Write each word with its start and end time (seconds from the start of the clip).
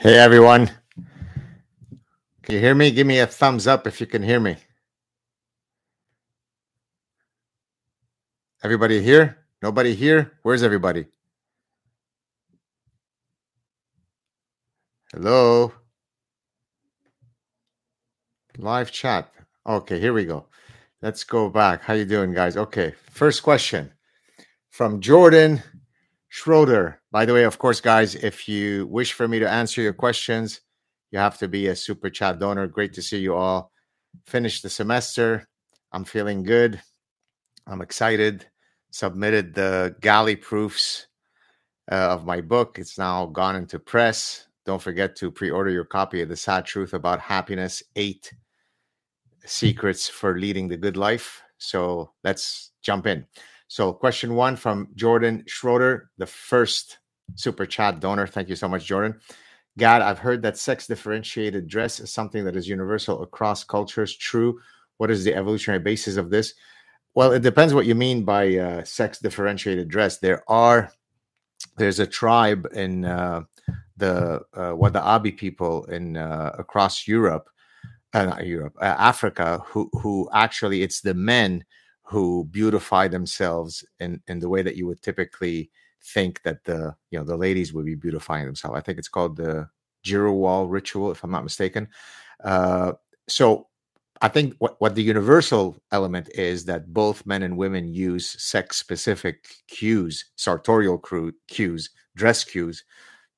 Hey 0.00 0.16
everyone. 0.16 0.70
Can 2.44 2.54
you 2.54 2.60
hear 2.60 2.76
me? 2.76 2.92
Give 2.92 3.04
me 3.04 3.18
a 3.18 3.26
thumbs 3.26 3.66
up 3.66 3.84
if 3.84 4.00
you 4.00 4.06
can 4.06 4.22
hear 4.22 4.38
me. 4.38 4.56
Everybody 8.62 9.02
here? 9.02 9.38
Nobody 9.60 9.96
here? 9.96 10.30
Where's 10.42 10.62
everybody? 10.62 11.06
Hello? 15.12 15.72
Live 18.56 18.92
chat. 18.92 19.32
Okay, 19.66 19.98
here 19.98 20.12
we 20.12 20.24
go. 20.24 20.46
Let's 21.02 21.24
go 21.24 21.50
back. 21.50 21.82
How 21.82 21.94
you 21.94 22.04
doing 22.04 22.32
guys? 22.32 22.56
Okay. 22.56 22.94
First 23.10 23.42
question 23.42 23.90
from 24.70 25.00
Jordan 25.00 25.60
Schroeder. 26.28 27.00
By 27.10 27.24
the 27.24 27.34
way, 27.34 27.44
of 27.44 27.58
course, 27.58 27.80
guys, 27.80 28.14
if 28.14 28.48
you 28.48 28.86
wish 28.86 29.12
for 29.12 29.26
me 29.26 29.38
to 29.38 29.50
answer 29.50 29.80
your 29.80 29.94
questions, 29.94 30.60
you 31.10 31.18
have 31.18 31.38
to 31.38 31.48
be 31.48 31.68
a 31.68 31.76
super 31.76 32.10
chat 32.10 32.38
donor. 32.38 32.66
Great 32.66 32.92
to 32.94 33.02
see 33.02 33.18
you 33.18 33.34
all. 33.34 33.72
Finished 34.26 34.62
the 34.62 34.70
semester. 34.70 35.48
I'm 35.92 36.04
feeling 36.04 36.42
good. 36.42 36.80
I'm 37.66 37.80
excited. 37.80 38.46
Submitted 38.90 39.54
the 39.54 39.96
galley 40.00 40.36
proofs 40.36 41.06
uh, 41.90 41.94
of 41.94 42.26
my 42.26 42.40
book. 42.40 42.78
It's 42.78 42.98
now 42.98 43.26
gone 43.26 43.56
into 43.56 43.78
press. 43.78 44.46
Don't 44.66 44.82
forget 44.82 45.16
to 45.16 45.30
pre 45.30 45.50
order 45.50 45.70
your 45.70 45.84
copy 45.84 46.20
of 46.20 46.28
The 46.28 46.36
Saad 46.36 46.66
Truth 46.66 46.92
About 46.92 47.20
Happiness 47.20 47.82
Eight 47.96 48.32
Secrets 49.46 50.08
for 50.08 50.38
Leading 50.38 50.68
the 50.68 50.76
Good 50.76 50.96
Life. 50.98 51.42
So 51.56 52.12
let's 52.22 52.72
jump 52.82 53.06
in. 53.06 53.26
So, 53.68 53.92
question 53.92 54.34
one 54.34 54.56
from 54.56 54.88
Jordan 54.94 55.44
Schroeder, 55.46 56.10
the 56.16 56.26
first 56.26 56.98
super 57.34 57.66
chat 57.66 58.00
donor. 58.00 58.26
Thank 58.26 58.48
you 58.48 58.56
so 58.56 58.66
much, 58.66 58.86
Jordan. 58.86 59.20
Gad, 59.76 60.02
I've 60.02 60.18
heard 60.18 60.42
that 60.42 60.56
sex 60.56 60.86
differentiated 60.86 61.68
dress 61.68 62.00
is 62.00 62.10
something 62.10 62.44
that 62.44 62.56
is 62.56 62.66
universal 62.66 63.22
across 63.22 63.64
cultures. 63.64 64.16
True. 64.16 64.58
What 64.96 65.10
is 65.10 65.22
the 65.22 65.34
evolutionary 65.34 65.80
basis 65.80 66.16
of 66.16 66.30
this? 66.30 66.54
Well, 67.14 67.32
it 67.32 67.42
depends 67.42 67.74
what 67.74 67.86
you 67.86 67.94
mean 67.94 68.24
by 68.24 68.56
uh, 68.56 68.84
sex 68.84 69.18
differentiated 69.18 69.88
dress. 69.88 70.18
There 70.18 70.42
are, 70.50 70.90
there's 71.76 72.00
a 72.00 72.06
tribe 72.06 72.66
in 72.74 73.04
uh, 73.04 73.42
the 73.98 74.40
uh, 74.54 75.30
people 75.36 75.84
in 75.84 76.16
uh, 76.16 76.52
across 76.58 77.06
Europe, 77.06 77.48
uh, 78.14 78.24
not 78.24 78.46
Europe, 78.46 78.76
uh, 78.80 78.96
Africa, 78.98 79.62
who 79.66 79.90
who 80.00 80.28
actually 80.32 80.82
it's 80.82 81.02
the 81.02 81.14
men 81.14 81.64
who 82.08 82.44
beautify 82.50 83.08
themselves 83.08 83.84
in 84.00 84.20
in 84.28 84.38
the 84.38 84.48
way 84.48 84.62
that 84.62 84.76
you 84.76 84.86
would 84.86 85.02
typically 85.02 85.70
think 86.02 86.42
that 86.42 86.64
the 86.64 86.94
you 87.10 87.18
know 87.18 87.24
the 87.24 87.36
ladies 87.36 87.72
would 87.72 87.84
be 87.84 87.94
beautifying 87.94 88.46
themselves. 88.46 88.76
I 88.76 88.80
think 88.80 88.98
it's 88.98 89.08
called 89.08 89.36
the 89.36 89.68
Gerewol 90.04 90.70
ritual, 90.70 91.10
if 91.10 91.22
I'm 91.22 91.30
not 91.30 91.44
mistaken. 91.44 91.88
Uh, 92.42 92.92
so 93.28 93.66
I 94.20 94.28
think 94.28 94.54
what, 94.58 94.80
what 94.80 94.94
the 94.94 95.02
universal 95.02 95.76
element 95.92 96.28
is 96.34 96.64
that 96.64 96.92
both 96.92 97.26
men 97.26 97.42
and 97.42 97.56
women 97.56 97.92
use 97.92 98.42
sex 98.42 98.76
specific 98.76 99.48
cues, 99.68 100.24
sartorial 100.36 101.02
cues, 101.46 101.90
dress 102.16 102.42
cues 102.44 102.84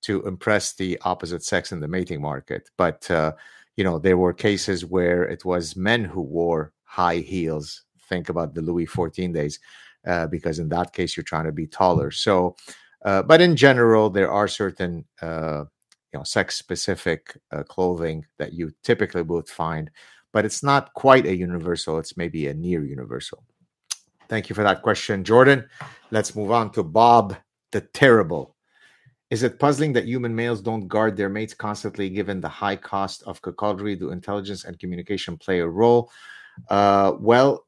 to 0.02 0.22
impress 0.26 0.74
the 0.74 0.98
opposite 1.02 1.42
sex 1.42 1.72
in 1.72 1.80
the 1.80 1.88
mating 1.88 2.22
market. 2.22 2.70
But, 2.78 3.10
uh, 3.10 3.32
you 3.76 3.84
know, 3.84 3.98
there 3.98 4.16
were 4.16 4.32
cases 4.32 4.84
where 4.84 5.24
it 5.24 5.44
was 5.44 5.76
men 5.76 6.04
who 6.04 6.22
wore 6.22 6.72
high 6.84 7.18
heels 7.18 7.82
think 8.10 8.28
about 8.28 8.54
the 8.54 8.60
Louis 8.60 8.86
XIV 8.86 9.32
days, 9.32 9.58
uh, 10.06 10.26
because 10.26 10.58
in 10.58 10.68
that 10.68 10.92
case 10.92 11.16
you're 11.16 11.24
trying 11.24 11.46
to 11.46 11.52
be 11.52 11.66
taller. 11.66 12.10
So, 12.10 12.56
uh, 13.06 13.22
but 13.22 13.40
in 13.40 13.56
general, 13.56 14.10
there 14.10 14.30
are 14.30 14.48
certain 14.48 15.06
uh, 15.22 15.64
you 16.12 16.18
know 16.18 16.24
sex 16.24 16.56
specific 16.56 17.38
uh, 17.52 17.62
clothing 17.62 18.26
that 18.36 18.52
you 18.52 18.72
typically 18.82 19.22
would 19.22 19.48
find, 19.48 19.90
but 20.32 20.44
it's 20.44 20.62
not 20.62 20.92
quite 20.92 21.24
a 21.24 21.34
universal. 21.34 21.98
It's 21.98 22.18
maybe 22.18 22.48
a 22.48 22.54
near 22.54 22.84
universal. 22.84 23.42
Thank 24.28 24.48
you 24.48 24.54
for 24.54 24.62
that 24.62 24.82
question, 24.82 25.24
Jordan. 25.24 25.64
Let's 26.10 26.36
move 26.36 26.52
on 26.52 26.70
to 26.72 26.82
Bob 26.82 27.36
the 27.72 27.80
Terrible. 27.80 28.56
Is 29.30 29.44
it 29.44 29.60
puzzling 29.60 29.92
that 29.92 30.06
human 30.06 30.34
males 30.34 30.60
don't 30.60 30.88
guard 30.88 31.16
their 31.16 31.28
mates 31.28 31.54
constantly, 31.54 32.10
given 32.10 32.40
the 32.40 32.48
high 32.48 32.76
cost 32.76 33.22
of 33.24 33.40
cuckoldry? 33.42 33.98
Do 33.98 34.10
intelligence 34.10 34.64
and 34.64 34.78
communication 34.78 35.36
play 35.36 35.60
a 35.60 35.68
role? 35.68 36.10
Uh, 36.68 37.12
well, 37.20 37.64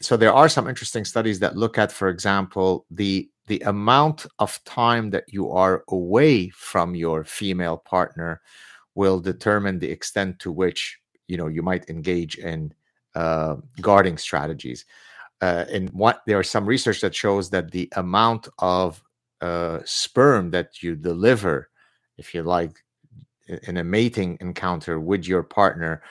so 0.00 0.16
there 0.16 0.32
are 0.32 0.48
some 0.48 0.68
interesting 0.68 1.04
studies 1.04 1.38
that 1.40 1.56
look 1.56 1.78
at 1.78 1.92
for 1.92 2.08
example 2.08 2.86
the 2.90 3.28
the 3.46 3.60
amount 3.60 4.26
of 4.38 4.62
time 4.64 5.10
that 5.10 5.24
you 5.28 5.50
are 5.50 5.84
away 5.88 6.48
from 6.50 6.94
your 6.94 7.24
female 7.24 7.76
partner 7.76 8.40
will 8.94 9.20
determine 9.20 9.78
the 9.78 9.90
extent 9.90 10.38
to 10.40 10.50
which 10.50 10.98
you 11.28 11.36
know 11.36 11.46
you 11.46 11.62
might 11.62 11.88
engage 11.88 12.36
in 12.38 12.72
uh, 13.14 13.56
guarding 13.80 14.18
strategies. 14.18 14.84
Uh, 15.40 15.64
and 15.70 15.90
what 15.90 16.22
there 16.26 16.40
is 16.40 16.50
some 16.50 16.66
research 16.66 17.00
that 17.00 17.14
shows 17.14 17.50
that 17.50 17.70
the 17.70 17.88
amount 17.96 18.48
of 18.58 19.02
uh, 19.40 19.80
sperm 19.84 20.50
that 20.50 20.82
you 20.82 20.96
deliver 20.96 21.68
if 22.18 22.34
you 22.34 22.42
like 22.42 22.82
in 23.64 23.76
a 23.76 23.84
mating 23.84 24.38
encounter 24.40 24.98
with 24.98 25.26
your 25.26 25.42
partner 25.42 26.02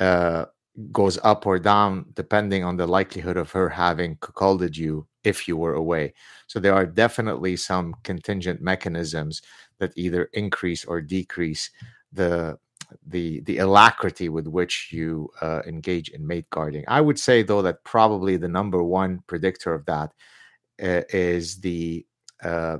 uh, 0.00 0.44
goes 0.90 1.18
up 1.22 1.46
or 1.46 1.58
down 1.58 2.06
depending 2.14 2.64
on 2.64 2.76
the 2.76 2.86
likelihood 2.86 3.36
of 3.36 3.52
her 3.52 3.68
having 3.68 4.16
cuckolded 4.16 4.76
you 4.76 5.06
if 5.24 5.46
you 5.46 5.56
were 5.56 5.74
away. 5.74 6.14
So 6.46 6.58
there 6.60 6.74
are 6.74 6.86
definitely 6.86 7.56
some 7.56 7.94
contingent 8.04 8.60
mechanisms 8.62 9.42
that 9.78 9.92
either 9.96 10.24
increase 10.32 10.84
or 10.84 11.00
decrease 11.00 11.70
the 12.12 12.58
the 13.06 13.40
the 13.42 13.58
alacrity 13.58 14.28
with 14.28 14.46
which 14.46 14.90
you 14.92 15.28
uh, 15.40 15.62
engage 15.66 16.08
in 16.10 16.26
mate 16.26 16.48
guarding. 16.50 16.84
I 16.88 17.00
would 17.00 17.18
say 17.18 17.42
though 17.42 17.62
that 17.62 17.84
probably 17.84 18.36
the 18.36 18.48
number 18.48 18.82
one 18.82 19.22
predictor 19.26 19.72
of 19.74 19.84
that 19.86 20.12
uh, 20.82 21.02
is 21.10 21.60
the 21.60 22.06
uh, 22.42 22.78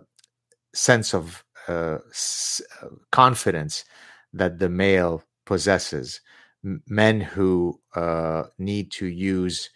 sense 0.75 1.15
of 1.15 1.45
uh, 1.69 1.99
s- 2.11 2.63
uh, 2.83 2.89
confidence 3.11 3.85
that 4.33 4.59
the 4.59 4.69
male 4.69 5.23
possesses 5.47 6.21
men 6.63 7.21
who 7.21 7.81
uh, 7.95 8.45
need 8.59 8.91
to 8.93 9.07
use 9.07 9.71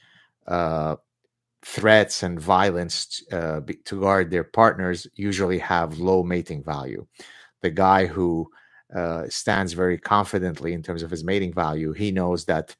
uh, 0.47 0.97
threats 1.62 2.22
and 2.22 2.41
violence 2.41 3.22
uh, 3.32 3.60
to 3.84 4.00
guard 4.00 4.30
their 4.30 4.44
partners 4.44 5.06
usually 5.14 5.58
have 5.58 5.98
low 5.98 6.22
mating 6.22 6.62
value. 6.62 7.06
The 7.62 7.70
guy 7.70 8.06
who 8.06 8.50
uh, 8.94 9.25
stands 9.28 9.72
very 9.72 9.98
confidently 9.98 10.72
in 10.72 10.82
terms 10.82 11.02
of 11.02 11.10
his 11.10 11.25
mating 11.25 11.52
value, 11.52 11.92
he 11.92 12.12
knows 12.12 12.44
that 12.44 12.76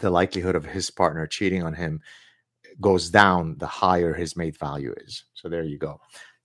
the 0.00 0.10
likelihood 0.10 0.56
of 0.56 0.64
his 0.64 0.90
partner 0.90 1.26
cheating 1.26 1.62
on 1.62 1.74
him 1.74 2.00
goes 2.80 3.10
down 3.10 3.56
the 3.58 3.66
higher 3.66 4.14
his 4.14 4.36
mate 4.36 4.56
value 4.56 4.94
is. 5.06 5.24
So 5.34 5.48
there 5.48 5.62
you 5.62 5.78
go. 5.78 6.00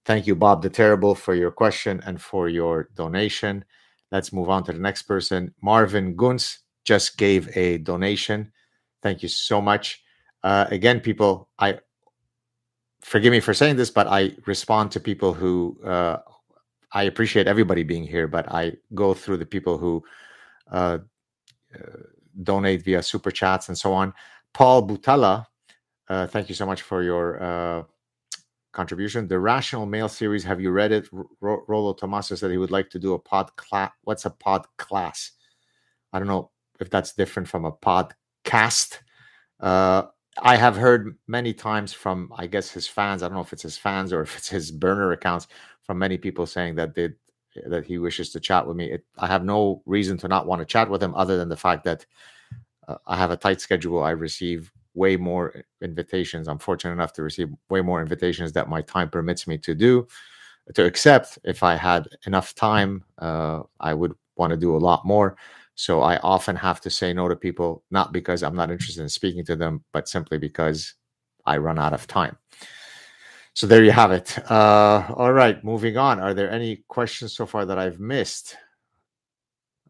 Thank 0.06 0.28
you, 0.28 0.36
Bob 0.36 0.62
the 0.62 0.70
Terrible, 0.70 1.16
for 1.16 1.34
your 1.34 1.52
question 1.52 2.02
and 2.06 2.22
for 2.22 2.48
your 2.48 2.90
donation. 2.96 3.66
Let's 4.12 4.32
move 4.32 4.50
on 4.50 4.64
to 4.66 4.72
the 4.74 4.80
next 4.80 5.04
person. 5.04 5.54
Marvin 5.62 6.16
Gunz 6.16 6.60
just 6.86 7.18
gave 7.18 7.56
a 7.58 7.80
donation. 7.80 8.52
Thank 9.02 9.22
you 9.24 9.30
so 9.30 9.62
much. 9.62 10.04
Uh, 10.44 10.68
again, 10.70 11.00
people, 11.00 11.50
I 11.60 11.80
forgive 13.02 13.32
me 13.32 13.40
for 13.40 13.54
saying 13.54 13.76
this, 13.76 13.90
but 13.90 14.08
I 14.08 14.36
respond 14.46 14.92
to 14.92 15.00
people 15.00 15.34
who 15.34 15.78
uh, 15.84 16.20
I 16.94 17.04
appreciate 17.04 17.48
everybody 17.48 17.84
being 17.84 18.04
here, 18.04 18.28
but 18.28 18.50
I 18.52 18.74
go 18.94 19.14
through 19.14 19.38
the 19.38 19.46
people 19.46 19.78
who 19.78 20.04
uh, 20.72 21.00
uh 21.74 21.80
donate 22.44 22.84
via 22.84 23.02
super 23.02 23.32
chats 23.32 23.70
and 23.70 23.78
so 23.78 23.94
on. 23.94 24.14
Paul 24.54 24.88
Butala, 24.88 25.46
uh, 26.10 26.28
thank 26.28 26.50
you 26.50 26.56
so 26.56 26.66
much 26.66 26.82
for 26.82 27.02
your 27.02 27.42
uh, 27.42 27.84
contribution. 28.74 29.28
The 29.28 29.40
Rational 29.40 29.86
Male 29.86 30.10
series, 30.10 30.44
have 30.44 30.60
you 30.60 30.72
read 30.72 30.92
it? 30.92 31.10
R- 31.14 31.64
Rollo 31.68 31.94
Tomassi 31.94 32.38
said 32.38 32.52
he 32.52 32.58
would 32.58 32.72
like 32.72 32.90
to 32.90 33.00
do 33.00 33.14
a 33.14 33.20
pod 33.20 33.56
class. 33.56 33.92
What's 34.04 34.26
a 34.26 34.30
pod 34.30 34.68
class? 34.78 35.32
I 36.12 36.20
don't 36.20 36.28
know 36.28 36.52
if 36.80 36.90
that's 36.90 37.14
different 37.14 37.48
from 37.48 37.66
a 37.66 37.72
podcast. 37.72 39.00
Uh, 39.60 40.04
I 40.42 40.58
have 40.58 40.76
heard 40.76 41.18
many 41.28 41.54
times 41.54 41.94
from, 41.94 42.32
I 42.36 42.48
guess, 42.48 42.70
his 42.70 42.88
fans. 42.88 43.24
I 43.24 43.28
don't 43.28 43.36
know 43.36 43.42
if 43.42 43.54
it's 43.54 43.64
his 43.64 43.78
fans 43.78 44.12
or 44.12 44.22
if 44.22 44.38
it's 44.38 44.50
his 44.50 44.72
burner 44.72 45.12
accounts 45.14 45.48
from 45.84 45.98
many 45.98 46.18
people 46.18 46.46
saying 46.46 46.76
that 46.76 46.96
they 46.96 47.10
that 47.68 47.86
he 47.86 47.98
wishes 47.98 48.32
to 48.32 48.40
chat 48.40 48.68
with 48.68 48.76
me. 48.76 48.92
It, 48.92 49.06
I 49.18 49.28
have 49.28 49.46
no 49.46 49.82
reason 49.86 50.18
to 50.18 50.28
not 50.28 50.46
want 50.46 50.60
to 50.60 50.66
chat 50.66 50.90
with 50.90 51.02
him, 51.02 51.16
other 51.16 51.38
than 51.38 51.48
the 51.48 51.56
fact 51.56 51.86
that 51.86 52.06
uh, 52.88 52.98
I 53.08 53.16
have 53.16 53.32
a 53.32 53.38
tight 53.38 53.62
schedule. 53.62 54.04
I 54.04 54.12
receive 54.12 54.72
way 54.94 55.16
more 55.16 55.64
invitations. 55.82 56.48
I'm 56.48 56.60
fortunate 56.60 56.94
enough 56.94 57.14
to 57.14 57.24
receive 57.24 57.50
way 57.70 57.82
more 57.82 58.02
invitations 58.02 58.52
that 58.54 58.70
my 58.70 58.82
time 58.82 59.10
permits 59.10 59.48
me 59.48 59.58
to 59.60 59.74
do 59.74 60.08
to 60.74 60.86
accept. 60.86 61.38
If 61.44 61.64
I 61.64 61.76
had 61.76 62.08
enough 62.26 62.56
time, 62.56 63.04
uh, 63.20 63.64
I 63.80 63.94
would 63.94 64.16
want 64.36 64.52
to 64.52 64.58
do 64.58 64.76
a 64.76 64.78
lot 64.78 65.06
more. 65.06 65.38
So 65.76 66.02
I 66.02 66.18
often 66.18 66.56
have 66.58 66.82
to 66.82 66.90
say 66.90 67.14
no 67.14 67.28
to 67.30 67.36
people, 67.36 67.84
not 67.92 68.14
because 68.14 68.44
I'm 68.44 68.56
not 68.56 68.72
interested 68.72 69.02
in 69.04 69.10
speaking 69.10 69.46
to 69.46 69.56
them, 69.56 69.84
but 69.94 70.10
simply 70.10 70.38
because 70.38 70.96
I 71.46 71.58
run 71.58 71.80
out 71.80 71.94
of 71.94 72.08
time. 72.08 72.38
So 73.56 73.68
there 73.68 73.84
you 73.84 73.92
have 73.92 74.12
it. 74.12 74.38
Uh, 74.52 75.06
all 75.16 75.34
right, 75.34 75.64
moving 75.64 75.98
on. 75.98 76.20
Are 76.22 76.34
there 76.36 76.52
any 76.52 76.84
questions 76.90 77.34
so 77.36 77.46
far 77.46 77.66
that 77.66 77.80
I've 77.80 78.00
missed? 78.00 78.58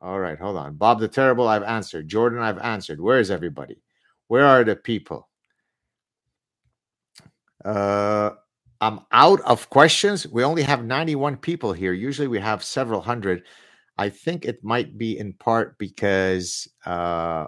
All 0.01 0.19
right, 0.19 0.39
hold 0.39 0.57
on. 0.57 0.75
Bob 0.75 0.99
the 0.99 1.07
Terrible, 1.07 1.47
I've 1.47 1.63
answered. 1.63 2.07
Jordan, 2.07 2.39
I've 2.39 2.59
answered. 2.59 3.01
Where 3.01 3.19
is 3.19 3.31
everybody? 3.31 3.81
Where 4.29 4.45
are 4.45 4.63
the 4.63 4.75
people? 4.75 5.29
Uh, 7.65 8.31
I'm 8.81 9.01
out 9.11 9.41
of 9.41 9.69
questions. 9.69 10.27
We 10.27 10.43
only 10.43 10.63
have 10.63 10.85
91 10.85 11.37
people 11.37 11.73
here. 11.73 11.93
Usually 11.93 12.27
we 12.27 12.39
have 12.39 12.63
several 12.63 13.01
hundred. 13.01 13.43
I 13.97 14.09
think 14.09 14.45
it 14.45 14.63
might 14.63 14.97
be 14.97 15.17
in 15.17 15.33
part 15.33 15.77
because 15.77 16.67
uh, 16.85 17.45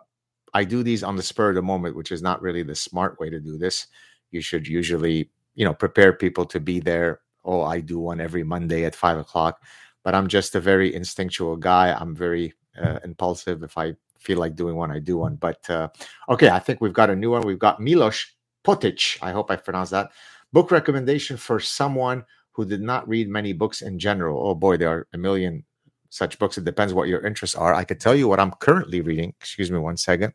I 0.53 0.63
do 0.63 0.83
these 0.83 1.03
on 1.03 1.15
the 1.15 1.23
spur 1.23 1.49
of 1.49 1.55
the 1.55 1.61
moment, 1.61 1.95
which 1.95 2.11
is 2.11 2.21
not 2.21 2.41
really 2.41 2.63
the 2.63 2.75
smart 2.75 3.19
way 3.19 3.29
to 3.29 3.39
do 3.39 3.57
this. 3.57 3.87
You 4.31 4.41
should 4.41 4.67
usually, 4.67 5.29
you 5.55 5.65
know, 5.65 5.73
prepare 5.73 6.13
people 6.13 6.45
to 6.45 6.59
be 6.59 6.79
there. 6.79 7.21
Oh, 7.43 7.61
I 7.61 7.79
do 7.79 7.99
one 7.99 8.21
every 8.21 8.43
Monday 8.43 8.85
at 8.85 8.95
five 8.95 9.17
o'clock, 9.17 9.61
but 10.03 10.15
I'm 10.15 10.27
just 10.27 10.55
a 10.55 10.61
very 10.61 10.93
instinctual 10.93 11.57
guy. 11.57 11.93
I'm 11.93 12.15
very 12.15 12.53
uh, 12.81 12.99
impulsive. 13.03 13.63
If 13.63 13.77
I 13.77 13.93
feel 14.19 14.39
like 14.39 14.55
doing 14.55 14.75
one, 14.75 14.91
I 14.91 14.99
do 14.99 15.17
one. 15.17 15.35
But 15.35 15.69
uh, 15.69 15.89
okay, 16.29 16.49
I 16.49 16.59
think 16.59 16.81
we've 16.81 16.93
got 16.93 17.09
a 17.09 17.15
new 17.15 17.31
one. 17.31 17.45
We've 17.45 17.59
got 17.59 17.81
Milos 17.81 18.25
Potic. 18.63 19.17
I 19.21 19.31
hope 19.31 19.51
I 19.51 19.55
pronounced 19.57 19.91
that. 19.91 20.11
Book 20.53 20.71
recommendation 20.71 21.37
for 21.37 21.59
someone 21.59 22.23
who 22.51 22.65
did 22.65 22.81
not 22.81 23.07
read 23.07 23.29
many 23.29 23.53
books 23.53 23.81
in 23.81 23.99
general. 23.99 24.47
Oh 24.47 24.55
boy, 24.55 24.77
there 24.77 24.89
are 24.89 25.07
a 25.13 25.17
million 25.17 25.63
such 26.09 26.39
books. 26.39 26.57
It 26.57 26.65
depends 26.65 26.93
what 26.93 27.07
your 27.07 27.25
interests 27.25 27.55
are. 27.55 27.73
I 27.73 27.83
could 27.83 27.99
tell 27.99 28.15
you 28.15 28.27
what 28.27 28.39
I'm 28.39 28.51
currently 28.59 29.01
reading. 29.01 29.33
Excuse 29.39 29.71
me 29.71 29.79
one 29.79 29.97
second. 29.97 30.33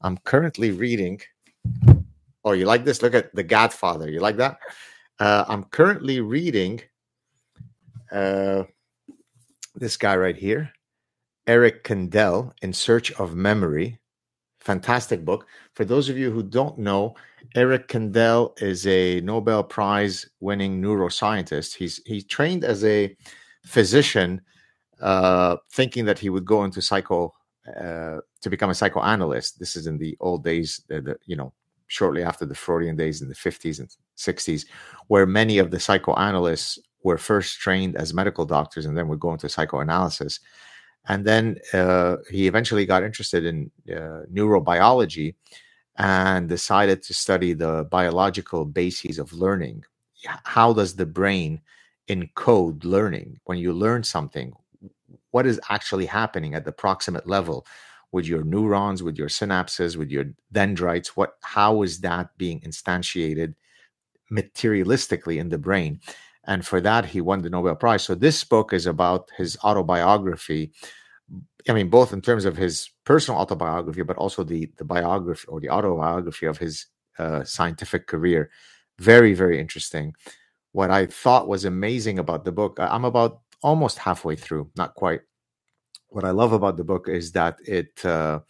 I'm 0.00 0.18
currently 0.18 0.70
reading. 0.70 1.20
Oh, 2.44 2.52
you 2.52 2.66
like 2.66 2.84
this? 2.84 3.02
Look 3.02 3.14
at 3.14 3.34
The 3.34 3.42
Godfather. 3.42 4.10
You 4.10 4.20
like 4.20 4.36
that? 4.36 4.58
Uh, 5.18 5.44
I'm 5.46 5.64
currently 5.64 6.20
reading 6.20 6.80
uh, 8.10 8.64
this 9.74 9.96
guy 9.96 10.16
right 10.16 10.36
here, 10.36 10.72
Eric 11.46 11.84
Kandel, 11.84 12.52
In 12.62 12.72
Search 12.72 13.12
of 13.12 13.36
Memory. 13.36 13.98
Fantastic 14.60 15.24
book. 15.24 15.46
For 15.74 15.84
those 15.84 16.08
of 16.08 16.16
you 16.16 16.30
who 16.30 16.42
don't 16.42 16.78
know, 16.78 17.14
Eric 17.54 17.88
Kandel 17.88 18.60
is 18.62 18.86
a 18.86 19.20
Nobel 19.20 19.64
Prize 19.64 20.28
winning 20.40 20.80
neuroscientist. 20.80 21.74
He's 21.74 22.00
he 22.06 22.22
trained 22.22 22.64
as 22.64 22.84
a 22.84 23.16
physician 23.64 24.40
uh, 25.02 25.56
thinking 25.70 26.04
that 26.06 26.18
he 26.18 26.30
would 26.30 26.44
go 26.44 26.64
into 26.64 26.80
psycho 26.80 27.32
uh, 27.68 28.18
to 28.40 28.50
become 28.50 28.70
a 28.70 28.74
psychoanalyst. 28.74 29.58
This 29.58 29.76
is 29.76 29.86
in 29.86 29.98
the 29.98 30.16
old 30.20 30.44
days, 30.44 30.82
the, 30.88 31.00
the, 31.00 31.16
you 31.26 31.36
know, 31.36 31.52
shortly 31.88 32.22
after 32.22 32.46
the 32.46 32.54
Freudian 32.54 32.96
days 32.96 33.20
in 33.20 33.28
the 33.28 33.34
50s 33.34 33.78
and 33.78 33.94
60s, 34.16 34.64
where 35.08 35.26
many 35.26 35.58
of 35.58 35.70
the 35.70 35.78
psychoanalysts 35.78 36.78
were 37.02 37.18
first 37.18 37.58
trained 37.58 37.96
as 37.96 38.14
medical 38.14 38.46
doctors 38.46 38.86
and 38.86 38.96
then 38.96 39.08
would 39.08 39.20
go 39.20 39.32
into 39.32 39.48
psychoanalysis. 39.48 40.40
And 41.08 41.24
then 41.24 41.58
uh, 41.72 42.16
he 42.30 42.46
eventually 42.46 42.86
got 42.86 43.02
interested 43.02 43.44
in 43.44 43.70
uh, 43.90 44.22
neurobiology 44.32 45.34
and 45.98 46.48
decided 46.48 47.02
to 47.02 47.14
study 47.14 47.52
the 47.52 47.86
biological 47.90 48.64
bases 48.64 49.18
of 49.18 49.32
learning. 49.32 49.84
How 50.44 50.72
does 50.72 50.94
the 50.94 51.06
brain 51.06 51.60
encode 52.08 52.84
learning? 52.84 53.40
When 53.44 53.58
you 53.58 53.72
learn 53.72 54.04
something, 54.04 54.54
what 55.32 55.46
is 55.46 55.60
actually 55.68 56.06
happening 56.06 56.54
at 56.54 56.64
the 56.64 56.72
proximate 56.72 57.26
level 57.26 57.66
with 58.12 58.26
your 58.26 58.44
neurons, 58.44 59.02
with 59.02 59.16
your 59.18 59.28
synapses, 59.28 59.96
with 59.96 60.10
your 60.10 60.26
dendrites? 60.52 61.16
What 61.16 61.34
how 61.42 61.82
is 61.82 62.00
that 62.00 62.30
being 62.38 62.60
instantiated 62.60 63.54
materialistically 64.30 65.38
in 65.38 65.48
the 65.48 65.58
brain? 65.58 66.00
And 66.44 66.66
for 66.66 66.80
that, 66.80 67.04
he 67.06 67.20
won 67.20 67.42
the 67.42 67.50
Nobel 67.50 67.76
Prize. 67.76 68.02
So 68.02 68.14
this 68.14 68.44
book 68.44 68.72
is 68.72 68.86
about 68.86 69.30
his 69.36 69.56
autobiography. 69.64 70.72
I 71.68 71.72
mean, 71.72 71.88
both 71.88 72.12
in 72.12 72.20
terms 72.20 72.44
of 72.44 72.56
his 72.56 72.90
personal 73.04 73.40
autobiography, 73.40 74.02
but 74.02 74.16
also 74.16 74.44
the 74.44 74.70
the 74.76 74.84
biography 74.84 75.46
or 75.48 75.60
the 75.60 75.70
autobiography 75.70 76.46
of 76.46 76.58
his 76.58 76.86
uh, 77.18 77.44
scientific 77.44 78.06
career. 78.06 78.50
Very, 78.98 79.34
very 79.34 79.58
interesting. 79.58 80.14
What 80.72 80.90
I 80.90 81.06
thought 81.06 81.48
was 81.48 81.64
amazing 81.64 82.18
about 82.18 82.44
the 82.44 82.52
book, 82.52 82.78
I'm 82.78 83.04
about 83.04 83.40
almost 83.62 83.98
halfway 83.98 84.36
through, 84.36 84.70
not 84.76 84.94
quite. 84.94 85.20
What 86.08 86.24
I 86.24 86.30
love 86.30 86.52
about 86.52 86.76
the 86.76 86.84
book 86.84 87.08
is 87.08 87.32
that 87.32 87.56
it 87.66 88.04
uh, 88.04 88.40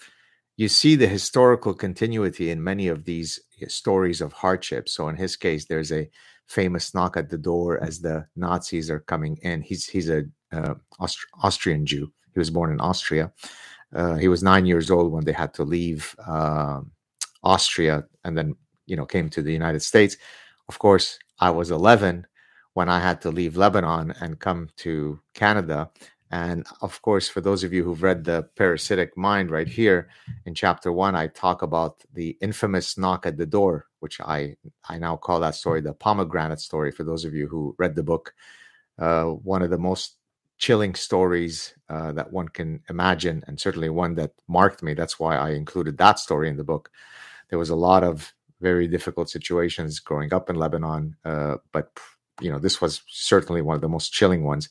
you 0.56 0.69
see 0.69 0.97
the 0.97 1.06
historical 1.06 1.75
continuity 1.75 2.50
in 2.50 2.62
many 2.62 2.88
of 2.88 3.05
these 3.05 3.41
stories 3.69 4.20
of 4.20 4.32
hardship. 4.32 4.88
So 4.88 5.09
in 5.09 5.17
his 5.17 5.37
case, 5.37 5.67
there's 5.67 5.93
a 5.93 6.11
famous 6.47 6.94
knock 6.94 7.17
at 7.17 7.31
the 7.31 7.38
door 7.38 7.82
as 7.82 8.00
the 8.00 8.26
Nazis 8.37 8.91
are 8.91 9.00
coming 9.00 9.38
in. 9.43 9.62
He's 9.62 9.87
he's 9.87 10.11
a 10.11 10.25
uh, 10.53 10.75
Aust- 10.99 11.26
Austrian 11.43 11.87
Jew. 11.87 12.12
He 12.35 12.38
was 12.38 12.50
born 12.50 12.73
in 12.73 12.81
Austria. 12.81 13.32
Uh, 13.94 14.17
he 14.17 14.29
was 14.29 14.43
nine 14.43 14.67
years 14.67 14.91
old 14.91 15.12
when 15.12 15.25
they 15.25 15.32
had 15.32 15.53
to 15.55 15.65
leave 15.65 16.15
uh, 16.26 16.81
Austria 17.43 18.05
and 18.25 18.37
then 18.37 18.56
you 18.87 18.97
know 18.97 19.06
came 19.06 19.31
to 19.31 19.43
the 19.43 19.53
United 19.53 19.81
States. 19.81 20.17
Of 20.69 20.79
course, 20.79 21.19
I 21.38 21.50
was 21.50 21.70
11 21.70 22.26
when 22.75 22.89
I 22.89 23.01
had 23.01 23.21
to 23.23 23.31
leave 23.31 23.57
Lebanon 23.57 24.15
and 24.21 24.39
come 24.39 24.69
to 24.79 25.21
Canada. 25.35 25.91
And 26.31 26.67
of 26.81 27.03
course, 27.03 27.29
for 27.29 27.43
those 27.43 27.63
of 27.63 27.75
you 27.75 27.85
who've 27.85 28.03
read 28.03 28.25
The 28.25 28.49
Parasitic 28.57 29.17
Mind 29.19 29.51
right 29.51 29.69
here 29.69 30.09
in 30.47 30.55
chapter 30.55 30.91
one, 30.91 31.15
I 31.15 31.27
talk 31.27 31.61
about 31.61 32.03
the 32.15 32.39
infamous 32.41 32.97
knock 32.97 33.27
at 33.27 33.37
the 33.37 33.45
door, 33.45 33.87
which 34.01 34.19
I, 34.21 34.57
I 34.89 34.97
now 34.97 35.17
call 35.17 35.41
that 35.41 35.55
story 35.55 35.83
the 35.83 35.93
pomegranate 35.93 36.61
story. 36.61 36.91
For 36.91 37.05
those 37.05 37.27
of 37.27 37.35
you 37.35 37.49
who 37.49 37.75
read 37.79 37.95
the 37.95 38.03
book, 38.03 38.33
uh, 38.99 39.25
one 39.25 39.61
of 39.61 39.69
the 39.69 39.79
most 39.79 40.17
chilling 40.57 40.95
stories 40.95 41.75
uh, 41.91 42.13
that 42.13 42.33
one 42.33 42.49
can 42.49 42.81
imagine, 42.89 43.45
and 43.47 43.61
certainly 43.61 43.91
one 43.91 44.15
that 44.15 44.33
marked 44.49 44.83
me. 44.83 44.95
That's 44.95 45.21
why 45.21 45.37
I 45.37 45.51
included 45.51 45.99
that 45.99 46.19
story 46.19 46.49
in 46.49 46.57
the 46.57 46.65
book. 46.65 46.91
There 47.51 47.59
was 47.59 47.71
a 47.71 47.77
lot 47.77 48.05
of 48.05 48.33
very 48.61 48.87
difficult 48.87 49.29
situations 49.29 49.99
growing 49.99 50.33
up 50.33 50.49
in 50.49 50.57
Lebanon, 50.57 51.17
uh, 51.25 51.57
but 51.73 51.91
you 52.43 52.50
know 52.50 52.59
this 52.59 52.81
was 52.81 53.03
certainly 53.09 53.62
one 53.62 53.75
of 53.75 53.81
the 53.81 53.89
most 53.89 54.12
chilling 54.12 54.44
ones. 54.44 54.69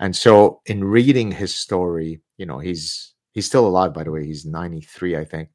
And 0.00 0.14
so 0.14 0.60
in 0.66 0.84
reading 0.84 1.32
his 1.32 1.54
story 1.54 2.20
you 2.36 2.46
know 2.46 2.58
he's 2.58 3.14
he's 3.32 3.46
still 3.46 3.66
alive 3.66 3.94
by 3.94 4.04
the 4.04 4.10
way. 4.10 4.24
He's 4.24 4.44
93 4.44 5.16
i 5.16 5.24
think. 5.24 5.50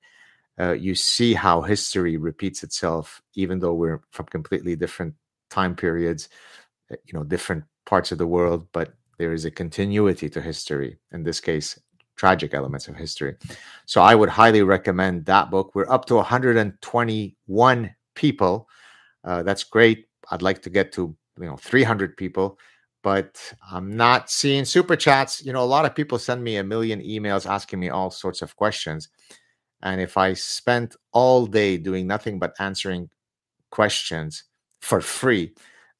Uh, 0.59 0.73
you 0.73 0.93
see 0.93 1.33
how 1.33 1.61
history 1.61 2.17
repeats 2.17 2.63
itself 2.63 3.21
even 3.35 3.59
though 3.59 3.73
we're 3.73 4.01
from 4.11 4.25
completely 4.25 4.75
different 4.75 5.13
time 5.49 5.75
periods 5.75 6.29
uh, 6.91 6.95
you 7.05 7.13
know 7.17 7.23
different 7.23 7.63
parts 7.85 8.11
of 8.11 8.17
the 8.17 8.27
world 8.27 8.67
but 8.73 8.93
there 9.17 9.33
is 9.33 9.45
a 9.45 9.51
continuity 9.51 10.29
to 10.29 10.41
history 10.41 10.99
in 11.11 11.23
this 11.23 11.39
case 11.39 11.79
tragic 12.19 12.53
elements 12.53 12.89
of 12.89 12.97
history. 12.97 13.33
So 13.85 14.01
i 14.01 14.13
would 14.13 14.27
highly 14.27 14.61
recommend 14.61 15.25
that 15.25 15.49
book. 15.49 15.71
We're 15.73 15.89
up 15.89 16.03
to 16.05 16.15
121 16.15 17.95
people. 18.13 18.67
Uh, 19.23 19.43
that's 19.43 19.63
great. 19.63 20.07
I'd 20.29 20.41
like 20.41 20.61
to 20.63 20.69
get 20.69 20.91
to 20.93 21.15
you 21.39 21.45
know 21.45 21.57
300 21.57 22.17
people 22.17 22.59
but 23.01 23.53
i'm 23.71 23.95
not 23.95 24.29
seeing 24.29 24.65
super 24.65 24.95
chats. 24.95 25.43
You 25.43 25.53
know 25.53 25.63
a 25.63 25.65
lot 25.65 25.85
of 25.85 25.95
people 25.95 26.19
send 26.19 26.43
me 26.43 26.57
a 26.57 26.63
million 26.63 27.01
emails 27.01 27.49
asking 27.49 27.79
me 27.79 27.89
all 27.89 28.11
sorts 28.11 28.41
of 28.41 28.55
questions 28.55 29.09
and 29.81 30.01
if 30.01 30.17
i 30.17 30.33
spent 30.33 30.95
all 31.13 31.45
day 31.45 31.77
doing 31.77 32.07
nothing 32.07 32.39
but 32.39 32.53
answering 32.59 33.09
questions 33.71 34.43
for 34.81 35.01
free 35.01 35.53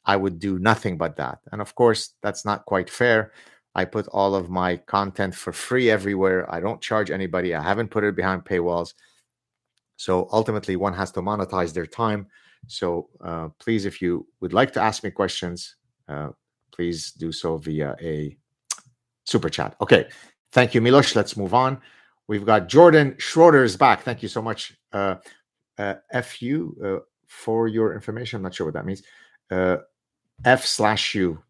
i 0.05 0.15
would 0.15 0.39
do 0.39 0.57
nothing 0.59 0.97
but 0.97 1.15
that. 1.17 1.39
And 1.51 1.61
of 1.61 1.75
course 1.75 2.15
that's 2.23 2.43
not 2.43 2.65
quite 2.65 2.89
fair. 2.89 3.31
I 3.75 3.85
put 3.85 4.07
all 4.07 4.33
of 4.33 4.49
my 4.49 4.77
content 4.77 5.35
for 5.35 5.53
free 5.53 5.91
everywhere. 5.91 6.51
I 6.53 6.59
don't 6.59 6.81
charge 6.81 7.11
anybody. 7.11 7.53
I 7.53 7.61
haven't 7.61 7.91
put 7.91 8.03
it 8.03 8.15
behind 8.15 8.43
paywalls. 8.43 8.93
So 9.97 10.27
ultimately 10.31 10.75
one 10.75 10.93
has 10.93 11.11
to 11.11 11.21
monetize 11.21 11.73
their 11.73 11.85
time 11.85 12.27
so 12.67 13.09
uh, 13.23 13.49
please, 13.59 13.85
if 13.85 14.01
you 14.01 14.27
would 14.41 14.53
like 14.53 14.71
to 14.73 14.81
ask 14.81 15.03
me 15.03 15.11
questions, 15.11 15.75
uh, 16.07 16.29
please 16.71 17.11
do 17.11 17.31
so 17.31 17.57
via 17.57 17.95
a 18.01 18.37
super 19.25 19.49
chat. 19.49 19.75
Okay. 19.81 20.07
Thank 20.51 20.73
you, 20.73 20.81
Milos. 20.81 21.15
Let's 21.15 21.37
move 21.37 21.53
on. 21.53 21.81
We've 22.27 22.45
got 22.45 22.67
Jordan 22.67 23.15
Schroeder 23.17 23.63
is 23.63 23.75
back. 23.75 24.01
Thank 24.01 24.21
you 24.23 24.29
so 24.29 24.41
much. 24.41 24.77
Uh, 24.91 25.15
uh, 25.77 25.95
FU 26.21 26.75
uh, 26.83 26.97
for 27.27 27.67
your 27.67 27.93
information. 27.93 28.37
I'm 28.37 28.43
not 28.43 28.53
sure 28.53 28.67
what 28.67 28.73
that 28.73 28.85
means. 28.85 29.03
Uh, 29.49 29.77
F 30.45 30.65
slash 30.65 31.15
U. 31.15 31.41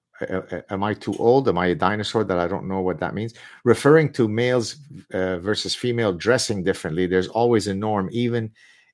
Am 0.70 0.84
I 0.84 0.94
too 0.94 1.16
old? 1.16 1.48
Am 1.48 1.58
I 1.58 1.68
a 1.68 1.76
dinosaur 1.76 2.26
that 2.26 2.38
I 2.38 2.48
don't 2.48 2.68
know 2.68 2.82
what 2.82 3.00
that 3.00 3.14
means? 3.14 3.34
Referring 3.64 4.12
to 4.14 4.28
males 4.28 4.76
versus 5.12 5.74
female 5.74 6.12
dressing 6.12 6.62
differently, 6.62 7.08
there's 7.08 7.30
always 7.30 7.68
a 7.68 7.74
norm, 7.74 8.10
even 8.12 8.52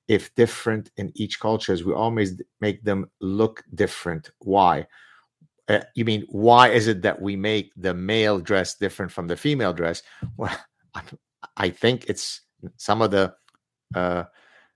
if 0.08 0.34
different 0.36 0.92
in 0.98 1.12
each 1.16 1.40
cultures, 1.40 1.84
we 1.84 1.94
always 1.94 2.42
make 2.62 2.84
them 2.84 3.10
look 3.22 3.64
different. 3.74 4.32
Why? 4.40 4.88
Uh, 5.68 5.82
you 5.96 6.06
mean 6.06 6.26
why 6.30 6.70
is 6.70 6.88
it 6.88 7.02
that 7.02 7.20
we 7.20 7.36
make 7.36 7.72
the 7.76 7.94
male 7.94 8.40
dress 8.40 8.76
different 8.76 9.12
from 9.12 9.28
the 9.28 9.36
female 9.36 9.74
dress? 9.74 10.04
Well, 10.38 10.56
I 11.58 11.70
think 11.70 12.06
it's 12.08 12.42
some 12.78 13.02
of 13.02 13.12
the 13.12 13.34
uh, 13.96 14.26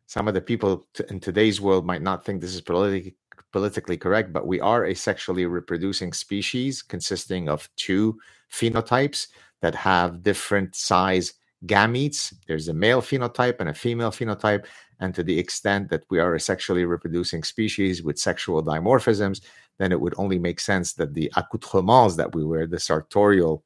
some 0.07 0.27
of 0.27 0.33
the 0.33 0.41
people 0.41 0.87
t- 0.93 1.03
in 1.09 1.19
today's 1.19 1.61
world 1.61 1.85
might 1.85 2.01
not 2.01 2.25
think 2.25 2.41
this 2.41 2.55
is 2.55 2.61
politically 2.61 3.15
politically 3.51 3.97
correct, 3.97 4.33
but 4.33 4.47
we 4.47 4.59
are 4.59 4.85
a 4.85 4.93
sexually 4.93 5.45
reproducing 5.45 6.13
species 6.13 6.81
consisting 6.81 7.49
of 7.49 7.69
two 7.75 8.17
phenotypes 8.51 9.27
that 9.61 9.75
have 9.75 10.23
different 10.23 10.75
size 10.75 11.33
gametes. 11.65 12.33
There's 12.47 12.67
a 12.67 12.73
male 12.73 13.01
phenotype 13.01 13.57
and 13.59 13.69
a 13.69 13.73
female 13.73 14.11
phenotype. 14.11 14.65
And 14.99 15.15
to 15.15 15.23
the 15.23 15.39
extent 15.39 15.89
that 15.89 16.03
we 16.09 16.19
are 16.19 16.35
a 16.35 16.39
sexually 16.39 16.85
reproducing 16.85 17.43
species 17.43 18.03
with 18.03 18.19
sexual 18.19 18.63
dimorphisms, 18.63 19.41
then 19.77 19.91
it 19.91 20.01
would 20.01 20.13
only 20.17 20.37
make 20.37 20.59
sense 20.59 20.93
that 20.93 21.13
the 21.13 21.31
accoutrements 21.37 22.15
that 22.17 22.35
we 22.35 22.43
wear, 22.43 22.67
the 22.67 22.79
sartorial 22.79 23.63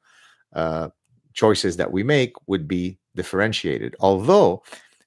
uh, 0.54 0.88
choices 1.32 1.76
that 1.76 1.90
we 1.90 2.02
make, 2.02 2.32
would 2.46 2.68
be 2.68 2.98
differentiated. 3.16 3.96
Although, 3.98 4.62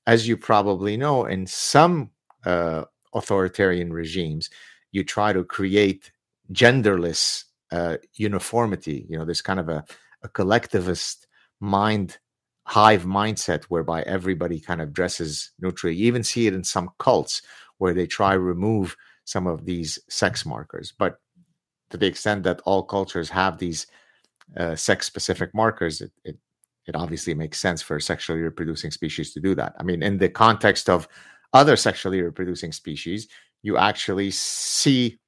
as 0.05 0.27
you 0.27 0.35
probably 0.37 0.97
know, 0.97 1.25
in 1.25 1.47
some 1.47 2.11
uh, 2.45 2.83
authoritarian 3.13 3.93
regimes, 3.93 4.49
you 4.91 5.03
try 5.03 5.31
to 5.33 5.43
create 5.43 6.11
genderless 6.51 7.45
uh, 7.71 7.97
uniformity. 8.15 9.05
You 9.09 9.17
know, 9.17 9.25
there's 9.25 9.41
kind 9.41 9.59
of 9.59 9.69
a, 9.69 9.85
a 10.23 10.29
collectivist 10.29 11.27
mind 11.59 12.17
hive 12.67 13.05
mindset 13.05 13.63
whereby 13.65 14.01
everybody 14.03 14.59
kind 14.59 14.81
of 14.81 14.91
dresses 14.91 15.51
neutrally. 15.59 15.95
You 15.95 16.05
even 16.07 16.23
see 16.23 16.47
it 16.47 16.53
in 16.53 16.65
some 16.65 16.89
cults 16.99 17.41
where 17.77 17.93
they 17.93 18.05
try 18.05 18.33
remove 18.33 18.97
some 19.23 19.47
of 19.47 19.65
these 19.65 19.97
sex 20.09 20.45
markers. 20.45 20.93
But 20.97 21.19
to 21.91 21.97
the 21.97 22.07
extent 22.07 22.43
that 22.43 22.61
all 22.65 22.83
cultures 22.83 23.29
have 23.29 23.57
these 23.57 23.87
uh, 24.57 24.75
sex 24.75 25.07
specific 25.07 25.53
markers, 25.53 26.01
it, 26.01 26.11
it 26.25 26.37
it 26.87 26.95
obviously 26.95 27.33
makes 27.33 27.59
sense 27.59 27.81
for 27.81 27.99
sexually 27.99 28.41
reproducing 28.41 28.91
species 28.91 29.33
to 29.33 29.41
do 29.41 29.53
that. 29.55 29.73
I 29.77 29.83
mean, 29.83 30.01
in 30.01 30.17
the 30.17 30.29
context 30.29 30.89
of 30.89 31.07
other 31.53 31.75
sexually 31.75 32.21
reproducing 32.21 32.71
species, 32.71 33.27
you 33.61 33.77
actually 33.77 34.31
see 34.31 35.19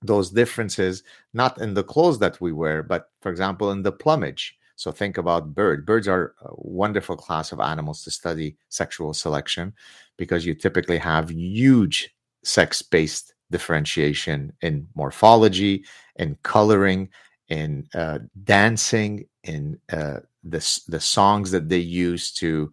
those 0.00 0.30
differences 0.30 1.02
not 1.34 1.60
in 1.60 1.74
the 1.74 1.84
clothes 1.84 2.18
that 2.20 2.40
we 2.40 2.52
wear, 2.52 2.82
but 2.82 3.10
for 3.20 3.30
example, 3.30 3.70
in 3.70 3.82
the 3.82 3.92
plumage. 3.92 4.56
So 4.78 4.92
think 4.92 5.18
about 5.18 5.56
bird. 5.56 5.84
Birds 5.84 6.06
are 6.06 6.36
a 6.40 6.50
wonderful 6.52 7.16
class 7.16 7.50
of 7.50 7.58
animals 7.58 8.04
to 8.04 8.12
study 8.12 8.56
sexual 8.68 9.12
selection 9.12 9.74
because 10.16 10.46
you 10.46 10.54
typically 10.54 10.98
have 10.98 11.32
huge 11.32 12.14
sex-based 12.44 13.34
differentiation 13.50 14.52
in 14.62 14.86
morphology, 14.94 15.84
in 16.14 16.38
coloring, 16.44 17.08
in 17.48 17.88
uh, 17.92 18.20
dancing, 18.44 19.26
in 19.42 19.80
uh, 19.92 20.20
the 20.44 20.80
the 20.86 21.00
songs 21.00 21.50
that 21.50 21.68
they 21.68 21.78
use 21.78 22.30
to 22.34 22.72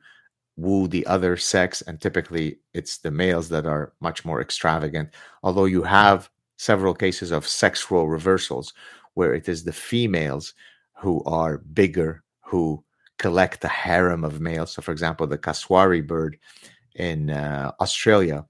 woo 0.57 0.87
the 0.87 1.07
other 1.07 1.35
sex, 1.35 1.81
and 1.81 1.99
typically 1.99 2.59
it's 2.75 2.99
the 2.99 3.09
males 3.09 3.49
that 3.49 3.65
are 3.65 3.93
much 3.99 4.23
more 4.23 4.41
extravagant. 4.41 5.09
Although 5.41 5.65
you 5.65 5.81
have 5.81 6.29
several 6.57 6.93
cases 6.93 7.31
of 7.31 7.47
sexual 7.47 8.07
reversals 8.07 8.73
where 9.15 9.33
it 9.33 9.49
is 9.49 9.63
the 9.63 9.73
females 9.73 10.53
who 10.97 11.23
are 11.25 11.59
bigger, 11.59 12.23
who 12.45 12.83
collect 13.17 13.63
a 13.63 13.69
harem 13.69 14.23
of 14.23 14.41
males. 14.41 14.73
So, 14.73 14.81
for 14.81 14.91
example, 14.91 15.27
the 15.27 15.37
cassowary 15.37 16.01
bird 16.01 16.37
in 16.95 17.29
uh, 17.29 17.71
Australia 17.79 18.45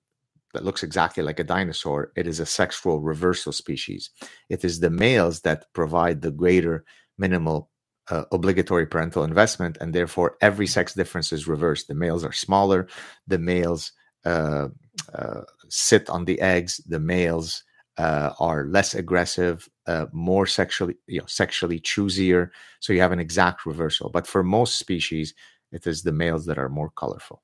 that 0.54 0.64
looks 0.64 0.84
exactly 0.84 1.22
like 1.22 1.40
a 1.40 1.44
dinosaur, 1.44 2.12
it 2.16 2.28
is 2.28 2.40
a 2.40 2.46
sexual 2.46 3.02
reversal 3.02 3.52
species. 3.52 4.10
It 4.50 4.64
is 4.64 4.80
the 4.80 4.90
males 4.90 5.42
that 5.42 5.66
provide 5.74 6.22
the 6.22 6.32
greater 6.32 6.86
minimal 7.18 7.70
uh, 8.10 8.24
obligatory 8.32 8.86
parental 8.86 9.24
investment, 9.24 9.78
and 9.82 9.94
therefore 9.94 10.38
every 10.42 10.68
sex 10.68 10.94
difference 10.94 11.34
is 11.34 11.48
reversed. 11.48 11.88
The 11.88 11.96
males 11.96 12.24
are 12.24 12.32
smaller, 12.32 12.88
the 13.28 13.40
males 13.40 13.92
uh, 14.24 14.70
uh, 15.14 15.42
sit 15.70 16.10
on 16.10 16.25
the 16.25 16.40
eggs, 16.40 16.78
the 16.88 17.00
males 17.00 17.64
uh, 17.98 18.32
are 18.40 18.66
less 18.66 18.94
aggressive, 18.94 19.70
uh, 19.88 20.06
more 20.12 20.46
sexually, 20.46 20.96
you 21.08 21.20
know, 21.20 21.25
sexually 21.28 21.80
choosier. 21.80 22.50
So 22.80 22.94
you 22.94 23.02
have 23.02 23.12
an 23.12 23.20
exact 23.20 23.66
reversal. 23.66 24.10
But 24.10 24.28
for 24.28 24.44
most 24.44 24.78
species, 24.78 25.34
it 25.72 25.88
is 25.88 26.04
the 26.04 26.12
males 26.12 26.46
that 26.46 26.58
are 26.58 26.70
more 26.70 26.92
colorful. 26.92 27.42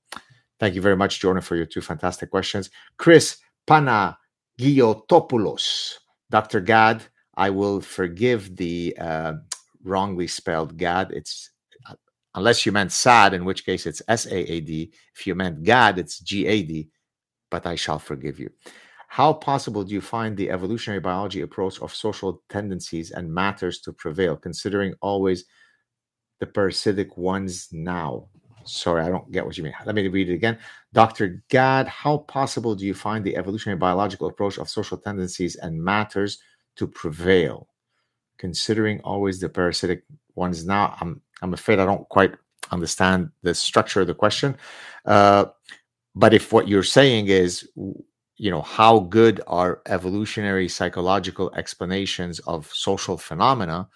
Thank 0.60 0.76
you 0.76 0.82
very 0.82 0.96
much, 0.96 1.20
Jordan, 1.20 1.42
for 1.42 1.56
your 1.56 1.66
two 1.66 1.82
fantastic 1.82 2.30
questions. 2.30 2.70
Chris 2.98 3.38
Panagiotopoulos, 3.68 5.96
Dr. 6.30 6.62
Gad, 6.62 7.04
I 7.36 7.50
will 7.50 7.82
forgive 7.82 8.58
the 8.58 8.96
uh, 9.00 9.34
wrongly 9.84 10.28
spelled 10.28 10.78
Gad. 10.78 11.12
It's 11.12 11.50
uh, 11.90 11.96
unless 12.36 12.66
you 12.66 12.72
meant 12.72 12.92
sad, 12.92 13.34
in 13.34 13.46
which 13.46 13.66
case 13.66 13.86
it's 13.86 14.02
S 14.08 14.26
A 14.28 14.52
A 14.52 14.62
D. 14.62 14.92
If 15.16 15.26
you 15.26 15.34
meant 15.34 15.64
Gad, 15.64 15.98
it's 15.98 16.20
G 16.20 16.46
A 16.46 16.62
D. 16.62 16.90
But 17.50 17.66
I 17.66 17.76
shall 17.76 18.00
forgive 18.00 18.40
you. 18.40 18.52
How 19.12 19.34
possible 19.34 19.84
do 19.84 19.94
you 19.94 20.00
find 20.00 20.38
the 20.38 20.50
evolutionary 20.50 21.02
biology 21.02 21.42
approach 21.42 21.82
of 21.82 21.94
social 21.94 22.42
tendencies 22.48 23.12
and 23.12 23.30
matters 23.30 23.82
to 23.82 23.92
prevail, 23.92 24.38
considering 24.38 24.94
always 25.02 25.44
the 26.40 26.46
parasitic 26.46 27.18
ones 27.18 27.68
now? 27.74 28.30
Sorry, 28.64 29.04
I 29.04 29.10
don't 29.10 29.30
get 29.30 29.46
what 29.46 29.58
you 29.58 29.66
mean. 29.66 29.74
Let 29.86 29.96
me 29.96 30.08
read 30.08 30.30
it 30.30 30.34
again. 30.36 30.58
Dr. 30.94 31.44
Gad, 31.50 31.90
how 31.90 32.20
possible 32.20 32.74
do 32.74 32.86
you 32.86 32.94
find 32.94 33.26
the 33.26 33.36
evolutionary 33.36 33.78
biological 33.78 34.28
approach 34.28 34.58
of 34.58 34.70
social 34.70 34.98
tendencies 34.98 35.58
and 35.58 35.84
matters 35.84 36.40
to 36.78 36.88
prevail, 36.88 37.68
considering 38.38 39.02
always 39.02 39.42
the 39.42 39.50
parasitic 39.50 40.04
ones 40.36 40.66
now? 40.66 40.96
I'm 41.02 41.22
I'm 41.42 41.54
afraid 41.54 41.80
I 41.80 41.86
don't 41.86 42.08
quite 42.08 42.36
understand 42.72 43.32
the 43.44 43.54
structure 43.54 44.00
of 44.00 44.08
the 44.08 44.16
question. 44.16 44.56
Uh, 45.04 45.48
but 46.16 46.34
if 46.34 46.54
what 46.54 46.70
you're 46.70 46.82
saying 46.82 47.28
is 47.28 47.68
you 48.42 48.50
know 48.50 48.64
how 48.64 48.98
good 49.02 49.40
are 49.46 49.84
evolutionary 49.86 50.68
psychological 50.68 51.54
explanations 51.56 52.40
of 52.40 52.72
social 52.74 53.16
phenomena? 53.16 53.88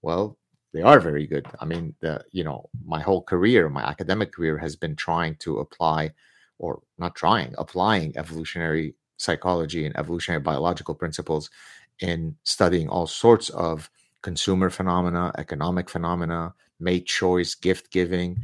Well 0.00 0.38
they 0.72 0.80
are 0.80 1.00
very 1.00 1.26
good. 1.26 1.46
I 1.60 1.66
mean 1.66 1.94
the 2.00 2.24
you 2.32 2.42
know 2.42 2.70
my 2.82 3.02
whole 3.02 3.22
career 3.22 3.68
my 3.68 3.82
academic 3.82 4.32
career 4.32 4.56
has 4.56 4.74
been 4.74 4.96
trying 4.96 5.36
to 5.40 5.58
apply 5.58 6.12
or 6.58 6.80
not 6.96 7.14
trying 7.14 7.54
applying 7.58 8.16
evolutionary 8.16 8.94
psychology 9.18 9.84
and 9.84 9.94
evolutionary 9.98 10.40
biological 10.40 10.94
principles 10.94 11.50
in 11.98 12.36
studying 12.42 12.88
all 12.88 13.06
sorts 13.06 13.50
of 13.50 13.90
consumer 14.22 14.70
phenomena 14.70 15.30
economic 15.36 15.90
phenomena 15.90 16.54
mate 16.78 17.04
choice 17.04 17.54
gift 17.54 17.92
giving 17.92 18.38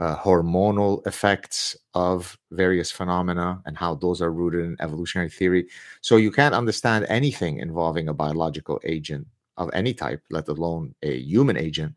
uh, 0.00 0.16
hormonal 0.16 1.06
effects 1.06 1.76
of 1.92 2.38
various 2.50 2.90
phenomena 2.90 3.60
and 3.66 3.76
how 3.76 3.94
those 3.94 4.22
are 4.22 4.32
rooted 4.32 4.64
in 4.64 4.76
evolutionary 4.80 5.28
theory. 5.28 5.66
So 6.00 6.16
you 6.16 6.32
can't 6.32 6.54
understand 6.54 7.04
anything 7.10 7.58
involving 7.58 8.08
a 8.08 8.14
biological 8.14 8.80
agent 8.82 9.26
of 9.58 9.68
any 9.74 9.92
type, 9.92 10.22
let 10.30 10.48
alone 10.48 10.94
a 11.02 11.18
human 11.18 11.58
agent, 11.58 11.94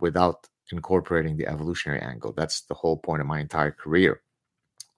without 0.00 0.46
incorporating 0.70 1.38
the 1.38 1.46
evolutionary 1.46 2.00
angle. 2.00 2.34
That's 2.36 2.60
the 2.62 2.74
whole 2.74 2.98
point 2.98 3.22
of 3.22 3.26
my 3.26 3.40
entire 3.40 3.70
career. 3.72 4.20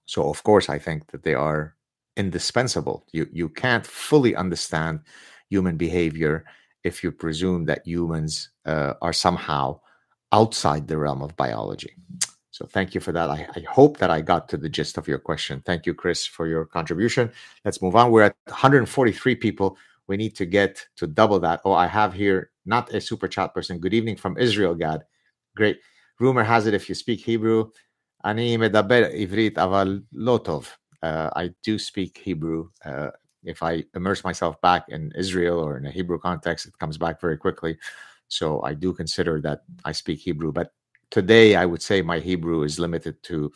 So 0.05 0.29
of 0.29 0.43
course, 0.43 0.67
I 0.67 0.79
think 0.79 1.07
that 1.11 1.23
they 1.23 1.35
are 1.35 1.75
indispensable. 2.17 3.05
You 3.13 3.27
you 3.31 3.47
can't 3.47 3.85
fully 3.85 4.35
understand 4.35 4.99
human 5.49 5.77
behavior 5.77 6.43
if 6.83 7.03
you 7.03 7.11
presume 7.13 7.65
that 7.65 7.87
humans 7.87 8.49
uh, 8.65 8.95
are 9.01 9.13
somehow 9.13 9.79
outside 10.33 10.87
the 10.87 10.97
realm 10.97 11.21
of 11.21 11.37
biology. 11.37 11.95
So 12.58 12.66
thank 12.66 12.94
you 12.94 13.00
for 13.00 13.10
that. 13.12 13.30
I, 13.30 13.48
I, 13.56 13.60
hope 13.68 13.98
that 13.98 14.10
I 14.10 14.20
got 14.20 14.48
to 14.50 14.56
the 14.56 14.68
gist 14.68 14.96
of 14.96 15.08
your 15.08 15.18
question. 15.18 15.60
Thank 15.66 15.86
you, 15.86 15.94
Chris, 15.94 16.24
for 16.24 16.46
your 16.46 16.64
contribution. 16.64 17.32
Let's 17.64 17.82
move 17.82 17.96
on. 17.96 18.12
We're 18.12 18.22
at 18.22 18.36
143 18.46 19.34
people. 19.34 19.76
We 20.06 20.16
need 20.16 20.36
to 20.36 20.46
get 20.46 20.86
to 20.96 21.08
double 21.08 21.40
that. 21.40 21.62
Oh, 21.64 21.72
I 21.72 21.88
have 21.88 22.14
here 22.14 22.50
not 22.64 22.94
a 22.94 23.00
super 23.00 23.26
chat 23.26 23.54
person. 23.54 23.80
Good 23.80 23.92
evening 23.92 24.16
from 24.16 24.38
Israel, 24.38 24.74
Gad. 24.76 25.02
Great. 25.56 25.80
Rumor 26.20 26.44
has 26.44 26.66
it 26.66 26.74
if 26.74 26.88
you 26.88 26.94
speak 26.94 27.20
Hebrew, 27.20 27.70
אני 28.24 28.56
מדבר 28.56 29.04
עברית 29.12 29.58
אבל 29.58 30.00
לא 30.12 30.40
טוב. 30.44 30.68
I 31.04 31.48
do 31.66 31.78
speak 31.78 32.18
Hebrew. 32.24 32.68
Uh, 32.84 33.10
if 33.42 33.62
I 33.62 33.84
immerse 33.94 34.24
myself 34.24 34.58
back 34.62 34.84
in 34.88 35.12
Israel 35.14 35.58
or 35.58 35.76
in 35.76 35.84
a 35.84 35.90
Hebrew 35.90 36.18
context, 36.18 36.66
it 36.66 36.78
comes 36.78 36.96
back 36.96 37.20
very 37.20 37.36
quickly. 37.36 37.76
So 38.28 38.62
I 38.62 38.72
do 38.72 38.94
consider 38.94 39.40
that 39.42 39.64
I 39.84 39.92
speak 39.92 40.20
Hebrew, 40.20 40.50
but 40.52 40.72
today 41.11 41.55
i 41.55 41.65
would 41.65 41.81
say 41.81 42.01
my 42.01 42.19
hebrew 42.19 42.63
is 42.63 42.79
limited 42.79 43.21
to 43.23 43.51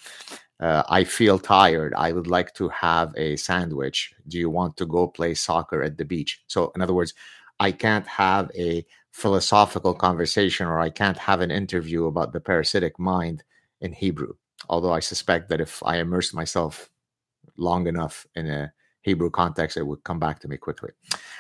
uh, 0.59 0.83
i 0.89 1.03
feel 1.03 1.37
tired 1.39 1.93
i 1.95 2.11
would 2.11 2.27
like 2.27 2.53
to 2.53 2.69
have 2.69 3.13
a 3.17 3.35
sandwich. 3.35 4.13
Do 4.27 4.37
you 4.37 4.49
want 4.49 4.77
to 4.77 4.85
go 4.85 5.07
play 5.07 5.33
soccer 5.33 5.83
at 5.83 5.97
the 5.97 6.05
beach? 6.05 6.41
So 6.47 6.71
in 6.75 6.81
other 6.81 6.93
words 6.93 7.13
i 7.59 7.71
can't 7.71 8.07
have 8.07 8.51
a 8.55 8.85
philosophical 9.11 9.93
conversation 9.93 10.67
or 10.67 10.79
i 10.79 10.89
can't 10.89 11.17
have 11.17 11.41
an 11.41 11.51
interview 11.51 12.05
about 12.05 12.33
the 12.33 12.39
parasitic 12.39 12.97
mind 12.99 13.43
in 13.81 13.93
hebrew. 13.93 14.33
Although 14.69 14.93
i 14.93 14.99
suspect 14.99 15.49
that 15.49 15.61
if 15.61 15.83
i 15.83 15.97
immerse 15.97 16.33
myself 16.33 16.89
long 17.57 17.87
enough 17.87 18.25
in 18.35 18.47
a 18.49 18.73
hebrew 19.01 19.29
context 19.29 19.77
it 19.77 19.85
would 19.85 20.03
come 20.03 20.19
back 20.19 20.39
to 20.39 20.47
me 20.47 20.57
quickly. 20.57 20.91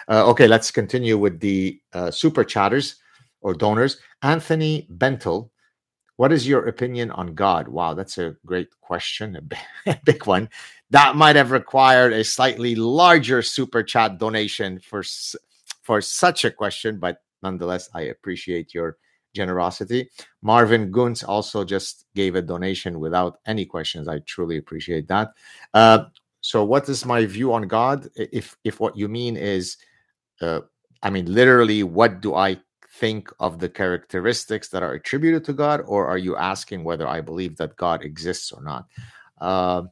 Uh, 0.09 0.27
okay 0.29 0.47
let's 0.47 0.69
continue 0.69 1.17
with 1.17 1.39
the 1.39 1.79
uh, 1.93 2.11
super 2.11 2.43
chatters 2.43 2.97
or 3.41 3.53
donors. 3.53 3.97
Anthony 4.21 4.87
bentel 4.89 5.51
what 6.17 6.31
is 6.31 6.47
your 6.47 6.67
opinion 6.67 7.11
on 7.11 7.33
God? 7.33 7.67
Wow, 7.67 7.93
that's 7.93 8.17
a 8.17 8.35
great 8.45 8.69
question, 8.81 9.49
a 9.85 9.99
big 10.03 10.25
one. 10.25 10.49
That 10.91 11.15
might 11.15 11.35
have 11.35 11.51
required 11.51 12.13
a 12.13 12.23
slightly 12.23 12.75
larger 12.75 13.41
super 13.41 13.83
chat 13.83 14.19
donation 14.19 14.79
for 14.79 15.03
for 15.81 16.01
such 16.01 16.45
a 16.45 16.51
question, 16.51 16.99
but 16.99 17.17
nonetheless, 17.41 17.89
I 17.93 18.01
appreciate 18.03 18.73
your 18.73 18.97
generosity. 19.33 20.09
Marvin 20.41 20.91
Guntz 20.91 21.23
also 21.23 21.65
just 21.65 22.05
gave 22.15 22.35
a 22.35 22.41
donation 22.41 22.99
without 22.99 23.39
any 23.45 23.65
questions. 23.65 24.07
I 24.07 24.19
truly 24.19 24.57
appreciate 24.57 25.07
that. 25.07 25.33
Uh, 25.73 26.05
so, 26.41 26.63
what 26.63 26.87
is 26.89 27.05
my 27.05 27.25
view 27.25 27.53
on 27.53 27.67
God? 27.67 28.07
If 28.15 28.57
if 28.63 28.79
what 28.79 28.97
you 28.97 29.07
mean 29.07 29.37
is, 29.37 29.77
uh, 30.41 30.61
I 31.01 31.09
mean, 31.09 31.33
literally, 31.33 31.83
what 31.83 32.21
do 32.21 32.35
I 32.35 32.59
think 32.93 33.29
of 33.39 33.59
the 33.59 33.69
characteristics 33.69 34.69
that 34.69 34.83
are 34.83 34.93
attributed 34.93 35.43
to 35.45 35.53
God, 35.53 35.81
or 35.85 36.07
are 36.07 36.17
you 36.17 36.35
asking 36.37 36.83
whether 36.83 37.07
I 37.07 37.21
believe 37.21 37.57
that 37.57 37.75
God 37.75 38.03
exists 38.03 38.51
or 38.51 38.61
not? 38.61 38.85
Uh, 39.41 39.83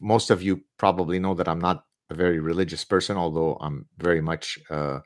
most 0.00 0.30
of 0.30 0.42
you 0.42 0.62
probably 0.78 1.18
know 1.18 1.34
that 1.34 1.48
I'm 1.48 1.60
not 1.60 1.84
a 2.10 2.14
very 2.14 2.38
religious 2.38 2.84
person, 2.84 3.16
although 3.16 3.56
I'm 3.60 3.86
very 3.98 4.20
much 4.20 4.58
uh, 4.70 5.00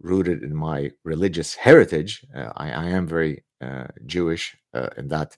rooted 0.00 0.42
in 0.42 0.54
my 0.54 0.90
religious 1.04 1.54
heritage. 1.54 2.24
Uh, 2.34 2.52
I, 2.56 2.70
I, 2.70 2.84
am 2.90 3.06
very 3.06 3.44
uh, 3.60 3.86
Jewish 4.06 4.56
uh, 4.72 4.90
in 4.96 5.08
that 5.08 5.36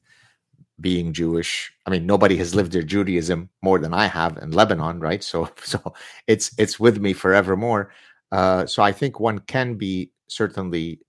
being 0.81 1.13
Jewish. 1.13 1.73
I 1.87 1.91
mean, 1.91 2.07
nobody 2.07 2.37
has 2.37 2.55
lived 2.55 2.73
their 2.73 2.83
Judaism 2.83 3.49
more 3.63 3.79
than 3.79 3.95
I 3.95 4.07
have 4.07 4.37
in 4.39 4.51
Lebanon, 4.51 5.01
right? 5.01 5.23
So, 5.23 5.49
so 5.63 5.95
it's 6.27 6.53
it's 6.59 6.79
with 6.79 6.99
me 6.99 7.13
forevermore. 7.13 7.93
Uh, 8.33 8.67
so 8.67 8.83
I 8.83 8.93
think 8.93 9.21
one 9.21 9.39
can 9.41 9.75
be 9.77 10.11
certainly 10.29 11.01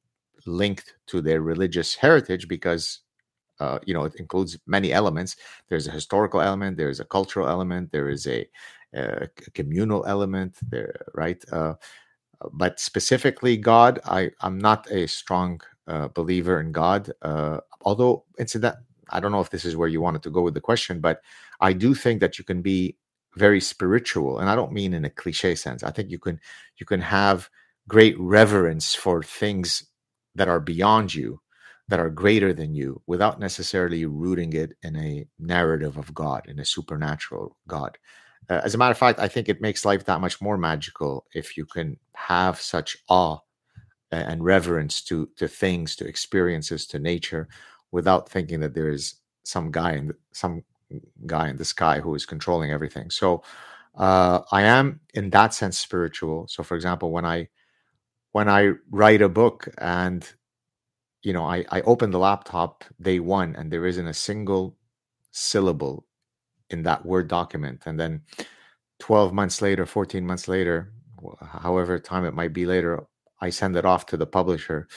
linked 0.46 0.94
to 1.08 1.22
their 1.22 1.42
religious 1.42 1.96
heritage 1.96 2.48
because 2.48 3.00
uh, 3.60 3.80
you 3.86 3.94
know 3.94 4.06
it 4.06 4.16
includes 4.16 4.58
many 4.68 4.94
elements. 4.94 5.36
There's 5.70 5.88
a 5.88 5.92
historical 5.92 6.42
element, 6.42 6.78
there's 6.78 7.00
a 7.00 7.06
cultural 7.06 7.48
element, 7.50 7.92
there 7.92 8.10
is 8.10 8.28
a, 8.28 8.48
a 8.94 9.28
communal 9.54 10.06
element, 10.06 10.58
there, 10.70 10.96
right? 11.16 11.44
Uh, 11.52 11.74
but 12.54 12.80
specifically 12.80 13.58
God, 13.58 14.00
I 14.06 14.32
I'm 14.42 14.58
not 14.60 14.90
a 14.92 15.08
strong 15.08 15.62
uh, 15.88 16.10
believer 16.10 16.60
in 16.60 16.72
God. 16.72 17.12
Uh, 17.22 17.60
although 17.82 18.26
incident, 18.40 18.76
I 19.10 19.20
don't 19.20 19.32
know 19.32 19.42
if 19.42 19.50
this 19.50 19.66
is 19.66 19.76
where 19.76 19.88
you 19.88 20.02
wanted 20.02 20.24
to 20.24 20.30
go 20.30 20.42
with 20.42 20.54
the 20.54 20.62
question, 20.62 21.00
but 21.02 21.22
I 21.62 21.74
do 21.74 21.96
think 21.96 22.20
that 22.22 22.38
you 22.38 22.46
can 22.46 22.62
be 22.62 22.96
very 23.38 23.62
spiritual, 23.62 24.40
and 24.40 24.50
I 24.50 24.56
don't 24.56 24.74
mean 24.74 24.94
in 24.94 25.06
a 25.06 25.10
cliche 25.10 25.56
sense. 25.56 25.84
I 25.84 25.92
think 25.92 26.10
you 26.10 26.20
can 26.20 26.40
you 26.78 26.86
can 26.86 27.02
have 27.02 27.50
great 27.88 28.20
reverence 28.20 28.96
for 28.96 29.24
things 29.24 29.84
that 30.36 30.48
are 30.48 30.60
beyond 30.60 31.14
you, 31.14 31.40
that 31.88 32.00
are 32.00 32.10
greater 32.10 32.54
than 32.54 32.76
you, 32.76 33.02
without 33.08 33.40
necessarily 33.40 34.06
rooting 34.06 34.54
it 34.54 34.74
in 34.84 34.96
a 34.96 35.28
narrative 35.40 35.98
of 35.98 36.14
God, 36.14 36.46
in 36.48 36.60
a 36.60 36.66
supernatural 36.66 37.56
God. 37.68 37.98
Uh, 38.50 38.62
as 38.64 38.76
a 38.76 38.78
matter 38.78 38.92
of 38.92 38.98
fact, 38.98 39.20
I 39.20 39.28
think 39.28 39.50
it 39.50 39.62
makes 39.62 39.86
life 39.86 40.06
that 40.06 40.22
much 40.22 40.42
more 40.42 40.58
magical 40.58 41.26
if 41.34 41.58
you 41.58 41.66
can 41.66 41.98
have 42.14 42.60
such 42.60 42.98
awe 43.10 43.40
and 44.12 44.44
reverence 44.44 45.02
to 45.04 45.30
to 45.38 45.48
things, 45.48 45.96
to 45.96 46.08
experiences, 46.08 46.88
to 46.88 47.00
nature, 47.00 47.48
without 47.92 48.30
thinking 48.30 48.60
that 48.62 48.74
there 48.74 48.90
is 48.90 49.16
some 49.44 49.72
guy 49.72 49.94
the, 49.96 50.16
some 50.32 50.64
guy 51.26 51.50
in 51.50 51.58
the 51.58 51.66
sky 51.66 52.00
who 52.00 52.16
is 52.16 52.26
controlling 52.26 52.72
everything. 52.72 53.10
So 53.10 53.44
uh, 53.98 54.42
I 54.52 54.64
am 54.64 55.02
in 55.14 55.30
that 55.32 55.54
sense 55.54 55.80
spiritual. 55.80 56.48
So, 56.50 56.64
for 56.64 56.76
example, 56.76 57.12
when 57.12 57.26
I 57.26 57.50
when 58.34 58.50
I 58.50 58.74
write 58.92 59.22
a 59.22 59.30
book 59.30 59.68
and 59.80 60.28
you 61.24 61.34
know 61.34 61.46
I, 61.46 61.66
I 61.70 61.82
open 61.82 62.12
the 62.12 62.20
laptop 62.20 62.84
day 63.02 63.20
one 63.20 63.56
and 63.56 63.72
there 63.72 63.86
isn't 63.88 64.08
a 64.08 64.14
single 64.14 64.78
syllable 65.32 66.06
in 66.70 66.84
that 66.84 67.06
Word 67.06 67.28
document. 67.28 67.84
And 67.86 68.00
then 68.00 68.22
12 69.00 69.34
months 69.34 69.62
later, 69.62 69.86
14 69.86 70.26
months 70.26 70.48
later, 70.48 70.94
however 71.48 72.00
time 72.00 72.26
it 72.26 72.34
might 72.34 72.54
be 72.54 72.66
later, 72.66 73.06
I 73.42 73.50
send 73.52 73.76
it 73.78 73.86
off 73.86 74.06
to 74.08 74.18
the 74.18 74.28
publisher. 74.28 74.88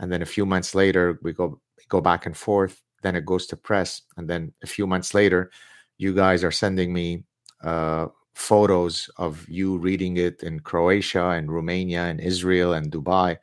And 0.00 0.12
then 0.12 0.22
a 0.22 0.26
few 0.26 0.46
months 0.46 0.74
later, 0.74 1.18
we 1.22 1.32
go 1.32 1.60
go 1.88 2.00
back 2.00 2.26
and 2.26 2.36
forth. 2.36 2.82
Then 3.06 3.14
it 3.14 3.24
goes 3.24 3.46
to 3.46 3.56
press. 3.56 4.02
And 4.16 4.28
then 4.28 4.52
a 4.64 4.66
few 4.66 4.86
months 4.86 5.14
later, 5.14 5.50
you 5.96 6.12
guys 6.12 6.42
are 6.42 6.50
sending 6.50 6.92
me 6.92 7.22
uh, 7.62 8.06
photos 8.34 9.08
of 9.16 9.48
you 9.48 9.78
reading 9.78 10.16
it 10.16 10.42
in 10.42 10.58
Croatia 10.60 11.28
and 11.38 11.50
Romania 11.58 12.02
and 12.10 12.20
Israel 12.20 12.72
and 12.72 12.90
Dubai. 12.90 13.38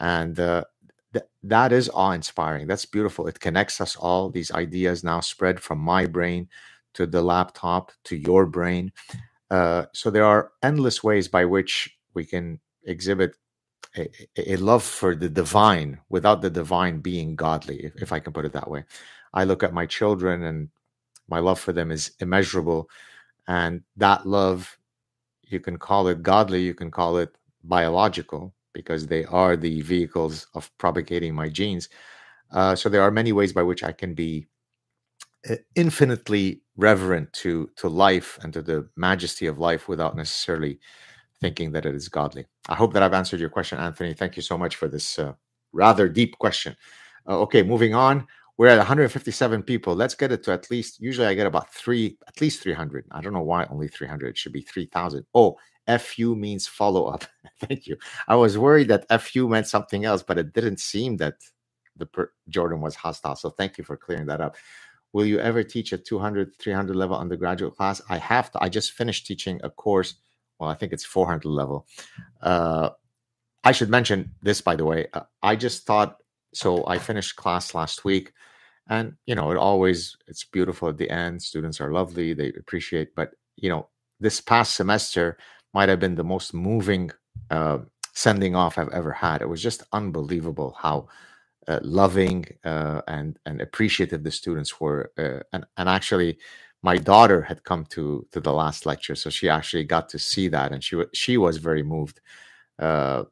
And 0.00 0.34
uh, 0.40 0.64
th- 1.12 1.30
that 1.44 1.70
is 1.72 1.88
awe 1.94 2.10
inspiring. 2.10 2.66
That's 2.66 2.86
beautiful. 2.86 3.28
It 3.28 3.38
connects 3.38 3.80
us 3.80 3.94
all. 3.94 4.30
These 4.30 4.50
ideas 4.50 5.04
now 5.04 5.20
spread 5.20 5.60
from 5.60 5.78
my 5.78 6.06
brain 6.06 6.48
to 6.94 7.06
the 7.06 7.22
laptop 7.22 7.92
to 8.08 8.16
your 8.16 8.46
brain. 8.46 8.90
Uh, 9.50 9.84
so 9.94 10.10
there 10.10 10.24
are 10.24 10.50
endless 10.62 11.04
ways 11.04 11.28
by 11.28 11.44
which 11.44 11.96
we 12.14 12.24
can 12.26 12.58
exhibit 12.84 13.36
a, 13.98 14.52
a, 14.52 14.56
love 14.56 14.82
for 14.82 15.14
the 15.14 15.28
divine 15.28 15.98
without 16.08 16.42
the 16.42 16.50
divine 16.50 17.00
being 17.00 17.36
godly, 17.36 17.84
if, 17.84 17.96
if 17.96 18.12
I 18.12 18.20
can 18.20 18.32
put 18.32 18.44
it 18.44 18.52
that 18.52 18.70
way. 18.70 18.84
I 19.34 19.44
look 19.44 19.62
at 19.62 19.74
my 19.74 19.86
children 19.86 20.44
and 20.44 20.68
my 21.28 21.40
love 21.40 21.60
for 21.60 21.72
them 21.72 21.90
is 21.90 22.12
immeasurable. 22.20 22.88
And 23.46 23.82
that 23.96 24.26
love, 24.26 24.78
you 25.42 25.60
can 25.60 25.78
call 25.78 26.08
it 26.08 26.22
godly, 26.22 26.62
you 26.62 26.74
can 26.74 26.90
call 26.90 27.18
it 27.18 27.34
biological, 27.64 28.54
because 28.72 29.06
they 29.06 29.24
are 29.24 29.56
the 29.56 29.80
vehicles 29.82 30.46
of 30.54 30.70
propagating 30.78 31.34
my 31.34 31.48
genes. 31.48 31.88
Uh, 32.52 32.76
so 32.76 32.88
there 32.88 33.02
are 33.02 33.10
many 33.10 33.32
ways 33.32 33.52
by 33.52 33.62
which 33.62 33.82
I 33.82 33.92
can 33.92 34.14
be 34.14 34.46
uh, 35.50 35.56
infinitely 35.74 36.62
reverent 36.76 37.32
to 37.32 37.70
to 37.76 37.88
life 37.88 38.38
and 38.42 38.52
to 38.52 38.62
the 38.62 38.88
majesty 38.96 39.46
of 39.46 39.58
life 39.58 39.88
without 39.88 40.16
necessarily 40.16 40.78
thinking 41.40 41.72
that 41.72 41.86
it 41.86 41.94
is 41.94 42.08
godly. 42.08 42.46
I 42.68 42.74
hope 42.74 42.92
that 42.94 43.02
I've 43.02 43.14
answered 43.14 43.40
your 43.40 43.48
question, 43.48 43.78
Anthony. 43.78 44.14
Thank 44.14 44.36
you 44.36 44.42
so 44.42 44.58
much 44.58 44.76
for 44.76 44.88
this 44.88 45.18
uh, 45.18 45.34
rather 45.72 46.08
deep 46.08 46.38
question. 46.38 46.76
Uh, 47.28 47.38
okay, 47.40 47.62
moving 47.62 47.94
on. 47.94 48.26
We're 48.56 48.68
at 48.68 48.78
157 48.78 49.62
people. 49.62 49.94
Let's 49.94 50.14
get 50.14 50.32
it 50.32 50.42
to 50.44 50.52
at 50.52 50.70
least. 50.70 51.00
Usually, 51.00 51.28
I 51.28 51.34
get 51.34 51.46
about 51.46 51.72
three, 51.72 52.18
at 52.26 52.40
least 52.40 52.62
300. 52.62 53.06
I 53.12 53.20
don't 53.20 53.32
know 53.32 53.42
why 53.42 53.66
only 53.70 53.86
300. 53.86 54.30
It 54.30 54.38
should 54.38 54.52
be 54.52 54.62
3,000. 54.62 55.24
Oh, 55.34 55.56
FU 55.98 56.34
means 56.34 56.66
follow 56.66 57.06
up. 57.06 57.24
Thank 57.60 57.86
you. 57.86 57.96
I 58.26 58.34
was 58.34 58.58
worried 58.58 58.88
that 58.88 59.06
FU 59.20 59.48
meant 59.48 59.68
something 59.68 60.04
else, 60.04 60.24
but 60.24 60.38
it 60.38 60.52
didn't 60.52 60.80
seem 60.80 61.16
that 61.18 61.34
the 61.96 62.06
per- 62.06 62.32
Jordan 62.48 62.80
was 62.80 62.96
hostile. 62.96 63.36
So 63.36 63.50
thank 63.50 63.78
you 63.78 63.84
for 63.84 63.96
clearing 63.96 64.26
that 64.26 64.40
up 64.40 64.56
will 65.12 65.24
you 65.24 65.38
ever 65.40 65.62
teach 65.62 65.92
a 65.92 65.98
200 65.98 66.54
300 66.58 66.94
level 66.94 67.16
undergraduate 67.16 67.74
class 67.74 68.00
i 68.08 68.18
have 68.18 68.50
to 68.50 68.62
i 68.62 68.68
just 68.68 68.92
finished 68.92 69.26
teaching 69.26 69.60
a 69.64 69.70
course 69.70 70.14
well 70.58 70.70
i 70.70 70.74
think 70.74 70.92
it's 70.92 71.04
400 71.04 71.44
level. 71.48 71.86
Uh, 72.42 72.90
i 73.64 73.72
should 73.72 73.90
mention 73.90 74.32
this 74.42 74.60
by 74.60 74.76
the 74.76 74.84
way 74.84 75.06
uh, 75.14 75.22
i 75.42 75.56
just 75.56 75.86
thought 75.86 76.18
so 76.54 76.86
i 76.86 76.98
finished 76.98 77.36
class 77.36 77.74
last 77.74 78.04
week 78.04 78.32
and 78.88 79.14
you 79.26 79.34
know 79.34 79.50
it 79.50 79.56
always 79.58 80.16
it's 80.28 80.44
beautiful 80.44 80.88
at 80.88 80.98
the 80.98 81.10
end 81.10 81.42
students 81.42 81.80
are 81.80 81.92
lovely 81.92 82.34
they 82.34 82.48
appreciate 82.58 83.14
but 83.14 83.32
you 83.56 83.68
know 83.68 83.88
this 84.20 84.40
past 84.40 84.74
semester 84.74 85.38
might 85.74 85.88
have 85.88 86.00
been 86.00 86.14
the 86.16 86.24
most 86.24 86.54
moving 86.54 87.10
uh, 87.50 87.78
sending 88.14 88.56
off 88.56 88.78
i've 88.78 88.88
ever 88.90 89.12
had. 89.12 89.42
It 89.42 89.48
was 89.48 89.62
just 89.62 89.82
unbelievable 89.92 90.76
how 90.78 91.08
uh, 91.68 91.80
loving 91.82 92.46
uh, 92.64 93.02
and 93.06 93.38
and 93.46 93.60
appreciative 93.60 94.24
the 94.24 94.30
students 94.30 94.80
were 94.80 95.12
uh, 95.18 95.40
and 95.52 95.66
and 95.76 95.88
actually 95.88 96.38
my 96.82 96.96
daughter 96.96 97.42
had 97.42 97.64
come 97.64 97.84
to 97.86 98.26
to 98.32 98.40
the 98.40 98.52
last 98.52 98.86
lecture 98.86 99.14
so 99.14 99.30
she 99.30 99.48
actually 99.48 99.84
got 99.84 100.08
to 100.08 100.18
see 100.18 100.48
that 100.48 100.72
and 100.72 100.82
she 100.84 101.02
she 101.12 101.36
was 101.36 101.58
very 101.58 101.82
moved 101.82 102.20
uh, 102.78 103.24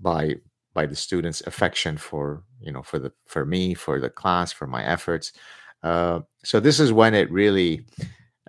by 0.00 0.34
by 0.74 0.86
the 0.86 0.96
students 0.96 1.42
affection 1.46 1.96
for 1.96 2.42
you 2.60 2.72
know 2.72 2.82
for 2.82 2.98
the 2.98 3.12
for 3.26 3.44
me 3.44 3.74
for 3.74 4.00
the 4.00 4.10
class 4.10 4.52
for 4.52 4.66
my 4.66 4.84
efforts. 4.84 5.32
Uh, 5.82 6.20
so 6.44 6.60
this 6.60 6.78
is 6.78 6.92
when 6.92 7.14
it 7.14 7.30
really 7.30 7.86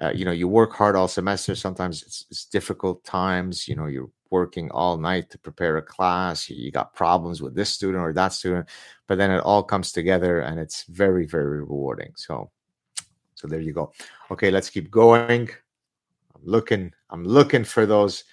uh, 0.02 0.12
you 0.14 0.26
know 0.26 0.32
you 0.32 0.48
work 0.48 0.74
hard 0.74 0.96
all 0.96 1.08
semester. 1.08 1.56
Sometimes 1.56 2.04
it's, 2.04 2.26
it's 2.30 2.46
difficult 2.46 3.04
times 3.04 3.68
you 3.68 3.76
know 3.76 3.88
you're 3.88 4.10
working 4.30 4.72
all 4.72 4.98
night 4.98 5.30
to 5.30 5.38
prepare 5.38 5.76
a 5.76 5.82
class 5.82 6.50
you 6.50 6.72
got 6.72 6.94
problems 6.94 7.42
with 7.42 7.54
this 7.54 7.70
student 7.70 8.02
or 8.02 8.14
that 8.14 8.32
student 8.32 8.66
but 9.06 9.18
then 9.18 9.30
it 9.30 9.42
all 9.42 9.62
comes 9.62 9.92
together 9.92 10.40
and 10.40 10.58
it's 10.60 10.86
very 10.86 11.26
very 11.26 11.60
rewarding. 11.60 12.14
So 12.16 12.52
so 13.42 13.48
there 13.48 13.60
you 13.62 13.74
go 13.74 13.92
okay 14.30 14.52
let's 14.52 14.70
keep 14.70 14.92
going 14.92 15.50
i'm 16.36 16.42
looking 16.44 16.92
i'm 17.10 17.24
looking 17.24 17.64
for 17.64 17.86
those 17.86 18.24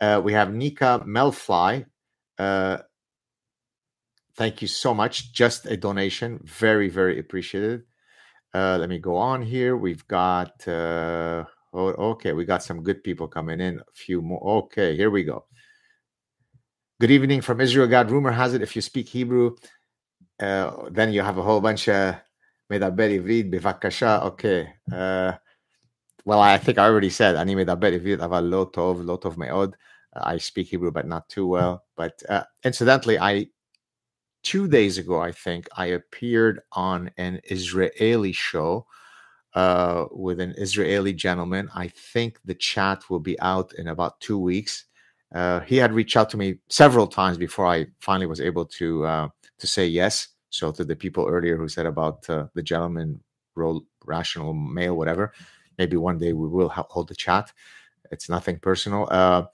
uh, 0.00 0.20
we 0.22 0.32
have 0.32 0.52
nika 0.52 1.02
melfly 1.06 1.84
uh, 2.38 2.78
thank 4.36 4.60
you 4.62 4.68
so 4.68 4.92
much 4.92 5.32
just 5.32 5.66
a 5.66 5.76
donation 5.76 6.38
very 6.44 6.88
very 6.88 7.18
appreciated 7.18 7.82
uh, 8.54 8.76
let 8.78 8.88
me 8.88 8.98
go 8.98 9.16
on 9.16 9.42
here 9.42 9.76
we've 9.76 10.06
got 10.06 10.66
uh, 10.68 11.44
Oh, 11.72 11.88
okay. 12.12 12.32
We 12.32 12.44
got 12.44 12.62
some 12.62 12.82
good 12.82 13.04
people 13.04 13.28
coming 13.28 13.60
in. 13.60 13.78
A 13.78 13.92
few 13.92 14.22
more. 14.22 14.42
Okay, 14.64 14.96
here 14.96 15.10
we 15.10 15.22
go. 15.22 15.44
Good 17.00 17.10
evening 17.10 17.42
from 17.42 17.60
Israel. 17.60 17.86
Gad, 17.86 18.10
rumor 18.10 18.32
has 18.32 18.54
it 18.54 18.62
if 18.62 18.74
you 18.74 18.82
speak 18.82 19.08
Hebrew, 19.08 19.56
uh, 20.40 20.88
then 20.90 21.12
you 21.12 21.22
have 21.22 21.38
a 21.38 21.42
whole 21.42 21.60
bunch 21.60 21.88
of 21.88 22.16
מדבר 22.69 23.09
עברית 23.09 23.49
בבקשה, 23.49 24.19
okay. 24.27 24.91
Uh, 24.91 25.33
well, 26.25 26.39
I 26.39 26.57
think 26.57 26.77
I 26.77 26.85
already 26.87 27.09
said, 27.09 27.35
אני 27.35 27.55
מדבר 27.55 27.93
עברית, 27.93 28.19
אבל 28.19 28.43
לא 28.43 28.69
טוב, 28.73 29.01
לא 29.05 29.17
טוב 29.21 29.39
מאוד. 29.39 29.75
I 30.15 30.37
speak 30.37 30.67
Hebrew, 30.67 30.91
but 30.91 31.07
not 31.07 31.27
too 31.29 31.47
well. 31.47 31.83
But 31.97 32.21
uh, 32.29 32.43
incidentally, 32.63 33.17
I 33.17 33.47
two 34.43 34.67
days 34.67 34.97
ago, 34.97 35.19
I 35.19 35.31
think, 35.31 35.67
I 35.75 35.87
appeared 35.87 36.59
on 36.73 37.11
an 37.17 37.39
Israeli 37.49 38.31
show 38.31 38.85
uh, 39.55 40.05
with 40.11 40.39
an 40.39 40.53
Israeli 40.57 41.13
gentleman. 41.13 41.69
I 41.73 41.87
think 41.87 42.39
the 42.45 42.55
chat 42.55 43.09
will 43.09 43.19
be 43.19 43.39
out 43.39 43.73
in 43.73 43.87
about 43.87 44.19
two 44.19 44.37
weeks. 44.37 44.85
Uh, 45.33 45.61
he 45.61 45.77
had 45.77 45.93
reached 45.93 46.15
out 46.15 46.29
to 46.31 46.37
me 46.37 46.59
several 46.69 47.07
times 47.07 47.37
before 47.37 47.65
I 47.65 47.87
finally 47.99 48.27
was 48.27 48.41
able 48.41 48.65
to 48.65 49.05
uh, 49.05 49.27
to 49.59 49.67
say 49.67 49.87
yes. 49.87 50.27
So 50.50 50.72
to 50.72 50.84
the 50.84 50.96
people 50.96 51.26
earlier 51.28 51.56
who 51.56 51.68
said 51.68 51.86
about 51.86 52.28
uh, 52.30 52.46
the 52.54 52.62
gentleman 52.62 53.20
role, 53.54 53.84
rational 54.04 54.54
male, 54.54 54.96
whatever, 54.96 55.32
maybe 55.78 55.96
one 55.96 56.18
day 56.18 56.32
we 56.32 56.48
will 56.48 56.68
hold 56.68 57.08
the 57.08 57.14
chat. 57.14 57.52
It's 58.10 58.28
nothing 58.28 58.58
personal. 58.58 59.08
Uh, 59.10 59.44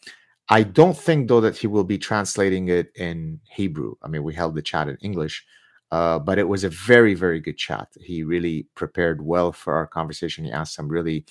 I 0.48 0.62
don't 0.62 0.96
think 0.96 1.28
though 1.28 1.40
that 1.40 1.56
he 1.56 1.66
will 1.66 1.84
be 1.84 1.98
translating 1.98 2.68
it 2.68 2.92
in 2.96 3.40
Hebrew. 3.50 3.94
I 4.02 4.08
mean, 4.08 4.22
we 4.22 4.34
held 4.34 4.54
the 4.54 4.62
chat 4.62 4.88
in 4.88 4.96
English, 5.00 5.44
uh, 5.90 6.18
but 6.18 6.38
it 6.38 6.48
was 6.48 6.64
a 6.64 6.68
very, 6.68 7.14
very 7.14 7.40
good 7.40 7.56
chat. 7.56 7.88
He 8.00 8.22
really 8.22 8.68
prepared 8.74 9.24
well 9.24 9.52
for 9.52 9.74
our 9.74 9.86
conversation. 9.86 10.44
He 10.44 10.52
asked 10.52 10.74
some 10.74 10.88
really 10.88 11.24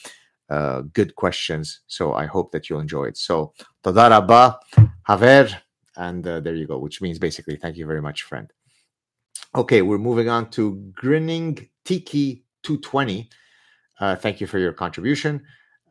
uh, 0.49 0.81
good 0.93 1.15
questions. 1.15 1.81
So 1.87 2.13
I 2.13 2.25
hope 2.25 2.51
that 2.51 2.69
you'll 2.69 2.79
enjoy 2.79 3.05
it. 3.05 3.17
So 3.17 3.53
toda 3.83 4.09
rabba, 4.09 4.59
haver, 5.07 5.49
and 5.95 6.25
uh, 6.27 6.39
there 6.39 6.55
you 6.55 6.67
go, 6.67 6.79
which 6.79 7.01
means 7.01 7.19
basically 7.19 7.55
thank 7.55 7.77
you 7.77 7.85
very 7.85 8.01
much, 8.01 8.23
friend. 8.23 8.51
Okay, 9.55 9.81
we're 9.83 9.99
moving 9.99 10.29
on 10.29 10.49
to 10.51 10.75
Grinning 10.95 11.69
Tiki 11.85 12.43
220. 12.63 13.29
Uh, 13.99 14.15
thank 14.15 14.41
you 14.41 14.47
for 14.47 14.57
your 14.57 14.73
contribution. 14.73 15.43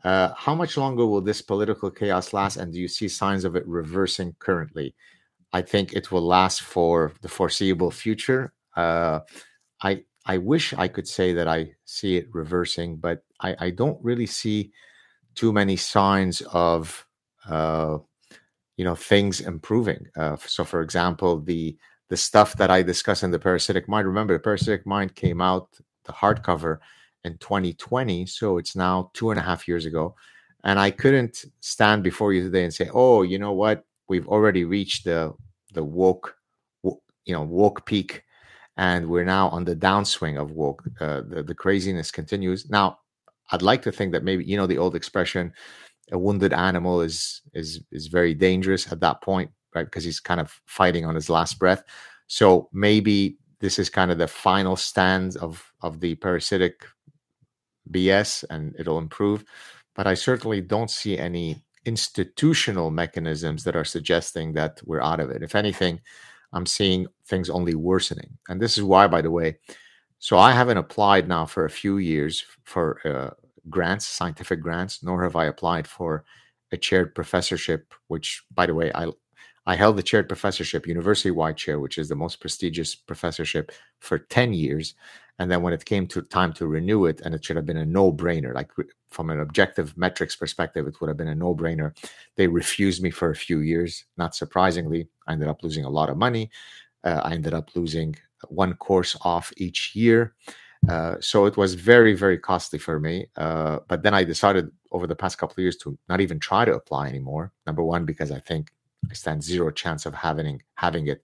Uh, 0.03 0.33
how 0.37 0.55
much 0.55 0.77
longer 0.77 1.07
will 1.07 1.21
this 1.21 1.41
political 1.41 1.91
chaos 1.91 2.33
last, 2.33 2.57
and 2.57 2.73
do 2.73 2.81
you 2.81 2.89
see 2.89 3.07
signs 3.07 3.45
of 3.45 3.55
it 3.55 3.67
reversing 3.69 4.35
currently? 4.41 4.95
I 5.53 5.63
think 5.63 5.93
it 5.93 6.11
will 6.11 6.27
last 6.27 6.63
for 6.63 7.13
the 7.23 7.29
foreseeable 7.29 7.91
future. 7.91 8.53
Uh, 8.75 9.21
I 9.83 10.05
I 10.27 10.39
wish 10.39 10.73
I 10.75 10.89
could 10.89 11.07
say 11.07 11.33
that 11.33 11.47
I 11.47 11.73
see 11.85 12.17
it 12.17 12.29
reversing, 12.33 12.97
but 12.97 13.23
I, 13.41 13.57
I 13.59 13.71
don't 13.71 14.03
really 14.03 14.27
see 14.27 14.73
too 15.35 15.53
many 15.53 15.77
signs 15.77 16.41
of 16.53 17.07
uh, 17.49 17.99
you 18.77 18.85
know 18.85 18.95
things 18.97 19.41
improving. 19.41 20.07
Uh, 20.17 20.37
so, 20.37 20.65
for 20.65 20.81
example, 20.81 21.41
the 21.41 21.77
the 22.13 22.17
stuff 22.19 22.59
that 22.59 22.71
I 22.71 22.83
discuss 22.83 23.23
in 23.23 23.31
the 23.31 23.39
parasitic 23.39 23.89
mind. 23.89 24.07
Remember, 24.07 24.35
the 24.35 24.39
parasitic 24.39 24.85
mind 24.85 25.15
came 25.15 25.41
out 25.41 25.71
the 26.05 26.13
hardcover 26.13 26.77
in 27.25 27.39
2020. 27.39 28.27
So 28.27 28.59
it's 28.59 28.77
now 28.77 29.11
two 29.15 29.31
and 29.31 29.41
a 29.41 29.43
half 29.43 29.67
years 29.67 29.87
ago. 29.87 30.15
And 30.63 30.79
I 30.79 30.91
couldn't 30.91 31.47
stand 31.61 32.03
before 32.03 32.35
you 32.35 32.43
today 32.43 32.65
and 32.65 32.75
say, 32.75 32.91
oh, 32.93 33.23
you 33.23 33.39
know 33.39 33.55
what? 33.55 33.87
We've 34.11 34.29
already 34.29 34.65
reached 34.67 35.05
the 35.05 35.33
the 35.73 35.83
woke, 35.83 36.37
you 36.85 37.33
know, 37.35 37.45
woke 37.45 37.87
peak, 37.87 38.25
and 38.77 39.09
we're 39.09 39.25
now 39.25 39.49
on 39.49 39.65
the 39.65 39.75
downswing 39.75 40.39
of 40.39 40.51
woke. 40.51 40.83
Uh, 41.01 41.23
the, 41.27 41.43
the 41.43 41.55
craziness 41.55 42.11
continues. 42.11 42.69
Now, 42.69 42.99
I'd 43.53 43.63
like 43.63 43.81
to 43.83 43.93
think 43.93 44.13
that 44.13 44.23
maybe 44.23 44.45
you 44.45 44.59
know 44.59 44.67
the 44.67 44.77
old 44.77 44.95
expression, 44.95 45.55
a 46.11 46.19
wounded 46.19 46.53
animal 46.53 47.01
is 47.01 47.41
is 47.55 47.81
is 47.91 48.09
very 48.09 48.35
dangerous 48.35 48.93
at 48.93 49.01
that 49.01 49.23
point, 49.23 49.51
right? 49.75 49.85
Because 49.85 50.05
he's 50.05 50.21
kind 50.21 50.41
of 50.41 50.61
fighting 50.67 51.05
on 51.05 51.15
his 51.15 51.31
last 51.31 51.59
breath. 51.59 51.83
So 52.27 52.69
maybe 52.73 53.39
this 53.61 53.79
is 53.79 53.91
kind 53.91 54.11
of 54.11 54.19
the 54.19 54.29
final 54.29 54.77
stand 54.77 55.37
of 55.37 55.73
of 55.83 56.01
the 56.01 56.15
parasitic 56.17 56.85
BS 57.91 58.45
and 58.51 58.75
it'll 58.79 58.99
improve. 58.99 59.45
But 59.95 60.07
I 60.07 60.15
certainly 60.15 60.61
don't 60.61 60.91
see 60.91 61.19
any 61.19 61.63
institutional 61.85 62.91
mechanisms 62.91 63.65
that 63.65 63.77
are 63.77 63.85
suggesting 63.85 64.53
that 64.55 64.81
we're 64.85 65.03
out 65.03 65.21
of 65.21 65.31
it. 65.31 65.43
If 65.43 65.55
anything, 65.55 66.01
I'm 66.53 66.67
seeing 66.67 67.07
things 67.27 67.51
only 67.51 67.75
worsening. 67.75 68.39
And 68.49 68.61
this 68.61 68.79
is 68.79 68.85
why, 68.85 69.07
by 69.09 69.23
the 69.23 69.31
way, 69.31 69.57
so 70.19 70.39
I 70.39 70.53
haven't 70.53 70.79
applied 70.79 71.27
now 71.27 71.47
for 71.47 71.65
a 71.65 71.71
few 71.71 71.99
years 71.99 72.45
for 72.63 73.01
uh, 73.05 73.31
grants, 73.69 74.07
scientific 74.07 74.61
grants, 74.61 75.03
nor 75.03 75.25
have 75.25 75.35
I 75.35 75.47
applied 75.47 75.89
for 75.89 76.25
a 76.71 76.77
chaired 76.77 77.15
professorship, 77.15 77.93
which, 78.07 78.45
by 78.55 78.67
the 78.67 78.75
way, 78.75 78.93
I 78.95 79.11
I 79.67 79.77
held 79.77 79.97
the 79.97 80.03
chaired 80.03 80.29
professorship, 80.29 80.87
university 80.87 81.31
wide 81.31 81.57
chair, 81.57 81.79
which 81.79 81.99
is 81.99 82.09
the 82.09 82.17
most 82.17 82.41
prestigious 82.41 82.95
professorship, 82.95 83.73
for 84.01 84.19
10 84.19 84.53
years. 84.53 84.95
And 85.39 85.51
then 85.51 85.63
when 85.63 85.73
it 85.73 85.85
came 85.85 86.07
to 86.09 86.23
time 86.23 86.53
to 86.55 86.67
renew 86.67 87.07
it, 87.07 87.21
and 87.25 87.35
it 87.35 87.45
should 87.45 87.57
have 87.57 87.67
been 87.67 87.77
a 87.77 87.87
no 87.87 88.13
brainer, 88.13 88.55
like 88.55 88.71
from 89.11 89.31
an 89.31 89.41
objective 89.41 89.97
metrics 89.97 90.37
perspective, 90.37 90.87
it 90.87 91.01
would 91.01 91.09
have 91.09 91.17
been 91.17 91.29
a 91.29 91.35
no 91.35 91.55
brainer. 91.55 91.97
They 92.37 92.49
refused 92.49 93.03
me 93.03 93.11
for 93.11 93.31
a 93.31 93.37
few 93.37 93.61
years. 93.61 94.05
Not 94.17 94.35
surprisingly, 94.35 95.09
I 95.27 95.33
ended 95.33 95.49
up 95.49 95.63
losing 95.63 95.85
a 95.85 95.91
lot 95.91 96.11
of 96.11 96.17
money. 96.17 96.51
Uh, 97.05 97.21
I 97.25 97.33
ended 97.33 97.55
up 97.55 97.71
losing 97.75 98.17
one 98.49 98.75
course 98.75 99.17
off 99.23 99.53
each 99.57 99.93
year. 99.95 100.35
Uh, 100.89 101.17
so 101.21 101.47
it 101.47 101.57
was 101.57 101.75
very, 101.75 102.13
very 102.13 102.39
costly 102.39 102.79
for 102.79 102.99
me. 102.99 103.27
Uh, 103.37 103.79
but 103.87 104.03
then 104.03 104.15
I 104.15 104.25
decided 104.25 104.71
over 104.91 105.07
the 105.07 105.15
past 105.15 105.39
couple 105.39 105.55
of 105.55 105.59
years 105.59 105.77
to 105.79 105.97
not 106.09 106.21
even 106.21 106.41
try 106.41 106.65
to 106.65 106.75
apply 106.75 107.09
anymore. 107.09 107.53
Number 107.67 107.83
one, 107.83 108.05
because 108.05 108.33
I 108.33 108.41
think 108.41 108.73
I 109.11 109.15
stand 109.15 109.43
zero 109.43 109.71
chance 109.71 110.07
of 110.07 110.15
having 110.15 110.63
having 110.75 111.09
it 111.09 111.23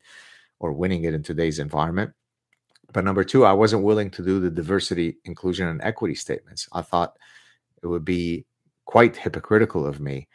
or 0.58 0.72
winning 0.72 1.04
it 1.04 1.14
in 1.14 1.22
today's 1.22 1.58
environment. 1.58 2.12
But 2.92 3.04
number 3.04 3.24
two, 3.24 3.44
I 3.44 3.52
wasn't 3.52 3.84
willing 3.84 4.10
to 4.12 4.24
do 4.24 4.40
the 4.40 4.50
diversity, 4.50 5.18
inclusion, 5.24 5.68
and 5.68 5.80
equity 5.82 6.14
statements. 6.14 6.68
I 6.72 6.82
thought 6.82 7.16
it 7.82 7.86
would 7.86 8.04
be 8.04 8.46
quite 8.86 9.16
hypocritical 9.16 9.86
of 9.86 10.00
me 10.00 10.26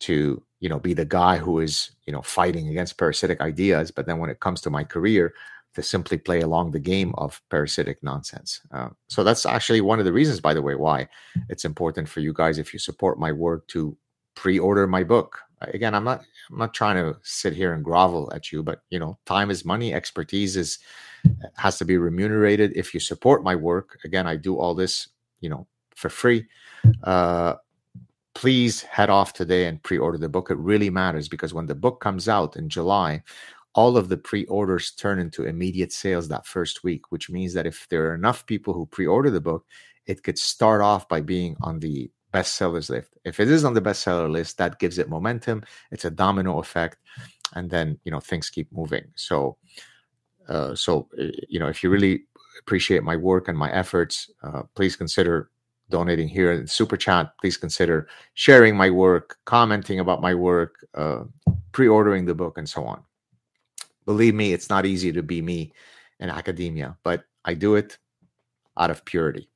to, 0.00 0.42
you 0.58 0.68
know, 0.68 0.78
be 0.78 0.92
the 0.92 1.04
guy 1.04 1.36
who 1.36 1.60
is, 1.60 1.92
you 2.06 2.12
know, 2.12 2.22
fighting 2.22 2.68
against 2.68 2.98
parasitic 2.98 3.40
ideas, 3.40 3.90
but 3.90 4.06
then 4.06 4.18
when 4.18 4.30
it 4.30 4.40
comes 4.40 4.60
to 4.62 4.70
my 4.70 4.82
career, 4.82 5.34
to 5.74 5.82
simply 5.82 6.18
play 6.18 6.40
along 6.40 6.72
the 6.72 6.80
game 6.80 7.14
of 7.16 7.40
parasitic 7.48 8.02
nonsense. 8.02 8.60
Uh, 8.72 8.88
so 9.08 9.22
that's 9.22 9.46
actually 9.46 9.80
one 9.80 9.98
of 10.00 10.04
the 10.04 10.12
reasons, 10.12 10.40
by 10.40 10.52
the 10.52 10.62
way, 10.62 10.74
why 10.74 11.08
it's 11.48 11.64
important 11.64 12.08
for 12.08 12.20
you 12.20 12.32
guys 12.32 12.58
if 12.58 12.72
you 12.72 12.78
support 12.78 13.20
my 13.20 13.30
work 13.30 13.66
to 13.68 13.96
pre-order 14.34 14.86
my 14.86 15.04
book. 15.04 15.38
Again, 15.60 15.94
I'm 15.94 16.04
not 16.04 16.22
I'm 16.50 16.58
not 16.58 16.74
trying 16.74 16.96
to 16.96 17.18
sit 17.22 17.52
here 17.52 17.74
and 17.74 17.84
grovel 17.84 18.32
at 18.34 18.50
you, 18.50 18.62
but 18.62 18.82
you 18.90 18.98
know, 18.98 19.18
time 19.26 19.50
is 19.50 19.64
money, 19.64 19.92
expertise 19.92 20.56
is 20.56 20.78
has 21.56 21.78
to 21.78 21.84
be 21.84 21.98
remunerated. 21.98 22.72
If 22.76 22.94
you 22.94 23.00
support 23.00 23.44
my 23.44 23.54
work, 23.54 23.98
again, 24.04 24.26
I 24.26 24.36
do 24.36 24.58
all 24.58 24.74
this, 24.74 25.08
you 25.40 25.50
know, 25.50 25.66
for 25.94 26.08
free. 26.08 26.46
Uh, 27.04 27.56
please 28.34 28.82
head 28.82 29.10
off 29.10 29.32
today 29.32 29.66
and 29.66 29.82
pre-order 29.82 30.16
the 30.16 30.28
book. 30.28 30.50
It 30.50 30.56
really 30.56 30.88
matters 30.88 31.28
because 31.28 31.52
when 31.52 31.66
the 31.66 31.74
book 31.74 32.00
comes 32.00 32.28
out 32.28 32.56
in 32.56 32.68
July, 32.70 33.22
all 33.74 33.96
of 33.96 34.08
the 34.08 34.16
pre-orders 34.16 34.92
turn 34.92 35.18
into 35.18 35.44
immediate 35.44 35.92
sales 35.92 36.28
that 36.28 36.46
first 36.46 36.82
week, 36.82 37.10
which 37.12 37.28
means 37.28 37.52
that 37.54 37.66
if 37.66 37.86
there 37.88 38.08
are 38.08 38.14
enough 38.14 38.46
people 38.46 38.72
who 38.72 38.86
pre-order 38.86 39.30
the 39.30 39.40
book, 39.40 39.66
it 40.06 40.22
could 40.22 40.38
start 40.38 40.80
off 40.80 41.08
by 41.08 41.20
being 41.20 41.56
on 41.60 41.78
the 41.80 42.10
bestsellers 42.32 42.90
list. 42.90 43.10
If 43.24 43.40
it 43.40 43.50
is 43.50 43.64
on 43.64 43.74
the 43.74 43.80
bestseller 43.80 44.30
list, 44.30 44.58
that 44.58 44.78
gives 44.78 44.98
it 44.98 45.08
momentum. 45.08 45.64
It's 45.90 46.04
a 46.04 46.10
domino 46.10 46.58
effect, 46.58 46.98
and 47.54 47.70
then 47.70 47.98
you 48.04 48.10
know 48.10 48.20
things 48.20 48.50
keep 48.50 48.72
moving. 48.72 49.04
So, 49.14 49.56
uh, 50.48 50.74
so 50.74 51.08
you 51.48 51.58
know, 51.60 51.68
if 51.68 51.82
you 51.82 51.90
really 51.90 52.24
appreciate 52.58 53.02
my 53.02 53.16
work 53.16 53.48
and 53.48 53.58
my 53.58 53.72
efforts, 53.72 54.30
uh, 54.42 54.62
please 54.74 54.96
consider 54.96 55.50
donating 55.90 56.28
here 56.28 56.52
in 56.52 56.66
super 56.66 56.96
chat. 56.96 57.32
Please 57.40 57.56
consider 57.56 58.08
sharing 58.34 58.76
my 58.76 58.90
work, 58.90 59.38
commenting 59.44 60.00
about 60.00 60.22
my 60.22 60.34
work, 60.34 60.86
uh, 60.94 61.24
pre-ordering 61.72 62.24
the 62.24 62.34
book, 62.34 62.58
and 62.58 62.68
so 62.68 62.84
on. 62.84 63.02
Believe 64.06 64.34
me, 64.34 64.52
it's 64.52 64.70
not 64.70 64.86
easy 64.86 65.12
to 65.12 65.22
be 65.22 65.42
me 65.42 65.72
in 66.20 66.30
academia, 66.30 66.96
but 67.02 67.24
I 67.44 67.54
do 67.54 67.74
it 67.74 67.98
out 68.76 68.90
of 68.90 69.04
purity. 69.04 69.49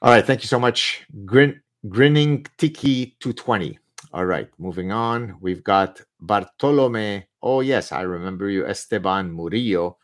All 0.00 0.12
right. 0.12 0.24
Thank 0.24 0.42
you 0.42 0.48
so 0.48 0.60
much. 0.60 1.04
Grin, 1.24 1.60
Grinning 1.88 2.46
Tiki 2.56 3.16
220. 3.20 3.78
All 4.12 4.24
right. 4.26 4.48
Moving 4.58 4.92
on. 4.92 5.36
We've 5.40 5.64
got 5.64 6.00
Bartolome. 6.20 7.26
Oh, 7.42 7.60
yes. 7.60 7.90
I 7.90 8.02
remember 8.02 8.48
you. 8.48 8.64
Esteban 8.64 9.34
Murillo. 9.34 9.98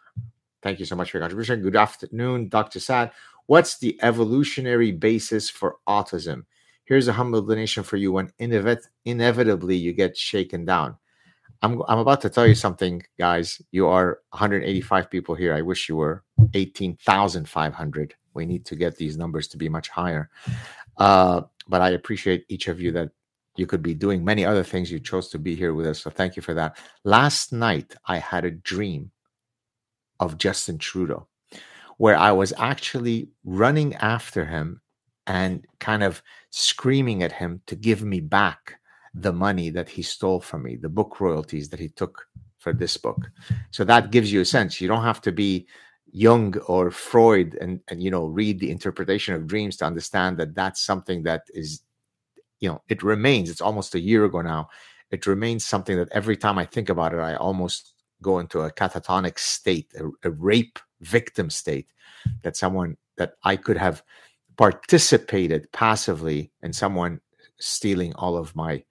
Thank 0.63 0.81
you 0.81 0.85
so 0.85 0.97
much 0.97 1.11
for 1.11 1.19
your 1.19 1.23
contribution. 1.23 1.63
Good 1.63 1.77
afternoon, 1.77 2.49
Dr. 2.49 2.81
Saad. 2.81 3.13
What's 3.47 3.79
the 3.79 3.97
evolutionary 4.03 4.91
basis 4.91 5.49
for 5.49 5.77
autism? 5.89 6.45
Here's 6.87 7.07
a 7.07 7.13
humble 7.13 7.43
donation 7.43 7.83
for 7.83 7.97
you 7.97 8.13
when 8.13 8.33
inevit- 8.41 8.89
inevitably 9.05 9.77
you 9.77 9.93
get 9.93 10.17
shaken 10.17 10.65
down. 10.65 10.97
I'm, 11.63 11.83
I'm 11.87 11.99
about 11.99 12.21
to 12.23 12.31
tell 12.31 12.47
you 12.47 12.55
something, 12.55 13.03
guys. 13.19 13.63
You 13.71 13.87
are 13.89 14.19
185 14.31 15.11
people 15.11 15.35
here. 15.35 15.55
I 15.55 15.63
wish 15.63 15.89
you 15.89 15.97
were 15.97 16.25
18,500 16.53 18.15
we 18.35 18.47
need 18.47 18.65
to 18.67 18.77
get 18.77 18.97
these 18.97 19.17
numbers 19.17 19.49
to 19.49 19.57
be 19.57 19.69
much 19.69 19.89
higher. 19.89 20.31
Uh, 20.97 21.43
but 21.69 21.81
I 21.81 21.91
appreciate 21.91 22.45
each 22.49 22.69
of 22.69 22.81
you 22.81 22.93
that 22.93 23.11
you 23.57 23.67
could 23.67 23.83
be 23.83 23.95
doing 23.95 24.25
many 24.25 24.45
other 24.45 24.65
things. 24.65 24.91
You 24.91 24.99
chose 24.99 25.29
to 25.31 25.39
be 25.39 25.55
here 25.55 25.75
with 25.75 25.87
us. 25.87 26.01
So 26.01 26.11
thank 26.11 26.37
you 26.37 26.43
for 26.43 26.55
that. 26.55 26.77
Last 27.05 27.53
night, 27.53 27.95
I 28.07 28.19
had 28.19 28.45
a 28.45 28.51
dream 28.51 29.11
of 30.21 30.39
Justin 30.39 30.79
Trudeau, 30.79 31.27
where 31.99 32.17
I 32.17 32.33
was 32.33 32.53
actually 32.59 33.29
running 33.45 33.95
after 33.97 34.45
him 34.45 34.81
and 35.27 35.65
kind 35.81 36.03
of 36.03 36.23
screaming 36.51 37.23
at 37.23 37.33
him 37.33 37.61
to 37.67 37.77
give 37.77 38.03
me 38.03 38.21
back 38.21 38.79
the 39.15 39.33
money 39.33 39.71
that 39.71 39.89
he 39.89 40.03
stole 40.03 40.41
from 40.41 40.65
me, 40.65 40.77
the 40.77 40.89
book 40.89 41.21
royalties 41.21 41.69
that 41.69 41.81
he 41.81 41.89
took 41.89 42.27
for 42.59 42.73
this 42.73 42.97
book. 42.97 43.31
So 43.71 43.85
that 43.85 44.11
gives 44.11 44.33
you 44.33 44.41
a 44.41 44.45
sense. 44.45 44.81
You 44.81 44.89
don't 44.89 45.05
have 45.05 45.21
to 45.23 45.33
be 45.33 45.67
Jung 46.15 46.57
or 46.69 46.93
Freud 46.93 47.59
and, 47.61 47.81
and 47.89 48.03
you 48.03 48.11
know 48.11 48.27
read 48.27 48.61
the 48.61 48.71
interpretation 48.71 49.35
of 49.35 49.49
dreams 49.49 49.77
to 49.79 49.87
understand 49.87 50.39
that 50.39 50.55
that's 50.55 50.81
something 50.81 51.25
that 51.25 51.43
is 51.55 51.83
you 52.61 52.69
know 52.69 52.83
it 52.89 53.03
remains. 53.03 53.51
It's 53.51 53.61
almost 53.61 53.95
a 53.97 54.01
year 54.01 54.25
ago 54.25 54.43
now. 54.43 54.69
It 55.11 55.27
remains 55.27 55.65
something 55.65 55.97
that 55.99 56.09
every 56.13 56.37
time 56.37 56.59
i 56.59 56.65
think 56.65 56.89
about 56.89 57.15
it 57.15 57.21
i 57.21 57.37
almost 57.37 57.95
go 58.23 58.41
into 58.41 58.63
a 58.63 58.73
catatonic 58.73 59.39
state 59.39 59.93
a, 60.01 60.29
a 60.29 60.33
rape 60.33 60.79
victim 61.03 61.51
state 61.51 61.89
that 62.43 62.57
someone 62.57 62.97
that 63.19 63.35
i 63.45 63.57
could 63.57 63.77
have 63.77 64.03
participated 64.57 65.71
passively 65.73 66.53
in 66.63 66.73
someone 66.73 67.21
stealing 67.61 68.15
all 68.15 68.37
of 68.37 68.57
my 68.57 68.83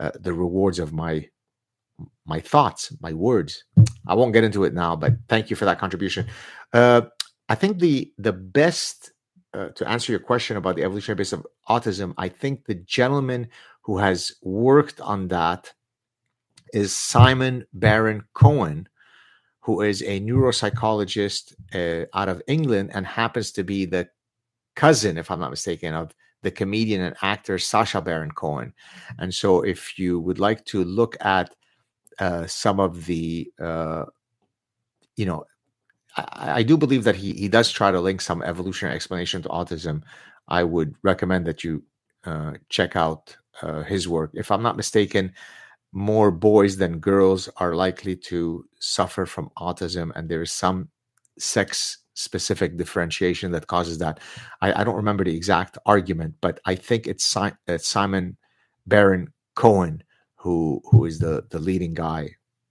uh, 0.00 0.12
the 0.20 0.32
rewards 0.32 0.78
of 0.78 0.92
my 0.92 1.28
my 2.26 2.40
thoughts 2.40 2.92
my 3.00 3.12
words 3.12 3.64
i 4.06 4.14
won't 4.14 4.32
get 4.32 4.44
into 4.44 4.64
it 4.64 4.74
now 4.74 4.96
but 4.96 5.14
thank 5.28 5.50
you 5.50 5.56
for 5.56 5.64
that 5.64 5.78
contribution 5.78 6.26
uh, 6.72 7.02
i 7.48 7.54
think 7.54 7.78
the 7.78 8.12
the 8.18 8.32
best 8.32 9.12
uh, 9.52 9.68
to 9.70 9.88
answer 9.88 10.12
your 10.12 10.20
question 10.20 10.56
about 10.56 10.76
the 10.76 10.82
evolutionary 10.82 11.16
base 11.16 11.32
of 11.32 11.46
autism 11.68 12.14
i 12.18 12.28
think 12.28 12.64
the 12.64 12.74
gentleman 12.74 13.48
who 13.82 13.98
has 13.98 14.32
worked 14.42 15.00
on 15.00 15.28
that 15.28 15.72
is 16.72 16.96
simon 16.96 17.64
baron 17.72 18.22
cohen 18.34 18.88
who 19.60 19.82
is 19.82 20.02
a 20.02 20.20
neuropsychologist 20.20 21.54
uh, 21.74 22.06
out 22.16 22.28
of 22.28 22.42
england 22.46 22.90
and 22.94 23.06
happens 23.06 23.52
to 23.52 23.62
be 23.62 23.84
the 23.84 24.08
cousin 24.76 25.18
if 25.18 25.30
i'm 25.30 25.40
not 25.40 25.50
mistaken 25.50 25.94
of 25.94 26.14
the 26.42 26.50
comedian 26.50 27.02
and 27.02 27.16
actor 27.22 27.58
Sacha 27.58 28.00
Baron 28.00 28.30
Cohen. 28.30 28.72
And 29.18 29.34
so, 29.34 29.62
if 29.62 29.98
you 29.98 30.20
would 30.20 30.38
like 30.38 30.64
to 30.66 30.84
look 30.84 31.16
at 31.20 31.54
uh, 32.20 32.46
some 32.46 32.78
of 32.78 33.06
the, 33.06 33.50
uh, 33.58 34.04
you 35.16 35.26
know, 35.26 35.44
I, 36.16 36.52
I, 36.58 36.62
do 36.62 36.76
believe 36.76 37.04
that 37.04 37.16
he 37.16 37.32
he 37.32 37.48
does 37.48 37.70
try 37.70 37.90
to 37.90 38.00
link 38.00 38.20
some 38.20 38.42
evolutionary 38.42 38.94
explanation 38.94 39.42
to 39.42 39.48
autism. 39.48 40.02
I 40.48 40.64
would 40.64 40.94
recommend 41.02 41.46
that 41.46 41.64
you 41.64 41.82
uh, 42.24 42.52
check 42.68 42.94
out 42.94 43.36
uh, 43.62 43.82
his 43.82 44.06
work. 44.06 44.32
If 44.34 44.50
I'm 44.50 44.62
not 44.62 44.76
mistaken, 44.76 45.32
more 45.92 46.30
boys 46.30 46.76
than 46.76 46.98
girls 46.98 47.48
are 47.56 47.74
likely 47.74 48.16
to 48.16 48.64
suffer 48.80 49.24
from 49.26 49.50
autism, 49.56 50.10
and 50.14 50.28
there 50.28 50.42
is 50.42 50.52
some 50.52 50.88
sex 51.38 51.98
specific 52.14 52.76
differentiation 52.76 53.52
that 53.52 53.66
causes 53.66 53.98
that. 53.98 54.20
I, 54.60 54.80
I 54.80 54.84
don't 54.84 54.96
remember 54.96 55.24
the 55.24 55.34
exact 55.34 55.78
argument, 55.86 56.34
but 56.42 56.60
I 56.66 56.74
think 56.74 57.06
it's, 57.06 57.24
si- 57.24 57.56
it's 57.66 57.88
Simon 57.88 58.36
Baron 58.86 59.32
Cohen 59.54 60.02
who 60.40 60.80
who 60.90 61.04
is 61.04 61.18
the 61.18 61.44
the 61.50 61.58
leading 61.58 61.94
guy 61.94 62.30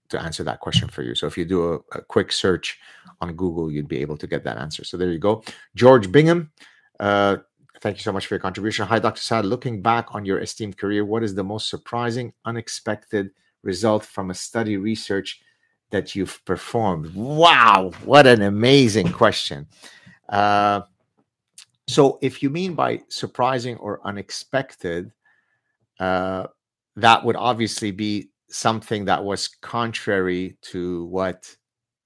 to 0.09 0.19
answer 0.19 0.43
that 0.43 0.59
question 0.59 0.87
for 0.87 1.03
you. 1.03 1.13
So 1.13 1.27
if 1.27 1.37
you 1.37 1.45
do 1.45 1.73
a, 1.73 1.75
a, 1.97 2.01
quick 2.01 2.31
search 2.31 2.79
on 3.21 3.33
Google, 3.33 3.71
you'd 3.71 3.87
be 3.87 4.01
able 4.01 4.17
to 4.17 4.25
get 4.25 4.43
that 4.43 4.57
answer. 4.57 4.83
So 4.83 4.97
there 4.97 5.11
you 5.11 5.19
go. 5.19 5.43
George 5.75 6.11
Bingham, 6.11 6.51
uh, 6.99 7.37
thank 7.81 7.97
you 7.97 8.01
so 8.01 8.11
much 8.11 8.25
for 8.25 8.33
your 8.33 8.39
contribution. 8.39 8.87
Hi, 8.87 8.97
Dr. 8.97 9.21
Saad. 9.21 9.45
Looking 9.45 9.83
back 9.83 10.15
on 10.15 10.25
your 10.25 10.39
esteemed 10.39 10.77
career, 10.77 11.05
what 11.05 11.21
is 11.21 11.35
the 11.35 11.43
most 11.43 11.69
surprising, 11.69 12.33
unexpected 12.43 13.29
result 13.61 14.03
from 14.03 14.31
a 14.31 14.33
study 14.33 14.77
research 14.77 15.41
that 15.91 16.15
you've 16.15 16.43
performed? 16.43 17.13
Wow, 17.13 17.91
what 18.03 18.25
an 18.25 18.41
amazing 18.41 19.11
question. 19.11 19.67
Uh, 20.27 20.81
so, 21.87 22.17
if 22.23 22.41
you 22.41 22.49
mean 22.49 22.73
by 22.73 23.01
surprising 23.09 23.77
or 23.77 23.99
unexpected, 24.03 25.11
uh, 25.99 26.47
that 26.95 27.23
would 27.23 27.35
obviously 27.35 27.91
be 27.91 28.29
something 28.49 29.05
that 29.05 29.23
was 29.23 29.47
contrary 29.47 30.57
to 30.61 31.05
what 31.05 31.55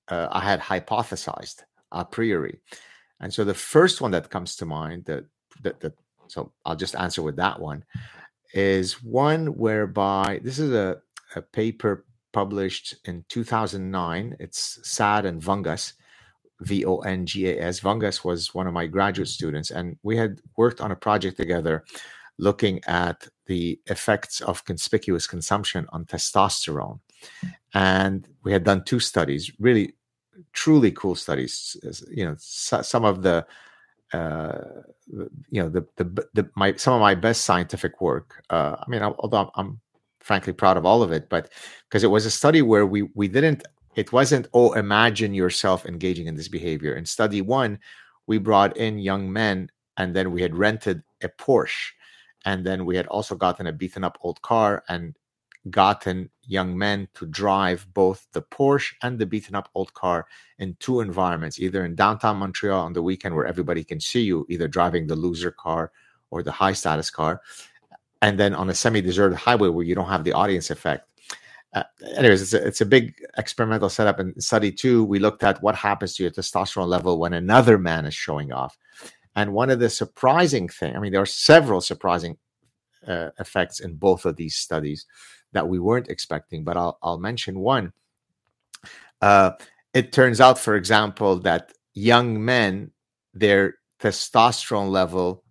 uh, 0.10 0.28
I 0.32 0.42
had 0.42 0.60
hypothesized 0.60 1.64
a 1.92 2.06
priori. 2.06 2.60
And 3.20 3.34
so, 3.34 3.44
the 3.44 3.54
first 3.54 4.02
one 4.02 4.12
that 4.12 4.30
comes 4.30 4.56
to 4.58 4.66
mind, 4.66 5.06
that, 5.06 5.26
that, 5.62 5.80
that 5.80 5.94
so 6.28 6.52
I'll 6.66 6.76
just 6.76 6.96
answer 6.96 7.22
with 7.22 7.38
that 7.38 7.60
one, 7.60 7.86
is 8.54 9.02
one 9.04 9.48
whereby 9.58 10.40
this 10.44 10.60
is 10.60 10.74
a, 10.74 10.98
a 11.36 11.42
paper 11.42 12.06
published 12.34 12.96
in 13.06 13.24
2009. 13.30 14.36
It's 14.40 14.80
Saad 14.84 15.26
and 15.26 15.42
Vongas, 15.42 15.94
V 16.62 16.86
O 16.86 16.98
N 17.00 17.26
G 17.26 17.48
A 17.48 17.62
S. 17.62 17.80
Vongas 17.80 18.26
was 18.26 18.54
one 18.54 18.68
of 18.68 18.74
my 18.74 18.88
graduate 18.88 19.30
students, 19.30 19.72
and 19.72 19.98
we 20.04 20.18
had 20.18 20.42
worked 20.58 20.82
on 20.82 20.92
a 20.92 20.96
project 20.96 21.38
together 21.38 21.86
looking 22.38 22.82
at 22.86 23.28
the 23.46 23.80
effects 23.88 24.42
of 24.42 24.66
conspicuous 24.66 25.28
consumption 25.28 25.86
on 25.92 26.06
testosterone. 26.06 27.00
And 27.74 28.28
we 28.44 28.52
had 28.52 28.64
done 28.64 28.84
two 28.84 29.00
studies, 29.00 29.52
really, 29.60 29.94
truly 30.52 30.92
cool 30.92 31.16
studies. 31.16 31.78
You 32.10 32.26
know, 32.26 32.36
some 32.38 33.06
of 33.06 33.22
the 33.22 33.46
uh, 34.14 34.60
you 35.50 35.62
know 35.62 35.70
the, 35.70 35.86
the 35.96 36.28
the 36.34 36.50
my 36.56 36.76
some 36.76 36.94
of 36.94 37.02
my 37.02 37.16
best 37.16 37.46
scientific 37.46 38.00
work. 38.00 38.44
Uh, 38.50 38.76
I 38.80 38.86
mean, 38.88 39.02
although 39.02 39.50
I'm 39.56 39.80
frankly 40.24 40.54
proud 40.54 40.78
of 40.78 40.86
all 40.86 41.04
of 41.04 41.12
it 41.12 41.30
but 41.30 41.52
because 41.90 42.04
it 42.04 42.10
was 42.10 42.26
a 42.26 42.32
study 42.32 42.62
where 42.62 42.86
we 42.86 43.04
we 43.14 43.28
didn't 43.28 43.64
it 43.96 44.12
wasn't 44.14 44.48
oh 44.54 44.72
imagine 44.74 45.34
yourself 45.34 45.86
engaging 45.86 46.28
in 46.28 46.36
this 46.36 46.48
behavior 46.48 46.96
in 46.96 47.06
study 47.06 47.42
one 47.42 47.78
we 48.26 48.38
brought 48.38 48.76
in 48.78 48.98
young 48.98 49.32
men 49.32 49.70
and 49.98 50.16
then 50.16 50.32
we 50.32 50.42
had 50.42 50.56
rented 50.56 51.04
a 51.22 51.28
porsche 51.28 51.92
and 52.46 52.66
then 52.66 52.86
we 52.86 52.96
had 52.96 53.08
also 53.08 53.36
gotten 53.36 53.68
a 53.68 53.72
beaten 53.72 54.04
up 54.04 54.18
old 54.22 54.42
car 54.42 54.84
and 54.90 55.16
gotten 55.70 56.30
young 56.44 56.78
men 56.78 57.08
to 57.14 57.26
drive 57.26 57.88
both 57.94 58.28
the 58.34 58.42
Porsche 58.42 58.94
and 59.02 59.18
the 59.18 59.26
beaten 59.26 59.56
up 59.56 59.70
old 59.76 59.94
car 59.94 60.28
in 60.60 60.76
two 60.80 61.00
environments, 61.00 61.60
either 61.60 61.86
in 61.86 61.96
downtown 61.96 62.38
Montreal 62.38 62.82
on 62.82 62.94
the 62.94 63.02
weekend 63.02 63.34
where 63.34 63.46
everybody 63.46 63.84
can 63.84 64.00
see 64.00 64.22
you, 64.22 64.46
either 64.50 64.68
driving 64.68 65.08
the 65.08 65.16
loser 65.16 65.52
car 65.52 65.92
or 66.32 66.44
the 66.44 66.52
high 66.52 66.74
status 66.74 67.10
car, 67.10 67.42
and 68.22 68.40
then 68.40 68.54
on 68.54 68.70
a 68.70 68.76
semi-deserted 68.76 69.38
highway 69.38 69.70
where 69.70 69.86
you 69.86 69.96
don't 69.96 70.10
have 70.10 70.24
the 70.24 70.34
audience 70.34 70.70
effect. 70.70 71.10
Uh, 71.74 71.84
anyways, 72.16 72.42
it's 72.42 72.54
a, 72.54 72.68
it's 72.68 72.82
a 72.82 72.86
big 72.86 73.16
experimental 73.38 73.90
setup. 73.90 74.20
In 74.20 74.40
study 74.40 74.72
two, 74.72 75.04
we 75.06 75.18
looked 75.18 75.44
at 75.44 75.62
what 75.64 75.76
happens 75.76 76.14
to 76.16 76.24
your 76.24 76.32
testosterone 76.32 76.88
level 76.88 77.20
when 77.20 77.34
another 77.34 77.78
man 77.78 78.06
is 78.06 78.14
showing 78.14 78.52
off. 78.52 78.78
And 79.36 79.54
one 79.54 79.70
of 79.70 79.80
the 79.80 79.90
surprising 79.90 80.68
thing, 80.68 80.96
I 80.96 81.00
mean, 81.00 81.12
there 81.12 81.22
are 81.22 81.26
several 81.26 81.82
surprising 81.82 82.38
uh, 83.08 83.30
effects 83.40 83.80
in 83.80 83.96
both 83.96 84.26
of 84.26 84.36
these 84.36 84.56
studies 84.56 85.06
that 85.54 85.68
we 85.68 85.80
weren't 85.80 86.10
expecting, 86.10 86.64
but 86.64 86.78
I'll, 86.78 86.98
I'll 87.02 87.20
mention 87.20 87.60
one. 87.60 87.94
Uh, 89.22 89.52
it 89.94 90.12
turns 90.12 90.42
out, 90.42 90.60
for 90.60 90.76
example, 90.76 91.40
that 91.40 91.72
young 91.94 92.44
men, 92.44 92.92
their 93.34 93.76
testosterone 94.00 94.90
level 94.90 95.44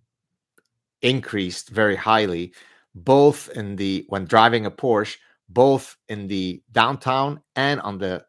increased 1.01 1.69
very 1.69 1.95
highly, 1.95 2.53
both 2.95 3.49
in 3.49 3.75
the 3.75 4.05
when 4.09 4.25
driving 4.25 4.65
a 4.65 4.71
Porsche, 4.71 5.17
both 5.49 5.97
in 6.07 6.27
the 6.27 6.61
downtown 6.71 7.41
and 7.55 7.81
on 7.81 7.97
the 7.97 8.23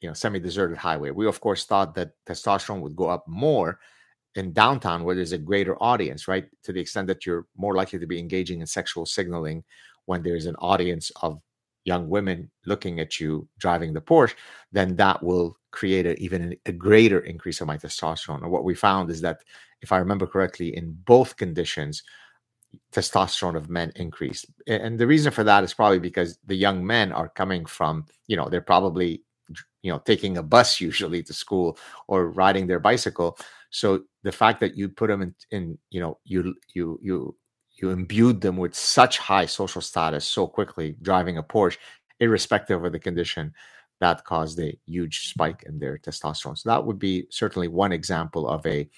you 0.00 0.08
know 0.08 0.14
semi-deserted 0.14 0.76
highway. 0.76 1.10
We 1.10 1.26
of 1.26 1.40
course 1.40 1.64
thought 1.64 1.94
that 1.94 2.12
testosterone 2.26 2.80
would 2.80 2.96
go 2.96 3.08
up 3.08 3.26
more 3.26 3.78
in 4.38 4.52
downtown 4.52 5.04
where 5.04 5.14
there's 5.14 5.32
a 5.32 5.38
greater 5.38 5.76
audience, 5.82 6.28
right? 6.28 6.46
To 6.64 6.72
the 6.72 6.80
extent 6.80 7.06
that 7.08 7.26
you're 7.26 7.46
more 7.56 7.74
likely 7.74 7.98
to 7.98 8.06
be 8.06 8.18
engaging 8.18 8.60
in 8.60 8.66
sexual 8.66 9.04
signaling 9.04 9.64
when 10.06 10.22
there's 10.22 10.46
an 10.46 10.56
audience 10.56 11.10
of 11.22 11.40
young 11.84 12.08
women 12.08 12.50
looking 12.66 13.00
at 13.00 13.18
you 13.18 13.48
driving 13.58 13.92
the 13.92 14.00
Porsche, 14.00 14.34
then 14.72 14.96
that 14.96 15.22
will 15.22 15.56
create 15.70 16.06
a, 16.06 16.18
even 16.22 16.56
a 16.66 16.72
greater 16.72 17.20
increase 17.20 17.60
of 17.60 17.66
my 17.66 17.76
testosterone. 17.76 18.42
And 18.42 18.50
what 18.50 18.64
we 18.64 18.74
found 18.74 19.10
is 19.10 19.20
that 19.22 19.40
if 19.80 19.92
I 19.92 19.98
remember 19.98 20.26
correctly, 20.26 20.76
in 20.76 20.92
both 21.04 21.36
conditions, 21.36 22.02
testosterone 22.92 23.56
of 23.56 23.70
men 23.70 23.92
increased. 23.96 24.46
And 24.66 24.98
the 24.98 25.06
reason 25.06 25.32
for 25.32 25.44
that 25.44 25.64
is 25.64 25.74
probably 25.74 25.98
because 25.98 26.38
the 26.46 26.54
young 26.54 26.86
men 26.86 27.12
are 27.12 27.28
coming 27.28 27.64
from, 27.64 28.06
you 28.26 28.36
know, 28.36 28.48
they're 28.48 28.60
probably, 28.60 29.22
you 29.82 29.90
know, 29.90 29.98
taking 29.98 30.36
a 30.36 30.42
bus 30.42 30.80
usually 30.90 31.22
to 31.22 31.32
school 31.32 31.78
or 32.06 32.30
riding 32.30 32.66
their 32.66 32.80
bicycle. 32.80 33.38
So 33.70 34.04
the 34.22 34.32
fact 34.32 34.60
that 34.60 34.76
you 34.76 34.88
put 34.88 35.08
them 35.08 35.22
in, 35.22 35.34
in 35.50 35.78
you 35.90 36.00
know, 36.00 36.18
you 36.24 36.54
you 36.74 36.98
you 37.02 37.36
you 37.80 37.90
imbued 37.90 38.40
them 38.40 38.56
with 38.56 38.74
such 38.74 39.18
high 39.18 39.46
social 39.46 39.80
status 39.80 40.24
so 40.24 40.46
quickly, 40.46 40.96
driving 41.02 41.38
a 41.38 41.42
Porsche, 41.42 41.78
irrespective 42.20 42.84
of 42.84 42.92
the 42.92 42.98
condition, 42.98 43.54
that 44.00 44.24
caused 44.24 44.58
a 44.60 44.76
huge 44.86 45.28
spike 45.28 45.64
in 45.66 45.78
their 45.78 45.98
testosterone. 45.98 46.58
So 46.58 46.68
that 46.70 46.84
would 46.84 46.98
be 46.98 47.26
certainly 47.30 47.68
one 47.68 47.92
example 47.92 48.48
of 48.48 48.64
a 48.66 48.88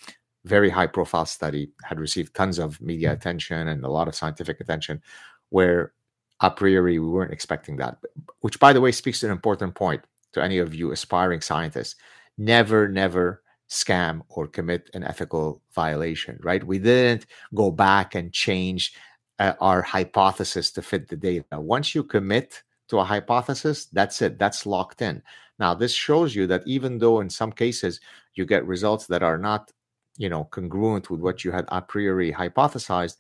very 0.44 0.70
high 0.70 0.86
profile 0.86 1.26
study, 1.26 1.70
had 1.84 2.00
received 2.00 2.34
tons 2.34 2.58
of 2.58 2.80
media 2.80 3.10
mm. 3.10 3.12
attention 3.12 3.68
and 3.68 3.84
a 3.84 3.90
lot 3.90 4.08
of 4.08 4.14
scientific 4.14 4.60
attention, 4.60 5.02
where 5.50 5.92
a 6.40 6.50
priori 6.50 6.98
we 6.98 7.08
weren't 7.08 7.32
expecting 7.32 7.76
that. 7.76 7.98
Which, 8.40 8.58
by 8.58 8.72
the 8.72 8.80
way, 8.80 8.92
speaks 8.92 9.20
to 9.20 9.26
an 9.26 9.32
important 9.32 9.74
point 9.74 10.02
to 10.32 10.42
any 10.42 10.58
of 10.58 10.74
you 10.74 10.92
aspiring 10.92 11.40
scientists. 11.40 11.96
never, 12.38 12.88
never 12.88 13.42
scam 13.70 14.22
or 14.28 14.46
commit 14.46 14.90
an 14.94 15.04
ethical 15.04 15.62
violation, 15.72 16.38
right? 16.42 16.62
We 16.62 16.78
didn't 16.78 17.26
go 17.54 17.70
back 17.70 18.14
and 18.14 18.32
change 18.32 18.94
uh, 19.38 19.54
our 19.60 19.80
hypothesis 19.80 20.70
to 20.72 20.82
fit 20.82 21.08
the 21.08 21.16
data. 21.16 21.60
Once 21.60 21.94
you 21.94 22.02
commit 22.02 22.62
to 22.88 22.98
a 22.98 23.04
hypothesis, 23.04 23.86
that's 23.86 24.20
it, 24.22 24.38
that's 24.38 24.66
locked 24.66 25.02
in. 25.02 25.22
Now, 25.58 25.74
this 25.74 25.92
shows 25.92 26.34
you 26.34 26.46
that 26.48 26.62
even 26.66 26.98
though 26.98 27.20
in 27.20 27.30
some 27.30 27.52
cases 27.52 28.00
you 28.34 28.44
get 28.44 28.66
results 28.66 29.06
that 29.06 29.22
are 29.22 29.38
not, 29.38 29.70
you 30.18 30.28
know, 30.28 30.44
congruent 30.44 31.08
with 31.08 31.20
what 31.20 31.44
you 31.44 31.52
had 31.52 31.66
a 31.68 31.80
priori 31.80 32.32
hypothesized, 32.32 33.16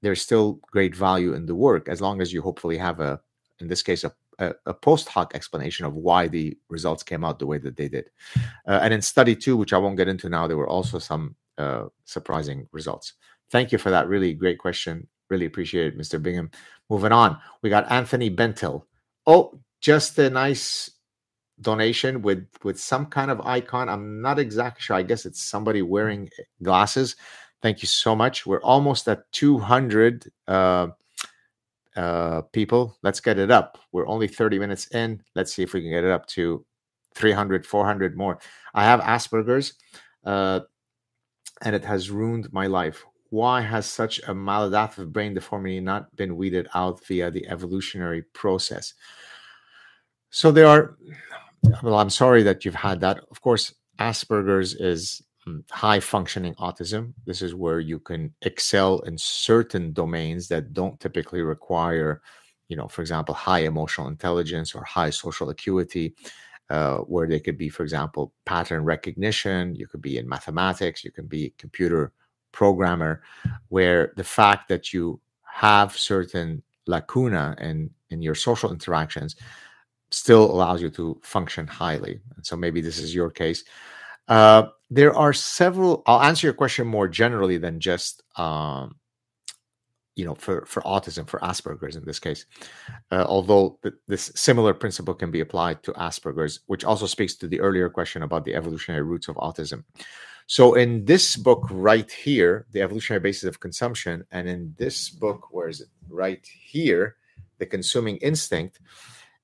there's 0.00 0.22
still 0.22 0.60
great 0.72 0.96
value 0.96 1.34
in 1.34 1.44
the 1.44 1.54
work 1.54 1.88
as 1.88 2.00
long 2.00 2.22
as 2.22 2.32
you 2.32 2.40
hopefully 2.40 2.78
have 2.78 3.00
a, 3.00 3.20
in 3.60 3.68
this 3.68 3.82
case, 3.82 4.02
a 4.04 4.12
a, 4.40 4.54
a, 4.66 4.74
post 4.74 5.08
hoc 5.08 5.34
explanation 5.34 5.86
of 5.86 5.94
why 5.94 6.26
the 6.26 6.56
results 6.68 7.02
came 7.02 7.24
out 7.24 7.38
the 7.38 7.46
way 7.46 7.58
that 7.58 7.76
they 7.76 7.88
did. 7.88 8.10
Uh, 8.66 8.80
and 8.82 8.92
in 8.92 9.02
study 9.02 9.36
two, 9.36 9.56
which 9.56 9.72
I 9.72 9.78
won't 9.78 9.96
get 9.96 10.08
into 10.08 10.28
now, 10.28 10.46
there 10.46 10.56
were 10.56 10.68
also 10.68 10.98
some 10.98 11.36
uh, 11.58 11.84
surprising 12.04 12.66
results. 12.72 13.14
Thank 13.50 13.70
you 13.72 13.78
for 13.78 13.90
that 13.90 14.08
really 14.08 14.32
great 14.34 14.58
question. 14.58 15.06
Really 15.28 15.46
appreciate 15.46 15.86
it, 15.86 15.98
Mr. 15.98 16.20
Bingham. 16.20 16.50
Moving 16.88 17.12
on, 17.12 17.38
we 17.62 17.70
got 17.70 17.90
Anthony 17.90 18.30
Bentil. 18.30 18.82
Oh, 19.26 19.60
just 19.80 20.18
a 20.18 20.28
nice 20.28 20.90
donation 21.60 22.22
with 22.22 22.46
with 22.64 22.80
some 22.80 23.06
kind 23.06 23.30
of 23.30 23.40
icon. 23.42 23.88
I'm 23.88 24.20
not 24.22 24.38
exactly 24.38 24.80
sure. 24.80 24.96
I 24.96 25.02
guess 25.02 25.26
it's 25.26 25.42
somebody 25.42 25.82
wearing 25.82 26.30
glasses. 26.62 27.16
Thank 27.62 27.82
you 27.82 27.88
so 27.88 28.16
much. 28.16 28.46
We're 28.46 28.62
almost 28.62 29.06
at 29.06 29.30
200 29.32 30.32
uh, 30.48 30.88
uh, 31.96 32.42
people. 32.52 32.96
Let's 33.02 33.20
get 33.20 33.38
it 33.38 33.50
up. 33.50 33.78
We're 33.92 34.06
only 34.06 34.28
30 34.28 34.58
minutes 34.58 34.88
in. 34.88 35.22
Let's 35.34 35.54
see 35.54 35.62
if 35.62 35.72
we 35.72 35.82
can 35.82 35.90
get 35.90 36.04
it 36.04 36.10
up 36.10 36.26
to 36.28 36.64
300, 37.14 37.66
400 37.66 38.16
more. 38.16 38.38
I 38.74 38.84
have 38.84 39.00
Asperger's, 39.00 39.74
uh, 40.24 40.60
and 41.62 41.74
it 41.74 41.84
has 41.84 42.10
ruined 42.10 42.52
my 42.52 42.66
life. 42.66 43.04
Why 43.30 43.60
has 43.60 43.86
such 43.86 44.18
a 44.20 44.34
maladaptive 44.34 45.12
brain 45.12 45.34
deformity 45.34 45.80
not 45.80 46.14
been 46.16 46.36
weeded 46.36 46.68
out 46.74 47.04
via 47.06 47.30
the 47.30 47.46
evolutionary 47.48 48.22
process? 48.34 48.94
So 50.30 50.50
there 50.50 50.66
are. 50.66 50.96
Well, 51.82 51.96
I'm 51.96 52.10
sorry 52.10 52.42
that 52.44 52.64
you've 52.64 52.74
had 52.74 53.00
that. 53.00 53.20
Of 53.30 53.42
course, 53.42 53.74
Asperger's 53.98 54.74
is 54.74 55.22
um, 55.46 55.64
high 55.70 56.00
functioning 56.00 56.54
autism. 56.56 57.12
This 57.26 57.42
is 57.42 57.54
where 57.54 57.80
you 57.80 57.98
can 57.98 58.32
excel 58.42 59.00
in 59.00 59.16
certain 59.18 59.92
domains 59.92 60.48
that 60.48 60.72
don't 60.72 60.98
typically 61.00 61.42
require, 61.42 62.22
you 62.68 62.76
know, 62.76 62.88
for 62.88 63.02
example, 63.02 63.34
high 63.34 63.60
emotional 63.60 64.08
intelligence 64.08 64.74
or 64.74 64.84
high 64.84 65.10
social 65.10 65.50
acuity. 65.50 66.14
Uh, 66.68 66.98
where 66.98 67.26
they 67.26 67.40
could 67.40 67.58
be, 67.58 67.68
for 67.68 67.82
example, 67.82 68.32
pattern 68.44 68.84
recognition. 68.84 69.74
You 69.74 69.88
could 69.88 70.00
be 70.00 70.18
in 70.18 70.28
mathematics. 70.28 71.02
You 71.02 71.10
can 71.10 71.26
be 71.26 71.46
a 71.46 71.54
computer 71.58 72.12
programmer. 72.52 73.22
Where 73.70 74.12
the 74.16 74.22
fact 74.22 74.68
that 74.68 74.92
you 74.92 75.20
have 75.42 75.98
certain 75.98 76.62
lacuna 76.86 77.56
in 77.60 77.90
in 78.10 78.22
your 78.22 78.36
social 78.36 78.70
interactions 78.70 79.34
still 80.12 80.50
allows 80.50 80.80
you 80.80 80.90
to 80.90 81.20
function 81.22 81.66
highly. 81.66 82.20
And 82.36 82.46
so 82.46 82.56
maybe 82.56 82.80
this 82.80 82.98
is 82.98 83.14
your 83.14 83.30
case. 83.30 83.64
Uh, 84.28 84.68
there 84.90 85.14
are 85.14 85.32
several. 85.32 86.02
I'll 86.06 86.22
answer 86.22 86.46
your 86.46 86.54
question 86.54 86.86
more 86.86 87.08
generally 87.08 87.58
than 87.58 87.80
just 87.80 88.22
um, 88.36 88.96
you 90.16 90.24
know 90.24 90.34
for 90.34 90.66
for 90.66 90.82
autism 90.82 91.28
for 91.28 91.40
Asperger's 91.40 91.96
in 91.96 92.04
this 92.04 92.18
case. 92.18 92.44
Uh, 93.10 93.24
although 93.26 93.78
th- 93.82 93.94
this 94.08 94.32
similar 94.34 94.74
principle 94.74 95.14
can 95.14 95.30
be 95.30 95.40
applied 95.40 95.82
to 95.84 95.92
Asperger's, 95.92 96.60
which 96.66 96.84
also 96.84 97.06
speaks 97.06 97.36
to 97.36 97.48
the 97.48 97.60
earlier 97.60 97.88
question 97.88 98.22
about 98.22 98.44
the 98.44 98.54
evolutionary 98.54 99.02
roots 99.02 99.28
of 99.28 99.36
autism. 99.36 99.84
So 100.46 100.74
in 100.74 101.04
this 101.04 101.36
book 101.36 101.68
right 101.70 102.10
here, 102.10 102.66
the 102.72 102.82
evolutionary 102.82 103.20
basis 103.20 103.44
of 103.44 103.60
consumption, 103.60 104.24
and 104.32 104.48
in 104.48 104.74
this 104.76 105.08
book, 105.08 105.48
where 105.52 105.68
is 105.68 105.80
it? 105.80 105.88
Right 106.08 106.44
here, 106.44 107.16
the 107.58 107.66
consuming 107.66 108.16
instinct. 108.16 108.80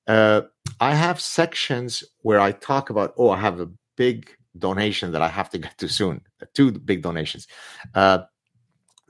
Uh, 0.05 0.41
I 0.81 0.93
have 0.93 1.21
sections 1.21 2.03
where 2.21 2.41
I 2.41 2.51
talk 2.51 2.89
about. 2.89 3.13
Oh, 3.17 3.29
I 3.29 3.39
have 3.39 3.61
a 3.61 3.69
big 3.95 4.36
donation 4.59 5.11
that 5.11 5.21
I 5.21 5.27
have 5.27 5.49
to 5.51 5.57
get 5.57 5.77
to 5.77 5.87
soon. 5.87 6.21
Two 6.53 6.71
big 6.71 7.01
donations. 7.01 7.47
Uh, 7.93 8.19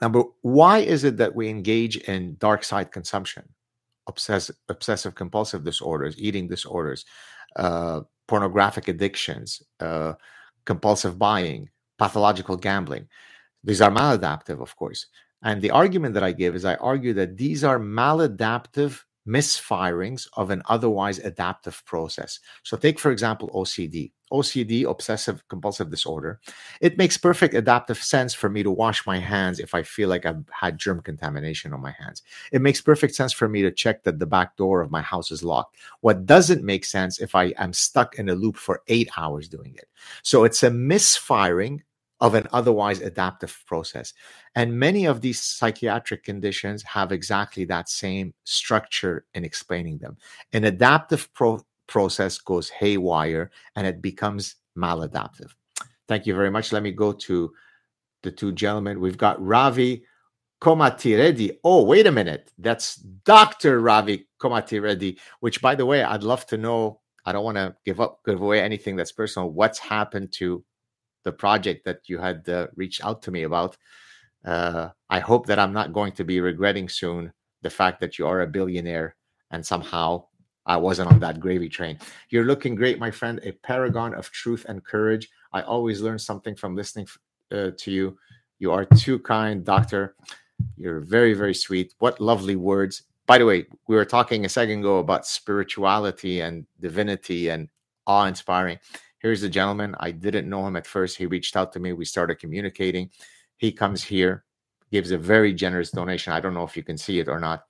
number, 0.01 0.23
why 0.41 0.79
is 0.79 1.03
it 1.03 1.17
that 1.17 1.35
we 1.35 1.49
engage 1.49 1.97
in 1.97 2.37
dark 2.39 2.63
side 2.63 2.91
consumption, 2.91 3.47
obsessive, 4.07 4.55
obsessive 4.69 5.15
compulsive 5.15 5.63
disorders, 5.63 6.15
eating 6.17 6.47
disorders, 6.47 7.05
uh, 7.55 8.01
pornographic 8.27 8.87
addictions, 8.87 9.61
uh, 9.79 10.13
compulsive 10.65 11.17
buying, 11.17 11.69
pathological 11.97 12.57
gambling? 12.57 13.07
These 13.63 13.81
are 13.81 13.91
maladaptive, 13.91 14.61
of 14.61 14.75
course. 14.75 15.07
And 15.43 15.61
the 15.61 15.71
argument 15.71 16.13
that 16.15 16.23
I 16.23 16.31
give 16.31 16.55
is 16.55 16.65
I 16.65 16.75
argue 16.75 17.13
that 17.13 17.37
these 17.37 17.63
are 17.63 17.79
maladaptive 17.79 19.03
misfirings 19.27 20.27
of 20.33 20.49
an 20.49 20.61
otherwise 20.65 21.19
adaptive 21.19 21.83
process. 21.85 22.39
So, 22.63 22.77
take 22.77 22.99
for 22.99 23.11
example 23.11 23.49
OCD. 23.53 24.11
OCD, 24.31 24.83
obsessive 24.89 25.47
compulsive 25.47 25.89
disorder. 25.89 26.39
It 26.81 26.97
makes 26.97 27.17
perfect 27.17 27.53
adaptive 27.53 27.97
sense 27.97 28.33
for 28.33 28.49
me 28.49 28.61
to 28.63 28.71
wash 28.71 29.05
my 29.05 29.19
hands 29.19 29.59
if 29.59 29.73
I 29.73 29.83
feel 29.83 30.09
like 30.09 30.25
I've 30.25 30.43
had 30.51 30.77
germ 30.77 31.01
contamination 31.01 31.73
on 31.73 31.81
my 31.81 31.91
hands. 31.91 32.23
It 32.51 32.61
makes 32.61 32.81
perfect 32.81 33.15
sense 33.15 33.31
for 33.31 33.47
me 33.47 33.61
to 33.61 33.71
check 33.71 34.03
that 34.03 34.19
the 34.19 34.25
back 34.25 34.57
door 34.57 34.81
of 34.81 34.91
my 34.91 35.01
house 35.01 35.31
is 35.31 35.43
locked. 35.43 35.77
What 36.01 36.25
doesn't 36.25 36.63
make 36.63 36.83
sense 36.83 37.19
if 37.19 37.35
I 37.35 37.53
am 37.57 37.71
stuck 37.71 38.15
in 38.15 38.27
a 38.27 38.35
loop 38.35 38.57
for 38.57 38.81
eight 38.87 39.09
hours 39.17 39.47
doing 39.47 39.75
it. 39.75 39.87
So, 40.23 40.43
it's 40.43 40.63
a 40.63 40.71
misfiring 40.71 41.83
of 42.19 42.33
an 42.33 42.47
otherwise 42.51 43.01
adaptive 43.01 43.63
process. 43.67 44.13
And 44.55 44.79
many 44.79 45.05
of 45.05 45.21
these 45.21 45.39
psychiatric 45.39 46.23
conditions 46.23 46.83
have 46.83 47.11
exactly 47.11 47.65
that 47.65 47.89
same 47.89 48.33
structure 48.43 49.25
in 49.33 49.45
explaining 49.45 49.99
them. 49.99 50.17
An 50.53 50.63
adaptive 50.63 51.31
pro- 51.33 51.61
process 51.87 52.37
goes 52.39 52.69
haywire 52.69 53.51
and 53.75 53.85
it 53.85 54.01
becomes 54.01 54.55
maladaptive. 54.77 55.51
Thank 56.07 56.25
you 56.25 56.33
very 56.33 56.51
much. 56.51 56.71
Let 56.71 56.83
me 56.83 56.91
go 56.91 57.11
to 57.11 57.53
the 58.23 58.31
two 58.31 58.51
gentlemen. 58.51 58.99
We've 58.99 59.17
got 59.17 59.43
Ravi 59.43 60.03
Komatireddy. 60.61 61.57
Oh, 61.63 61.83
wait 61.83 62.07
a 62.07 62.11
minute. 62.11 62.51
That's 62.57 62.95
Dr. 62.95 63.79
Ravi 63.79 64.27
Komatireddy, 64.41 65.19
which, 65.39 65.61
by 65.61 65.75
the 65.75 65.85
way, 65.85 66.03
I'd 66.03 66.23
love 66.23 66.45
to 66.47 66.57
know. 66.57 67.01
I 67.25 67.31
don't 67.33 67.43
want 67.43 67.57
to 67.57 67.75
give 67.85 67.99
up, 67.99 68.21
give 68.25 68.41
away 68.41 68.61
anything 68.61 68.95
that's 68.95 69.11
personal. 69.11 69.51
What's 69.51 69.79
happened 69.79 70.31
to 70.33 70.63
the 71.27 71.31
project 71.45 71.83
that 71.83 71.99
you 72.07 72.17
had 72.17 72.47
uh, 72.47 72.67
reached 72.77 73.03
out 73.03 73.21
to 73.23 73.31
me 73.31 73.43
about. 73.43 73.75
Uh, 74.45 74.87
I 75.09 75.19
hope 75.19 75.45
that 75.47 75.59
I'm 75.59 75.73
not 75.73 75.91
going 75.91 76.13
to 76.13 76.23
be 76.23 76.39
regretting 76.39 76.87
soon 76.87 77.33
the 77.63 77.69
fact 77.69 77.99
that 77.99 78.17
you 78.17 78.25
are 78.25 78.41
a 78.41 78.47
billionaire 78.47 79.17
and 79.51 79.65
somehow 79.65 80.23
I 80.65 80.77
wasn't 80.77 81.11
on 81.11 81.19
that 81.19 81.41
gravy 81.41 81.67
train. 81.67 81.99
You're 82.29 82.45
looking 82.45 82.75
great, 82.75 82.97
my 82.97 83.11
friend, 83.11 83.41
a 83.43 83.51
paragon 83.51 84.13
of 84.13 84.31
truth 84.31 84.65
and 84.69 84.85
courage. 84.85 85.27
I 85.51 85.61
always 85.63 86.01
learn 86.01 86.19
something 86.19 86.55
from 86.55 86.77
listening 86.77 87.07
uh, 87.51 87.71
to 87.77 87.91
you. 87.91 88.17
You 88.59 88.71
are 88.71 88.85
too 88.85 89.19
kind, 89.19 89.65
doctor. 89.65 90.15
You're 90.77 91.01
very, 91.01 91.33
very 91.33 91.53
sweet. 91.53 91.93
What 91.99 92.21
lovely 92.21 92.55
words. 92.55 93.03
By 93.25 93.37
the 93.37 93.45
way, 93.45 93.65
we 93.89 93.97
were 93.97 94.05
talking 94.05 94.45
a 94.45 94.49
second 94.49 94.79
ago 94.79 94.99
about 94.99 95.27
spirituality 95.27 96.39
and 96.39 96.65
divinity 96.79 97.49
and 97.49 97.67
awe 98.05 98.25
inspiring. 98.25 98.79
Here's 99.27 99.43
a 99.43 99.49
gentleman. 99.49 99.93
I 99.99 100.11
didn't 100.11 100.49
know 100.49 100.65
him 100.65 100.77
at 100.77 100.87
first. 100.87 101.17
He 101.17 101.25
reached 101.25 101.57
out 101.57 101.73
to 101.73 101.81
me. 101.81 101.91
We 101.91 102.05
started 102.05 102.39
communicating. 102.39 103.09
He 103.57 103.73
comes 103.73 104.01
here, 104.01 104.45
gives 104.89 105.11
a 105.11 105.17
very 105.17 105.53
generous 105.53 105.91
donation. 105.91 106.31
I 106.31 106.39
don't 106.39 106.53
know 106.53 106.63
if 106.63 106.77
you 106.77 106.83
can 106.83 106.97
see 106.97 107.19
it 107.19 107.27
or 107.27 107.37
not. 107.37 107.65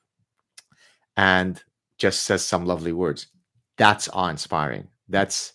And 1.15 1.59
just 1.97 2.21
says 2.25 2.45
some 2.45 2.67
lovely 2.67 2.93
words. 2.93 3.29
That's 3.75 4.07
awe 4.09 4.29
inspiring. 4.29 4.89
That's 5.09 5.53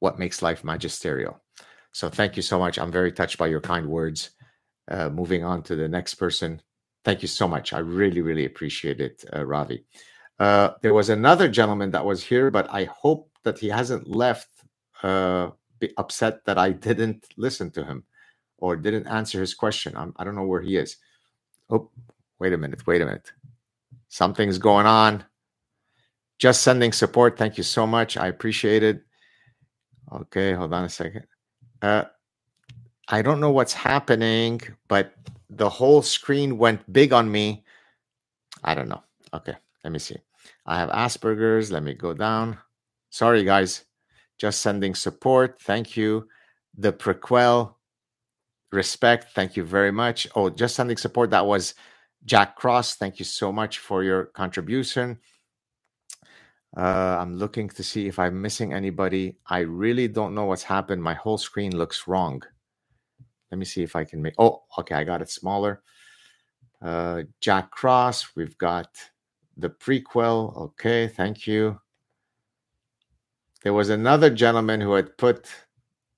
what 0.00 0.18
makes 0.18 0.42
life 0.42 0.64
magisterial. 0.64 1.40
So 1.92 2.08
thank 2.08 2.34
you 2.34 2.42
so 2.42 2.58
much. 2.58 2.76
I'm 2.76 2.90
very 2.90 3.12
touched 3.12 3.38
by 3.38 3.46
your 3.46 3.60
kind 3.60 3.86
words. 3.86 4.30
Uh, 4.90 5.10
moving 5.10 5.44
on 5.44 5.62
to 5.62 5.76
the 5.76 5.86
next 5.86 6.14
person. 6.14 6.60
Thank 7.04 7.22
you 7.22 7.28
so 7.28 7.46
much. 7.46 7.72
I 7.72 7.78
really, 7.78 8.20
really 8.20 8.46
appreciate 8.46 9.00
it, 9.00 9.24
uh, 9.32 9.46
Ravi. 9.46 9.84
Uh, 10.40 10.70
there 10.82 10.92
was 10.92 11.08
another 11.08 11.46
gentleman 11.48 11.92
that 11.92 12.04
was 12.04 12.24
here, 12.24 12.50
but 12.50 12.68
I 12.68 12.86
hope 12.86 13.30
that 13.44 13.60
he 13.60 13.68
hasn't 13.68 14.08
left 14.08 14.48
uh, 15.06 15.50
be 15.78 15.92
upset 15.98 16.44
that 16.46 16.58
I 16.58 16.70
didn't 16.70 17.26
listen 17.36 17.70
to 17.72 17.84
him 17.84 18.04
or 18.58 18.76
didn't 18.76 19.06
answer 19.06 19.40
his 19.40 19.54
question. 19.54 19.96
I'm, 19.96 20.12
I 20.16 20.24
do 20.24 20.32
not 20.32 20.40
know 20.40 20.46
where 20.46 20.60
he 20.60 20.76
is. 20.76 20.96
Oh, 21.70 21.90
wait 22.40 22.52
a 22.52 22.58
minute. 22.58 22.84
Wait 22.86 23.02
a 23.02 23.06
minute. 23.06 23.30
Something's 24.08 24.58
going 24.58 24.86
on. 24.86 25.24
Just 26.38 26.62
sending 26.62 26.92
support. 26.92 27.38
Thank 27.38 27.56
you 27.56 27.62
so 27.62 27.86
much. 27.86 28.16
I 28.16 28.26
appreciate 28.26 28.82
it. 28.82 29.02
Okay, 30.12 30.52
hold 30.52 30.74
on 30.74 30.84
a 30.84 30.88
second. 30.88 31.24
Uh, 31.82 32.04
I 33.08 33.22
don't 33.22 33.40
know 33.40 33.50
what's 33.50 33.72
happening, 33.72 34.60
but 34.88 35.14
the 35.50 35.68
whole 35.68 36.02
screen 36.02 36.58
went 36.58 36.92
big 36.92 37.12
on 37.12 37.30
me. 37.30 37.64
I 38.64 38.74
don't 38.74 38.88
know. 38.88 39.02
Okay, 39.32 39.54
let 39.84 39.92
me 39.92 39.98
see. 39.98 40.16
I 40.66 40.78
have 40.78 40.90
Asperger's. 40.90 41.70
Let 41.70 41.84
me 41.84 41.94
go 41.94 42.12
down. 42.12 42.58
Sorry, 43.10 43.44
guys 43.44 43.85
Just 44.38 44.60
sending 44.62 44.94
support. 44.94 45.60
Thank 45.62 45.96
you. 45.96 46.28
The 46.76 46.92
prequel. 46.92 47.74
Respect. 48.72 49.32
Thank 49.34 49.56
you 49.56 49.64
very 49.64 49.92
much. 49.92 50.26
Oh, 50.34 50.50
just 50.50 50.74
sending 50.74 50.96
support. 50.96 51.30
That 51.30 51.46
was 51.46 51.74
Jack 52.24 52.56
Cross. 52.56 52.96
Thank 52.96 53.18
you 53.18 53.24
so 53.24 53.52
much 53.52 53.78
for 53.78 54.02
your 54.02 54.26
contribution. 54.26 55.18
Uh, 56.76 57.16
I'm 57.18 57.36
looking 57.38 57.68
to 57.70 57.82
see 57.82 58.06
if 58.06 58.18
I'm 58.18 58.42
missing 58.42 58.74
anybody. 58.74 59.38
I 59.46 59.60
really 59.60 60.08
don't 60.08 60.34
know 60.34 60.44
what's 60.44 60.64
happened. 60.64 61.02
My 61.02 61.14
whole 61.14 61.38
screen 61.38 61.74
looks 61.74 62.06
wrong. 62.06 62.42
Let 63.50 63.58
me 63.58 63.64
see 63.64 63.82
if 63.82 63.96
I 63.96 64.04
can 64.04 64.20
make. 64.20 64.34
Oh, 64.38 64.64
okay, 64.78 64.96
I 64.96 65.04
got 65.04 65.22
it 65.22 65.30
smaller. 65.30 65.82
Uh, 66.82 67.22
Jack 67.40 67.70
Cross. 67.70 68.36
We've 68.36 68.58
got 68.58 68.88
the 69.56 69.70
prequel. 69.70 70.54
Okay, 70.56 71.08
thank 71.08 71.46
you. 71.46 71.80
There 73.62 73.72
was 73.72 73.88
another 73.88 74.30
gentleman 74.30 74.80
who 74.80 74.92
had 74.92 75.16
put 75.18 75.48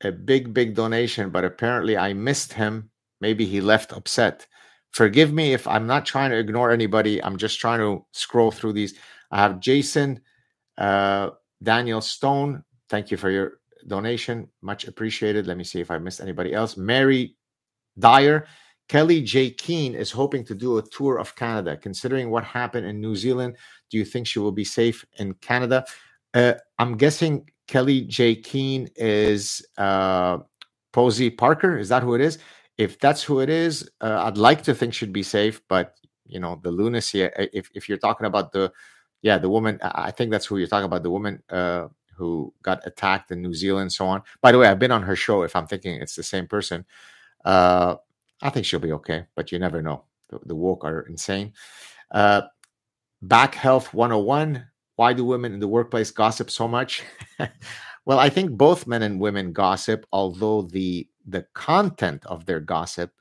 a 0.03 0.12
big, 0.12 0.53
big 0.53 0.74
donation, 0.74 1.30
but 1.30 1.45
apparently 1.45 1.97
I 1.97 2.12
missed 2.12 2.53
him. 2.53 2.91
Maybe 3.20 3.45
he 3.45 3.61
left 3.61 3.93
upset. 3.93 4.47
Forgive 4.93 5.32
me 5.32 5.53
if 5.53 5.66
I'm 5.66 5.86
not 5.86 6.07
trying 6.07 6.30
to 6.30 6.39
ignore 6.39 6.70
anybody. 6.70 7.22
I'm 7.22 7.36
just 7.36 7.59
trying 7.59 7.80
to 7.80 8.05
scroll 8.12 8.51
through 8.51 8.74
these. 8.74 8.95
I 9.30 9.39
have 9.39 9.61
Jason 9.61 10.20
uh, 10.78 11.30
Daniel 11.62 12.01
Stone, 12.01 12.62
thank 12.89 13.11
you 13.11 13.16
for 13.16 13.30
your 13.30 13.55
donation. 13.86 14.49
Much 14.62 14.86
appreciated. 14.86 15.47
Let 15.47 15.57
me 15.57 15.64
see 15.64 15.80
if 15.80 15.91
I 15.91 15.99
missed 15.99 16.20
anybody 16.20 16.55
else. 16.55 16.76
Mary 16.76 17.36
Dyer. 17.99 18.47
Kellie-Jay 18.89 19.51
Keen 19.51 19.95
is 19.95 20.11
hoping 20.11 20.43
to 20.47 20.55
do 20.55 20.78
a 20.78 20.82
tour 20.82 21.18
of 21.18 21.36
Canada. 21.36 21.76
Considering 21.76 22.30
what 22.30 22.43
happened 22.43 22.86
in 22.86 23.03
New 23.03 23.14
Zealand, 23.14 23.55
do 23.91 23.99
you 23.99 24.05
think 24.05 24.26
she 24.26 24.39
will 24.39 24.53
be 24.53 24.64
safe 24.64 25.05
in 25.18 25.34
Canada? 25.34 25.84
Uh, 26.34 26.54
I'm 26.78 26.96
guessing 26.96 27.50
Kellie-Jay 27.66 28.36
Keen 28.36 28.88
is 28.96 29.66
uh, 29.76 30.38
Posie 30.92 31.30
Parker. 31.30 31.78
Is 31.78 31.88
that 31.88 32.02
who 32.02 32.14
it 32.14 32.20
is? 32.20 32.38
If 32.76 32.98
that's 33.00 33.22
who 33.22 33.40
it 33.40 33.50
is, 33.50 33.88
uh, 34.00 34.24
I'd 34.24 34.38
like 34.38 34.62
to 34.62 34.74
think 34.74 34.94
she'd 34.94 35.12
be 35.12 35.22
safe, 35.22 35.60
but 35.68 35.94
you 36.26 36.38
know 36.38 36.60
the 36.62 36.70
lunacy. 36.70 37.24
Uh, 37.24 37.46
if 37.52 37.70
if 37.74 37.88
you're 37.88 37.98
talking 37.98 38.26
about 38.26 38.52
the 38.52 38.72
yeah, 39.22 39.38
the 39.38 39.48
woman. 39.48 39.78
I 39.82 40.10
think 40.10 40.30
that's 40.30 40.46
who 40.46 40.58
you're 40.58 40.68
talking 40.68 40.84
about. 40.84 41.02
The 41.02 41.10
woman 41.10 41.42
uh, 41.50 41.88
who 42.16 42.52
got 42.62 42.86
attacked 42.86 43.30
in 43.30 43.42
New 43.42 43.54
Zealand, 43.54 43.92
so 43.92 44.06
on. 44.06 44.22
By 44.40 44.52
the 44.52 44.58
way, 44.58 44.68
I've 44.68 44.78
been 44.78 44.92
on 44.92 45.02
her 45.02 45.16
show. 45.16 45.42
If 45.42 45.56
I'm 45.56 45.66
thinking 45.66 45.94
it's 46.00 46.14
the 46.14 46.22
same 46.22 46.46
person, 46.46 46.84
uh, 47.44 47.96
I 48.42 48.50
think 48.50 48.66
she'll 48.66 48.80
be 48.80 48.92
okay. 48.92 49.26
But 49.34 49.50
you 49.50 49.58
never 49.58 49.82
know. 49.82 50.04
The, 50.28 50.38
the 50.46 50.54
woke 50.54 50.84
are 50.84 51.00
insane. 51.02 51.52
Uh, 52.10 52.42
back 53.22 53.54
health 53.54 53.92
101. 53.92 54.66
Why 54.99 55.12
do 55.12 55.24
women 55.24 55.55
in 55.55 55.61
the 55.61 55.68
workplace 55.68 56.11
gossip 56.11 56.51
so 56.51 56.66
much? 56.66 57.05
well, 58.05 58.18
I 58.18 58.28
think 58.28 58.51
both 58.51 58.88
men 58.88 59.03
and 59.03 59.20
women 59.20 59.53
gossip, 59.53 60.05
although 60.12 60.62
the 60.62 61.07
the 61.24 61.46
content 61.55 62.26
of 62.26 62.46
their 62.46 62.59
gossip 62.59 63.12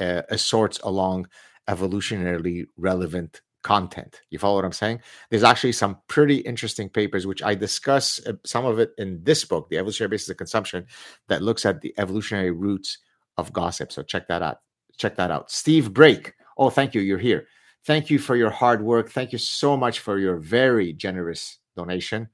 uh, 0.00 0.22
assorts 0.30 0.80
along 0.82 1.28
evolutionarily 1.68 2.64
relevant 2.78 3.42
content. 3.62 4.22
You 4.30 4.38
follow 4.38 4.54
what 4.54 4.64
I'm 4.64 4.72
saying? 4.72 5.02
There's 5.28 5.42
actually 5.42 5.72
some 5.72 5.98
pretty 6.08 6.36
interesting 6.36 6.88
papers, 6.88 7.26
which 7.26 7.42
I 7.42 7.54
discuss 7.54 8.18
uh, 8.26 8.32
some 8.46 8.64
of 8.64 8.78
it 8.78 8.92
in 8.96 9.22
this 9.22 9.44
book, 9.44 9.68
The 9.68 9.76
Evolutionary 9.76 10.08
Basis 10.08 10.30
of 10.30 10.38
Consumption, 10.38 10.86
that 11.28 11.42
looks 11.42 11.66
at 11.66 11.82
the 11.82 11.92
evolutionary 11.98 12.52
roots 12.52 13.00
of 13.36 13.52
gossip. 13.52 13.92
So 13.92 14.02
check 14.02 14.28
that 14.28 14.40
out. 14.40 14.60
Check 14.96 15.16
that 15.16 15.30
out. 15.30 15.50
Steve 15.50 15.92
Brake. 15.92 16.32
Oh, 16.56 16.70
thank 16.70 16.94
you. 16.94 17.02
You're 17.02 17.18
here. 17.18 17.48
Thank 17.86 18.10
you 18.10 18.18
for 18.18 18.34
your 18.34 18.50
hard 18.50 18.82
work. 18.82 19.10
Thank 19.10 19.30
you 19.30 19.38
so 19.38 19.76
much 19.76 20.00
for 20.00 20.18
your 20.18 20.38
very 20.38 20.92
generous 20.92 21.58
donation. 21.76 22.28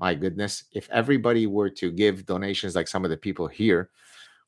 My 0.00 0.14
goodness. 0.14 0.64
If 0.72 0.88
everybody 0.90 1.46
were 1.46 1.68
to 1.70 1.92
give 1.92 2.24
donations 2.24 2.74
like 2.74 2.88
some 2.88 3.04
of 3.04 3.10
the 3.10 3.18
people 3.18 3.46
here, 3.46 3.90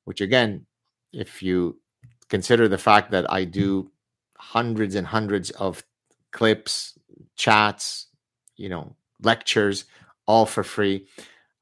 which 0.04 0.22
again, 0.22 0.64
if 1.12 1.42
you 1.42 1.78
consider 2.30 2.68
the 2.68 2.78
fact 2.78 3.10
that 3.10 3.30
I 3.30 3.44
do 3.44 3.90
hundreds 4.38 4.94
and 4.94 5.06
hundreds 5.06 5.50
of 5.50 5.84
clips, 6.32 6.98
chats, 7.36 8.06
you 8.56 8.70
know, 8.70 8.96
lectures, 9.22 9.84
all 10.26 10.46
for 10.46 10.64
free. 10.64 11.06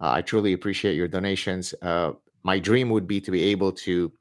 Uh, 0.01 0.13
I 0.13 0.23
truly 0.23 0.53
appreciate 0.53 0.95
your 0.95 1.09
donations. 1.09 1.75
Uh, 1.83 2.13
my 2.45 2.61
dream 2.61 2.91
would 2.91 3.09
be 3.09 3.21
to 3.21 3.33
be 3.33 3.43
able 3.45 3.73
to 3.73 4.13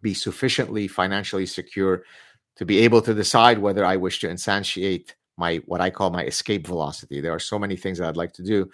be 0.00 0.12
sufficiently 0.12 0.88
financially 0.88 1.46
secure 1.46 2.02
to 2.56 2.64
be 2.64 2.80
able 2.80 3.02
to 3.02 3.14
decide 3.14 3.58
whether 3.58 3.84
I 3.84 3.96
wish 3.96 4.20
to 4.20 4.28
instantiate 4.28 5.12
my 5.36 5.56
what 5.66 5.80
I 5.80 5.90
call 5.90 6.10
my 6.10 6.24
escape 6.24 6.66
velocity. 6.66 7.20
There 7.20 7.34
are 7.34 7.38
so 7.40 7.58
many 7.58 7.76
things 7.76 7.98
that 7.98 8.08
I'd 8.08 8.16
like 8.16 8.32
to 8.34 8.42
do, 8.42 8.70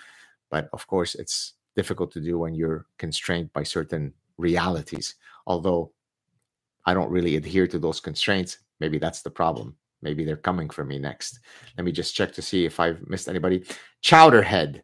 but 0.50 0.68
of 0.72 0.86
course, 0.86 1.14
it's 1.14 1.54
difficult 1.76 2.10
to 2.12 2.20
do 2.20 2.38
when 2.38 2.54
you're 2.54 2.86
constrained 2.98 3.52
by 3.52 3.62
certain 3.62 4.12
realities. 4.36 5.14
Although 5.46 5.92
I 6.84 6.94
don't 6.94 7.10
really 7.10 7.36
adhere 7.36 7.66
to 7.68 7.78
those 7.78 8.00
constraints, 8.00 8.58
maybe 8.80 8.98
that's 8.98 9.22
the 9.22 9.30
problem. 9.30 9.76
Maybe 10.02 10.24
they're 10.24 10.36
coming 10.36 10.70
for 10.70 10.84
me 10.84 10.98
next. 10.98 11.40
Let 11.76 11.84
me 11.84 11.92
just 11.92 12.14
check 12.14 12.32
to 12.32 12.42
see 12.42 12.64
if 12.64 12.78
I've 12.80 13.06
missed 13.08 13.28
anybody. 13.28 13.64
Chowderhead. 14.02 14.82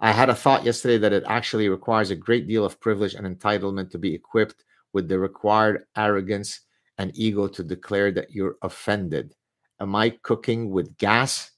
I 0.00 0.10
had 0.10 0.30
a 0.30 0.34
thought 0.34 0.64
yesterday 0.64 0.98
that 0.98 1.12
it 1.12 1.24
actually 1.26 1.68
requires 1.68 2.10
a 2.10 2.16
great 2.16 2.48
deal 2.48 2.64
of 2.64 2.80
privilege 2.80 3.14
and 3.14 3.26
entitlement 3.26 3.90
to 3.90 3.98
be 3.98 4.14
equipped 4.14 4.64
with 4.92 5.08
the 5.08 5.18
required 5.18 5.84
arrogance 5.96 6.60
and 6.98 7.10
ego 7.14 7.48
to 7.48 7.62
declare 7.62 8.10
that 8.12 8.30
you're 8.30 8.56
offended. 8.62 9.34
Am 9.80 9.94
I 9.96 10.10
cooking 10.10 10.70
with 10.70 10.96
gas? 10.96 11.50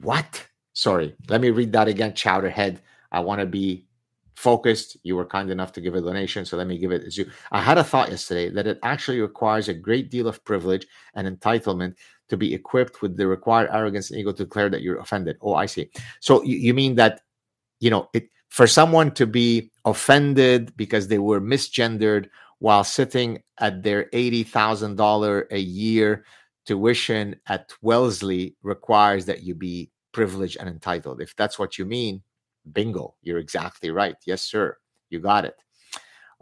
What? 0.00 0.46
Sorry, 0.72 1.14
let 1.28 1.40
me 1.40 1.50
read 1.50 1.72
that 1.72 1.88
again, 1.88 2.12
Chowderhead. 2.12 2.78
I 3.12 3.20
want 3.20 3.40
to 3.40 3.46
be 3.46 3.86
focused. 4.34 4.96
You 5.02 5.16
were 5.16 5.24
kind 5.24 5.50
enough 5.50 5.72
to 5.72 5.80
give 5.80 5.94
a 5.94 6.00
donation, 6.00 6.44
so 6.44 6.56
let 6.56 6.66
me 6.66 6.78
give 6.78 6.92
it 6.92 7.04
as 7.04 7.16
you. 7.16 7.30
I 7.50 7.60
had 7.60 7.78
a 7.78 7.84
thought 7.84 8.10
yesterday 8.10 8.50
that 8.50 8.66
it 8.66 8.78
actually 8.82 9.20
requires 9.20 9.68
a 9.68 9.74
great 9.74 10.10
deal 10.10 10.28
of 10.28 10.44
privilege 10.44 10.86
and 11.14 11.26
entitlement 11.26 11.94
to 12.28 12.36
be 12.36 12.52
equipped 12.52 13.02
with 13.02 13.16
the 13.16 13.26
required 13.26 13.70
arrogance 13.72 14.10
and 14.10 14.20
ego 14.20 14.32
to 14.32 14.44
declare 14.44 14.68
that 14.68 14.82
you're 14.82 14.98
offended. 14.98 15.36
Oh, 15.40 15.54
I 15.54 15.66
see. 15.66 15.90
So 16.20 16.42
you, 16.42 16.56
you 16.56 16.74
mean 16.74 16.96
that 16.96 17.22
you 17.80 17.90
know 17.90 18.08
it 18.12 18.28
for 18.48 18.66
someone 18.66 19.10
to 19.12 19.26
be 19.26 19.70
offended 19.84 20.76
because 20.76 21.08
they 21.08 21.18
were 21.18 21.40
misgendered 21.40 22.28
while 22.66 22.82
sitting 22.82 23.40
at 23.58 23.84
their 23.84 24.08
eighty 24.12 24.42
thousand 24.42 24.96
dollar 24.96 25.46
a 25.52 25.58
year 25.60 26.24
tuition 26.64 27.36
at 27.46 27.72
Wellesley 27.80 28.56
requires 28.64 29.24
that 29.26 29.44
you 29.44 29.54
be 29.54 29.88
privileged 30.10 30.56
and 30.58 30.68
entitled. 30.68 31.20
If 31.20 31.36
that's 31.36 31.60
what 31.60 31.78
you 31.78 31.84
mean, 31.84 32.24
Bingo. 32.72 33.14
You're 33.22 33.38
exactly 33.38 33.92
right. 33.92 34.16
Yes, 34.26 34.42
sir. 34.42 34.76
You 35.10 35.20
got 35.20 35.44
it. 35.44 35.54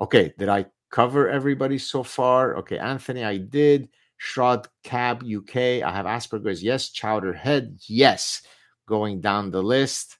Okay. 0.01 0.33
Did 0.39 0.49
I 0.49 0.65
cover 0.91 1.29
everybody 1.29 1.77
so 1.77 2.03
far? 2.03 2.57
Okay. 2.57 2.79
Anthony, 2.79 3.23
I 3.23 3.37
did. 3.37 3.91
Shrod 4.17 4.67
Cab 4.83 5.23
UK. 5.23 5.57
I 5.85 5.93
have 5.93 6.07
Asperger's. 6.07 6.63
Yes. 6.63 6.89
Chowder 6.89 7.35
Head. 7.35 7.77
Yes. 7.87 8.41
Going 8.89 9.21
down 9.21 9.51
the 9.51 9.63
list. 9.63 10.17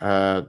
Uh, 0.00 0.42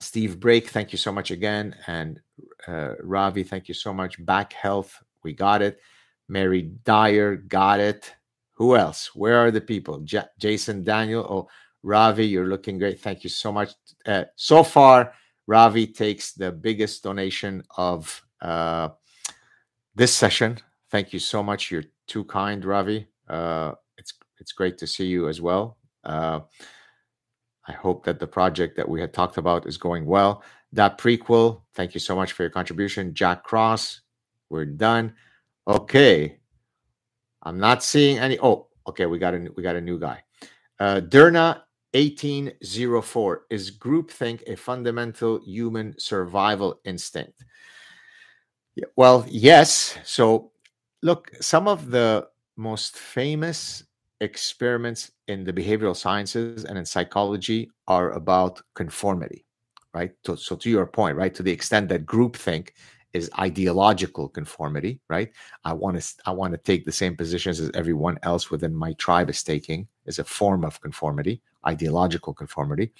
Steve 0.00 0.40
Brake, 0.40 0.70
thank 0.70 0.90
you 0.90 0.98
so 0.98 1.12
much 1.12 1.30
again. 1.30 1.76
And 1.86 2.18
uh, 2.66 2.94
Ravi, 3.00 3.44
thank 3.44 3.68
you 3.68 3.74
so 3.74 3.92
much. 3.92 4.24
Back 4.24 4.52
Health, 4.52 5.02
we 5.22 5.32
got 5.32 5.62
it. 5.62 5.80
Mary 6.28 6.62
Dyer, 6.84 7.36
got 7.36 7.80
it. 7.80 8.12
Who 8.54 8.76
else? 8.76 9.14
Where 9.14 9.38
are 9.38 9.50
the 9.50 9.60
people? 9.60 10.00
J- 10.00 10.24
Jason 10.38 10.84
Daniel. 10.84 11.26
Oh, 11.28 11.48
Ravi, 11.82 12.26
you're 12.26 12.48
looking 12.48 12.78
great. 12.78 13.00
Thank 13.00 13.24
you 13.24 13.30
so 13.30 13.52
much. 13.52 13.70
Uh, 14.04 14.24
so 14.36 14.62
far, 14.62 15.12
Ravi 15.46 15.86
takes 15.86 16.32
the 16.32 16.52
biggest 16.52 17.02
donation 17.02 17.62
of 17.76 18.20
uh, 18.42 18.90
this 19.94 20.14
session. 20.14 20.58
Thank 20.90 21.12
you 21.12 21.18
so 21.18 21.42
much. 21.42 21.70
You're 21.70 21.84
too 22.06 22.24
kind, 22.24 22.64
Ravi. 22.64 23.06
Uh, 23.28 23.72
it's 23.96 24.14
it's 24.38 24.52
great 24.52 24.78
to 24.78 24.86
see 24.86 25.06
you 25.06 25.28
as 25.28 25.40
well. 25.40 25.78
Uh, 26.04 26.40
I 27.66 27.72
hope 27.72 28.04
that 28.04 28.18
the 28.18 28.26
project 28.26 28.76
that 28.76 28.88
we 28.88 29.00
had 29.00 29.12
talked 29.12 29.36
about 29.36 29.66
is 29.66 29.76
going 29.76 30.06
well. 30.06 30.42
That 30.72 30.98
prequel, 30.98 31.62
thank 31.74 31.94
you 31.94 32.00
so 32.00 32.14
much 32.14 32.32
for 32.32 32.42
your 32.42 32.50
contribution. 32.50 33.14
Jack 33.14 33.42
Cross, 33.42 34.02
we're 34.50 34.66
done. 34.66 35.14
Okay. 35.66 36.38
I'm 37.42 37.58
not 37.58 37.82
seeing 37.82 38.18
any. 38.18 38.38
Oh, 38.38 38.68
okay. 38.86 39.06
We 39.06 39.18
got 39.18 39.34
a 39.34 39.48
we 39.56 39.62
got 39.62 39.76
a 39.76 39.80
new 39.80 39.98
guy. 39.98 40.22
Uh, 40.78 41.00
Derna 41.00 41.62
1804 41.92 43.46
Is 43.50 43.70
groupthink 43.70 44.42
a 44.46 44.56
fundamental 44.56 45.40
human 45.44 45.94
survival 45.98 46.80
instinct? 46.84 47.44
Well, 48.96 49.24
yes. 49.28 49.98
So, 50.04 50.52
look, 51.02 51.32
some 51.40 51.66
of 51.66 51.90
the 51.90 52.28
most 52.56 52.96
famous 52.96 53.84
experiments 54.20 55.12
in 55.28 55.44
the 55.44 55.52
behavioral 55.52 55.96
sciences 55.96 56.64
and 56.64 56.78
in 56.78 56.84
psychology 56.84 57.70
are 57.86 58.12
about 58.12 58.60
conformity, 58.74 59.46
right? 59.94 60.12
So, 60.24 60.36
so 60.36 60.56
to 60.56 60.70
your 60.70 60.86
point, 60.86 61.16
right, 61.16 61.34
to 61.34 61.42
the 61.42 61.52
extent 61.52 61.88
that 61.88 62.06
groupthink 62.06 62.70
is 63.12 63.30
ideological 63.38 64.28
conformity, 64.28 65.00
right? 65.08 65.32
I 65.64 65.72
want 65.72 66.00
to 66.00 66.14
I 66.26 66.30
want 66.30 66.52
to 66.52 66.58
take 66.58 66.84
the 66.84 66.92
same 66.92 67.16
positions 67.16 67.58
as 67.58 67.70
everyone 67.74 68.18
else 68.22 68.50
within 68.50 68.74
my 68.74 68.92
tribe 68.94 69.30
is 69.30 69.42
taking 69.42 69.88
is 70.04 70.18
a 70.18 70.24
form 70.24 70.64
of 70.64 70.80
conformity 70.80 71.40
ideological 71.66 72.34
conformity. 72.34 72.92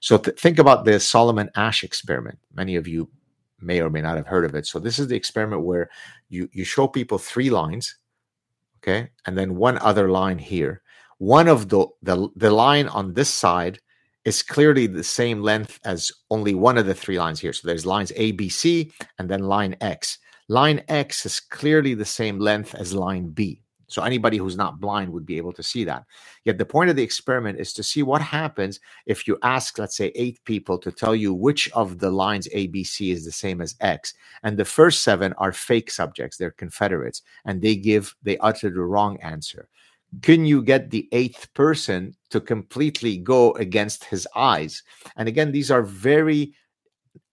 So 0.00 0.18
th- 0.18 0.38
think 0.38 0.58
about 0.58 0.84
the 0.84 0.98
Solomon 1.00 1.50
Asch 1.54 1.84
experiment. 1.84 2.38
Many 2.54 2.76
of 2.76 2.86
you 2.86 3.08
may 3.60 3.80
or 3.80 3.90
may 3.90 4.02
not 4.02 4.16
have 4.16 4.26
heard 4.26 4.44
of 4.44 4.54
it. 4.54 4.66
So 4.66 4.78
this 4.78 4.98
is 4.98 5.08
the 5.08 5.16
experiment 5.16 5.62
where 5.62 5.88
you 6.28 6.48
you 6.52 6.64
show 6.64 6.86
people 6.86 7.18
three 7.18 7.50
lines, 7.50 7.96
okay, 8.78 9.10
and 9.26 9.36
then 9.36 9.56
one 9.56 9.78
other 9.78 10.10
line 10.10 10.38
here. 10.38 10.82
One 11.18 11.48
of 11.48 11.68
the 11.68 11.86
the, 12.02 12.28
the 12.36 12.50
line 12.50 12.88
on 12.88 13.14
this 13.14 13.30
side 13.30 13.80
is 14.26 14.42
clearly 14.42 14.88
the 14.88 15.04
same 15.04 15.40
length 15.40 15.78
as 15.84 16.10
only 16.30 16.52
one 16.52 16.76
of 16.76 16.84
the 16.84 16.94
three 16.94 17.18
lines 17.18 17.40
here. 17.40 17.52
So 17.52 17.66
there's 17.66 17.86
lines 17.86 18.12
A, 18.16 18.32
B, 18.32 18.48
C, 18.48 18.92
and 19.18 19.30
then 19.30 19.44
line 19.44 19.76
X. 19.80 20.18
Line 20.48 20.82
X 20.88 21.24
is 21.24 21.38
clearly 21.38 21.94
the 21.94 22.04
same 22.04 22.40
length 22.40 22.74
as 22.74 22.92
line 22.92 23.28
B. 23.28 23.62
So 23.86 24.02
anybody 24.02 24.36
who's 24.36 24.56
not 24.56 24.80
blind 24.80 25.12
would 25.12 25.24
be 25.24 25.36
able 25.36 25.52
to 25.52 25.62
see 25.62 25.84
that. 25.84 26.04
Yet 26.44 26.58
the 26.58 26.64
point 26.64 26.90
of 26.90 26.96
the 26.96 27.04
experiment 27.04 27.60
is 27.60 27.72
to 27.74 27.84
see 27.84 28.02
what 28.02 28.20
happens 28.20 28.80
if 29.06 29.28
you 29.28 29.38
ask, 29.44 29.78
let's 29.78 29.96
say, 29.96 30.10
eight 30.16 30.42
people 30.44 30.76
to 30.78 30.90
tell 30.90 31.14
you 31.14 31.32
which 31.32 31.70
of 31.70 32.00
the 32.00 32.10
lines 32.10 32.48
A, 32.52 32.66
B, 32.66 32.82
C 32.82 33.12
is 33.12 33.24
the 33.24 33.30
same 33.30 33.60
as 33.60 33.76
X. 33.80 34.12
And 34.42 34.56
the 34.56 34.64
first 34.64 35.04
seven 35.04 35.34
are 35.34 35.52
fake 35.52 35.88
subjects, 35.88 36.36
they're 36.36 36.50
Confederates, 36.50 37.22
and 37.44 37.62
they 37.62 37.76
give, 37.76 38.16
they 38.24 38.36
utter 38.38 38.70
the 38.70 38.80
wrong 38.80 39.18
answer. 39.20 39.68
Can 40.22 40.46
you 40.46 40.62
get 40.62 40.90
the 40.90 41.08
eighth 41.12 41.52
person 41.54 42.14
to 42.30 42.40
completely 42.40 43.18
go 43.18 43.52
against 43.52 44.04
his 44.04 44.26
eyes? 44.34 44.82
And 45.16 45.28
again, 45.28 45.52
these 45.52 45.70
are 45.70 45.82
very 45.82 46.54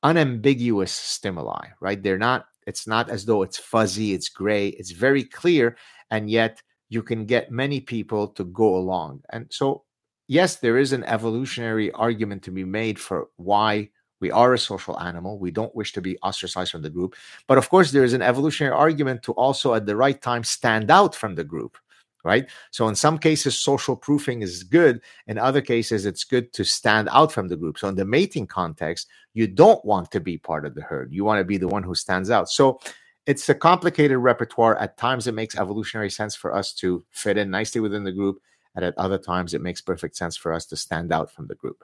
unambiguous 0.02 0.92
stimuli, 0.92 1.68
right? 1.80 2.02
They're 2.02 2.18
not, 2.18 2.46
it's 2.68 2.88
not 2.88 3.10
as 3.10 3.26
though 3.26 3.44
it's 3.44 3.58
fuzzy, 3.58 4.14
it's 4.14 4.30
gray, 4.30 4.70
it's 4.70 4.92
very 4.92 5.24
clear 5.24 5.78
and 6.12 6.30
yet 6.30 6.62
you 6.90 7.02
can 7.02 7.26
get 7.26 7.52
many 7.52 7.80
people 7.80 8.28
to 8.28 8.44
go 8.46 8.76
along. 8.76 9.22
And 9.32 9.48
so, 9.50 9.84
yes, 10.28 10.58
there 10.58 10.78
is 10.78 10.94
an 10.94 11.04
evolutionary 11.06 11.92
argument 11.92 12.44
to 12.44 12.52
be 12.52 12.64
made 12.64 13.00
for 13.00 13.30
why 13.38 13.90
we 14.20 14.32
are 14.32 14.54
a 14.54 14.60
social 14.60 15.00
animal. 15.00 15.40
We 15.40 15.52
don't 15.52 15.76
wish 15.76 15.92
to 15.94 16.02
be 16.02 16.18
ostracized 16.20 16.72
from 16.72 16.82
the 16.82 16.90
group. 16.90 17.16
But 17.48 17.58
of 17.58 17.70
course, 17.70 17.92
there 17.92 18.04
is 18.04 18.14
an 18.14 18.22
evolutionary 18.22 18.76
argument 18.76 19.24
to 19.24 19.34
also, 19.34 19.74
at 19.74 19.86
the 19.86 19.96
right 19.96 20.22
time, 20.22 20.44
stand 20.44 20.92
out 20.92 21.16
from 21.16 21.36
the 21.36 21.44
group 21.44 21.78
right? 22.24 22.50
So 22.72 22.88
in 22.88 22.96
some 22.96 23.18
cases, 23.18 23.60
social 23.60 23.96
proofing 23.96 24.42
is 24.42 24.64
good. 24.64 25.02
In 25.28 25.38
other 25.38 25.62
cases, 25.62 26.06
it's 26.06 26.24
good 26.24 26.54
to 26.54 26.64
stand 26.64 27.10
out 27.12 27.32
from 27.32 27.48
the 27.48 27.58
group. 27.58 27.78
So 27.78 27.88
in 27.88 27.96
the 27.96 28.06
mating 28.06 28.48
context, 28.48 29.08
you 29.34 29.48
don't 29.48 29.84
want 29.84 30.12
to 30.12 30.20
be 30.20 30.38
part 30.38 30.66
of 30.66 30.76
the 30.76 30.82
herd. 30.82 31.12
You 31.12 31.26
want 31.26 31.40
to 31.40 31.46
be 31.46 31.58
the 31.58 31.68
one 31.68 31.84
who 31.84 31.96
stands 31.96 32.30
out. 32.30 32.50
So 32.50 32.80
it's 33.26 33.48
a 33.50 33.56
complicated 33.56 34.18
repertoire. 34.18 34.78
At 34.78 34.98
times, 34.98 35.28
it 35.28 35.34
makes 35.34 35.58
evolutionary 35.58 36.10
sense 36.10 36.36
for 36.36 36.54
us 36.54 36.74
to 36.76 37.06
fit 37.12 37.38
in 37.38 37.50
nicely 37.50 37.82
within 37.82 38.04
the 38.04 38.12
group, 38.12 38.42
and 38.76 38.84
at 38.84 38.98
other 38.98 39.18
times, 39.18 39.54
it 39.54 39.62
makes 39.62 39.82
perfect 39.82 40.16
sense 40.18 40.36
for 40.36 40.52
us 40.52 40.66
to 40.68 40.76
stand 40.76 41.14
out 41.14 41.32
from 41.32 41.48
the 41.48 41.56
group. 41.56 41.84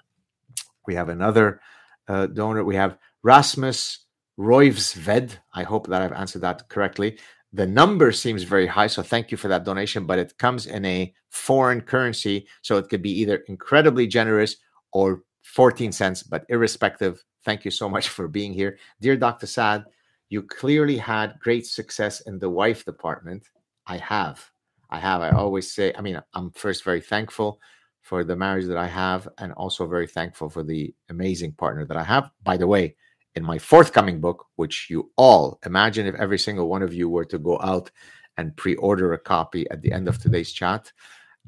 We 0.85 0.95
have 0.95 1.09
another 1.09 1.61
uh, 2.07 2.27
donor. 2.27 2.63
We 2.63 2.75
have 2.75 2.97
Rasmus 3.23 3.99
Roivsved. 4.37 5.37
I 5.53 5.63
hope 5.63 5.87
that 5.87 6.01
I've 6.01 6.13
answered 6.13 6.41
that 6.41 6.67
correctly. 6.67 7.19
The 7.53 7.65
number 7.65 8.11
seems 8.11 8.43
very 8.43 8.67
high, 8.67 8.87
so 8.87 9.01
thank 9.01 9.31
you 9.31 9.37
for 9.37 9.47
that 9.47 9.63
donation, 9.63 10.05
but 10.05 10.19
it 10.19 10.37
comes 10.37 10.67
in 10.67 10.85
a 10.85 11.13
foreign 11.29 11.81
currency, 11.81 12.47
so 12.61 12.77
it 12.77 12.89
could 12.89 13.01
be 13.01 13.11
either 13.19 13.43
incredibly 13.47 14.05
generous 14.05 14.57
or 14.93 15.23
14 15.43 15.91
cents, 15.91 16.21
but 16.21 16.45
irrespective, 16.49 17.23
thank 17.43 17.65
you 17.65 17.71
so 17.71 17.89
much 17.89 18.09
for 18.09 18.27
being 18.27 18.53
here. 18.53 18.77
Dear 19.01 19.17
Dr. 19.17 19.47
Saad, 19.47 19.85
you 20.29 20.43
clearly 20.43 20.97
had 20.97 21.39
great 21.39 21.65
success 21.65 22.21
in 22.21 22.37
the 22.37 22.49
wife 22.49 22.85
department. 22.85 23.49
I 23.87 23.97
have. 23.97 24.51
I 24.91 24.99
have. 24.99 25.21
I 25.21 25.31
always 25.31 25.73
say, 25.73 25.91
I 25.97 26.01
mean, 26.01 26.21
I'm 26.35 26.51
first 26.51 26.83
very 26.83 27.01
thankful 27.01 27.59
for 28.01 28.23
the 28.23 28.35
marriage 28.35 28.65
that 28.67 28.77
I 28.77 28.87
have, 28.87 29.27
and 29.39 29.53
also 29.53 29.87
very 29.87 30.07
thankful 30.07 30.49
for 30.49 30.63
the 30.63 30.93
amazing 31.09 31.53
partner 31.53 31.85
that 31.85 31.97
I 31.97 32.03
have. 32.03 32.29
By 32.43 32.57
the 32.57 32.67
way, 32.67 32.95
in 33.35 33.43
my 33.43 33.57
forthcoming 33.57 34.19
book, 34.19 34.45
which 34.55 34.87
you 34.89 35.11
all 35.17 35.59
imagine 35.65 36.07
if 36.07 36.15
every 36.15 36.39
single 36.39 36.67
one 36.67 36.81
of 36.81 36.93
you 36.93 37.09
were 37.09 37.25
to 37.25 37.37
go 37.37 37.59
out 37.61 37.91
and 38.37 38.55
pre 38.55 38.75
order 38.75 39.13
a 39.13 39.19
copy 39.19 39.69
at 39.69 39.81
the 39.81 39.91
end 39.91 40.07
of 40.07 40.17
today's 40.17 40.51
chat, 40.51 40.91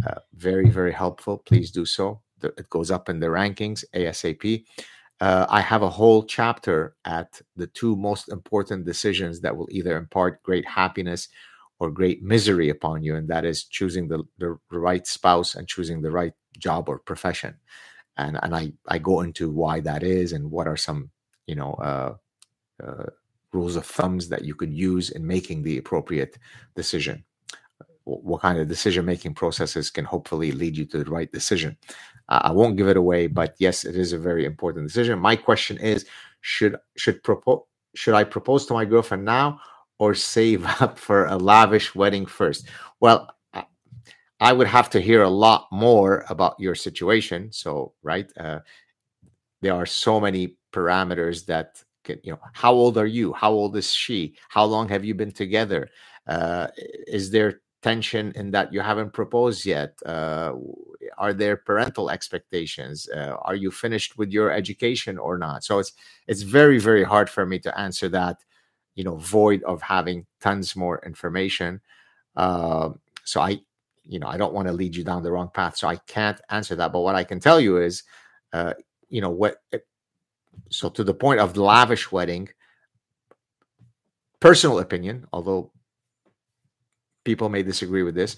uh, 0.08 0.20
very, 0.34 0.70
very 0.70 0.92
helpful. 0.92 1.38
Please 1.40 1.72
do 1.72 1.86
so. 1.86 2.22
It 2.44 2.70
goes 2.70 2.90
up 2.92 3.08
in 3.10 3.20
the 3.20 3.28
rankings 3.28 3.84
ASAP 3.96 4.66
uh, 5.22 5.46
I 5.50 5.62
have 5.62 5.84
a 5.84 5.90
whole 5.90 6.24
chapter 6.24 6.96
at 7.06 7.40
the 7.56 7.68
two 7.68 7.96
most 7.96 8.30
important 8.30 8.86
decisions 8.86 9.40
that 9.42 9.56
will 9.56 9.68
either 9.72 9.96
impart 9.96 10.42
great 10.42 10.68
happiness 10.68 11.30
or 11.80 11.92
great 11.92 12.24
misery 12.24 12.70
upon 12.70 13.04
you, 13.04 13.16
and 13.16 13.28
that 13.28 13.46
is 13.46 13.66
choosing 13.66 14.08
the, 14.08 14.24
the 14.40 14.58
right 14.72 15.06
spouse 15.06 15.54
and 15.54 15.68
choosing 15.68 16.02
the 16.02 16.10
right 16.10 16.34
job 16.58 16.90
or 16.90 16.98
profession. 16.98 17.56
And 18.18 18.40
and 18.42 18.56
I 18.56 18.74
I 18.88 18.98
go 18.98 19.22
into 19.22 19.52
why 19.52 19.80
that 19.82 20.02
is 20.02 20.34
and 20.34 20.50
what 20.50 20.68
are 20.68 20.78
some 20.78 21.12
you 21.48 21.56
know 21.56 21.74
uh, 21.74 22.16
uh, 22.84 23.06
rules 23.54 23.76
of 23.76 23.86
thumbs 23.86 24.30
that 24.30 24.46
you 24.46 24.56
could 24.56 24.74
use 24.74 25.10
in 25.12 25.26
making 25.26 25.64
the 25.64 25.78
appropriate 25.78 26.38
decision 26.76 27.24
what 28.04 28.42
kind 28.42 28.60
of 28.60 28.68
decision 28.68 29.06
making 29.06 29.34
processes 29.34 29.92
can 29.92 30.06
hopefully 30.06 30.52
lead 30.52 30.76
you 30.76 30.86
to 30.86 31.04
the 31.04 31.10
right 31.10 31.32
decision. 31.32 31.78
Uh, 32.30 32.42
I 32.44 32.52
won't 32.52 32.78
give 32.78 32.88
it 32.88 32.98
away, 32.98 33.28
but 33.28 33.56
yes, 33.60 33.86
it 33.86 33.96
is 33.96 34.14
a 34.14 34.18
very 34.18 34.46
important 34.46 34.88
decision. 34.88 35.20
My 35.20 35.36
question 35.36 35.78
is: 35.78 36.06
should 36.42 36.78
should 36.98 37.24
propose 37.24 37.62
should 37.94 38.16
I 38.16 38.24
propose 38.24 38.66
to 38.68 38.74
my 38.74 38.86
girlfriend 38.86 39.26
now 39.26 39.60
or 40.00 40.16
save 40.16 40.66
up 40.82 40.98
for 40.98 41.26
a 41.26 41.38
lavish 41.38 41.94
wedding 41.94 42.26
first? 42.26 42.68
Well, 43.00 43.30
I 44.40 44.54
would 44.54 44.68
have 44.68 44.90
to 44.92 45.00
hear 45.00 45.22
a 45.22 45.30
lot 45.30 45.68
more 45.72 46.26
about 46.28 46.56
your 46.60 46.74
situation. 46.74 47.52
So, 47.52 47.94
right, 48.02 48.32
uh, 48.40 48.60
there 49.62 49.76
are 49.76 49.86
so 49.86 50.20
many 50.20 50.58
parameters 50.72 51.46
that 51.46 51.84
can, 52.04 52.20
you 52.24 52.32
know, 52.32 52.40
how 52.54 52.74
old 52.74 52.98
are 52.98 53.06
you? 53.06 53.34
How 53.34 53.52
old 53.52 53.76
is 53.78 53.94
she? 53.94 54.36
How 54.50 54.66
long 54.66 54.90
have 54.90 55.06
you 55.06 55.14
been 55.14 55.32
together? 55.32 55.90
Uh, 56.28 56.68
is 57.08 57.32
there 57.32 57.62
tension 57.82 58.32
in 58.36 58.52
that 58.52 58.72
you 58.74 58.80
haven't 58.80 59.14
proposed 59.14 59.66
yet? 59.66 60.00
Uh, 60.06 60.54
are 61.18 61.34
there 61.34 61.58
parental 61.58 62.10
expectations? 62.10 63.08
Uh, 63.10 63.36
are 63.44 63.56
you 63.56 63.72
finished 63.72 64.18
with 64.18 64.32
your 64.32 64.52
education 64.52 65.18
or 65.18 65.38
not? 65.38 65.64
So 65.64 65.80
it's 65.80 65.94
it's 66.28 66.42
very 66.42 66.80
very 66.80 67.04
hard 67.04 67.30
for 67.30 67.46
me 67.46 67.60
to 67.60 67.80
answer 67.80 68.10
that, 68.10 68.44
you 68.96 69.04
know, 69.04 69.18
void 69.18 69.62
of 69.64 69.82
having 69.82 70.26
tons 70.40 70.76
more 70.76 71.02
information. 71.06 71.82
Uh, 72.36 72.90
so 73.24 73.42
I, 73.42 73.60
you 74.04 74.20
know, 74.20 74.28
I 74.28 74.38
don't 74.38 74.54
want 74.54 74.68
to 74.68 74.74
lead 74.74 74.96
you 74.96 75.04
down 75.04 75.22
the 75.22 75.32
wrong 75.32 75.52
path. 75.54 75.78
So 75.78 75.88
I 75.88 75.98
can't 76.08 76.42
answer 76.50 76.76
that. 76.76 76.92
But 76.92 77.02
what 77.02 77.16
I 77.16 77.24
can 77.24 77.40
tell 77.40 77.60
you 77.60 77.78
is, 77.78 78.04
uh, 78.54 78.74
you 79.10 79.22
know, 79.22 79.30
what. 79.30 79.58
So 80.70 80.90
to 80.90 81.04
the 81.04 81.14
point 81.14 81.40
of 81.40 81.58
lavish 81.58 82.12
wedding, 82.12 82.50
personal 84.40 84.80
opinion, 84.80 85.28
although 85.34 85.72
people 87.24 87.50
may 87.50 87.64
disagree 87.64 88.04
with 88.04 88.16
this. 88.16 88.36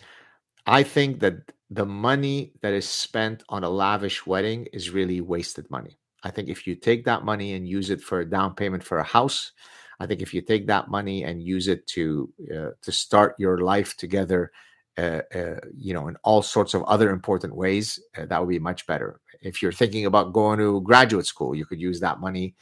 I 0.66 0.84
think 0.84 1.20
that 1.20 1.52
the 1.70 1.86
money 1.86 2.54
that 2.62 2.74
is 2.74 2.88
spent 2.88 3.44
on 3.50 3.64
a 3.64 3.70
lavish 3.70 4.26
wedding 4.26 4.68
is 4.74 4.92
really 4.92 5.22
wasted 5.22 5.70
money. 5.70 5.98
I 6.24 6.32
think 6.32 6.50
if 6.50 6.66
you 6.68 6.76
take 6.76 7.06
that 7.06 7.26
money 7.26 7.54
and 7.54 7.68
use 7.68 7.90
it 7.90 8.02
for 8.02 8.22
a 8.22 8.30
down 8.30 8.56
payment 8.56 8.84
for 8.84 9.00
a 9.00 9.04
house, 9.04 9.52
I 10.00 10.06
think 10.06 10.22
if 10.22 10.34
you 10.34 10.42
take 10.42 10.68
that 10.68 10.90
money 10.90 11.24
and 11.24 11.42
use 11.42 11.68
it 11.68 11.86
to 11.88 12.32
uh, 12.54 12.70
to 12.82 12.92
start 12.92 13.36
your 13.38 13.60
life 13.60 13.96
together, 13.98 14.52
uh, 14.98 15.22
uh, 15.36 15.60
you 15.76 15.94
know, 15.94 16.08
in 16.08 16.16
all 16.24 16.42
sorts 16.42 16.74
of 16.74 16.84
other 16.84 17.10
important 17.10 17.56
ways, 17.56 18.00
uh, 18.18 18.26
that 18.26 18.40
would 18.40 18.50
be 18.50 18.60
much 18.60 18.88
better. 18.88 19.20
If 19.44 19.62
you're 19.62 19.72
thinking 19.72 20.06
about 20.06 20.34
going 20.34 20.60
to 20.60 20.82
graduate 20.82 21.26
school, 21.26 21.54
you 21.54 21.66
could 21.66 21.80
use 21.80 22.00
that 22.00 22.20
money 22.20 22.56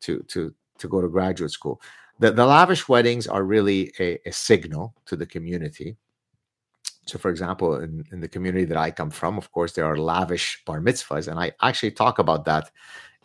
to 0.00 0.20
to 0.28 0.54
to 0.78 0.88
go 0.88 1.00
to 1.00 1.08
graduate 1.08 1.50
school 1.50 1.80
the, 2.18 2.32
the 2.32 2.44
lavish 2.44 2.88
weddings 2.88 3.26
are 3.26 3.44
really 3.44 3.92
a, 4.00 4.18
a 4.26 4.32
signal 4.32 4.94
to 5.06 5.16
the 5.16 5.26
community. 5.26 5.96
So, 7.06 7.18
for 7.18 7.30
example, 7.30 7.76
in, 7.76 8.04
in, 8.12 8.20
the 8.20 8.28
community 8.28 8.66
that 8.66 8.76
I 8.76 8.90
come 8.90 9.10
from, 9.10 9.38
of 9.38 9.50
course, 9.50 9.72
there 9.72 9.86
are 9.86 9.96
lavish 9.96 10.62
bar 10.66 10.80
mitzvahs, 10.80 11.28
and 11.28 11.38
I 11.38 11.52
actually 11.62 11.92
talk 11.92 12.18
about 12.18 12.44
that 12.44 12.70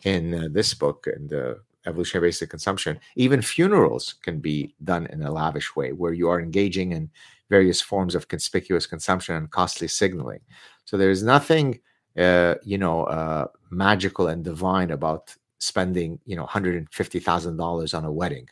in 0.04 0.34
uh, 0.34 0.48
this 0.50 0.72
book, 0.72 1.06
in 1.14 1.26
the 1.26 1.60
evolutionary 1.86 2.28
basic 2.28 2.48
consumption. 2.48 2.98
Even 3.16 3.42
funerals 3.42 4.14
can 4.22 4.38
be 4.38 4.74
done 4.84 5.06
in 5.08 5.22
a 5.22 5.30
lavish 5.30 5.76
way, 5.76 5.92
where 5.92 6.14
you 6.14 6.30
are 6.30 6.40
engaging 6.40 6.92
in 6.92 7.10
various 7.50 7.82
forms 7.82 8.14
of 8.14 8.28
conspicuous 8.28 8.86
consumption 8.86 9.34
and 9.34 9.50
costly 9.50 9.88
signaling. 9.88 10.40
So, 10.86 10.96
there 10.96 11.10
is 11.10 11.22
nothing, 11.22 11.80
uh, 12.18 12.54
you 12.62 12.78
know, 12.78 13.04
uh, 13.04 13.46
magical 13.70 14.28
and 14.28 14.44
divine 14.44 14.90
about 14.90 15.34
spending, 15.58 16.20
you 16.24 16.36
know, 16.36 16.46
hundred 16.46 16.76
and 16.76 16.88
fifty 16.92 17.18
thousand 17.18 17.56
dollars 17.56 17.94
on 17.94 18.04
a 18.04 18.12
wedding. 18.12 18.48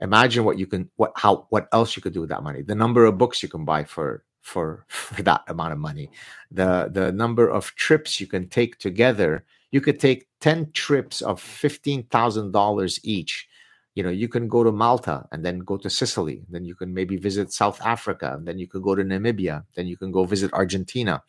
Imagine 0.00 0.44
what 0.44 0.58
you 0.58 0.66
can 0.66 0.90
what 0.96 1.12
how 1.16 1.46
what 1.50 1.68
else 1.72 1.96
you 1.96 2.02
could 2.02 2.12
do 2.12 2.20
with 2.20 2.30
that 2.30 2.42
money. 2.42 2.62
The 2.62 2.74
number 2.74 3.04
of 3.04 3.18
books 3.18 3.42
you 3.42 3.48
can 3.48 3.64
buy 3.64 3.84
for 3.84 4.24
for 4.42 4.84
for 4.88 5.22
that 5.22 5.42
amount 5.48 5.72
of 5.72 5.78
money. 5.78 6.10
The 6.50 6.90
the 6.92 7.12
number 7.12 7.48
of 7.48 7.74
trips 7.74 8.20
you 8.20 8.26
can 8.26 8.48
take 8.48 8.78
together. 8.78 9.44
You 9.72 9.80
could 9.80 10.00
take 10.00 10.26
10 10.40 10.72
trips 10.72 11.22
of 11.22 11.40
$15000 11.40 13.00
each. 13.04 13.48
You 13.94 14.02
know 14.02 14.10
you 14.10 14.28
can 14.28 14.48
go 14.48 14.64
to 14.64 14.72
malta 14.72 15.26
and 15.32 15.44
then 15.44 15.60
go 15.60 15.76
to 15.76 15.88
sicily. 15.88 16.42
Then 16.48 16.64
you 16.64 16.74
can 16.74 16.92
maybe 16.92 17.16
visit 17.16 17.52
south 17.52 17.80
africa. 17.82 18.38
Then 18.42 18.58
you 18.58 18.66
can 18.66 18.82
go 18.82 18.94
to 18.94 19.04
namibia. 19.04 19.64
Then 19.74 19.86
you 19.86 19.96
can 19.96 20.10
go 20.10 20.24
visit 20.24 20.52
argentina 20.52 21.22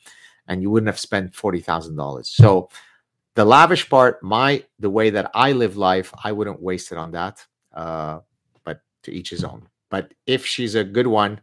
and 0.47 0.61
you 0.61 0.69
wouldn't 0.69 0.87
have 0.87 0.99
spent 0.99 1.33
$40,000. 1.33 2.25
So 2.25 2.69
the 3.35 3.45
lavish 3.45 3.89
part, 3.89 4.21
my 4.21 4.63
the 4.79 4.89
way 4.89 5.09
that 5.09 5.31
I 5.33 5.53
live 5.53 5.77
life, 5.77 6.13
I 6.23 6.31
wouldn't 6.31 6.61
waste 6.61 6.91
it 6.91 6.97
on 6.97 7.11
that. 7.11 7.45
Uh, 7.73 8.19
but 8.63 8.81
to 9.03 9.11
each 9.11 9.29
his 9.29 9.43
own. 9.43 9.67
But 9.89 10.13
if 10.25 10.45
she's 10.45 10.75
a 10.75 10.83
good 10.83 11.07
one, 11.07 11.41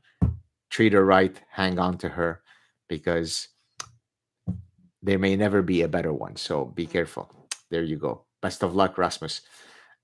treat 0.70 0.92
her 0.92 1.04
right, 1.04 1.40
hang 1.50 1.78
on 1.78 1.98
to 1.98 2.08
her 2.08 2.42
because 2.88 3.48
there 5.02 5.18
may 5.18 5.36
never 5.36 5.62
be 5.62 5.82
a 5.82 5.88
better 5.88 6.12
one. 6.12 6.36
So 6.36 6.66
be 6.66 6.86
careful. 6.86 7.30
There 7.70 7.82
you 7.82 7.96
go. 7.96 8.24
Best 8.42 8.62
of 8.62 8.74
luck, 8.74 8.98
Rasmus. 8.98 9.42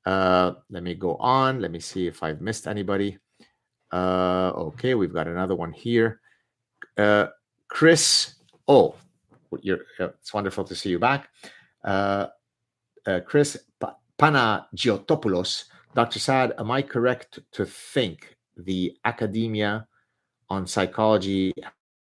Uh, 0.04 0.52
let 0.70 0.82
me 0.82 0.94
go 0.94 1.16
on. 1.16 1.60
Let 1.60 1.70
me 1.70 1.80
see 1.80 2.06
if 2.06 2.22
I've 2.22 2.40
missed 2.40 2.66
anybody. 2.66 3.18
Uh, 3.92 4.52
okay, 4.54 4.94
we've 4.94 5.12
got 5.12 5.28
another 5.28 5.54
one 5.54 5.72
here. 5.72 6.20
Uh, 6.96 7.28
Chris, 7.68 8.33
oh, 8.68 8.94
it's 9.52 10.34
wonderful 10.34 10.64
to 10.64 10.74
see 10.74 10.90
you 10.90 10.98
back. 10.98 11.28
Uh, 11.84 12.26
uh, 13.06 13.20
Chris 13.20 13.58
pa- 13.78 13.96
Panagiotopoulos, 14.18 15.64
Dr. 15.94 16.18
Saad, 16.18 16.54
am 16.58 16.70
I 16.70 16.82
correct 16.82 17.38
to 17.52 17.64
think 17.64 18.36
the 18.56 18.96
academia 19.04 19.86
on 20.48 20.66
psychology 20.66 21.52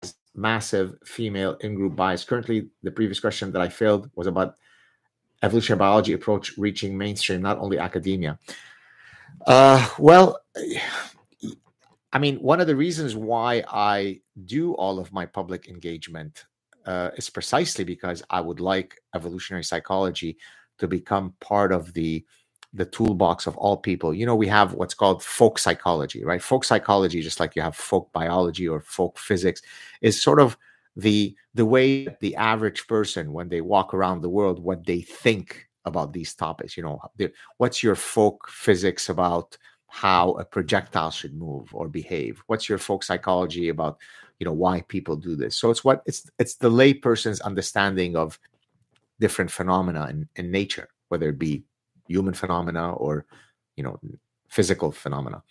has 0.02 0.14
massive 0.34 0.96
female 1.04 1.56
in-group 1.60 1.94
bias? 1.96 2.24
Currently, 2.24 2.68
the 2.82 2.90
previous 2.90 3.20
question 3.20 3.52
that 3.52 3.62
I 3.62 3.68
failed 3.68 4.10
was 4.14 4.26
about 4.26 4.56
evolutionary 5.42 5.78
biology 5.78 6.12
approach 6.12 6.56
reaching 6.58 6.98
mainstream, 6.98 7.42
not 7.42 7.58
only 7.58 7.78
academia? 7.78 8.38
Uh, 9.46 9.88
well, 9.98 10.40
I 12.12 12.18
mean, 12.18 12.36
one 12.36 12.60
of 12.60 12.66
the 12.66 12.76
reasons 12.76 13.14
why 13.14 13.62
I 13.68 14.20
do 14.44 14.72
all 14.74 14.98
of 14.98 15.12
my 15.12 15.26
public 15.26 15.68
engagement 15.68 16.44
uh, 16.88 17.10
is 17.16 17.30
precisely 17.30 17.84
because 17.84 18.22
I 18.30 18.40
would 18.40 18.60
like 18.60 18.98
evolutionary 19.14 19.62
psychology 19.62 20.38
to 20.78 20.88
become 20.88 21.34
part 21.40 21.70
of 21.70 21.92
the 21.92 22.24
the 22.74 22.84
toolbox 22.84 23.46
of 23.46 23.56
all 23.56 23.78
people. 23.78 24.12
You 24.12 24.26
know, 24.26 24.36
we 24.36 24.48
have 24.48 24.74
what's 24.74 24.94
called 24.94 25.22
folk 25.22 25.58
psychology, 25.58 26.24
right? 26.24 26.42
Folk 26.42 26.64
psychology, 26.64 27.22
just 27.22 27.40
like 27.40 27.56
you 27.56 27.62
have 27.62 27.76
folk 27.76 28.12
biology 28.12 28.68
or 28.68 28.80
folk 28.80 29.18
physics, 29.18 29.62
is 30.02 30.22
sort 30.22 30.40
of 30.40 30.56
the 30.96 31.36
the 31.54 31.64
way 31.64 32.08
the 32.20 32.34
average 32.36 32.86
person 32.88 33.32
when 33.32 33.48
they 33.48 33.60
walk 33.60 33.94
around 33.94 34.20
the 34.20 34.28
world 34.28 34.58
what 34.58 34.84
they 34.84 35.00
think 35.00 35.68
about 35.84 36.12
these 36.12 36.34
topics 36.34 36.76
you 36.76 36.82
know 36.82 37.00
what's 37.58 37.84
your 37.84 37.94
folk 37.94 38.48
physics 38.50 39.08
about 39.08 39.56
how 39.88 40.32
a 40.32 40.44
projectile 40.44 41.10
should 41.10 41.34
move 41.34 41.74
or 41.74 41.88
behave. 41.88 42.42
What's 42.46 42.68
your 42.68 42.78
folk 42.78 43.02
psychology 43.02 43.68
about 43.68 43.98
you 44.38 44.44
know 44.44 44.52
why 44.52 44.82
people 44.82 45.16
do 45.16 45.34
this? 45.34 45.56
So 45.56 45.70
it's 45.70 45.82
what 45.82 46.02
it's 46.06 46.30
it's 46.38 46.56
the 46.56 46.70
layperson's 46.70 47.40
understanding 47.40 48.16
of 48.16 48.38
different 49.18 49.50
phenomena 49.50 50.06
in, 50.10 50.28
in 50.36 50.50
nature 50.50 50.88
whether 51.08 51.30
it 51.30 51.38
be 51.38 51.64
human 52.06 52.34
phenomena 52.34 52.92
or 52.92 53.26
you 53.76 53.82
know 53.82 53.98
physical 54.48 54.92
phenomena. 54.92 55.42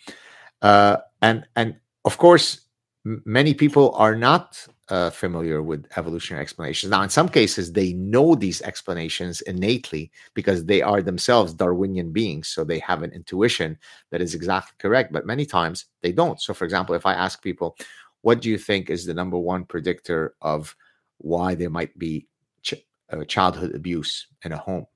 Uh, 0.61 0.97
and 1.21 1.45
and 1.55 1.75
of 2.05 2.17
course 2.17 2.61
many 3.03 3.53
people 3.53 3.93
are 3.95 4.15
not 4.15 4.67
uh, 4.89 5.09
familiar 5.09 5.61
with 5.61 5.85
evolutionary 5.97 6.41
explanations. 6.41 6.91
Now, 6.91 7.01
in 7.01 7.09
some 7.09 7.27
cases, 7.27 7.73
they 7.73 7.93
know 7.93 8.35
these 8.35 8.61
explanations 8.61 9.41
innately 9.41 10.11
because 10.33 10.65
they 10.65 10.81
are 10.81 11.01
themselves 11.01 11.53
Darwinian 11.53 12.11
beings. 12.11 12.47
So 12.47 12.63
they 12.63 12.79
have 12.79 13.03
an 13.03 13.11
intuition 13.11 13.77
that 14.11 14.21
is 14.21 14.33
exactly 14.33 14.75
correct, 14.79 15.11
but 15.11 15.25
many 15.25 15.45
times 15.45 15.85
they 16.01 16.11
don't. 16.11 16.41
So, 16.41 16.53
for 16.53 16.63
example, 16.63 16.95
if 16.95 17.05
I 17.05 17.13
ask 17.13 17.41
people, 17.41 17.75
what 18.21 18.41
do 18.41 18.49
you 18.49 18.57
think 18.57 18.89
is 18.89 19.05
the 19.05 19.13
number 19.13 19.37
one 19.37 19.65
predictor 19.65 20.35
of 20.41 20.75
why 21.17 21.55
there 21.55 21.69
might 21.69 21.97
be 21.97 22.27
ch- 22.61 22.85
uh, 23.11 23.23
childhood 23.25 23.75
abuse 23.75 24.27
in 24.43 24.53
a 24.53 24.57
home? 24.57 24.87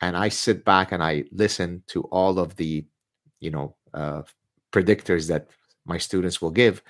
And 0.00 0.16
I 0.16 0.28
sit 0.28 0.64
back 0.64 0.92
and 0.92 1.02
I 1.02 1.24
listen 1.30 1.82
to 1.88 2.02
all 2.04 2.38
of 2.38 2.56
the, 2.56 2.84
you 3.40 3.50
know, 3.50 3.76
uh, 3.92 4.22
predictors 4.72 5.28
that 5.28 5.48
my 5.86 5.98
students 5.98 6.42
will 6.42 6.50
give 6.50 6.82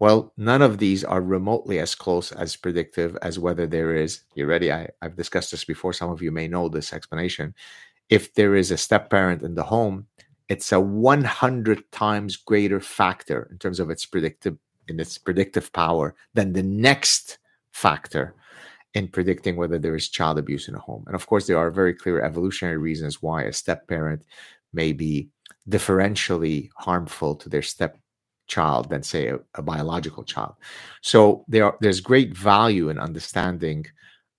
well, 0.00 0.32
none 0.36 0.62
of 0.62 0.78
these 0.78 1.04
are 1.04 1.20
remotely 1.20 1.80
as 1.80 1.94
close 1.94 2.30
as 2.32 2.54
predictive 2.56 3.16
as 3.22 3.38
whether 3.38 3.66
there 3.66 3.96
is, 3.96 4.22
you 4.34 4.46
ready? 4.46 4.72
I, 4.72 4.88
I've 5.02 5.16
discussed 5.16 5.50
this 5.50 5.64
before. 5.64 5.92
Some 5.92 6.10
of 6.10 6.22
you 6.22 6.30
may 6.30 6.46
know 6.46 6.68
this 6.68 6.92
explanation. 6.92 7.54
If 8.08 8.34
there 8.34 8.54
is 8.54 8.70
a 8.70 8.76
step 8.76 9.10
parent 9.10 9.42
in 9.42 9.54
the 9.54 9.64
home, 9.64 10.06
it's 10.48 10.72
a 10.72 10.80
100 10.80 11.90
times 11.92 12.36
greater 12.36 12.80
factor 12.80 13.48
in 13.50 13.58
terms 13.58 13.80
of 13.80 13.90
its 13.90 14.06
predictive 14.06 14.56
in 14.86 14.98
its 14.98 15.18
predictive 15.18 15.70
power 15.74 16.14
than 16.32 16.54
the 16.54 16.62
next 16.62 17.38
factor 17.72 18.34
in 18.94 19.06
predicting 19.06 19.56
whether 19.56 19.78
there 19.78 19.94
is 19.94 20.08
child 20.08 20.38
abuse 20.38 20.66
in 20.66 20.74
a 20.74 20.78
home. 20.78 21.04
And 21.06 21.14
of 21.14 21.26
course, 21.26 21.46
there 21.46 21.58
are 21.58 21.70
very 21.70 21.92
clear 21.92 22.22
evolutionary 22.22 22.78
reasons 22.78 23.20
why 23.20 23.42
a 23.42 23.52
step 23.52 23.86
parent 23.86 24.24
may 24.72 24.92
be 24.92 25.28
differentially 25.68 26.70
harmful 26.76 27.34
to 27.36 27.50
their 27.50 27.62
step 27.62 27.98
child 28.48 28.90
than 28.90 29.02
say 29.02 29.28
a, 29.28 29.38
a 29.54 29.62
biological 29.62 30.24
child. 30.24 30.54
So 31.02 31.44
there 31.48 31.64
are, 31.66 31.78
there's 31.80 32.00
great 32.00 32.36
value 32.36 32.88
in 32.88 32.98
understanding 32.98 33.86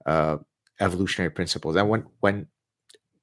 uh, 0.05 0.38
evolutionary 0.80 1.32
principles. 1.32 1.76
And 1.76 1.88
when 1.89 2.05
when 2.20 2.47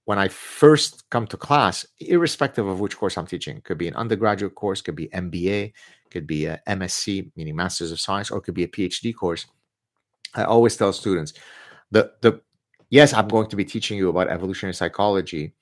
when 0.05 0.19
I 0.19 0.29
first 0.29 1.11
come 1.11 1.27
to 1.27 1.37
class, 1.37 1.85
irrespective 1.99 2.67
of 2.67 2.79
which 2.79 2.97
course 2.97 3.19
I'm 3.19 3.27
teaching, 3.27 3.61
could 3.63 3.77
be 3.77 3.89
an 3.89 3.97
undergraduate 3.97 4.55
course, 4.55 4.81
could 4.81 4.95
be 4.95 5.09
MBA, 5.09 5.73
could 6.11 6.27
be 6.27 6.47
a 6.47 6.61
MSc, 6.69 7.31
meaning 7.35 7.57
Masters 7.57 7.91
of 7.91 8.01
Science, 8.01 8.31
or 8.31 8.41
could 8.41 8.55
be 8.55 8.63
a 8.63 8.69
PhD 8.69 9.15
course. 9.15 9.47
I 10.35 10.45
always 10.45 10.77
tell 10.77 10.93
students 10.93 11.33
the 11.91 12.13
the 12.23 12.41
yes, 12.91 13.13
I'm 13.13 13.29
going 13.29 13.49
to 13.49 13.57
be 13.57 13.65
teaching 13.65 13.99
you 13.99 14.09
about 14.09 14.29
evolutionary 14.29 14.75
psychology, 14.75 15.55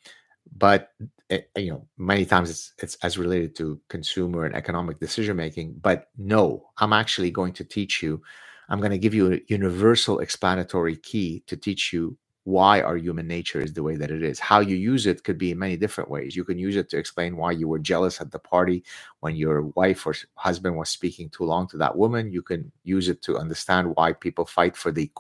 but 0.57 0.91
it, 1.31 1.51
eh, 1.57 1.61
you 1.61 1.71
know 1.71 1.87
many 1.99 2.25
times 2.25 2.51
it's 2.51 2.73
it's 2.79 2.97
as 3.03 3.19
related 3.19 3.57
to 3.57 3.81
consumer 3.89 4.45
and 4.45 4.55
economic 4.55 4.99
decision 4.99 5.37
making 5.37 5.75
but 5.81 6.09
no 6.17 6.65
i'm 6.79 6.93
actually 6.93 7.31
going 7.31 7.53
to 7.53 7.65
teach 7.65 8.03
you 8.03 8.23
i'm 8.69 8.79
going 8.79 8.91
to 8.91 8.99
give 8.99 9.15
you 9.15 9.33
a 9.33 9.41
universal 9.49 10.19
explanatory 10.21 10.97
key 10.97 11.43
to 11.47 11.57
teach 11.57 11.93
you 11.93 12.17
why 12.45 12.83
our 12.83 12.97
human 12.97 13.27
nature 13.27 13.61
is 13.61 13.73
the 13.73 13.83
way 13.83 13.97
that 13.97 14.11
it 14.11 14.23
is. 14.23 14.39
How 14.39 14.61
you 14.61 14.77
use 14.77 15.07
it 15.07 15.25
could 15.25 15.39
be 15.39 15.51
in 15.51 15.59
many 15.59 15.77
different 15.77 16.11
ways. 16.11 16.37
You 16.37 16.45
can 16.45 16.59
use 16.59 16.77
it 16.77 16.91
to 16.91 16.99
explain 16.99 17.37
why 17.37 17.53
you 17.53 17.69
were 17.69 17.79
jealous 17.79 18.21
at 18.21 18.31
the 18.31 18.39
party 18.39 18.85
when 19.21 19.35
your 19.35 19.63
wife 19.75 20.07
or 20.07 20.15
husband 20.35 20.77
was 20.77 20.91
speaking 20.91 21.31
too 21.31 21.45
long 21.45 21.67
to 21.69 21.79
that 21.79 21.97
woman. 21.97 22.31
You 22.31 22.43
can 22.43 22.71
use 22.83 23.09
it 23.09 23.23
to 23.23 23.39
understand 23.39 23.95
why 23.97 24.13
people 24.13 24.45
fight 24.45 24.77
for 24.77 24.93
the 24.93 25.11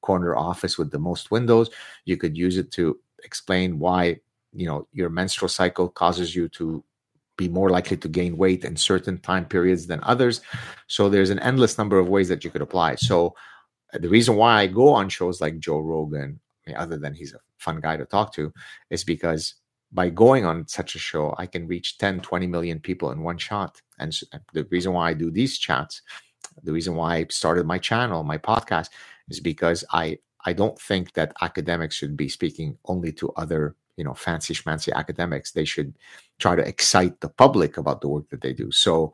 corner 0.00 0.36
office 0.36 0.76
with 0.76 0.90
the 0.90 0.98
most 0.98 1.30
windows. 1.30 1.70
You 2.04 2.16
could 2.16 2.36
use 2.36 2.58
it 2.58 2.72
to 2.72 2.98
explain 3.22 3.78
why 3.78 4.18
you 4.52 4.66
know 4.66 4.86
your 4.92 5.10
menstrual 5.10 5.48
cycle 5.48 5.88
causes 5.88 6.34
you 6.34 6.48
to 6.48 6.84
be 7.36 7.48
more 7.48 7.70
likely 7.70 7.96
to 7.96 8.08
gain 8.08 8.36
weight 8.36 8.64
in 8.64 8.76
certain 8.76 9.18
time 9.18 9.46
periods 9.46 9.86
than 9.86 10.00
others. 10.02 10.42
So 10.86 11.08
there's 11.08 11.30
an 11.30 11.38
endless 11.38 11.78
number 11.78 11.98
of 11.98 12.08
ways 12.08 12.28
that 12.28 12.44
you 12.44 12.50
could 12.50 12.60
apply. 12.60 12.96
So 12.96 13.34
uh, 13.94 13.98
the 13.98 14.08
reason 14.08 14.36
why 14.36 14.60
i 14.60 14.66
go 14.66 14.88
on 14.92 15.08
shows 15.08 15.40
like 15.40 15.58
joe 15.58 15.78
rogan 15.78 16.40
I 16.66 16.70
mean, 16.70 16.76
other 16.76 16.98
than 16.98 17.14
he's 17.14 17.34
a 17.34 17.40
fun 17.58 17.80
guy 17.80 17.96
to 17.96 18.04
talk 18.04 18.32
to 18.34 18.52
is 18.90 19.04
because 19.04 19.54
by 19.92 20.08
going 20.08 20.44
on 20.44 20.66
such 20.68 20.94
a 20.94 20.98
show 20.98 21.34
i 21.38 21.46
can 21.46 21.66
reach 21.66 21.98
10 21.98 22.20
20 22.20 22.46
million 22.46 22.80
people 22.80 23.10
in 23.10 23.22
one 23.22 23.38
shot. 23.38 23.80
And 23.98 24.18
the 24.52 24.64
reason 24.64 24.92
why 24.92 25.10
i 25.10 25.14
do 25.14 25.30
these 25.30 25.58
chats 25.58 26.02
the 26.62 26.72
reason 26.72 26.94
why 26.94 27.16
i 27.16 27.26
started 27.30 27.66
my 27.66 27.78
channel 27.78 28.24
my 28.24 28.38
podcast 28.38 28.88
is 29.28 29.40
because 29.40 29.84
i 29.92 30.18
i 30.44 30.52
don't 30.52 30.78
think 30.78 31.12
that 31.12 31.34
academics 31.40 31.94
should 31.94 32.16
be 32.16 32.28
speaking 32.28 32.78
only 32.86 33.12
to 33.12 33.30
other 33.32 33.76
you 33.96 34.04
know 34.04 34.14
fancy 34.14 34.54
schmancy 34.54 34.92
academics 34.92 35.52
they 35.52 35.64
should 35.64 35.94
try 36.38 36.56
to 36.56 36.66
excite 36.66 37.20
the 37.20 37.28
public 37.28 37.76
about 37.76 38.00
the 38.00 38.08
work 38.08 38.28
that 38.30 38.40
they 38.40 38.52
do. 38.52 38.70
So 38.70 39.12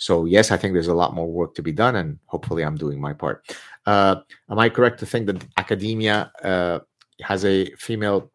so 0.00 0.26
yes 0.26 0.52
i 0.52 0.56
think 0.56 0.74
there's 0.74 0.86
a 0.86 0.94
lot 0.94 1.14
more 1.14 1.26
work 1.26 1.54
to 1.54 1.62
be 1.62 1.72
done 1.72 1.96
and 1.96 2.18
hopefully 2.26 2.64
i'm 2.64 2.76
doing 2.76 3.00
my 3.00 3.12
part. 3.12 3.44
Uh, 3.86 4.16
am 4.50 4.58
i 4.58 4.68
correct 4.68 4.98
to 5.00 5.06
think 5.06 5.26
that 5.26 5.44
academia 5.56 6.30
uh, 6.44 6.78
has 7.20 7.44
a 7.44 7.70
female 7.76 8.30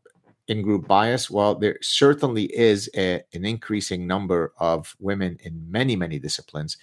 in-group 0.49 0.87
bias? 0.87 1.29
Well 1.29 1.55
there 1.55 1.77
certainly 1.81 2.45
is 2.53 2.89
a, 2.95 3.21
an 3.33 3.45
increasing 3.45 4.05
number 4.05 4.53
of 4.57 4.93
women 4.99 5.37
in 5.43 5.53
many 5.71 5.95
many 5.95 6.19
disciplines. 6.19 6.77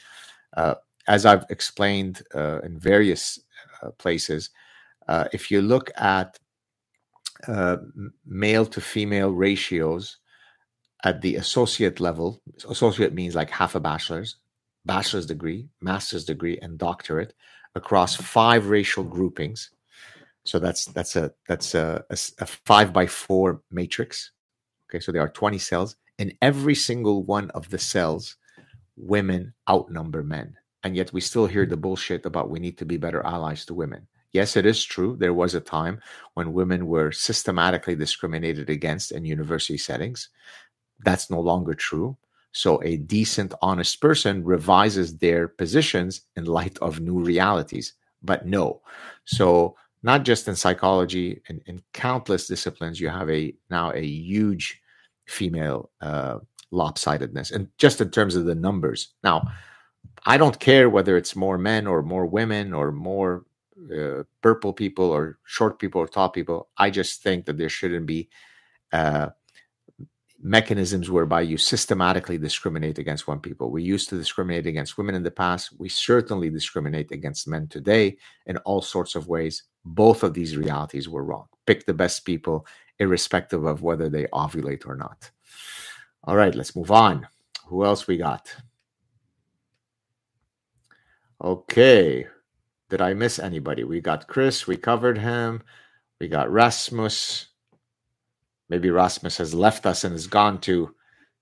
Uh, 0.56 0.74
as 1.08 1.24
i've 1.26 1.44
explained 1.50 2.22
uh, 2.34 2.60
in 2.60 2.78
various 2.78 3.40
uh, 3.82 3.90
places 3.92 4.50
uh, 5.08 5.26
if 5.32 5.50
you 5.50 5.60
look 5.60 5.90
at 5.96 6.38
uh, 7.46 7.78
male 8.26 8.66
to 8.66 8.80
female 8.80 9.30
ratios 9.30 10.18
at 11.04 11.20
the 11.22 11.36
associate 11.36 12.00
level. 12.00 12.40
Associate 12.68 13.12
means 13.12 13.34
like 13.34 13.50
half 13.50 13.74
a 13.74 13.80
bachelor's, 13.80 14.36
bachelor's 14.84 15.26
degree, 15.26 15.68
master's 15.80 16.24
degree, 16.24 16.58
and 16.60 16.78
doctorate 16.78 17.34
across 17.74 18.16
five 18.16 18.68
racial 18.68 19.04
groupings. 19.04 19.70
So 20.44 20.58
that's 20.58 20.86
that's 20.86 21.16
a 21.16 21.32
that's 21.46 21.74
a, 21.74 22.04
a, 22.10 22.18
a 22.38 22.46
five 22.46 22.92
by 22.92 23.06
four 23.06 23.62
matrix. 23.70 24.32
Okay, 24.88 25.00
so 25.00 25.12
there 25.12 25.22
are 25.22 25.28
20 25.28 25.58
cells. 25.58 25.96
In 26.18 26.36
every 26.42 26.74
single 26.74 27.22
one 27.22 27.50
of 27.50 27.70
the 27.70 27.78
cells, 27.78 28.36
women 28.96 29.54
outnumber 29.68 30.22
men. 30.22 30.56
And 30.82 30.96
yet 30.96 31.12
we 31.12 31.20
still 31.20 31.46
hear 31.46 31.66
the 31.66 31.76
bullshit 31.76 32.26
about 32.26 32.50
we 32.50 32.58
need 32.58 32.78
to 32.78 32.84
be 32.84 32.96
better 32.96 33.24
allies 33.24 33.64
to 33.66 33.74
women. 33.74 34.08
Yes, 34.32 34.56
it 34.56 34.64
is 34.64 34.84
true. 34.84 35.16
There 35.16 35.34
was 35.34 35.54
a 35.54 35.60
time 35.60 36.00
when 36.34 36.52
women 36.52 36.86
were 36.86 37.10
systematically 37.12 37.96
discriminated 37.96 38.70
against 38.70 39.12
in 39.12 39.24
university 39.24 39.78
settings. 39.78 40.28
That's 41.04 41.30
no 41.30 41.40
longer 41.40 41.74
true. 41.74 42.16
So 42.52 42.82
a 42.82 42.96
decent, 42.96 43.54
honest 43.62 44.00
person 44.00 44.44
revises 44.44 45.18
their 45.18 45.48
positions 45.48 46.22
in 46.36 46.44
light 46.44 46.78
of 46.78 47.00
new 47.00 47.18
realities. 47.18 47.94
But 48.22 48.46
no. 48.46 48.82
So 49.24 49.76
not 50.02 50.24
just 50.24 50.48
in 50.48 50.56
psychology, 50.56 51.40
in, 51.48 51.60
in 51.66 51.82
countless 51.92 52.46
disciplines, 52.46 53.00
you 53.00 53.08
have 53.08 53.30
a 53.30 53.54
now 53.68 53.92
a 53.92 54.04
huge 54.04 54.80
female 55.26 55.90
uh, 56.00 56.38
lopsidedness, 56.72 57.52
and 57.52 57.68
just 57.78 58.00
in 58.00 58.10
terms 58.10 58.36
of 58.36 58.44
the 58.46 58.54
numbers. 58.54 59.08
Now, 59.22 59.50
I 60.26 60.36
don't 60.36 60.58
care 60.58 60.88
whether 60.90 61.16
it's 61.16 61.36
more 61.36 61.58
men 61.58 61.86
or 61.86 62.02
more 62.02 62.26
women 62.26 62.72
or 62.72 62.92
more 62.92 63.44
uh, 63.94 64.24
purple 64.42 64.72
people 64.72 65.06
or 65.06 65.38
short 65.44 65.78
people 65.78 66.00
or 66.00 66.08
tall 66.08 66.28
people. 66.28 66.68
I 66.76 66.90
just 66.90 67.22
think 67.22 67.46
that 67.46 67.58
there 67.58 67.68
shouldn't 67.68 68.06
be 68.06 68.28
uh, 68.92 69.30
mechanisms 70.42 71.10
whereby 71.10 71.42
you 71.42 71.58
systematically 71.58 72.38
discriminate 72.38 72.98
against 72.98 73.28
one 73.28 73.40
people. 73.40 73.70
We 73.70 73.82
used 73.82 74.08
to 74.08 74.16
discriminate 74.16 74.66
against 74.66 74.96
women 74.96 75.14
in 75.14 75.22
the 75.22 75.30
past. 75.30 75.78
We 75.78 75.88
certainly 75.88 76.50
discriminate 76.50 77.12
against 77.12 77.48
men 77.48 77.68
today 77.68 78.16
in 78.46 78.56
all 78.58 78.82
sorts 78.82 79.14
of 79.14 79.28
ways. 79.28 79.64
Both 79.84 80.22
of 80.22 80.34
these 80.34 80.56
realities 80.56 81.08
were 81.08 81.24
wrong. 81.24 81.46
Pick 81.66 81.86
the 81.86 81.94
best 81.94 82.24
people, 82.24 82.66
irrespective 82.98 83.64
of 83.64 83.82
whether 83.82 84.08
they 84.08 84.24
ovulate 84.26 84.86
or 84.86 84.96
not. 84.96 85.30
All 86.24 86.36
right, 86.36 86.54
let's 86.54 86.76
move 86.76 86.90
on. 86.90 87.26
Who 87.66 87.84
else 87.84 88.06
we 88.06 88.16
got? 88.16 88.54
Okay. 91.42 92.26
Did 92.90 93.00
I 93.00 93.14
miss 93.14 93.38
anybody? 93.38 93.84
We 93.84 94.00
got 94.00 94.26
Chris, 94.26 94.66
we 94.66 94.76
covered 94.76 95.16
him. 95.16 95.62
We 96.20 96.26
got 96.26 96.50
Rasmus. 96.50 97.46
Maybe 98.68 98.90
Rasmus 98.90 99.38
has 99.38 99.54
left 99.54 99.86
us 99.86 100.04
and 100.04 100.12
has 100.12 100.26
gone 100.26 100.60
to 100.62 100.94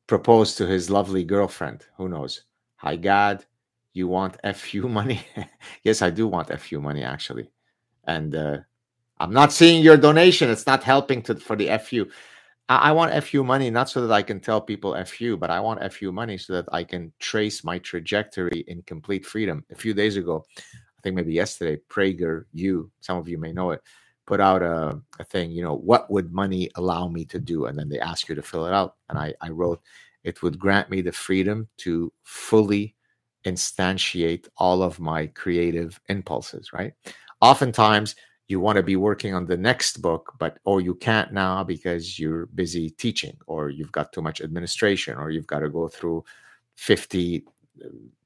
propose 0.06 0.54
to 0.56 0.66
his 0.66 0.90
lovely 0.90 1.24
girlfriend. 1.24 1.84
Who 1.96 2.08
knows? 2.08 2.42
Hi, 2.76 2.96
Gad. 2.96 3.46
You 3.94 4.08
want 4.08 4.36
FU 4.54 4.88
money? 4.88 5.22
yes, 5.84 6.02
I 6.02 6.10
do 6.10 6.28
want 6.28 6.56
FU 6.60 6.80
money, 6.80 7.02
actually. 7.02 7.50
And 8.04 8.34
uh, 8.34 8.58
I'm 9.18 9.32
not 9.32 9.52
seeing 9.52 9.82
your 9.82 9.96
donation. 9.96 10.50
It's 10.50 10.66
not 10.66 10.84
helping 10.84 11.22
to, 11.22 11.34
for 11.34 11.56
the 11.56 11.76
FU. 11.78 12.06
I, 12.68 12.90
I 12.90 12.92
want 12.92 13.24
FU 13.24 13.42
money 13.42 13.70
not 13.70 13.88
so 13.88 14.06
that 14.06 14.12
I 14.12 14.22
can 14.22 14.40
tell 14.40 14.60
people 14.60 15.02
FU, 15.04 15.38
but 15.38 15.50
I 15.50 15.60
want 15.60 15.92
FU 15.92 16.12
money 16.12 16.36
so 16.36 16.52
that 16.54 16.66
I 16.72 16.84
can 16.84 17.12
trace 17.18 17.64
my 17.64 17.78
trajectory 17.78 18.64
in 18.68 18.82
complete 18.82 19.24
freedom. 19.24 19.64
A 19.72 19.74
few 19.74 19.94
days 19.94 20.16
ago, 20.18 20.44
think 21.08 21.16
maybe 21.16 21.32
yesterday, 21.32 21.80
PragerU, 21.88 22.90
some 23.00 23.18
of 23.18 23.28
you 23.28 23.38
may 23.38 23.52
know 23.52 23.70
it, 23.70 23.82
put 24.26 24.40
out 24.40 24.62
a, 24.62 25.00
a 25.18 25.24
thing, 25.24 25.50
you 25.50 25.62
know, 25.62 25.76
what 25.76 26.10
would 26.10 26.32
money 26.32 26.70
allow 26.74 27.08
me 27.08 27.24
to 27.24 27.38
do? 27.38 27.66
And 27.66 27.78
then 27.78 27.88
they 27.88 27.98
ask 27.98 28.28
you 28.28 28.34
to 28.34 28.42
fill 28.42 28.66
it 28.66 28.74
out. 28.74 28.96
And 29.08 29.18
I, 29.18 29.34
I 29.40 29.48
wrote, 29.48 29.80
it 30.22 30.42
would 30.42 30.58
grant 30.58 30.90
me 30.90 31.00
the 31.00 31.12
freedom 31.12 31.68
to 31.78 32.12
fully 32.24 32.94
instantiate 33.46 34.48
all 34.58 34.82
of 34.82 35.00
my 35.00 35.26
creative 35.28 35.98
impulses, 36.08 36.72
right? 36.72 36.92
Oftentimes, 37.40 38.14
you 38.48 38.60
want 38.60 38.76
to 38.76 38.82
be 38.82 38.96
working 38.96 39.34
on 39.34 39.46
the 39.46 39.56
next 39.56 40.00
book, 40.00 40.32
but 40.38 40.58
oh, 40.64 40.78
you 40.78 40.94
can't 40.94 41.32
now 41.32 41.62
because 41.62 42.18
you're 42.18 42.46
busy 42.46 42.90
teaching, 42.90 43.36
or 43.46 43.68
you've 43.68 43.92
got 43.92 44.12
too 44.12 44.22
much 44.22 44.40
administration, 44.40 45.16
or 45.18 45.30
you've 45.30 45.46
got 45.46 45.60
to 45.60 45.68
go 45.68 45.86
through 45.86 46.24
50 46.76 47.44
um, 47.44 47.52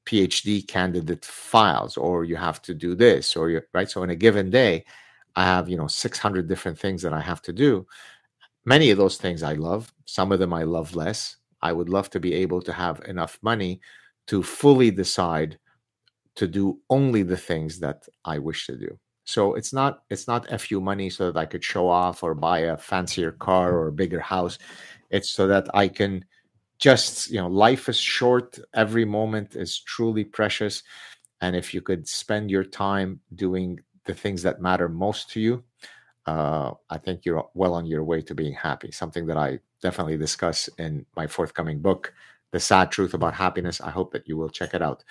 PhD 0.05 0.67
candidate 0.67 1.25
files, 1.25 1.97
or 1.97 2.23
you 2.25 2.35
have 2.35 2.61
to 2.63 2.73
do 2.73 2.95
this, 2.95 3.35
or 3.35 3.49
you 3.49 3.61
right. 3.73 3.89
So 3.89 4.03
in 4.03 4.09
a 4.09 4.15
given 4.15 4.49
day, 4.49 4.85
I 5.35 5.45
have 5.45 5.69
you 5.69 5.77
know 5.77 5.87
600 5.87 6.47
different 6.47 6.77
things 6.79 7.01
that 7.03 7.13
I 7.13 7.21
have 7.21 7.41
to 7.43 7.53
do. 7.53 7.87
Many 8.65 8.91
of 8.91 8.97
those 8.97 9.17
things 9.17 9.43
I 9.43 9.53
love. 9.53 9.93
Some 10.05 10.31
of 10.31 10.39
them 10.39 10.53
I 10.53 10.63
love 10.63 10.95
less. 10.95 11.37
I 11.61 11.73
would 11.73 11.89
love 11.89 12.09
to 12.11 12.19
be 12.19 12.33
able 12.33 12.61
to 12.61 12.73
have 12.73 13.01
enough 13.07 13.39
money 13.41 13.81
to 14.27 14.43
fully 14.43 14.91
decide 14.91 15.59
to 16.35 16.47
do 16.47 16.79
only 16.89 17.23
the 17.23 17.37
things 17.37 17.79
that 17.79 18.03
I 18.25 18.39
wish 18.39 18.65
to 18.67 18.77
do. 18.77 18.99
So 19.25 19.55
it's 19.55 19.71
not 19.73 20.03
it's 20.09 20.27
not 20.27 20.47
fu 20.61 20.81
money 20.81 21.09
so 21.09 21.31
that 21.31 21.39
I 21.39 21.45
could 21.45 21.63
show 21.63 21.87
off 21.87 22.23
or 22.23 22.35
buy 22.35 22.59
a 22.59 22.77
fancier 22.77 23.31
car 23.31 23.73
or 23.73 23.87
a 23.87 23.93
bigger 23.93 24.19
house. 24.19 24.57
It's 25.09 25.29
so 25.29 25.47
that 25.47 25.67
I 25.73 25.87
can 25.87 26.25
just 26.83 27.31
you 27.31 27.39
know 27.39 27.47
life 27.47 27.87
is 27.87 27.97
short. 27.97 28.59
Every 28.73 29.05
moment 29.05 29.55
is 29.55 29.79
truly 29.79 30.25
precious, 30.25 30.83
and 31.41 31.55
if 31.55 31.73
you 31.73 31.81
could 31.81 32.07
spend 32.07 32.51
your 32.51 32.65
time 32.65 33.21
doing 33.35 33.79
the 34.05 34.13
things 34.13 34.43
that 34.43 34.61
matter 34.61 34.89
most 34.89 35.29
to 35.31 35.39
you, 35.39 35.63
uh, 36.25 36.71
I 36.89 36.97
think 36.97 37.25
you're 37.25 37.47
well 37.53 37.73
on 37.73 37.85
your 37.85 38.03
way 38.03 38.21
to 38.21 38.35
being 38.35 38.53
happy. 38.53 38.91
Something 38.91 39.25
that 39.27 39.37
I 39.37 39.59
definitely 39.81 40.17
discuss 40.17 40.67
in 40.77 41.05
my 41.15 41.25
forthcoming 41.27 41.79
book, 41.79 42.13
"The 42.51 42.59
Saad 42.59 42.91
Truth 42.91 43.13
About 43.13 43.33
Happiness." 43.33 43.79
I 43.79 43.91
hope 43.91 44.11
that 44.11 44.27
you 44.27 44.35
will 44.37 44.49
check 44.49 44.73
it 44.73 44.81
out. 44.81 45.05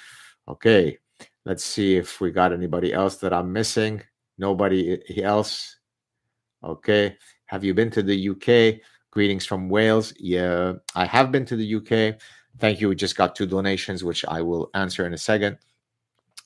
Okay, 0.46 0.98
Let's 1.44 1.64
see 1.64 1.96
if 1.96 2.20
we 2.20 2.30
got 2.30 2.52
anybody 2.52 2.92
else 2.92 3.16
that 3.16 3.32
I'm 3.32 3.52
missing. 3.52 4.02
Nobody 4.38 5.00
else. 5.22 5.76
Okay. 6.62 7.16
Have 7.46 7.64
you 7.64 7.74
been 7.74 7.90
to 7.90 8.02
the 8.02 8.28
UK? 8.30 8.80
Greetings 9.12 9.44
from 9.44 9.68
Wales. 9.68 10.14
Yeah, 10.18 10.72
I 10.94 11.04
have 11.04 11.30
been 11.30 11.44
to 11.44 11.54
the 11.54 11.74
UK. 11.76 12.18
Thank 12.58 12.80
you. 12.80 12.88
We 12.88 12.96
just 12.96 13.14
got 13.14 13.36
two 13.36 13.44
donations, 13.44 14.02
which 14.02 14.24
I 14.24 14.40
will 14.40 14.70
answer 14.72 15.06
in 15.06 15.12
a 15.12 15.18
second. 15.18 15.58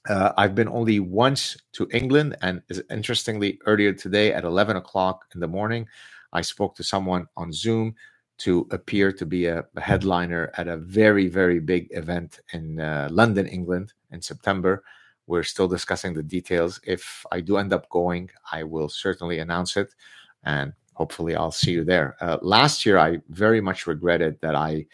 Uh, 0.09 0.33
I've 0.37 0.57
been 0.57 0.69
only 0.69 0.99
once 0.99 1.57
to 1.75 1.89
England, 1.93 2.37
and 2.43 2.63
interestingly, 2.91 3.61
earlier 3.67 3.93
today 3.93 4.33
at 4.33 4.43
11 4.43 4.77
o'clock 4.77 5.27
in 5.33 5.39
the 5.39 5.47
morning, 5.47 5.87
I 6.33 6.41
spoke 6.41 6.75
to 6.77 6.83
someone 6.83 7.27
on 7.37 7.53
Zoom 7.53 7.95
to 8.39 8.67
appear 8.73 9.13
to 9.13 9.25
be 9.25 9.47
a, 9.47 9.65
a 9.77 9.81
headliner 9.81 10.51
at 10.57 10.67
a 10.67 10.77
very, 10.77 11.29
very 11.29 11.61
big 11.61 11.87
event 11.93 12.41
in 12.53 12.81
uh, 12.81 13.09
London, 13.13 13.47
England 13.47 13.93
in 14.11 14.21
September. 14.21 14.83
We're 15.29 15.45
still 15.45 15.69
discussing 15.69 16.15
the 16.15 16.23
details. 16.25 16.81
If 16.83 17.25
I 17.31 17.43
do 17.43 17.59
end 17.59 17.73
up 17.73 17.89
going, 17.91 18.31
I 18.53 18.65
will 18.65 18.89
certainly 18.89 19.39
announce 19.39 19.77
it 19.77 19.95
and 20.43 20.73
hopefully 20.97 21.37
I'll 21.37 21.53
see 21.53 21.73
you 21.73 21.85
there. 21.85 22.17
Uh, 22.23 22.39
last 22.41 22.87
year, 22.87 22.99
I 22.99 23.19
very 23.29 23.61
much 23.61 23.87
regretted 23.87 24.41
that 24.41 24.55
I, 24.55 24.87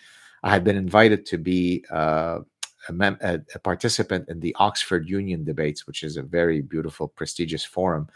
I 0.42 0.50
had 0.50 0.64
been 0.64 0.76
invited 0.76 1.24
to 1.26 1.38
be 1.38 1.84
uh, 1.92 2.40
a, 2.88 2.92
mem- 2.92 3.18
a, 3.20 3.38
a, 3.54 3.58
participant 3.60 4.28
in 4.28 4.40
the 4.40 4.54
Oxford 4.58 5.08
Union 5.08 5.44
debates, 5.44 5.86
which 5.86 6.02
is 6.02 6.16
a 6.16 6.22
very 6.22 6.60
beautiful, 6.60 7.06
prestigious 7.06 7.64
forum. 7.64 8.08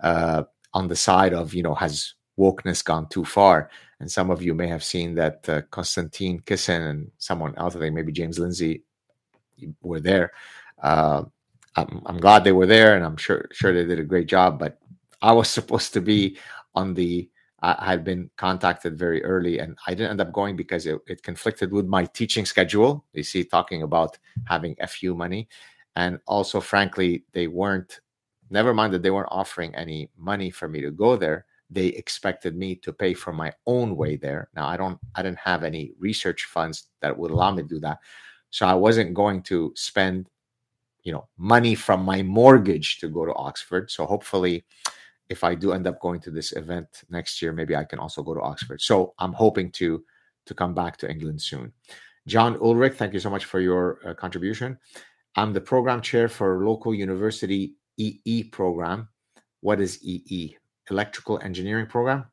Uh, 0.00 0.42
on 0.74 0.86
the 0.86 0.96
side 0.96 1.32
of, 1.32 1.54
you 1.54 1.62
know, 1.62 1.74
has 1.74 2.12
wokeness 2.38 2.84
gone 2.84 3.08
too 3.08 3.24
far? 3.24 3.70
And 4.00 4.10
some 4.10 4.30
of 4.30 4.42
you 4.42 4.52
may 4.52 4.68
have 4.68 4.84
seen 4.84 5.14
that 5.14 5.48
uh, 5.48 5.62
Konstantin 5.70 6.40
Kisin 6.40 6.90
and 6.90 7.10
someone 7.16 7.54
else, 7.56 7.74
I 7.74 7.78
think 7.78 7.94
maybe 7.94 8.12
James 8.12 8.38
Lindsay, 8.38 8.84
were 9.80 10.00
there. 10.00 10.32
Uh, 10.82 11.24
I'm, 11.76 12.02
I'm, 12.04 12.18
glad 12.18 12.44
they 12.44 12.52
were 12.52 12.66
there, 12.66 12.96
and 12.96 13.04
I'm 13.04 13.16
sure 13.16 13.48
sure 13.52 13.72
they 13.72 13.84
did 13.84 13.98
a 13.98 14.04
great 14.04 14.26
job. 14.26 14.58
But 14.58 14.78
I 15.22 15.32
was 15.32 15.48
supposed 15.58 15.92
to 15.94 16.00
be 16.00 16.38
on 16.74 16.94
the. 16.94 17.28
I 17.62 17.90
had 17.90 18.04
been 18.04 18.30
contacted 18.38 18.98
very 18.98 19.22
early, 19.22 19.58
and 19.58 19.76
I 19.86 19.90
didn't 19.92 20.12
end 20.12 20.22
up 20.22 20.32
going 20.32 20.56
because 20.56 20.86
it, 20.86 20.98
it 21.06 21.22
conflicted 21.22 21.72
with 21.72 21.84
my 21.84 22.06
teaching 22.06 22.46
schedule. 22.46 23.04
You 23.12 23.22
see, 23.22 23.44
talking 23.44 23.82
about 23.82 24.16
having 24.46 24.76
FU 24.88 25.14
money, 25.14 25.46
and 25.94 26.20
also, 26.26 26.60
frankly, 26.60 27.24
they 27.32 27.48
weren't. 27.48 28.00
Never 28.48 28.72
mind 28.72 28.94
that 28.94 29.02
they 29.02 29.10
weren't 29.10 29.28
offering 29.30 29.74
any 29.74 30.08
money 30.16 30.50
for 30.50 30.68
me 30.68 30.80
to 30.80 30.90
go 30.90 31.16
there 31.16 31.44
they 31.70 31.86
expected 31.86 32.56
me 32.56 32.74
to 32.74 32.92
pay 32.92 33.14
for 33.14 33.32
my 33.32 33.52
own 33.66 33.96
way 33.96 34.16
there. 34.16 34.48
Now 34.54 34.66
I 34.66 34.76
don't 34.76 34.98
I 35.14 35.22
didn't 35.22 35.38
have 35.38 35.62
any 35.62 35.92
research 35.98 36.44
funds 36.44 36.88
that 37.00 37.16
would 37.16 37.30
allow 37.30 37.52
me 37.52 37.62
to 37.62 37.68
do 37.68 37.80
that. 37.80 37.98
So 38.50 38.66
I 38.66 38.74
wasn't 38.74 39.14
going 39.14 39.42
to 39.44 39.72
spend 39.76 40.28
you 41.02 41.12
know 41.12 41.28
money 41.38 41.74
from 41.74 42.04
my 42.04 42.22
mortgage 42.22 42.98
to 42.98 43.08
go 43.08 43.24
to 43.24 43.34
Oxford. 43.34 43.90
So 43.90 44.04
hopefully 44.04 44.64
if 45.30 45.42
I 45.44 45.54
do 45.54 45.72
end 45.72 45.86
up 45.86 46.00
going 46.00 46.20
to 46.20 46.30
this 46.30 46.52
event 46.52 46.88
next 47.08 47.40
year 47.40 47.52
maybe 47.52 47.74
I 47.74 47.84
can 47.84 47.98
also 47.98 48.22
go 48.22 48.34
to 48.34 48.40
Oxford. 48.40 48.82
So 48.82 49.14
I'm 49.18 49.32
hoping 49.32 49.70
to 49.72 50.04
to 50.46 50.54
come 50.54 50.74
back 50.74 50.96
to 50.98 51.10
England 51.10 51.40
soon. 51.40 51.72
John 52.26 52.56
Ulrich, 52.60 52.94
thank 52.94 53.14
you 53.14 53.20
so 53.20 53.30
much 53.30 53.44
for 53.44 53.60
your 53.60 54.00
uh, 54.06 54.14
contribution. 54.14 54.78
I'm 55.36 55.52
the 55.52 55.60
program 55.60 56.00
chair 56.02 56.28
for 56.28 56.64
local 56.64 56.94
university 56.94 57.74
EE 57.96 58.44
program. 58.44 59.08
What 59.60 59.80
is 59.80 60.02
EE? 60.02 60.56
electrical 60.90 61.40
engineering 61.42 61.86
program. 61.86 62.24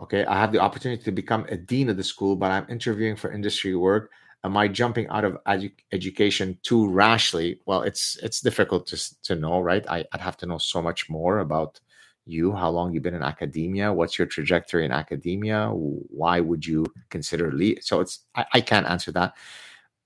Okay, 0.00 0.24
I 0.24 0.38
have 0.38 0.52
the 0.52 0.60
opportunity 0.60 1.02
to 1.02 1.12
become 1.12 1.44
a 1.48 1.56
dean 1.56 1.90
of 1.90 1.96
the 1.96 2.04
school, 2.04 2.36
but 2.36 2.50
I'm 2.50 2.66
interviewing 2.70 3.16
for 3.16 3.32
industry 3.32 3.74
work. 3.74 4.10
Am 4.44 4.56
I 4.56 4.68
jumping 4.68 5.06
out 5.08 5.24
of 5.24 5.36
edu- 5.46 5.72
education 5.92 6.58
too 6.62 6.88
rashly? 6.88 7.60
Well, 7.66 7.82
it's 7.82 8.16
it's 8.22 8.40
difficult 8.40 8.86
to 8.88 9.22
to 9.24 9.36
know, 9.36 9.60
right? 9.60 9.84
I, 9.88 10.06
would 10.12 10.20
have 10.22 10.38
to 10.38 10.46
know 10.46 10.56
so 10.58 10.80
much 10.80 11.10
more 11.10 11.40
about 11.40 11.80
you, 12.26 12.52
how 12.52 12.70
long 12.70 12.92
you've 12.92 13.02
been 13.02 13.14
in 13.14 13.22
academia, 13.22 13.92
what's 13.92 14.18
your 14.18 14.26
trajectory 14.26 14.84
in 14.84 14.92
academia, 14.92 15.68
why 15.70 16.40
would 16.40 16.64
you 16.66 16.86
consider 17.08 17.52
leave? 17.52 17.78
So 17.82 18.00
it's 18.00 18.20
I, 18.34 18.46
I 18.54 18.60
can't 18.60 18.86
answer 18.86 19.12
that, 19.12 19.34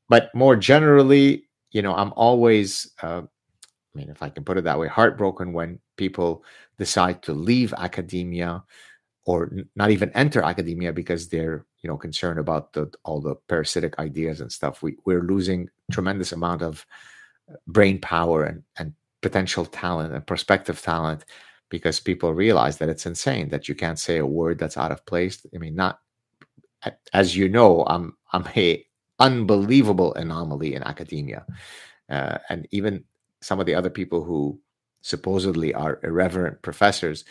but 0.08 0.34
more 0.34 0.56
generally, 0.56 1.44
you 1.70 1.82
know, 1.82 1.94
I'm 1.94 2.12
always 2.16 2.90
uh, 3.02 3.22
I 3.94 3.98
mean, 3.98 4.10
if 4.10 4.22
I 4.22 4.28
can 4.28 4.44
put 4.44 4.58
it 4.58 4.64
that 4.64 4.78
way, 4.78 4.88
heartbroken 4.88 5.52
when 5.52 5.78
people 5.96 6.44
decide 6.78 7.22
to 7.22 7.32
leave 7.32 7.72
academia 7.74 8.64
or 9.24 9.50
n- 9.52 9.68
not 9.76 9.90
even 9.90 10.10
enter 10.10 10.42
academia 10.42 10.92
because 10.92 11.28
they're 11.28 11.64
you 11.82 11.88
know 11.88 11.96
concerned 11.96 12.38
about 12.38 12.72
the, 12.72 12.92
all 13.04 13.20
the 13.20 13.36
parasitic 13.48 13.98
ideas 13.98 14.40
and 14.40 14.50
stuff. 14.50 14.82
We 14.82 14.96
we're 15.04 15.22
losing 15.22 15.68
tremendous 15.92 16.32
amount 16.32 16.62
of 16.62 16.84
brain 17.66 18.00
power 18.00 18.44
and 18.44 18.62
and 18.78 18.94
potential 19.22 19.64
talent 19.64 20.12
and 20.12 20.26
prospective 20.26 20.82
talent 20.82 21.24
because 21.70 22.00
people 22.00 22.34
realize 22.34 22.78
that 22.78 22.88
it's 22.88 23.06
insane 23.06 23.48
that 23.50 23.68
you 23.68 23.74
can't 23.74 23.98
say 23.98 24.18
a 24.18 24.26
word 24.26 24.58
that's 24.58 24.76
out 24.76 24.92
of 24.92 25.06
place. 25.06 25.46
I 25.54 25.58
mean, 25.58 25.74
not 25.74 26.00
as 27.12 27.36
you 27.36 27.48
know, 27.48 27.84
I'm 27.86 28.16
I'm 28.32 28.46
a 28.56 28.84
unbelievable 29.18 30.14
anomaly 30.14 30.74
in 30.74 30.82
academia, 30.82 31.46
uh, 32.10 32.38
and 32.48 32.68
even 32.70 33.04
some 33.42 33.60
of 33.60 33.66
the 33.66 33.74
other 33.74 33.90
people 33.90 34.24
who 34.24 34.60
supposedly 35.02 35.74
are 35.74 36.00
irreverent 36.02 36.62
professors 36.62 37.24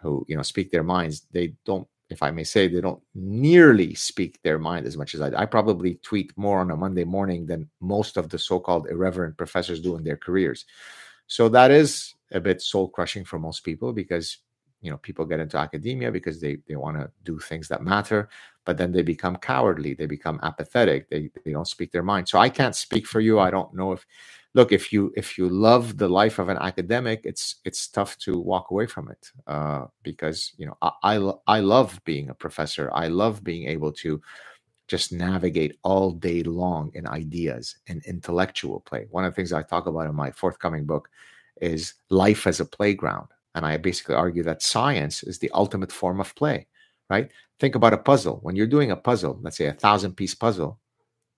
who 0.00 0.24
you 0.28 0.36
know 0.36 0.42
speak 0.42 0.72
their 0.72 0.82
minds 0.82 1.26
they 1.32 1.54
don't 1.64 1.86
if 2.10 2.22
i 2.22 2.30
may 2.30 2.44
say 2.44 2.68
they 2.68 2.80
don't 2.80 3.02
nearly 3.14 3.94
speak 3.94 4.40
their 4.42 4.58
mind 4.58 4.86
as 4.86 4.96
much 4.96 5.14
as 5.14 5.20
i 5.20 5.30
i 5.42 5.46
probably 5.46 5.94
tweet 6.02 6.36
more 6.36 6.60
on 6.60 6.70
a 6.72 6.76
monday 6.76 7.04
morning 7.04 7.46
than 7.46 7.70
most 7.80 8.16
of 8.16 8.28
the 8.28 8.38
so-called 8.38 8.88
irreverent 8.90 9.36
professors 9.36 9.80
do 9.80 9.96
in 9.96 10.04
their 10.04 10.16
careers. 10.16 10.64
So 11.28 11.48
that 11.50 11.70
is 11.70 12.14
a 12.32 12.40
bit 12.40 12.60
soul 12.62 12.88
crushing 12.88 13.24
for 13.24 13.38
most 13.38 13.60
people 13.64 13.92
because 13.92 14.38
you 14.80 14.90
know 14.90 14.96
people 14.98 15.24
get 15.24 15.40
into 15.40 15.56
academia 15.56 16.10
because 16.10 16.40
they 16.40 16.58
they 16.68 16.76
want 16.76 16.96
to 16.96 17.10
do 17.24 17.38
things 17.38 17.68
that 17.68 17.82
matter 17.82 18.28
but 18.64 18.76
then 18.76 18.92
they 18.92 19.02
become 19.02 19.36
cowardly 19.36 19.94
they 19.94 20.06
become 20.06 20.40
apathetic 20.42 21.08
they 21.08 21.30
they 21.44 21.52
don't 21.52 21.68
speak 21.68 21.92
their 21.92 22.02
mind. 22.02 22.28
So 22.28 22.38
i 22.38 22.48
can't 22.48 22.74
speak 22.74 23.06
for 23.06 23.20
you 23.20 23.38
i 23.38 23.50
don't 23.50 23.72
know 23.74 23.92
if 23.92 24.04
look 24.54 24.72
if 24.72 24.92
you 24.92 25.12
if 25.16 25.38
you 25.38 25.48
love 25.48 25.98
the 25.98 26.08
life 26.08 26.38
of 26.38 26.48
an 26.48 26.58
academic 26.58 27.20
it's 27.24 27.56
it's 27.64 27.86
tough 27.86 28.18
to 28.18 28.38
walk 28.38 28.70
away 28.70 28.86
from 28.86 29.08
it 29.08 29.30
uh, 29.46 29.86
because 30.02 30.52
you 30.58 30.66
know 30.66 30.76
I, 30.82 30.90
I 31.04 31.32
i 31.46 31.60
love 31.60 32.00
being 32.04 32.28
a 32.28 32.34
professor 32.34 32.90
i 32.92 33.06
love 33.08 33.44
being 33.44 33.68
able 33.68 33.92
to 33.92 34.20
just 34.88 35.12
navigate 35.12 35.78
all 35.84 36.12
day 36.12 36.42
long 36.42 36.90
in 36.94 37.06
ideas 37.06 37.76
and 37.88 38.04
intellectual 38.04 38.80
play. 38.80 39.06
One 39.10 39.24
of 39.24 39.32
the 39.32 39.36
things 39.36 39.52
i 39.52 39.62
talk 39.62 39.86
about 39.86 40.06
in 40.08 40.14
my 40.14 40.30
forthcoming 40.32 40.84
book 40.84 41.08
is 41.60 41.94
life 42.10 42.46
as 42.46 42.60
a 42.60 42.64
playground 42.64 43.28
and 43.54 43.64
i 43.66 43.76
basically 43.76 44.14
argue 44.14 44.42
that 44.42 44.62
science 44.62 45.22
is 45.22 45.38
the 45.38 45.50
ultimate 45.52 45.92
form 45.92 46.20
of 46.20 46.34
play 46.34 46.66
right 47.10 47.30
think 47.60 47.74
about 47.74 47.92
a 47.92 47.98
puzzle 47.98 48.38
when 48.42 48.56
you're 48.56 48.66
doing 48.66 48.90
a 48.90 48.96
puzzle 48.96 49.38
let's 49.42 49.56
say 49.56 49.66
a 49.66 49.72
thousand 49.72 50.14
piece 50.16 50.34
puzzle 50.34 50.78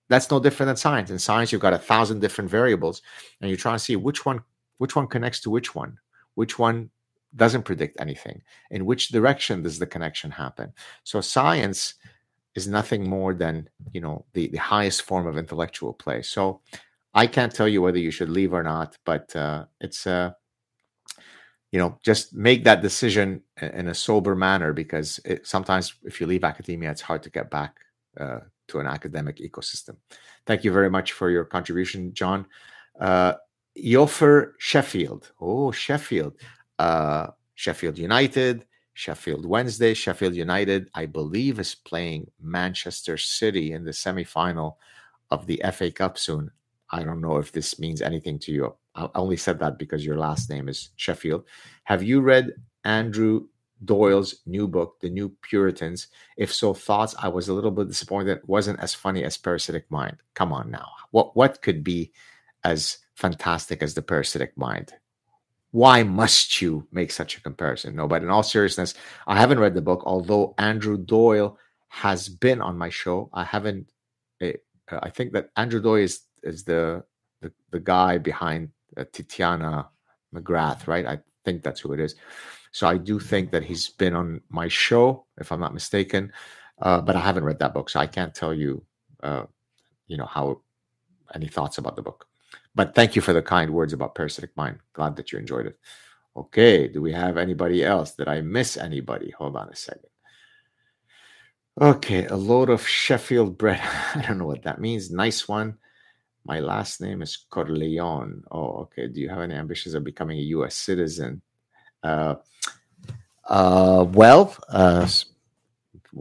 that's 0.07 0.29
no 0.29 0.39
different 0.39 0.67
than 0.67 0.75
science. 0.75 1.09
In 1.09 1.19
science, 1.19 1.51
you've 1.51 1.61
got 1.61 1.73
a 1.73 1.79
thousand 1.79 2.19
different 2.19 2.49
variables, 2.49 3.01
and 3.41 3.49
you're 3.49 3.57
trying 3.57 3.77
to 3.77 3.83
see 3.83 3.95
which 3.95 4.25
one 4.25 4.41
which 4.77 4.95
one 4.95 5.07
connects 5.07 5.39
to 5.41 5.49
which 5.49 5.73
one, 5.73 5.97
which 6.35 6.59
one 6.59 6.89
doesn't 7.35 7.63
predict 7.63 7.99
anything, 7.99 8.41
in 8.71 8.85
which 8.85 9.09
direction 9.09 9.63
does 9.63 9.79
the 9.79 9.85
connection 9.85 10.31
happen. 10.31 10.73
So 11.03 11.21
science 11.21 11.95
is 12.55 12.67
nothing 12.67 13.09
more 13.09 13.33
than 13.33 13.69
you 13.93 14.01
know 14.01 14.25
the 14.33 14.47
the 14.47 14.57
highest 14.57 15.01
form 15.01 15.27
of 15.27 15.37
intellectual 15.37 15.93
play. 15.93 16.21
So 16.21 16.61
I 17.15 17.27
can't 17.27 17.55
tell 17.55 17.67
you 17.67 17.81
whether 17.81 17.97
you 17.97 18.11
should 18.11 18.29
leave 18.29 18.53
or 18.53 18.61
not, 18.61 18.97
but 19.05 19.33
uh, 19.35 19.65
it's 19.79 20.05
uh, 20.05 20.31
you 21.71 21.79
know 21.79 21.97
just 22.03 22.33
make 22.33 22.65
that 22.65 22.81
decision 22.81 23.41
in 23.61 23.87
a 23.87 23.95
sober 23.95 24.35
manner 24.35 24.73
because 24.73 25.19
it, 25.23 25.47
sometimes 25.47 25.95
if 26.03 26.19
you 26.19 26.27
leave 26.27 26.43
academia, 26.43 26.91
it's 26.91 27.01
hard 27.01 27.23
to 27.23 27.29
get 27.29 27.49
back 27.49 27.77
uh, 28.19 28.41
to 28.67 28.79
an 28.79 28.87
academic 28.87 29.37
ecosystem. 29.37 29.95
Thank 30.45 30.65
you 30.65 30.73
very 30.73 30.89
much 30.89 31.13
for 31.13 31.29
your 31.29 31.45
contribution, 31.45 32.13
John. 32.13 32.45
Uh, 32.99 33.33
Sheffield. 34.57 35.31
Oh, 35.39 35.71
Sheffield. 35.71 36.35
Uh, 36.77 37.27
Sheffield 37.55 37.97
United, 37.97 38.65
Sheffield 38.93 39.45
Wednesday. 39.45 39.93
Sheffield 39.93 40.35
United, 40.35 40.89
I 40.93 41.05
believe, 41.05 41.59
is 41.59 41.75
playing 41.75 42.29
Manchester 42.41 43.17
City 43.17 43.71
in 43.71 43.85
the 43.85 43.91
semifinal 43.91 44.75
of 45.31 45.47
the 45.47 45.61
FA 45.71 45.91
Cup 45.91 46.17
soon. 46.17 46.51
I 46.91 47.03
don't 47.03 47.21
know 47.21 47.37
if 47.37 47.51
this 47.51 47.79
means 47.79 48.01
anything 48.01 48.39
to 48.39 48.51
you. 48.51 48.75
I 48.95 49.09
only 49.15 49.37
said 49.37 49.59
that 49.59 49.77
because 49.77 50.05
your 50.05 50.17
last 50.17 50.49
name 50.49 50.69
is 50.69 50.91
Sheffield. 50.95 51.43
Have 51.83 52.03
you 52.03 52.21
read 52.21 52.51
Andrew 52.83 53.47
Doyle's 53.83 54.41
new 54.45 54.67
book, 54.67 54.99
The 55.01 55.09
New 55.09 55.29
Puritans. 55.41 56.07
If 56.37 56.53
so, 56.53 56.73
thoughts 56.73 57.15
I 57.21 57.27
was 57.27 57.49
a 57.49 57.53
little 57.53 57.71
bit 57.71 57.87
disappointed 57.87 58.37
it 58.37 58.47
wasn't 58.47 58.79
as 58.79 58.93
funny 58.93 59.23
as 59.23 59.37
Parasitic 59.37 59.89
Mind. 59.91 60.17
Come 60.33 60.53
on 60.53 60.71
now. 60.71 60.87
What 61.11 61.35
what 61.35 61.61
could 61.61 61.83
be 61.83 62.13
as 62.63 62.99
fantastic 63.15 63.83
as 63.83 63.93
the 63.93 64.01
Parasitic 64.01 64.57
Mind? 64.57 64.93
Why 65.71 66.03
must 66.03 66.61
you 66.61 66.87
make 66.91 67.11
such 67.11 67.37
a 67.37 67.41
comparison? 67.41 67.95
No, 67.95 68.07
but 68.07 68.23
in 68.23 68.29
all 68.29 68.43
seriousness, 68.43 68.93
I 69.27 69.37
haven't 69.37 69.59
read 69.59 69.73
the 69.73 69.81
book, 69.81 70.03
although 70.05 70.55
Andrew 70.57 70.97
Doyle 70.97 71.57
has 71.89 72.29
been 72.29 72.61
on 72.61 72.77
my 72.77 72.89
show. 72.89 73.29
I 73.33 73.43
haven't 73.43 73.91
eh, 74.39 74.53
I 74.89 75.09
think 75.09 75.33
that 75.33 75.49
Andrew 75.57 75.81
Doyle 75.81 76.03
is 76.03 76.21
is 76.45 76.63
the 76.63 77.03
the, 77.41 77.51
the 77.71 77.79
guy 77.79 78.17
behind 78.17 78.69
uh, 78.97 79.03
Titania 79.11 79.87
McGrath, 80.33 80.87
right? 80.87 81.05
I 81.05 81.19
think 81.43 81.63
that's 81.63 81.81
who 81.81 81.93
it 81.93 81.99
is. 81.99 82.15
So 82.71 82.87
I 82.87 82.97
do 82.97 83.19
think 83.19 83.51
that 83.51 83.63
he's 83.63 83.89
been 83.89 84.15
on 84.15 84.41
my 84.49 84.67
show, 84.67 85.25
if 85.37 85.51
I'm 85.51 85.59
not 85.59 85.73
mistaken, 85.73 86.31
uh, 86.81 87.01
but 87.01 87.15
I 87.15 87.19
haven't 87.19 87.45
read 87.45 87.59
that 87.59 87.73
book, 87.73 87.89
so 87.89 87.99
I 87.99 88.07
can't 88.07 88.33
tell 88.33 88.53
you, 88.53 88.83
uh, 89.23 89.45
you 90.07 90.17
know, 90.17 90.25
how 90.25 90.61
any 91.33 91.47
thoughts 91.47 91.77
about 91.77 91.95
the 91.95 92.01
book. 92.01 92.27
But 92.73 92.95
thank 92.95 93.15
you 93.15 93.21
for 93.21 93.33
the 93.33 93.41
kind 93.41 93.73
words 93.73 93.93
about 93.93 94.15
Parasitic 94.15 94.55
Mind. 94.57 94.79
Glad 94.93 95.15
that 95.15 95.31
you 95.31 95.39
enjoyed 95.39 95.67
it. 95.67 95.79
Okay, 96.35 96.89
do 96.89 97.01
we 97.01 97.13
have 97.13 97.37
anybody 97.37 97.83
else? 97.83 98.11
Did 98.13 98.27
I 98.27 98.41
miss 98.41 98.75
anybody? 98.75 99.31
Hold 99.37 99.55
on 99.55 99.69
a 99.69 99.75
second. 99.75 100.09
Okay, 101.79 102.25
a 102.25 102.35
load 102.35 102.69
of 102.69 102.85
Sheffield 102.85 103.57
bread. 103.57 103.81
I 104.15 104.21
don't 104.27 104.37
know 104.37 104.45
what 104.45 104.63
that 104.63 104.81
means. 104.81 105.11
Nice 105.11 105.47
one. 105.47 105.77
My 106.45 106.59
last 106.59 107.01
name 107.01 107.23
is 107.23 107.45
Corleone. 107.49 108.43
Oh, 108.51 108.83
okay. 108.83 109.07
Do 109.07 109.19
you 109.19 109.29
have 109.29 109.41
any 109.41 109.55
ambitions 109.55 109.95
of 109.95 110.03
becoming 110.03 110.37
a 110.37 110.43
U.S. 110.57 110.75
citizen? 110.75 111.41
Uh, 112.03 112.35
uh, 113.49 114.05
well, 114.09 114.55
uh, 114.69 115.07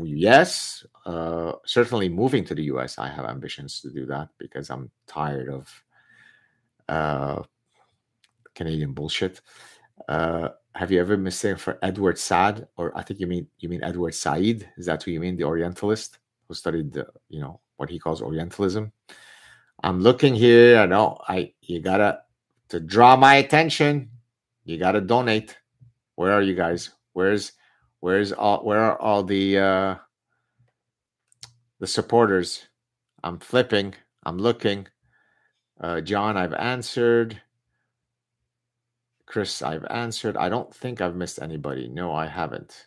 yes, 0.02 0.84
uh, 1.04 1.52
certainly 1.66 2.08
moving 2.08 2.44
to 2.44 2.54
the 2.54 2.64
US, 2.64 2.98
I 2.98 3.08
have 3.08 3.26
ambitions 3.26 3.80
to 3.80 3.90
do 3.90 4.06
that 4.06 4.28
because 4.38 4.70
I'm 4.70 4.90
tired 5.06 5.50
of 5.50 5.84
uh, 6.88 7.42
Canadian 8.54 8.92
bullshit. 8.92 9.42
Uh, 10.08 10.48
have 10.74 10.90
you 10.90 11.00
ever 11.00 11.16
mistaken 11.16 11.58
for 11.58 11.78
Edward 11.82 12.18
Said, 12.18 12.66
or 12.76 12.96
I 12.96 13.02
think 13.02 13.20
you 13.20 13.26
mean 13.26 13.46
you 13.58 13.68
mean 13.68 13.84
Edward 13.84 14.14
Said? 14.14 14.68
Is 14.76 14.86
that 14.86 15.02
who 15.02 15.12
you 15.12 15.20
mean, 15.20 15.36
the 15.36 15.44
Orientalist 15.44 16.18
who 16.48 16.54
studied 16.54 16.96
you 17.28 17.40
know 17.40 17.60
what 17.76 17.90
he 17.90 17.98
calls 17.98 18.20
Orientalism? 18.20 18.92
I'm 19.84 20.00
looking 20.00 20.34
here. 20.34 20.78
I 20.78 20.86
know 20.86 21.18
I 21.28 21.52
you 21.60 21.78
gotta 21.78 22.20
to 22.70 22.80
draw 22.80 23.16
my 23.16 23.34
attention. 23.34 24.08
You 24.64 24.78
gotta 24.78 25.02
donate. 25.02 25.58
Where 26.14 26.32
are 26.32 26.40
you 26.40 26.54
guys? 26.54 26.88
Where's 27.12 27.52
where's 28.00 28.32
all 28.32 28.64
where 28.64 28.80
are 28.80 28.98
all 28.98 29.22
the 29.22 29.58
uh 29.58 29.96
the 31.80 31.86
supporters? 31.86 32.66
I'm 33.22 33.38
flipping. 33.38 33.94
I'm 34.24 34.38
looking. 34.38 34.88
Uh 35.78 36.00
John, 36.00 36.38
I've 36.38 36.54
answered. 36.54 37.42
Chris, 39.26 39.60
I've 39.60 39.84
answered. 39.90 40.38
I 40.38 40.48
don't 40.48 40.74
think 40.74 41.02
I've 41.02 41.14
missed 41.14 41.42
anybody. 41.42 41.88
No, 41.88 42.14
I 42.14 42.26
haven't. 42.26 42.86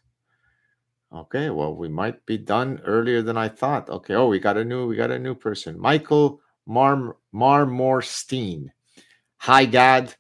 Okay, 1.14 1.52
well, 1.52 1.76
we 1.76 1.90
might 1.90 2.26
be 2.26 2.40
done 2.40 2.82
earlier 2.86 3.22
than 3.22 3.38
I 3.38 3.50
thought. 3.50 3.88
Okay, 3.88 4.16
oh, 4.16 4.30
we 4.30 4.40
got 4.40 4.58
a 4.58 4.66
new 4.66 4.88
we 4.88 4.96
got 4.96 5.12
a 5.12 5.20
new 5.20 5.36
person. 5.36 5.80
Michael 5.80 6.42
Mar 6.68 7.16
Marmorstein. 7.34 8.68
Hi, 9.38 9.66
Gad 9.66 10.14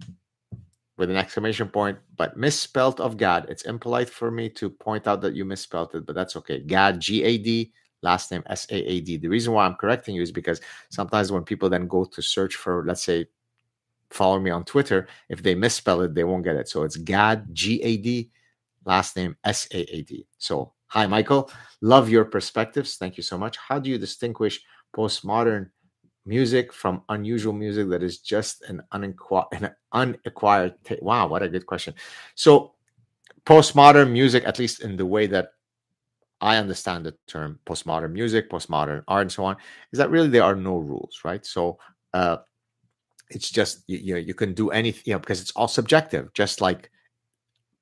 with 0.97 1.11
an 1.11 1.15
exclamation 1.15 1.67
point, 1.67 1.97
but 2.15 2.37
misspelt 2.37 2.99
of 2.99 3.17
God. 3.17 3.45
It's 3.49 3.63
impolite 3.63 4.09
for 4.09 4.31
me 4.31 4.49
to 4.51 4.69
point 4.69 5.07
out 5.07 5.21
that 5.21 5.35
you 5.35 5.45
misspelled 5.45 5.93
it, 5.93 6.05
but 6.05 6.15
that's 6.15 6.35
okay. 6.37 6.59
Gad, 6.59 6.99
G 6.99 7.23
A 7.23 7.37
D, 7.37 7.73
last 8.01 8.31
name 8.31 8.43
S 8.47 8.65
A 8.71 8.75
A 8.75 9.01
D. 9.01 9.17
The 9.17 9.27
reason 9.27 9.53
why 9.53 9.65
I'm 9.65 9.75
correcting 9.75 10.15
you 10.15 10.21
is 10.21 10.31
because 10.31 10.61
sometimes 10.89 11.31
when 11.31 11.43
people 11.43 11.69
then 11.69 11.87
go 11.87 12.05
to 12.05 12.21
search 12.21 12.55
for, 12.55 12.83
let's 12.87 13.03
say, 13.03 13.27
follow 14.09 14.39
me 14.39 14.49
on 14.49 14.63
Twitter, 14.63 15.07
if 15.29 15.43
they 15.43 15.53
misspell 15.53 16.01
it, 16.01 16.15
they 16.15 16.23
won't 16.23 16.45
get 16.45 16.55
it. 16.55 16.69
So 16.69 16.83
it's 16.83 16.95
Gad, 16.95 17.53
G 17.53 17.81
A 17.83 17.97
D, 17.97 18.31
last 18.85 19.17
name 19.17 19.35
S 19.43 19.67
A 19.71 19.79
A 19.95 20.01
D. 20.01 20.25
So, 20.37 20.73
hi, 20.87 21.05
Michael. 21.07 21.51
Love 21.81 22.09
your 22.09 22.25
perspectives. 22.25 22.95
Thank 22.95 23.17
you 23.17 23.23
so 23.23 23.37
much. 23.37 23.57
How 23.57 23.79
do 23.79 23.89
you 23.89 23.97
distinguish 23.97 24.61
postmodern 24.95 25.69
music 26.27 26.73
from 26.73 27.01
unusual 27.09 27.53
music 27.53 27.89
that 27.89 28.03
is 28.03 28.19
just 28.19 28.61
an, 28.63 28.81
an 28.91 29.15
unacquired 29.93 30.73
wow 31.01 31.27
what 31.27 31.41
a 31.41 31.49
good 31.49 31.65
question. 31.65 31.93
So 32.35 32.73
postmodern 33.45 34.11
music 34.11 34.43
at 34.45 34.59
least 34.59 34.81
in 34.81 34.97
the 34.97 35.05
way 35.05 35.25
that 35.25 35.53
i 36.41 36.57
understand 36.57 37.05
the 37.05 37.15
term 37.27 37.57
postmodern 37.65 38.11
music 38.11 38.49
postmodern 38.49 39.01
art 39.07 39.21
and 39.21 39.31
so 39.31 39.45
on 39.45 39.55
is 39.93 39.97
that 39.97 40.09
really 40.11 40.27
there 40.27 40.43
are 40.43 40.55
no 40.55 40.77
rules 40.77 41.21
right? 41.23 41.45
So 41.45 41.79
uh, 42.13 42.37
it's 43.29 43.49
just 43.49 43.83
you, 43.87 43.97
you 43.97 44.13
know 44.13 44.19
you 44.19 44.33
can 44.33 44.53
do 44.53 44.69
anything 44.69 45.03
you 45.05 45.13
know 45.13 45.19
because 45.19 45.41
it's 45.41 45.51
all 45.51 45.67
subjective 45.67 46.31
just 46.33 46.61
like 46.61 46.91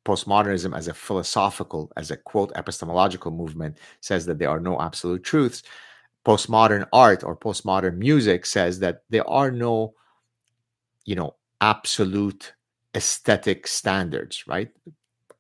postmodernism 0.06 0.78
as 0.78 0.88
a 0.88 0.94
philosophical 0.94 1.92
as 1.98 2.12
a 2.12 2.18
quote 2.18 2.52
epistemological 2.56 3.32
movement 3.32 3.80
says 4.02 4.26
that 4.26 4.38
there 4.38 4.50
are 4.50 4.60
no 4.60 4.80
absolute 4.80 5.24
truths 5.24 5.64
postmodern 6.26 6.86
art 6.92 7.24
or 7.24 7.36
postmodern 7.36 7.98
music 7.98 8.46
says 8.46 8.80
that 8.80 9.04
there 9.10 9.28
are 9.30 9.52
no 9.52 9.94
you 11.06 11.16
know 11.16 11.36
absolute 11.62 12.54
aesthetic 12.96 13.68
standards 13.68 14.48
right 14.48 14.72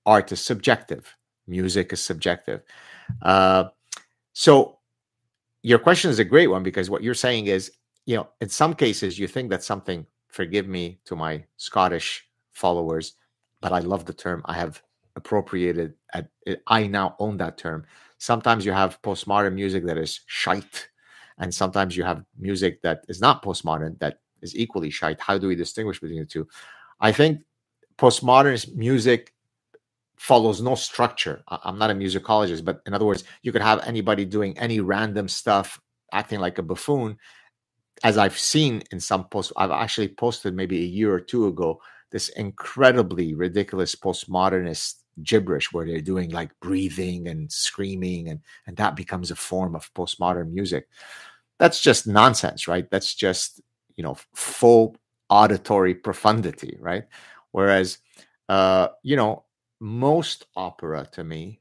art 0.05 0.31
is 0.31 0.41
subjective 0.41 1.15
music 1.47 1.91
is 1.93 2.01
subjective 2.01 2.61
uh, 3.21 3.65
so 4.33 4.79
your 5.63 5.79
question 5.79 6.11
is 6.11 6.19
a 6.19 6.25
great 6.25 6.47
one 6.47 6.63
because 6.63 6.89
what 6.89 7.01
you're 7.01 7.13
saying 7.13 7.47
is 7.47 7.71
you 8.05 8.15
know, 8.15 8.29
in 8.39 8.49
some 8.49 8.73
cases, 8.73 9.17
you 9.19 9.27
think 9.27 9.49
that 9.49 9.63
something, 9.63 10.05
forgive 10.29 10.67
me 10.67 10.99
to 11.05 11.15
my 11.15 11.43
Scottish 11.57 12.27
followers, 12.53 13.15
but 13.61 13.71
I 13.71 13.79
love 13.79 14.05
the 14.05 14.13
term. 14.13 14.41
I 14.45 14.53
have 14.53 14.81
appropriated, 15.15 15.95
at, 16.13 16.29
I 16.67 16.87
now 16.87 17.15
own 17.19 17.37
that 17.37 17.57
term. 17.57 17.85
Sometimes 18.25 18.65
you 18.65 18.71
have 18.71 18.99
postmodern 19.03 19.53
music 19.53 19.85
that 19.85 19.99
is 19.99 20.21
shite, 20.25 20.89
and 21.37 21.53
sometimes 21.53 21.95
you 21.95 22.03
have 22.03 22.23
music 22.39 22.81
that 22.81 23.05
is 23.07 23.21
not 23.21 23.43
postmodern 23.43 23.99
that 23.99 24.15
is 24.41 24.55
equally 24.55 24.89
shite. 24.89 25.19
How 25.21 25.37
do 25.37 25.47
we 25.47 25.55
distinguish 25.55 25.99
between 25.99 26.21
the 26.21 26.25
two? 26.25 26.47
I 26.99 27.11
think 27.11 27.43
postmodern 27.99 28.75
music 28.75 29.31
follows 30.17 30.59
no 30.59 30.73
structure. 30.73 31.43
I'm 31.47 31.77
not 31.77 31.91
a 31.91 31.93
musicologist, 31.93 32.65
but 32.65 32.81
in 32.87 32.95
other 32.95 33.05
words, 33.05 33.25
you 33.43 33.51
could 33.51 33.61
have 33.61 33.79
anybody 33.85 34.25
doing 34.25 34.57
any 34.57 34.79
random 34.79 35.27
stuff, 35.27 35.79
acting 36.11 36.39
like 36.39 36.57
a 36.57 36.63
buffoon, 36.63 37.17
as 38.03 38.17
I've 38.17 38.39
seen 38.39 38.81
in 38.91 38.99
some 38.99 39.25
posts, 39.25 39.53
I've 39.55 39.71
actually 39.71 40.09
posted 40.09 40.55
maybe 40.55 40.79
a 40.79 40.91
year 40.97 41.13
or 41.13 41.19
two 41.19 41.45
ago 41.47 41.79
this 42.11 42.29
incredibly 42.29 43.35
ridiculous 43.35 43.95
postmodernist 43.95 44.95
gibberish 45.23 45.71
where 45.71 45.85
they're 45.85 46.01
doing 46.01 46.29
like 46.31 46.51
breathing 46.59 47.27
and 47.27 47.51
screaming 47.51 48.29
and 48.29 48.39
and 48.67 48.77
that 48.77 48.95
becomes 48.95 49.31
a 49.31 49.35
form 49.35 49.75
of 49.75 49.93
postmodern 49.93 50.51
music 50.51 50.87
that's 51.57 51.81
just 51.81 52.07
nonsense 52.07 52.67
right 52.67 52.89
that's 52.91 53.13
just 53.15 53.61
you 53.95 54.03
know 54.03 54.15
full 54.33 54.95
auditory 55.29 55.93
profundity 55.93 56.77
right 56.79 57.05
whereas 57.51 57.99
uh 58.49 58.87
you 59.03 59.15
know 59.15 59.43
most 59.79 60.45
opera 60.55 61.07
to 61.11 61.23
me 61.23 61.59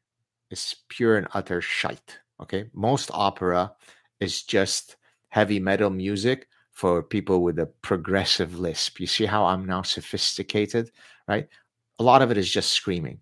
is 0.50 0.76
pure 0.88 1.16
and 1.16 1.28
utter 1.32 1.60
shite 1.60 2.18
okay 2.40 2.68
most 2.74 3.10
opera 3.14 3.72
is 4.20 4.42
just 4.42 4.96
heavy 5.28 5.58
metal 5.58 5.90
music 5.90 6.48
for 6.74 7.02
people 7.02 7.42
with 7.42 7.58
a 7.60 7.66
progressive 7.66 8.58
lisp. 8.58 9.00
You 9.00 9.06
see 9.06 9.24
how 9.24 9.44
I'm 9.46 9.64
now 9.64 9.82
sophisticated, 9.82 10.90
right? 11.26 11.48
A 12.00 12.02
lot 12.02 12.20
of 12.20 12.30
it 12.30 12.36
is 12.36 12.50
just 12.50 12.72
screaming. 12.72 13.20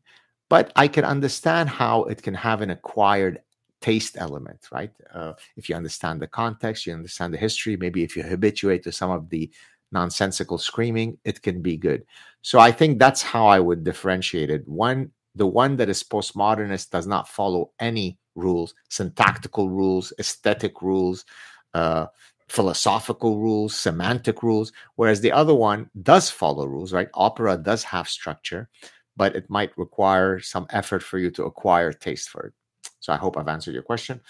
But 0.53 0.71
I 0.77 0.87
can 0.87 1.07
understand 1.07 1.71
how 1.71 2.03
it 2.05 2.23
can 2.23 2.35
have 2.35 2.61
an 2.61 2.69
acquired 2.69 3.41
taste 3.81 4.19
element, 4.19 4.69
right? 4.71 4.93
Uh, 5.11 5.33
if 5.57 5.71
you 5.71 5.75
understand 5.75 6.21
the 6.21 6.27
context, 6.27 6.85
you 6.85 6.93
understand 6.93 7.33
the 7.33 7.39
history, 7.39 7.75
maybe 7.79 8.03
if 8.03 8.15
you 8.15 8.23
habituate 8.23 8.83
to 8.83 8.93
some 8.93 9.11
of 9.11 9.31
the 9.31 9.51
nonsensical 9.93 10.59
screaming, 10.59 11.17
it 11.25 11.41
can 11.41 11.63
be 11.63 11.79
good. 11.79 12.05
So 12.43 12.59
I 12.59 12.71
think 12.71 12.99
that's 12.99 13.23
how 13.23 13.47
I 13.47 13.61
would 13.61 13.83
differentiate 13.83 14.51
it. 14.51 14.69
One, 14.69 15.11
the 15.35 15.47
one 15.47 15.75
that 15.77 15.89
is 15.89 16.03
postmodernist 16.03 16.91
does 16.91 17.07
not 17.07 17.29
follow 17.29 17.71
any 17.81 18.19
rules, 18.35 18.75
syntactical 18.91 19.71
rules, 19.71 20.13
aesthetic 20.19 20.83
rules, 20.83 21.25
uh, 21.73 22.09
philosophical 22.49 23.39
rules, 23.39 23.75
semantic 23.75 24.43
rules, 24.43 24.71
whereas 24.97 25.23
the 25.23 25.33
other 25.33 25.55
one 25.55 25.89
does 26.03 26.29
follow 26.29 26.67
rules, 26.67 26.93
right? 26.93 27.09
Opera 27.15 27.57
does 27.57 27.85
have 27.85 28.07
structure, 28.07 28.69
but 29.17 29.37
it 29.37 29.49
might 29.51 29.77
require 29.77 30.41
some 30.41 30.67
effort 30.71 31.03
for 31.03 31.19
you 31.19 31.31
to 31.31 31.45
acquire 31.45 31.93
taste 31.93 32.29
for 32.29 32.47
it. 32.47 32.53
So 33.01 33.13
I 33.13 33.17
hope 33.17 33.37
I've 33.37 33.49
answered 33.49 33.75
your 33.75 33.83
question. 33.83 34.21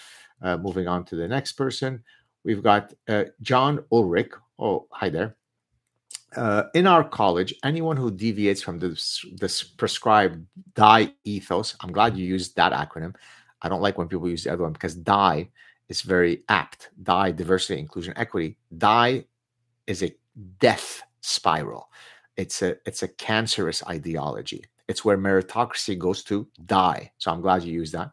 Uh, 0.41 0.57
moving 0.57 0.87
on 0.87 1.05
to 1.05 1.15
the 1.15 1.27
next 1.27 1.53
person, 1.53 2.03
we've 2.43 2.63
got 2.63 2.93
uh, 3.07 3.25
John 3.41 3.83
Ulrich. 3.91 4.31
Oh, 4.59 4.87
hi 4.91 5.09
there. 5.09 5.35
Uh, 6.35 6.63
in 6.73 6.87
our 6.87 7.03
college, 7.03 7.53
anyone 7.63 7.95
who 7.95 8.09
deviates 8.09 8.61
from 8.61 8.79
this, 8.79 9.23
this 9.35 9.63
prescribed 9.63 10.45
DIE 10.73 11.13
ethos, 11.23 11.75
I'm 11.81 11.91
glad 11.91 12.17
you 12.17 12.25
used 12.25 12.55
that 12.55 12.73
acronym. 12.73 13.15
I 13.61 13.69
don't 13.69 13.81
like 13.81 13.97
when 13.97 14.07
people 14.07 14.27
use 14.27 14.43
the 14.43 14.51
other 14.51 14.63
one 14.63 14.73
because 14.73 14.95
DIE 14.95 15.49
is 15.89 16.01
very 16.01 16.43
apt. 16.49 16.89
DIE, 17.03 17.31
diversity, 17.31 17.79
inclusion, 17.79 18.13
equity. 18.17 18.57
DIE 18.77 19.25
is 19.87 20.03
a 20.03 20.13
death 20.59 21.03
spiral. 21.21 21.89
It's 22.35 22.61
a 22.61 22.77
it's 22.87 23.03
a 23.03 23.07
cancerous 23.07 23.83
ideology. 23.87 24.63
It's 24.87 25.05
where 25.05 25.17
meritocracy 25.17 25.97
goes 25.97 26.23
to 26.25 26.47
die. 26.65 27.11
So 27.17 27.31
I'm 27.31 27.41
glad 27.41 27.63
you 27.63 27.73
used 27.73 27.93
that. 27.93 28.11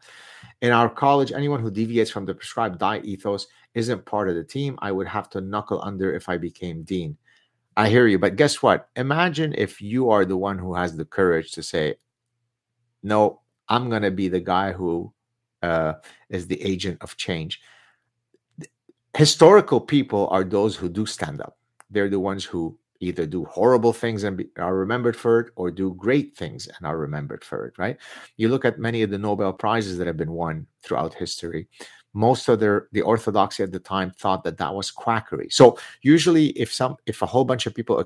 In 0.62 0.72
our 0.72 0.88
college, 0.88 1.32
anyone 1.32 1.60
who 1.60 1.70
deviates 1.70 2.10
from 2.10 2.26
the 2.26 2.34
prescribed 2.34 2.78
DIE 2.78 3.00
ethos 3.00 3.46
isn't 3.74 4.04
part 4.04 4.28
of 4.28 4.36
the 4.36 4.44
team. 4.44 4.78
I 4.80 4.92
would 4.92 5.08
have 5.08 5.28
to 5.30 5.40
knuckle 5.40 5.80
under 5.82 6.14
if 6.14 6.28
I 6.28 6.38
became 6.38 6.82
dean. 6.82 7.16
I 7.76 7.88
hear 7.88 8.06
you, 8.06 8.18
but 8.18 8.36
guess 8.36 8.62
what? 8.62 8.88
Imagine 8.96 9.54
if 9.56 9.80
you 9.80 10.10
are 10.10 10.24
the 10.24 10.36
one 10.36 10.58
who 10.58 10.74
has 10.74 10.96
the 10.96 11.04
courage 11.04 11.52
to 11.52 11.62
say, 11.62 11.94
"No, 13.02 13.40
I'm 13.68 13.88
going 13.88 14.02
to 14.02 14.10
be 14.10 14.28
the 14.28 14.40
guy 14.40 14.72
who 14.72 15.12
uh, 15.62 15.94
is 16.28 16.46
the 16.46 16.60
agent 16.62 16.98
of 17.00 17.16
change. 17.16 17.60
Historical 19.16 19.80
people 19.80 20.28
are 20.28 20.44
those 20.44 20.76
who 20.76 20.88
do 20.88 21.06
stand 21.06 21.40
up. 21.40 21.58
They're 21.90 22.08
the 22.08 22.20
ones 22.20 22.44
who 22.44 22.78
either 23.00 23.26
do 23.26 23.44
horrible 23.46 23.92
things 23.92 24.24
and 24.24 24.36
be, 24.36 24.48
are 24.58 24.76
remembered 24.76 25.16
for 25.16 25.40
it 25.40 25.52
or 25.56 25.70
do 25.70 25.94
great 25.94 26.36
things 26.36 26.68
and 26.68 26.86
are 26.86 26.98
remembered 26.98 27.44
for 27.44 27.66
it, 27.66 27.74
right? 27.78 27.96
You 28.36 28.48
look 28.48 28.64
at 28.64 28.78
many 28.78 29.02
of 29.02 29.10
the 29.10 29.18
Nobel 29.18 29.52
Prizes 29.52 29.98
that 29.98 30.06
have 30.06 30.18
been 30.18 30.32
won 30.32 30.66
throughout 30.82 31.14
history. 31.14 31.66
Most 32.12 32.48
of 32.48 32.60
their 32.60 32.88
the 32.92 33.02
orthodoxy 33.02 33.62
at 33.62 33.72
the 33.72 33.78
time 33.78 34.10
thought 34.10 34.44
that 34.44 34.58
that 34.58 34.74
was 34.74 34.90
quackery. 34.90 35.48
So 35.50 35.78
usually, 36.02 36.48
if 36.50 36.72
some 36.72 36.96
if 37.06 37.22
a 37.22 37.26
whole 37.26 37.44
bunch 37.44 37.66
of 37.66 37.74
people 37.74 38.04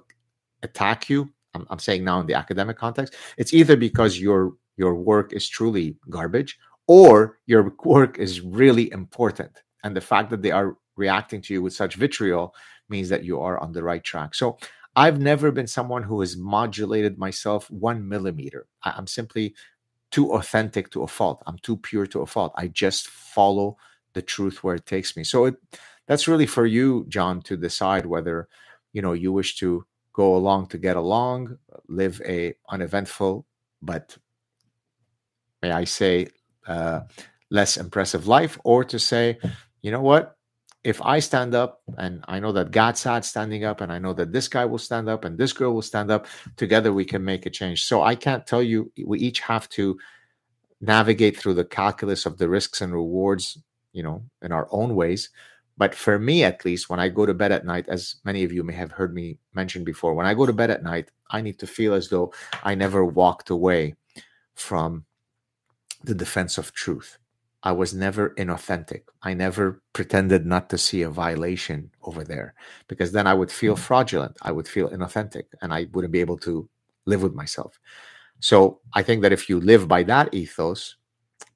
attack 0.62 1.08
you, 1.08 1.30
I'm, 1.54 1.66
I'm 1.70 1.78
saying 1.78 2.04
now 2.04 2.20
in 2.20 2.26
the 2.26 2.34
academic 2.34 2.76
context, 2.76 3.14
it's 3.38 3.54
either 3.54 3.76
because 3.76 4.20
your 4.20 4.52
your 4.76 4.94
work 4.94 5.32
is 5.32 5.48
truly 5.48 5.96
garbage 6.10 6.58
or 6.86 7.38
your 7.46 7.74
work 7.84 8.18
is 8.18 8.42
really 8.42 8.92
important. 8.92 9.62
And 9.84 9.96
the 9.96 10.02
fact 10.02 10.30
that 10.30 10.42
they 10.42 10.50
are 10.50 10.76
reacting 10.96 11.40
to 11.42 11.54
you 11.54 11.62
with 11.62 11.72
such 11.72 11.96
vitriol 11.96 12.54
means 12.88 13.08
that 13.08 13.24
you 13.24 13.40
are 13.40 13.58
on 13.58 13.72
the 13.72 13.82
right 13.82 14.04
track. 14.04 14.34
So 14.34 14.58
I've 14.96 15.20
never 15.20 15.50
been 15.50 15.66
someone 15.66 16.04
who 16.04 16.20
has 16.20 16.36
modulated 16.36 17.18
myself 17.18 17.70
one 17.70 18.08
millimeter. 18.08 18.66
I'm 18.82 19.06
simply 19.06 19.54
too 20.10 20.32
authentic 20.32 20.90
to 20.90 21.02
a 21.02 21.08
fault. 21.08 21.42
I'm 21.46 21.58
too 21.58 21.76
pure 21.76 22.06
to 22.08 22.22
a 22.22 22.26
fault. 22.26 22.52
I 22.56 22.68
just 22.68 23.08
follow 23.08 23.76
the 24.12 24.22
truth 24.22 24.62
where 24.62 24.76
it 24.76 24.86
takes 24.86 25.16
me. 25.16 25.24
So 25.24 25.46
it, 25.46 25.56
that's 26.06 26.28
really 26.28 26.46
for 26.46 26.66
you, 26.66 27.04
John, 27.08 27.42
to 27.42 27.56
decide 27.56 28.06
whether 28.06 28.48
you 28.92 29.02
know 29.02 29.12
you 29.12 29.32
wish 29.32 29.56
to 29.56 29.84
go 30.12 30.36
along 30.36 30.68
to 30.68 30.78
get 30.78 30.96
along, 30.96 31.58
live 31.88 32.22
a 32.24 32.54
uneventful 32.70 33.44
but 33.84 34.16
may 35.62 35.70
I 35.70 35.84
say 35.84 36.28
uh, 36.66 37.00
less 37.50 37.76
impressive 37.76 38.26
life, 38.26 38.58
or 38.64 38.84
to 38.84 38.98
say, 38.98 39.38
you 39.82 39.90
know 39.90 40.00
what, 40.00 40.36
if 40.84 41.00
I 41.02 41.18
stand 41.18 41.54
up 41.54 41.80
and 41.96 42.22
I 42.28 42.38
know 42.38 42.52
that 42.52 42.70
Gad 42.70 42.98
Saad 42.98 43.24
standing 43.24 43.64
up 43.64 43.80
and 43.80 43.90
I 43.90 43.98
know 43.98 44.12
that 44.12 44.32
this 44.32 44.48
guy 44.48 44.66
will 44.66 44.78
stand 44.78 45.08
up 45.08 45.24
and 45.24 45.36
this 45.36 45.54
girl 45.54 45.72
will 45.72 45.82
stand 45.82 46.10
up, 46.10 46.26
together 46.56 46.92
we 46.92 47.06
can 47.06 47.24
make 47.24 47.46
a 47.46 47.50
change. 47.50 47.84
So 47.84 48.02
I 48.02 48.14
can't 48.14 48.46
tell 48.46 48.62
you, 48.62 48.92
we 49.04 49.18
each 49.18 49.40
have 49.40 49.68
to 49.70 49.98
navigate 50.82 51.38
through 51.38 51.54
the 51.54 51.64
calculus 51.64 52.26
of 52.26 52.36
the 52.36 52.48
risks 52.50 52.82
and 52.82 52.92
rewards, 52.92 53.58
you 53.92 54.02
know, 54.02 54.22
in 54.42 54.52
our 54.52 54.68
own 54.70 54.94
ways. 54.94 55.30
But 55.78 55.94
for 55.94 56.18
me, 56.18 56.44
at 56.44 56.64
least, 56.64 56.88
when 56.88 57.00
I 57.00 57.08
go 57.08 57.26
to 57.26 57.34
bed 57.34 57.50
at 57.50 57.64
night, 57.64 57.88
as 57.88 58.16
many 58.24 58.44
of 58.44 58.52
you 58.52 58.62
may 58.62 58.74
have 58.74 58.92
heard 58.92 59.14
me 59.14 59.38
mention 59.54 59.84
before, 59.84 60.14
when 60.14 60.26
I 60.26 60.34
go 60.34 60.46
to 60.46 60.52
bed 60.52 60.70
at 60.70 60.84
night, 60.84 61.10
I 61.30 61.40
need 61.40 61.58
to 61.60 61.66
feel 61.66 61.94
as 61.94 62.10
though 62.10 62.32
I 62.62 62.74
never 62.74 63.04
walked 63.04 63.50
away 63.50 63.96
from 64.54 65.04
the 66.04 66.14
defense 66.14 66.58
of 66.58 66.72
truth. 66.74 67.18
I 67.64 67.72
was 67.72 67.94
never 67.94 68.30
inauthentic. 68.36 69.04
I 69.22 69.32
never 69.32 69.82
pretended 69.94 70.44
not 70.44 70.68
to 70.68 70.78
see 70.78 71.00
a 71.00 71.08
violation 71.08 71.90
over 72.02 72.22
there 72.22 72.54
because 72.88 73.10
then 73.10 73.26
I 73.26 73.32
would 73.32 73.50
feel 73.50 73.74
hmm. 73.74 73.80
fraudulent. 73.80 74.36
I 74.42 74.52
would 74.52 74.68
feel 74.68 74.90
inauthentic 74.90 75.44
and 75.62 75.72
I 75.72 75.86
wouldn't 75.92 76.12
be 76.12 76.20
able 76.20 76.38
to 76.38 76.68
live 77.06 77.22
with 77.22 77.34
myself. 77.34 77.80
So 78.40 78.80
I 78.92 79.02
think 79.02 79.22
that 79.22 79.32
if 79.32 79.48
you 79.48 79.60
live 79.60 79.88
by 79.88 80.02
that 80.04 80.34
ethos, 80.34 80.96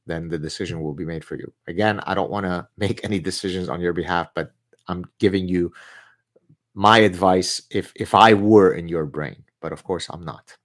then 0.06 0.28
the 0.28 0.38
decision 0.38 0.80
will 0.80 0.94
be 0.94 1.04
made 1.04 1.22
for 1.22 1.36
you. 1.36 1.52
Again, 1.66 2.00
I 2.00 2.14
don't 2.14 2.30
want 2.30 2.46
to 2.46 2.66
make 2.78 3.04
any 3.04 3.20
decisions 3.20 3.68
on 3.68 3.80
your 3.80 3.92
behalf, 3.92 4.28
but 4.34 4.52
I'm 4.88 5.04
giving 5.18 5.46
you 5.46 5.72
my 6.72 6.98
advice 6.98 7.60
if 7.70 7.92
if 7.96 8.14
I 8.14 8.32
were 8.32 8.72
in 8.72 8.88
your 8.88 9.04
brain, 9.04 9.44
but 9.60 9.72
of 9.72 9.84
course 9.84 10.08
I'm 10.08 10.24
not. 10.24 10.56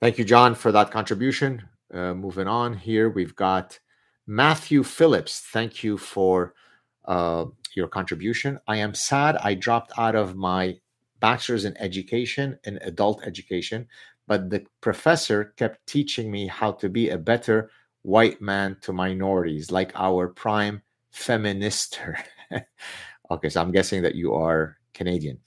Thank 0.00 0.18
you, 0.18 0.24
John, 0.24 0.54
for 0.54 0.72
that 0.72 0.90
contribution. 0.90 1.62
Uh, 1.92 2.14
moving 2.14 2.48
on 2.48 2.74
here, 2.74 3.10
we've 3.10 3.36
got 3.36 3.78
Matthew 4.26 4.82
Phillips. 4.82 5.40
Thank 5.40 5.84
you 5.84 5.98
for 5.98 6.54
uh, 7.04 7.46
your 7.74 7.88
contribution. 7.88 8.58
I 8.66 8.76
am 8.76 8.94
sad 8.94 9.36
I 9.36 9.54
dropped 9.54 9.92
out 9.98 10.14
of 10.14 10.36
my 10.36 10.78
bachelor's 11.20 11.64
in 11.64 11.76
education, 11.78 12.58
in 12.64 12.78
adult 12.82 13.22
education, 13.26 13.86
but 14.26 14.50
the 14.50 14.64
professor 14.80 15.52
kept 15.56 15.86
teaching 15.86 16.30
me 16.30 16.46
how 16.46 16.72
to 16.72 16.88
be 16.88 17.10
a 17.10 17.18
better 17.18 17.70
white 18.02 18.40
man 18.40 18.76
to 18.82 18.92
minorities, 18.92 19.70
like 19.70 19.92
our 19.94 20.28
prime 20.28 20.82
feminister. 21.12 22.16
okay, 23.30 23.48
so 23.48 23.60
I'm 23.60 23.72
guessing 23.72 24.02
that 24.02 24.14
you 24.14 24.34
are 24.34 24.76
Canadian. 24.92 25.38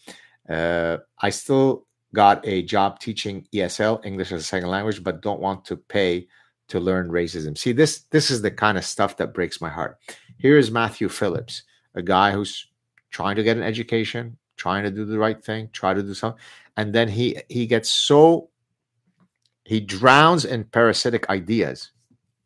Uh, 0.49 0.97
I 1.21 1.29
still 1.29 1.87
got 2.13 2.45
a 2.47 2.63
job 2.63 2.99
teaching 2.99 3.47
ESL, 3.53 4.05
English 4.05 4.31
as 4.31 4.41
a 4.41 4.45
second 4.45 4.69
language, 4.69 5.03
but 5.03 5.21
don't 5.21 5.41
want 5.41 5.65
to 5.65 5.75
pay 5.75 6.27
to 6.69 6.79
learn 6.79 7.09
racism. 7.09 7.57
See, 7.57 7.71
this 7.71 7.99
this 8.11 8.29
is 8.29 8.41
the 8.41 8.51
kind 8.51 8.77
of 8.77 8.85
stuff 8.85 9.17
that 9.17 9.33
breaks 9.33 9.61
my 9.61 9.69
heart. 9.69 9.97
Here 10.37 10.57
is 10.57 10.71
Matthew 10.71 11.09
Phillips, 11.09 11.63
a 11.95 12.01
guy 12.01 12.31
who's 12.31 12.67
trying 13.09 13.35
to 13.37 13.43
get 13.43 13.57
an 13.57 13.63
education, 13.63 14.37
trying 14.57 14.83
to 14.83 14.91
do 14.91 15.05
the 15.05 15.17
right 15.17 15.43
thing, 15.43 15.69
try 15.71 15.93
to 15.93 16.03
do 16.03 16.13
something, 16.13 16.39
and 16.75 16.93
then 16.93 17.07
he 17.07 17.37
he 17.49 17.65
gets 17.65 17.89
so 17.89 18.49
he 19.65 19.79
drowns 19.79 20.45
in 20.45 20.63
parasitic 20.65 21.29
ideas. 21.29 21.91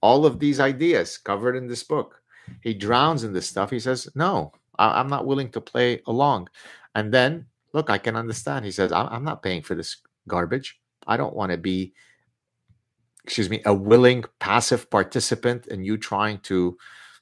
All 0.02 0.26
of 0.26 0.40
these 0.40 0.60
ideas 0.60 1.18
covered 1.18 1.56
in 1.56 1.68
this 1.68 1.84
book, 1.84 2.22
he 2.62 2.74
drowns 2.74 3.24
in 3.24 3.34
this 3.34 3.48
stuff. 3.48 3.70
He 3.70 3.80
says, 3.80 4.10
"No, 4.16 4.54
I, 4.78 5.00
am 5.00 5.08
not 5.08 5.26
willing 5.26 5.50
to 5.52 5.62
play 5.62 6.02
along." 6.08 6.50
And 6.96 7.14
then, 7.14 7.46
look, 7.74 7.90
I 7.90 7.98
can 7.98 8.16
understand. 8.16 8.66
He 8.66 8.72
says, 8.72 8.92
"I'm 8.92 9.24
not 9.24 9.44
paying 9.44 9.62
for 9.62 9.76
this 9.76 9.98
garbage. 10.28 10.80
I 11.08 11.18
don't 11.18 11.36
want 11.36 11.52
to 11.52 11.58
be." 11.58 11.94
Excuse 13.24 13.50
me, 13.50 13.62
a 13.66 13.74
willing 13.74 14.24
passive 14.40 14.90
participant 14.90 15.68
in 15.68 15.84
you 15.84 15.98
trying 15.98 16.40
to 16.40 16.78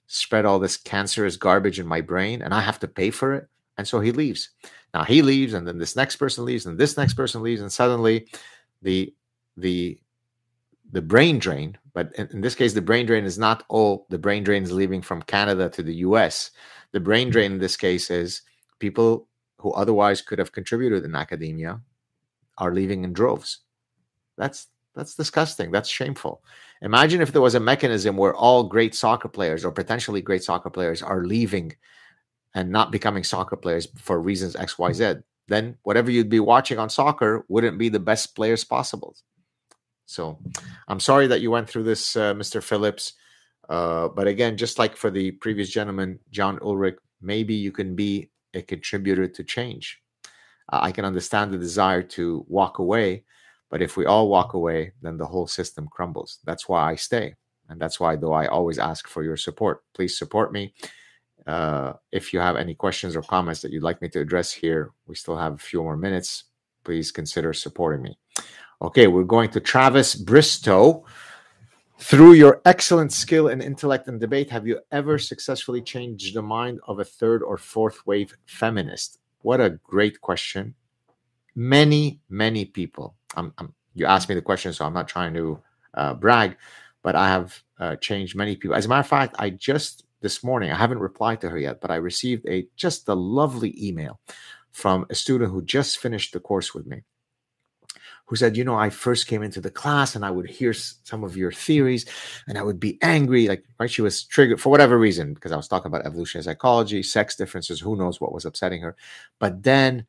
spread 0.08 0.45
all 0.45 0.60
this 0.60 0.78
cancerous 0.78 1.38
garbage 1.38 1.80
in 1.80 1.86
my 1.86 2.02
brain 2.02 2.41
and 2.41 2.54
I 2.54 2.62
have 2.62 2.80
to 2.80 2.88
pay 2.88 3.12
for 3.12 3.34
it. 3.34 3.47
And 3.78 3.88
so 3.88 4.00
he 4.00 4.12
leaves. 4.12 4.50
Now 4.93 5.04
he 5.04 5.22
leaves, 5.22 5.54
and 5.54 5.68
then 5.68 5.78
this 5.78 5.95
next 5.95 6.16
person 6.16 6.45
leaves, 6.45 6.66
and 6.66 6.78
this 6.78 6.97
next 6.97 7.14
person 7.14 7.41
leaves, 7.41 7.62
and 7.62 7.72
suddenly 7.72 8.28
the 8.82 9.14
the 9.56 10.00
the 10.91 11.02
brain 11.02 11.38
drain, 11.38 11.78
but 11.93 12.12
in, 12.18 12.28
in 12.34 12.41
this 12.41 12.56
case, 12.56 12.74
the 12.74 12.82
brain 12.82 13.06
drain 13.06 13.24
is 13.24 13.38
not 13.38 13.64
all 13.70 14.08
the 14.10 14.18
brain 14.18 14.43
drain 14.43 14.64
is 14.64 14.72
leaving 14.72 15.02
from 15.02 15.22
Canada 15.22 15.70
to 15.70 15.84
the 15.84 15.95
US. 15.95 16.52
The 16.91 17.00
brain 17.00 17.30
drain 17.30 17.54
in 17.54 17.60
this 17.60 17.78
case 17.78 18.10
is 18.10 18.41
people 18.80 19.28
who 19.60 19.72
otherwise 19.74 20.22
could 20.22 20.39
have 20.39 20.52
contributed 20.52 21.06
in 21.06 21.16
academia 21.16 21.82
are 22.58 22.74
leaving 22.74 23.04
in 23.04 23.14
droves. 23.14 23.60
That's 24.38 24.68
that's 24.96 25.16
disgusting. 25.16 25.72
That's 25.72 25.90
shameful. 25.90 26.44
Imagine 26.82 27.22
if 27.22 27.32
there 27.32 27.42
was 27.42 27.56
a 27.56 27.60
mechanism 27.60 28.18
where 28.18 28.34
all 28.34 28.64
great 28.64 28.96
soccer 28.96 29.28
players 29.28 29.66
or 29.66 29.72
potentially 29.72 30.22
great 30.22 30.44
soccer 30.44 30.70
players 30.70 31.02
are 31.02 31.24
leaving 31.24 31.76
and 32.56 32.72
not 32.72 32.92
becoming 32.92 33.24
soccer 33.24 33.56
players 33.56 33.88
for 33.98 34.20
reasons 34.20 34.56
XYZ. 34.56 35.24
Then 35.48 35.78
whatever 35.84 36.12
you'd 36.12 36.30
be 36.30 36.40
watching 36.40 36.80
on 36.80 36.90
soccer 36.90 37.46
wouldn't 37.48 37.78
be 37.78 37.90
the 37.90 38.00
best 38.00 38.36
players 38.36 38.64
possible. 38.64 39.16
So 40.06 40.40
I'm 40.88 41.00
sorry 41.00 41.28
that 41.28 41.42
you 41.42 41.52
went 41.52 41.70
through 41.70 41.84
this, 41.84 42.16
uh, 42.16 42.34
Mr. 42.34 42.64
Phillips. 42.64 43.14
Uh, 43.68 44.08
but 44.08 44.28
again, 44.28 44.58
just 44.58 44.80
like 44.80 44.98
for 44.98 45.12
the 45.12 45.32
previous 45.32 45.70
gentleman, 45.70 46.20
John 46.32 46.58
Ulrich, 46.62 46.98
maybe 47.22 47.54
you 47.54 47.72
can 47.72 47.96
be 47.96 48.32
a 48.54 48.62
contributor 48.62 49.28
to 49.28 49.44
change. 49.44 50.02
Uh, 50.72 50.80
I 50.82 50.92
can 50.92 51.06
understand 51.06 51.52
the 51.52 51.58
desire 51.58 52.02
to 52.02 52.46
walk 52.48 52.80
away 52.80 53.24
but 53.70 53.82
if 53.82 53.98
we 53.98 54.06
all 54.06 54.30
walk 54.30 54.54
away, 54.54 54.94
then 55.02 55.18
the 55.18 55.26
whole 55.26 55.48
system 55.48 55.88
crumbles. 55.88 56.40
That's 56.46 56.68
why 56.68 56.92
I 56.92 56.96
stay. 56.96 57.36
And 57.70 57.80
that's 57.80 58.00
why, 58.00 58.16
though, 58.16 58.34
I 58.34 58.48
always 58.48 58.80
ask 58.80 59.08
for 59.08 59.24
your 59.24 59.38
support. 59.38 59.84
Please 59.94 60.18
support 60.18 60.52
me. 60.52 60.74
Uh, 61.46 61.94
if 62.12 62.34
you 62.34 62.40
have 62.40 62.56
any 62.56 62.74
questions 62.74 63.16
or 63.16 63.22
comments 63.22 63.62
that 63.62 63.72
you'd 63.72 63.84
like 63.84 64.02
me 64.02 64.10
to 64.10 64.20
address 64.20 64.52
here, 64.52 64.92
we 65.08 65.16
still 65.16 65.38
have 65.38 65.54
a 65.54 65.58
few 65.58 65.82
more 65.82 65.98
minutes. 65.98 66.46
Please 66.84 67.12
consider 67.12 67.54
supporting 67.54 68.02
me. 68.02 68.18
Okay, 68.82 69.08
we're 69.08 69.24
going 69.24 69.50
to 69.52 69.60
Travis 69.60 70.16
Bristow. 70.16 71.06
Through 72.00 72.34
your 72.34 72.62
excellent 72.66 73.12
skill 73.12 73.50
in 73.50 73.62
intellect 73.62 74.08
and 74.08 74.20
debate, 74.20 74.50
have 74.52 74.66
you 74.66 74.80
ever 74.92 75.20
successfully 75.20 75.82
changed 75.82 76.34
the 76.34 76.42
mind 76.42 76.80
of 76.88 77.00
a 77.00 77.04
third 77.04 77.44
or 77.44 77.58
fourth 77.58 78.08
wave 78.08 78.34
feminist? 78.46 79.20
What 79.42 79.60
a 79.60 79.80
great 79.84 80.22
question. 80.22 80.76
Many, 81.56 82.22
many 82.30 82.66
people 82.66 83.16
I'm, 83.36 83.54
I'm, 83.58 83.74
you 83.93 84.06
asked 84.06 84.30
me 84.30 84.36
the 84.36 84.41
question, 84.41 84.74
so 84.74 84.86
I'm 84.86 84.93
not 84.93 85.08
trying 85.08 85.34
to 85.34 85.60
uh, 85.93 86.14
brag, 86.14 86.58
but 87.04 87.16
I 87.16 87.28
have 87.30 87.62
uh, 87.80 87.95
changed 87.97 88.36
many 88.36 88.56
people. 88.56 88.76
As 88.76 88.86
a 88.86 88.89
matter 88.89 89.02
of 89.02 89.08
fact, 89.08 89.36
I 89.39 89.50
just 89.50 90.06
this 90.22 90.43
morning 90.43 90.72
I 90.72 90.76
haven't 90.76 91.00
replied 91.00 91.41
to 91.41 91.50
her 91.50 91.58
yet, 91.58 91.82
but 91.82 91.91
I 91.91 91.95
received 91.95 92.47
a 92.47 92.68
just 92.76 93.08
a 93.08 93.14
lovely 93.14 93.74
email 93.82 94.20
from 94.72 95.06
a 95.10 95.16
student 95.16 95.52
who 95.52 95.64
just 95.64 95.97
finished 95.97 96.34
the 96.34 96.39
course 96.39 96.74
with 96.74 96.86
me. 96.86 97.04
Who 98.26 98.36
said, 98.36 98.56
you 98.56 98.64
know, 98.64 98.76
I 98.76 98.91
first 98.91 99.26
came 99.26 99.41
into 99.41 99.60
the 99.60 99.72
class 99.72 100.16
and 100.16 100.24
I 100.24 100.30
would 100.30 100.47
hear 100.47 100.72
some 100.72 101.24
of 101.24 101.36
your 101.36 101.52
theories 101.52 102.06
and 102.47 102.60
I 102.60 102.62
would 102.62 102.80
be 102.80 103.00
angry. 103.02 103.47
Like, 103.47 103.64
right? 103.80 103.89
She 103.89 104.04
was 104.04 104.24
triggered 104.24 104.62
for 104.62 104.70
whatever 104.70 105.00
reason 105.00 105.34
because 105.34 105.52
I 105.52 105.58
was 105.58 105.68
talking 105.68 105.88
about 105.88 106.06
evolutionary 106.06 106.43
psychology, 106.43 107.02
sex 107.02 107.36
differences, 107.36 107.80
who 107.80 107.95
knows 107.95 108.22
what 108.22 108.32
was 108.32 108.45
upsetting 108.45 108.82
her. 108.82 108.95
But 109.39 109.64
then 109.64 110.06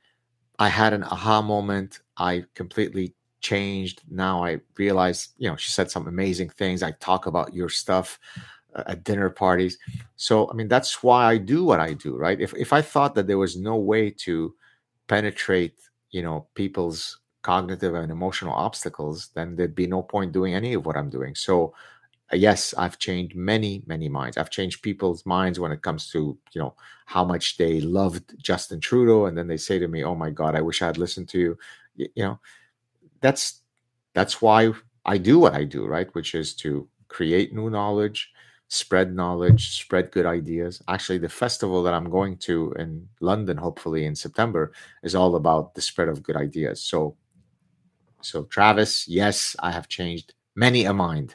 I 0.61 0.69
had 0.69 0.93
an 0.93 1.03
aha 1.05 1.41
moment. 1.41 2.01
I 2.19 2.45
completely 2.55 3.15
changed. 3.41 4.03
Now 4.11 4.45
I 4.45 4.61
realize, 4.77 5.31
you 5.39 5.49
know, 5.49 5.57
she 5.57 5.71
said 5.71 5.91
some 5.91 6.07
amazing 6.07 6.51
things. 6.51 6.83
I 6.83 6.93
talk 6.93 7.27
about 7.27 7.55
your 7.55 7.71
stuff 7.71 8.21
uh, 8.75 8.85
at 8.87 9.03
dinner 9.03 9.31
parties. 9.31 9.79
So, 10.17 10.51
I 10.51 10.55
mean, 10.55 10.69
that's 10.69 11.03
why 11.03 11.25
I 11.25 11.39
do 11.39 11.65
what 11.65 11.81
I 11.81 11.95
do, 11.95 12.15
right? 12.17 12.39
If 12.39 12.53
if 12.55 12.75
I 12.75 12.83
thought 12.83 13.15
that 13.15 13.27
there 13.27 13.39
was 13.39 13.57
no 13.57 13.77
way 13.77 14.11
to 14.27 14.55
penetrate, 15.09 15.81
you 16.11 16.23
know, 16.23 16.47
people's 16.55 17.19
cognitive 17.43 17.95
and 17.95 18.13
emotional 18.13 18.53
obstacles, 18.53 19.31
then 19.35 19.57
there'd 19.57 19.75
be 19.75 19.87
no 19.87 20.03
point 20.03 20.33
doing 20.33 20.55
any 20.55 20.75
of 20.75 20.85
what 20.85 20.97
I'm 20.97 21.09
doing. 21.09 21.35
So, 21.35 21.75
Uh, 22.33 22.37
yes, 22.37 22.74
I've 22.76 22.99
changed 22.99 23.35
many, 23.35 23.83
many 23.87 24.09
minds. 24.09 24.37
I've 24.37 24.51
changed 24.51 24.83
people's 24.83 25.26
minds 25.26 25.59
when 25.59 25.72
it 25.72 25.83
comes 25.83 26.11
to, 26.11 26.39
you 26.53 26.61
know, 26.61 26.74
how 27.07 27.24
much 27.24 27.57
they 27.57 27.81
loved 27.81 28.35
Justin 28.39 28.81
Trudeau. 28.81 29.26
And 29.26 29.37
then 29.37 29.49
they 29.49 29.57
say 29.57 29.78
to 29.78 29.89
me, 29.89 30.05
oh 30.05 30.14
my 30.14 30.31
God, 30.31 30.55
I 30.55 30.61
wish 30.61 30.83
I 30.83 30.87
had 30.87 30.99
listened 30.99 31.28
to 31.31 31.39
you. 31.39 31.59
You, 31.97 32.09
you 32.14 32.24
know, 32.24 32.41
that's 33.20 33.62
that's 34.14 34.43
why 34.43 34.72
I 35.05 35.18
do 35.18 35.39
what 35.39 35.55
I 35.55 35.64
do, 35.64 35.87
right? 35.87 36.12
Which 36.14 36.35
is 36.35 36.55
to 36.57 36.89
create 37.09 37.55
new 37.55 37.70
knowledge, 37.70 38.31
spread 38.68 39.14
knowledge, 39.14 39.70
spread 39.70 40.11
good 40.12 40.26
ideas. 40.26 40.83
Actually, 40.89 41.18
the 41.18 41.28
festival 41.28 41.83
that 41.83 41.95
I'm 41.95 42.11
going 42.11 42.37
to 42.39 42.72
in 42.78 43.09
London, 43.20 43.57
hopefully 43.57 44.05
in 44.05 44.14
September, 44.14 44.72
is 45.03 45.14
all 45.14 45.37
about 45.37 45.74
the 45.74 45.81
spread 45.81 46.09
of 46.09 46.22
good 46.22 46.37
ideas. 46.37 46.83
So, 46.83 47.16
so 48.20 48.45
Travis, 48.45 49.09
yes, 49.09 49.57
I 49.61 49.72
have 49.72 49.89
changed 49.89 50.35
many 50.55 50.85
a 50.85 50.93
mind. 50.93 51.35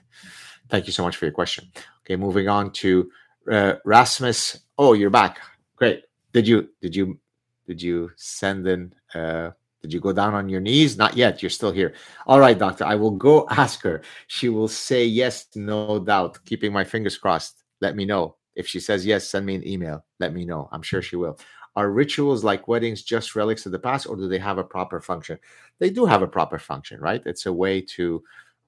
Thank 0.69 0.87
you 0.87 0.93
so 0.93 1.03
much 1.03 1.17
for 1.17 1.25
your 1.25 1.33
question. 1.33 1.71
Okay, 2.01 2.15
moving 2.15 2.47
on 2.47 2.71
to 2.71 3.09
uh, 3.51 3.75
Rasmus. 3.85 4.59
Oh, 4.77 4.93
you're 4.93 5.09
back. 5.09 5.39
Great. 5.75 6.03
Did 6.33 6.47
you 6.47 6.69
did 6.81 6.95
you 6.95 7.19
did 7.67 7.81
you 7.81 8.11
send 8.15 8.67
in? 8.67 8.93
Uh, 9.13 9.51
did 9.81 9.93
you 9.93 9.99
go 9.99 10.11
down 10.11 10.33
on 10.33 10.49
your 10.49 10.61
knees? 10.61 10.97
Not 10.97 11.15
yet. 11.15 11.43
You're 11.43 11.49
still 11.51 11.71
here. 11.71 11.93
All 12.25 12.39
right, 12.39 12.57
doctor. 12.57 12.85
I 12.85 12.95
will 12.95 13.11
go 13.11 13.47
ask 13.51 13.81
her. 13.83 14.01
She 14.27 14.49
will 14.49 14.67
say 14.67 15.05
yes, 15.05 15.47
no 15.55 15.99
doubt. 15.99 16.43
Keeping 16.45 16.73
my 16.73 16.83
fingers 16.83 17.17
crossed. 17.17 17.63
Let 17.81 17.95
me 17.95 18.05
know. 18.05 18.37
If 18.55 18.67
she 18.67 18.79
says 18.79 19.05
yes, 19.05 19.29
send 19.29 19.45
me 19.45 19.55
an 19.55 19.67
email. 19.67 20.03
Let 20.19 20.33
me 20.33 20.45
know. 20.45 20.69
I'm 20.71 20.81
sure 20.81 21.01
she 21.01 21.17
will. 21.17 21.37
Are 21.75 21.91
rituals 21.91 22.43
like 22.43 22.69
weddings 22.69 23.03
just 23.03 23.35
relics 23.35 23.65
of 23.65 23.73
the 23.73 23.79
past, 23.79 24.07
or 24.07 24.15
do 24.15 24.29
they 24.29 24.39
have 24.39 24.57
a 24.57 24.63
proper 24.63 25.01
function? 25.01 25.37
They 25.77 25.89
do 25.89 26.05
have 26.05 26.21
a 26.21 26.27
proper 26.27 26.57
function, 26.57 27.01
right? 27.01 27.21
It's 27.25 27.45
a 27.45 27.53
way 27.53 27.81
to 27.81 28.23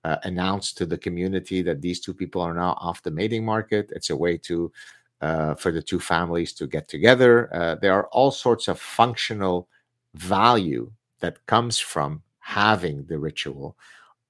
uh, 0.08 0.18
announce 0.24 0.72
to 0.72 0.86
the 0.86 0.98
community 0.98 1.62
that 1.62 1.82
these 1.82 2.00
two 2.00 2.14
people 2.14 2.42
are 2.42 2.54
now 2.54 2.78
off 2.80 3.04
the 3.04 3.12
mating 3.12 3.44
market. 3.44 3.92
It's 3.94 4.10
a 4.10 4.16
way 4.16 4.38
to 4.50 4.72
uh, 5.20 5.54
for 5.56 5.72
the 5.72 5.82
two 5.82 6.00
families 6.00 6.54
to 6.54 6.66
get 6.68 6.88
together. 6.88 7.54
Uh, 7.54 7.76
there 7.82 7.94
are 7.94 8.08
all 8.08 8.32
sorts 8.32 8.68
of 8.70 8.80
functional 8.80 9.68
value 10.14 10.90
that 11.20 11.46
comes 11.46 11.78
from 11.78 12.22
having 12.40 13.06
the 13.08 13.18
ritual. 13.18 13.76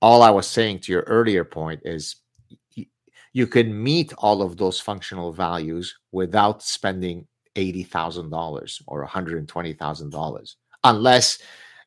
All 0.01 0.23
I 0.23 0.31
was 0.31 0.47
saying 0.47 0.79
to 0.81 0.91
your 0.91 1.03
earlier 1.03 1.43
point 1.43 1.81
is 1.83 2.15
you 3.33 3.45
can 3.45 3.83
meet 3.83 4.13
all 4.17 4.41
of 4.41 4.57
those 4.57 4.79
functional 4.79 5.31
values 5.31 5.95
without 6.11 6.63
spending 6.63 7.27
$80,000 7.55 8.81
or 8.87 9.05
$120,000 9.05 10.55
unless 10.83 11.39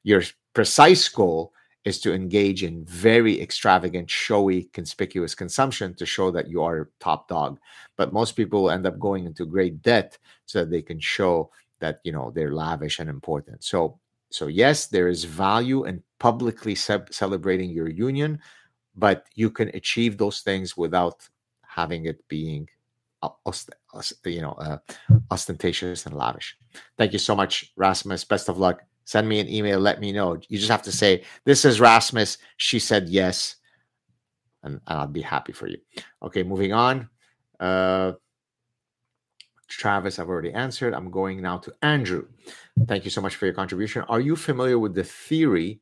your 0.04 0.22
precise 0.54 1.08
goal 1.08 1.52
is 1.84 2.00
to 2.00 2.12
engage 2.12 2.62
in 2.62 2.84
very 2.84 3.40
extravagant, 3.40 4.10
showy, 4.10 4.64
conspicuous 4.72 5.34
consumption 5.34 5.94
to 5.94 6.04
show 6.04 6.30
that 6.30 6.48
you 6.48 6.62
are 6.62 6.90
top 7.00 7.28
dog. 7.28 7.58
But 7.96 8.12
most 8.12 8.32
people 8.32 8.70
end 8.70 8.86
up 8.86 8.98
going 8.98 9.24
into 9.24 9.46
great 9.46 9.82
debt 9.82 10.18
so 10.44 10.60
that 10.60 10.70
they 10.70 10.82
can 10.82 11.00
show 11.00 11.50
that 11.80 12.00
you 12.04 12.12
know 12.12 12.30
they're 12.34 12.54
lavish 12.54 12.98
and 12.98 13.08
important. 13.08 13.64
So, 13.64 13.98
so 14.30 14.46
yes, 14.46 14.86
there 14.86 15.08
is 15.08 15.24
value 15.24 15.84
in 15.84 16.02
publicly 16.18 16.74
ce- 16.74 17.08
celebrating 17.10 17.70
your 17.70 17.88
union, 17.88 18.40
but 18.94 19.26
you 19.34 19.50
can 19.50 19.68
achieve 19.74 20.18
those 20.18 20.40
things 20.40 20.76
without 20.76 21.28
having 21.66 22.04
it 22.04 22.26
being 22.28 22.68
you 24.24 24.42
know 24.42 24.52
uh, 24.52 24.78
ostentatious 25.30 26.06
and 26.06 26.14
lavish. 26.14 26.56
Thank 26.98 27.12
you 27.12 27.18
so 27.18 27.34
much, 27.34 27.72
Rasmus. 27.76 28.24
Best 28.24 28.48
of 28.48 28.58
luck 28.58 28.82
send 29.10 29.28
me 29.28 29.40
an 29.40 29.48
email. 29.48 29.80
Let 29.80 29.98
me 29.98 30.12
know. 30.12 30.38
You 30.48 30.56
just 30.56 30.70
have 30.70 30.84
to 30.84 30.92
say, 30.92 31.24
This 31.44 31.64
is 31.64 31.80
Rasmus. 31.80 32.38
She 32.58 32.78
said 32.78 33.08
yes. 33.08 33.56
And, 34.62 34.80
and 34.86 34.98
I'll 35.00 35.08
be 35.08 35.20
happy 35.20 35.52
for 35.52 35.66
you. 35.66 35.78
Okay, 36.22 36.44
moving 36.44 36.72
on. 36.72 37.08
Uh, 37.58 38.12
Travis, 39.66 40.20
I've 40.20 40.28
already 40.28 40.52
answered. 40.52 40.94
I'm 40.94 41.10
going 41.10 41.42
now 41.42 41.58
to 41.58 41.74
Andrew. 41.82 42.28
Thank 42.86 43.04
you 43.04 43.10
so 43.10 43.20
much 43.20 43.34
for 43.34 43.46
your 43.46 43.54
contribution. 43.54 44.04
Are 44.08 44.20
you 44.20 44.36
familiar 44.36 44.78
with 44.78 44.94
the 44.94 45.02
theory 45.02 45.80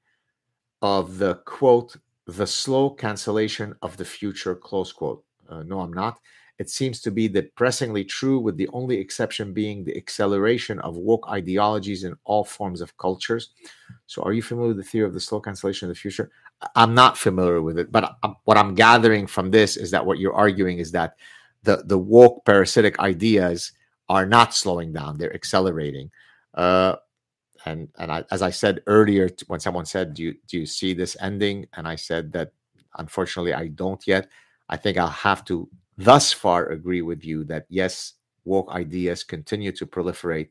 of 0.81 1.19
the 1.19 1.35
quote, 1.45 1.97
the 2.27 2.47
slow 2.47 2.89
cancellation 2.89 3.75
of 3.83 3.99
the 3.99 4.07
future, 4.07 4.55
close 4.55 4.91
quote? 4.91 5.23
Uh, 5.51 5.65
no, 5.65 5.81
I'm 5.81 5.93
not. 5.93 6.19
It 6.59 6.69
seems 6.69 7.01
to 7.03 7.13
be 7.13 7.29
depressingly 7.29 8.05
true, 8.05 8.41
with 8.41 8.57
the 8.57 8.69
only 8.73 8.99
exception 8.99 9.53
being 9.53 9.85
the 9.85 9.97
acceleration 9.97 10.81
of 10.81 10.97
woke 10.97 11.27
ideologies 11.29 12.03
in 12.03 12.17
all 12.25 12.45
forms 12.45 12.81
of 12.81 12.97
cultures. 12.97 13.51
So, 14.07 14.23
are 14.23 14.33
you 14.33 14.43
familiar 14.43 14.69
with 14.69 14.79
the 14.79 14.91
theory 14.91 15.07
of 15.07 15.15
the 15.15 15.21
slow 15.21 15.41
cancellation 15.41 15.89
of 15.89 15.95
the 15.95 16.01
future? 16.01 16.31
I'm 16.75 16.95
not 16.95 17.17
familiar 17.17 17.63
with 17.63 17.79
it, 17.79 17.93
but 17.93 18.19
what 18.45 18.59
I'm 18.59 18.75
gathering 18.75 19.29
from 19.29 19.53
this 19.53 19.77
is 19.77 19.93
that 19.93 20.05
what 20.05 20.19
you're 20.19 20.35
arguing 20.35 20.79
is 20.79 20.91
that 20.93 21.15
the 21.63 21.85
the 21.87 21.99
woke 21.99 22.45
parasitic 22.45 22.99
ideas 22.99 23.73
are 24.09 24.27
not 24.27 24.53
slowing 24.53 24.93
down; 24.93 25.19
they're 25.19 25.35
accelerating. 25.35 26.11
Uh, 26.55 26.97
and 27.67 27.89
and 27.99 28.11
I, 28.11 28.25
as 28.33 28.43
I 28.43 28.51
said 28.51 28.83
earlier, 28.87 29.29
when 29.47 29.61
someone 29.61 29.87
said, 29.87 30.15
"Do 30.15 30.25
you 30.25 30.35
do 30.49 30.59
you 30.59 30.67
see 30.67 30.93
this 30.95 31.17
ending?" 31.21 31.67
and 31.75 31.87
I 31.87 31.95
said 31.95 32.33
that 32.33 32.53
unfortunately 32.97 33.55
I 33.55 33.69
don't 33.69 34.05
yet. 34.09 34.29
I 34.69 34.77
think 34.77 34.99
I'll 34.99 35.09
have 35.09 35.45
to 35.47 35.69
thus 35.99 36.33
far 36.33 36.69
agree 36.69 37.03
with 37.03 37.25
you 37.25 37.45
that 37.45 37.67
yes, 37.69 38.15
woke 38.45 38.71
ideas 38.71 39.23
continue 39.23 39.73
to 39.73 39.85
proliferate. 39.85 40.49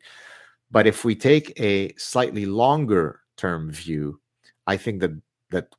But 0.70 0.86
if 0.86 1.04
we 1.04 1.16
take 1.16 1.60
a 1.60 1.94
slightly 1.96 2.46
longer 2.46 3.22
term 3.38 3.72
view, 3.72 4.20
I 4.68 4.78
think 4.78 5.00
that 5.02 5.12
that 5.50 5.74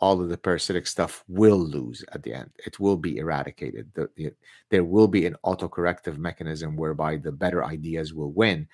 all 0.00 0.20
of 0.20 0.28
the 0.28 0.36
parasitic 0.36 0.86
stuff 0.86 1.24
will 1.28 1.58
lose 1.58 2.04
at 2.12 2.22
the 2.22 2.34
end. 2.34 2.50
It 2.66 2.80
will 2.80 2.96
be 2.96 3.18
eradicated. 3.18 3.90
The, 3.94 4.10
the, 4.16 4.32
there 4.70 4.84
will 4.84 5.08
be 5.08 5.24
an 5.24 5.36
autocorrective 5.44 6.18
mechanism 6.18 6.76
whereby 6.76 7.16
the 7.16 7.32
better 7.32 7.64
ideas 7.64 8.12
will 8.12 8.32
win. 8.32 8.68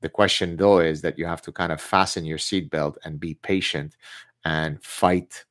The 0.00 0.08
question, 0.08 0.56
though, 0.56 0.80
is 0.80 1.00
that 1.02 1.18
you 1.18 1.26
have 1.26 1.42
to 1.42 1.52
kind 1.52 1.70
of 1.70 1.80
fasten 1.80 2.24
your 2.24 2.38
seatbelt 2.38 2.96
and 3.04 3.20
be 3.20 3.34
patient 3.34 3.96
and 4.44 4.82
fight 4.82 5.44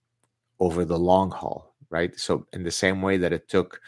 over 0.59 0.83
the 0.83 0.99
long 0.99 1.31
haul, 1.31 1.73
right? 1.89 2.17
So, 2.19 2.47
in 2.53 2.63
the 2.63 2.71
same 2.71 3.01
way 3.01 3.17
that 3.17 3.33
it 3.33 3.47
took 3.47 3.81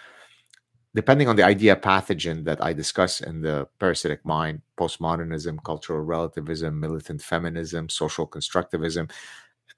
depending 0.96 1.28
on 1.28 1.36
the 1.36 1.44
idea 1.44 1.76
pathogen 1.76 2.46
that 2.46 2.64
I 2.64 2.72
discuss 2.72 3.20
in 3.20 3.42
the 3.42 3.68
parasitic 3.80 4.26
mind, 4.26 4.62
postmodernism, 4.78 5.62
cultural 5.66 6.00
relativism, 6.00 6.80
militant 6.80 7.22
feminism, 7.22 7.90
social 7.90 8.26
constructivism, 8.26 9.12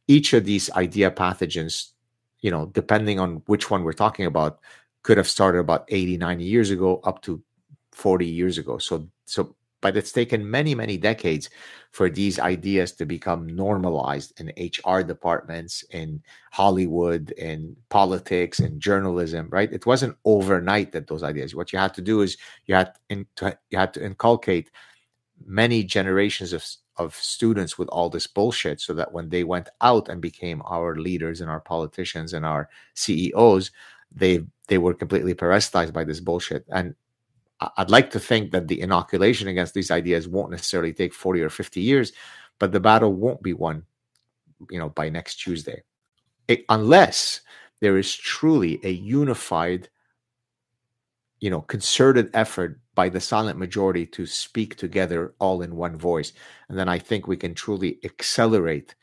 each 0.07 0.33
of 0.33 0.45
these 0.45 0.71
idea 0.73 1.09
pathogens, 1.09 1.93
you 2.41 2.51
know, 2.51 2.67
depending 2.67 3.19
on 3.19 3.41
which 3.47 3.71
one 3.71 3.83
we're 3.83 3.93
talking 3.93 4.27
about, 4.27 4.59
could 5.01 5.17
have 5.17 5.27
started 5.27 5.57
about 5.57 5.85
80, 5.87 6.17
90 6.17 6.43
years 6.43 6.69
ago 6.69 7.01
up 7.03 7.23
to 7.23 7.41
40 7.93 8.27
years 8.27 8.59
ago. 8.59 8.77
So, 8.77 9.09
so 9.25 9.55
but 9.81 9.95
it's 9.97 10.11
taken 10.11 10.49
many 10.49 10.73
many 10.75 10.97
decades 10.97 11.49
for 11.91 12.09
these 12.09 12.39
ideas 12.39 12.91
to 12.91 13.05
become 13.05 13.47
normalized 13.47 14.39
in 14.39 14.51
hr 14.85 15.01
departments 15.01 15.83
in 15.91 16.21
hollywood 16.51 17.31
in 17.31 17.75
politics 17.89 18.59
in 18.59 18.79
journalism 18.79 19.47
right? 19.49 19.71
It 19.73 19.85
wasn't 19.85 20.17
overnight 20.25 20.91
that 20.91 21.07
those 21.07 21.23
ideas 21.23 21.55
what 21.55 21.71
you 21.73 21.79
had 21.79 21.93
to 21.95 22.01
do 22.01 22.21
is 22.21 22.37
you 22.65 22.75
had 22.75 22.93
to, 23.09 23.57
you 23.69 23.77
had 23.77 23.93
to 23.93 24.05
inculcate 24.05 24.71
many 25.45 25.83
generations 25.83 26.53
of 26.53 26.65
of 26.97 27.13
students 27.15 27.77
with 27.77 27.87
all 27.89 28.09
this 28.09 28.25
bullshit 28.25 28.81
so 28.81 28.91
that 28.93 29.11
when 29.11 29.29
they 29.29 29.43
went 29.43 29.69
out 29.81 30.09
and 30.09 30.19
became 30.19 30.63
our 30.65 30.95
leaders 30.95 31.41
and 31.41 31.49
our 31.49 31.59
politicians 31.59 32.33
and 32.33 32.43
our 32.43 32.69
CEOs 32.95 33.71
they 34.11 34.39
they 34.67 34.77
were 34.77 34.93
completely 34.93 35.33
parasitized 35.33 35.93
by 35.93 36.03
this 36.03 36.19
bullshit. 36.19 36.65
And 36.69 36.95
I'd 37.59 37.89
like 37.89 38.11
to 38.11 38.19
think 38.19 38.51
that 38.51 38.67
the 38.67 38.81
inoculation 38.81 39.47
against 39.47 39.73
these 39.73 39.91
ideas 39.91 40.27
won't 40.27 40.51
necessarily 40.51 40.93
take 40.93 41.13
40 41.13 41.41
or 41.41 41.49
50 41.49 41.81
years, 41.81 42.11
but 42.59 42.71
the 42.71 42.79
battle 42.79 43.13
won't 43.13 43.41
be 43.41 43.53
won, 43.53 43.83
you 44.69 44.77
know, 44.77 44.89
by 44.89 45.09
next 45.09 45.35
Tuesday. 45.37 45.81
It, 46.47 46.65
unless 46.69 47.41
there 47.79 47.97
is 47.97 48.15
truly 48.15 48.79
a 48.83 48.89
unified, 48.89 49.89
you 51.39 51.49
know, 51.49 51.61
concerted 51.61 52.29
effort 52.33 52.79
by 52.95 53.09
the 53.09 53.19
silent 53.19 53.59
majority 53.59 54.05
to 54.05 54.25
speak 54.25 54.75
together 54.75 55.33
all 55.39 55.61
in 55.61 55.75
one 55.75 55.97
voice. 55.97 56.33
And 56.69 56.77
then 56.77 56.89
I 56.89 56.99
think 56.99 57.27
we 57.27 57.37
can 57.37 57.53
truly 57.53 57.99
accelerate 58.03 58.95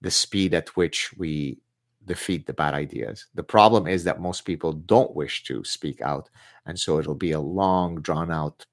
the 0.00 0.10
speed 0.10 0.54
at 0.54 0.76
which 0.76 1.12
we 1.16 1.58
defeat 2.06 2.46
the 2.46 2.52
bad 2.52 2.74
ideas. 2.74 3.26
The 3.34 3.42
problem 3.42 3.86
is 3.86 4.04
that 4.04 4.20
most 4.20 4.42
people 4.42 4.72
don't 4.72 5.14
wish 5.14 5.44
to 5.44 5.62
speak 5.64 6.00
out, 6.00 6.30
and 6.64 6.78
so 6.78 6.98
it'll 6.98 7.14
be 7.14 7.32
a 7.32 7.40
long, 7.40 8.00
drawn 8.00 8.30
out, 8.30 8.64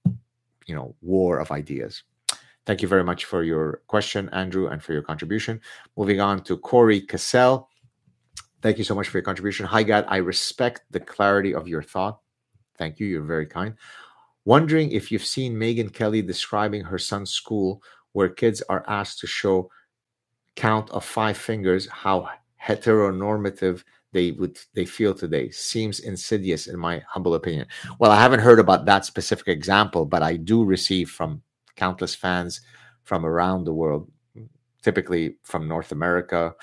you 0.66 0.76
know, 0.76 0.96
war 1.02 1.40
of 1.40 1.52
ideas. 1.52 2.04
Thank 2.66 2.82
you 2.82 2.88
very 2.88 3.04
much 3.04 3.26
for 3.26 3.44
your 3.44 3.82
question, 3.88 4.30
Andrew, 4.30 4.68
and 4.68 4.82
for 4.82 4.94
your 4.94 5.02
contribution. 5.02 5.60
Moving 5.98 6.22
on 6.22 6.44
to 6.44 6.58
Corey 6.58 7.02
Cassell. 7.02 7.68
Thank 8.62 8.78
you 8.78 8.86
so 8.86 8.96
much 8.96 9.10
for 9.10 9.18
your 9.18 9.26
contribution. 9.26 9.66
Hi, 9.66 9.84
Gad. 9.84 10.06
I 10.08 10.18
respect 10.18 10.84
the 10.92 11.02
clarity 11.02 11.54
of 11.54 11.68
your 11.68 11.84
thought. 11.84 12.20
Thank 12.78 13.00
you. 13.00 13.08
You're 13.08 13.24
very 13.24 13.46
kind. 13.46 13.76
Wondering 14.46 14.92
if 14.92 15.12
you've 15.12 15.26
seen 15.26 15.56
Megyn 15.56 15.94
Kelly 15.94 16.22
describing 16.22 16.84
her 16.84 16.98
son's 16.98 17.32
school 17.32 17.84
where 18.14 18.30
kids 18.30 18.62
are 18.70 18.86
asked 18.88 19.20
to 19.20 19.28
show 19.28 19.70
count 20.56 20.90
of 20.92 21.04
five 21.04 21.38
fingers, 21.38 21.88
how 21.90 22.30
heteronormative 22.64 23.84
they 24.14 24.32
would 24.32 24.58
they 24.74 24.86
feel 24.86 25.14
today 25.14 25.50
seems 25.50 26.00
insidious 26.00 26.68
in 26.68 26.80
my 26.80 27.02
humble 27.08 27.36
opinion. 27.36 27.68
Well 28.00 28.12
i 28.12 28.20
haven't 28.20 28.40
heard 28.40 28.60
about 28.60 28.86
that 28.86 29.06
specific 29.06 29.48
example 29.48 30.06
but 30.06 30.24
i 30.24 30.38
do 30.38 30.64
receive 30.64 31.10
from 31.10 31.42
countless 31.76 32.16
fans 32.16 32.62
from 33.04 33.26
around 33.26 33.66
the 33.66 33.74
world 33.74 34.10
typically 34.82 35.36
from 35.44 35.68
north 35.68 35.92
america 35.92 36.54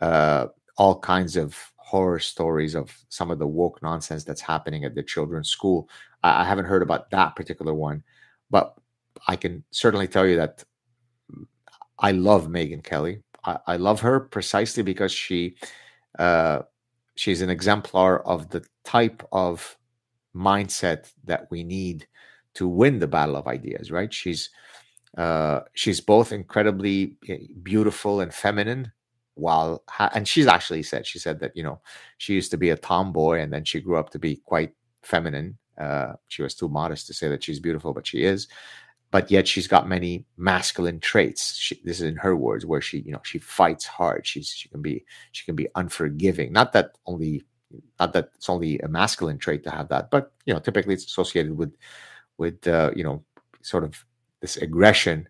uh, 0.00 0.46
all 0.76 0.98
kinds 0.98 1.36
of 1.36 1.56
horror 1.76 2.18
stories 2.18 2.74
of 2.74 2.96
some 3.08 3.30
of 3.30 3.38
the 3.38 3.46
woke 3.46 3.80
nonsense 3.82 4.24
that's 4.24 4.40
happening 4.40 4.84
at 4.84 4.94
the 4.94 5.02
children's 5.02 5.50
school. 5.50 5.88
I, 6.22 6.40
I 6.40 6.44
haven't 6.44 6.64
heard 6.64 6.82
about 6.82 7.10
that 7.10 7.36
particular 7.36 7.74
one 7.74 8.02
but 8.50 8.74
i 9.28 9.36
can 9.36 9.62
certainly 9.70 10.08
tell 10.08 10.26
you 10.26 10.36
that 10.36 10.64
i 11.98 12.10
love 12.10 12.48
Megyn 12.48 12.82
Kelly 12.82 13.23
I, 13.44 13.58
I 13.66 13.76
love 13.76 14.00
her 14.00 14.20
precisely 14.20 14.82
because 14.82 15.12
she 15.12 15.56
uh, 16.18 16.60
she's 17.16 17.42
an 17.42 17.50
exemplar 17.50 18.20
of 18.26 18.50
the 18.50 18.64
type 18.84 19.22
of 19.32 19.76
mindset 20.34 21.12
that 21.24 21.48
we 21.50 21.64
need 21.64 22.06
to 22.54 22.68
win 22.68 22.98
the 22.98 23.08
battle 23.08 23.36
of 23.36 23.46
ideas. 23.46 23.90
Right? 23.90 24.12
She's 24.12 24.50
uh, 25.16 25.60
she's 25.74 26.00
both 26.00 26.32
incredibly 26.32 27.16
eh, 27.28 27.38
beautiful 27.62 28.20
and 28.20 28.34
feminine 28.34 28.90
while 29.34 29.82
ha- 29.88 30.10
and 30.14 30.26
she's 30.26 30.46
actually 30.46 30.82
said 30.82 31.06
she 31.06 31.18
said 31.18 31.40
that 31.40 31.56
you 31.56 31.62
know 31.62 31.80
she 32.18 32.34
used 32.34 32.50
to 32.50 32.56
be 32.56 32.70
a 32.70 32.76
tomboy 32.76 33.40
and 33.40 33.52
then 33.52 33.64
she 33.64 33.80
grew 33.80 33.96
up 33.96 34.10
to 34.10 34.18
be 34.18 34.36
quite 34.44 34.72
feminine 35.02 35.56
uh, 35.78 36.12
she 36.28 36.42
was 36.42 36.54
too 36.54 36.68
modest 36.68 37.06
to 37.06 37.14
say 37.14 37.28
that 37.28 37.42
she's 37.42 37.58
beautiful 37.60 37.92
but 37.92 38.06
she 38.06 38.24
is 38.24 38.48
but 39.14 39.30
yet 39.30 39.46
she's 39.46 39.68
got 39.68 39.88
many 39.88 40.24
masculine 40.36 40.98
traits. 40.98 41.54
She, 41.54 41.80
this 41.84 42.00
is 42.00 42.06
in 42.08 42.16
her 42.16 42.34
words, 42.34 42.66
where 42.66 42.80
she, 42.80 42.98
you 42.98 43.12
know, 43.12 43.20
she 43.22 43.38
fights 43.38 43.86
hard. 43.86 44.26
She's 44.26 44.48
she 44.48 44.68
can 44.68 44.82
be 44.82 45.04
she 45.30 45.44
can 45.44 45.54
be 45.54 45.68
unforgiving. 45.76 46.52
Not 46.52 46.72
that 46.72 46.98
only 47.06 47.44
not 48.00 48.12
that 48.14 48.30
it's 48.34 48.48
only 48.48 48.80
a 48.80 48.88
masculine 48.88 49.38
trait 49.38 49.62
to 49.62 49.70
have 49.70 49.88
that, 49.90 50.10
but 50.10 50.32
you 50.46 50.52
know, 50.52 50.58
typically 50.58 50.94
it's 50.94 51.04
associated 51.04 51.56
with 51.56 51.72
with 52.38 52.66
uh, 52.66 52.90
you 52.96 53.04
know 53.04 53.22
sort 53.62 53.84
of 53.84 54.04
this 54.40 54.56
aggression, 54.56 55.28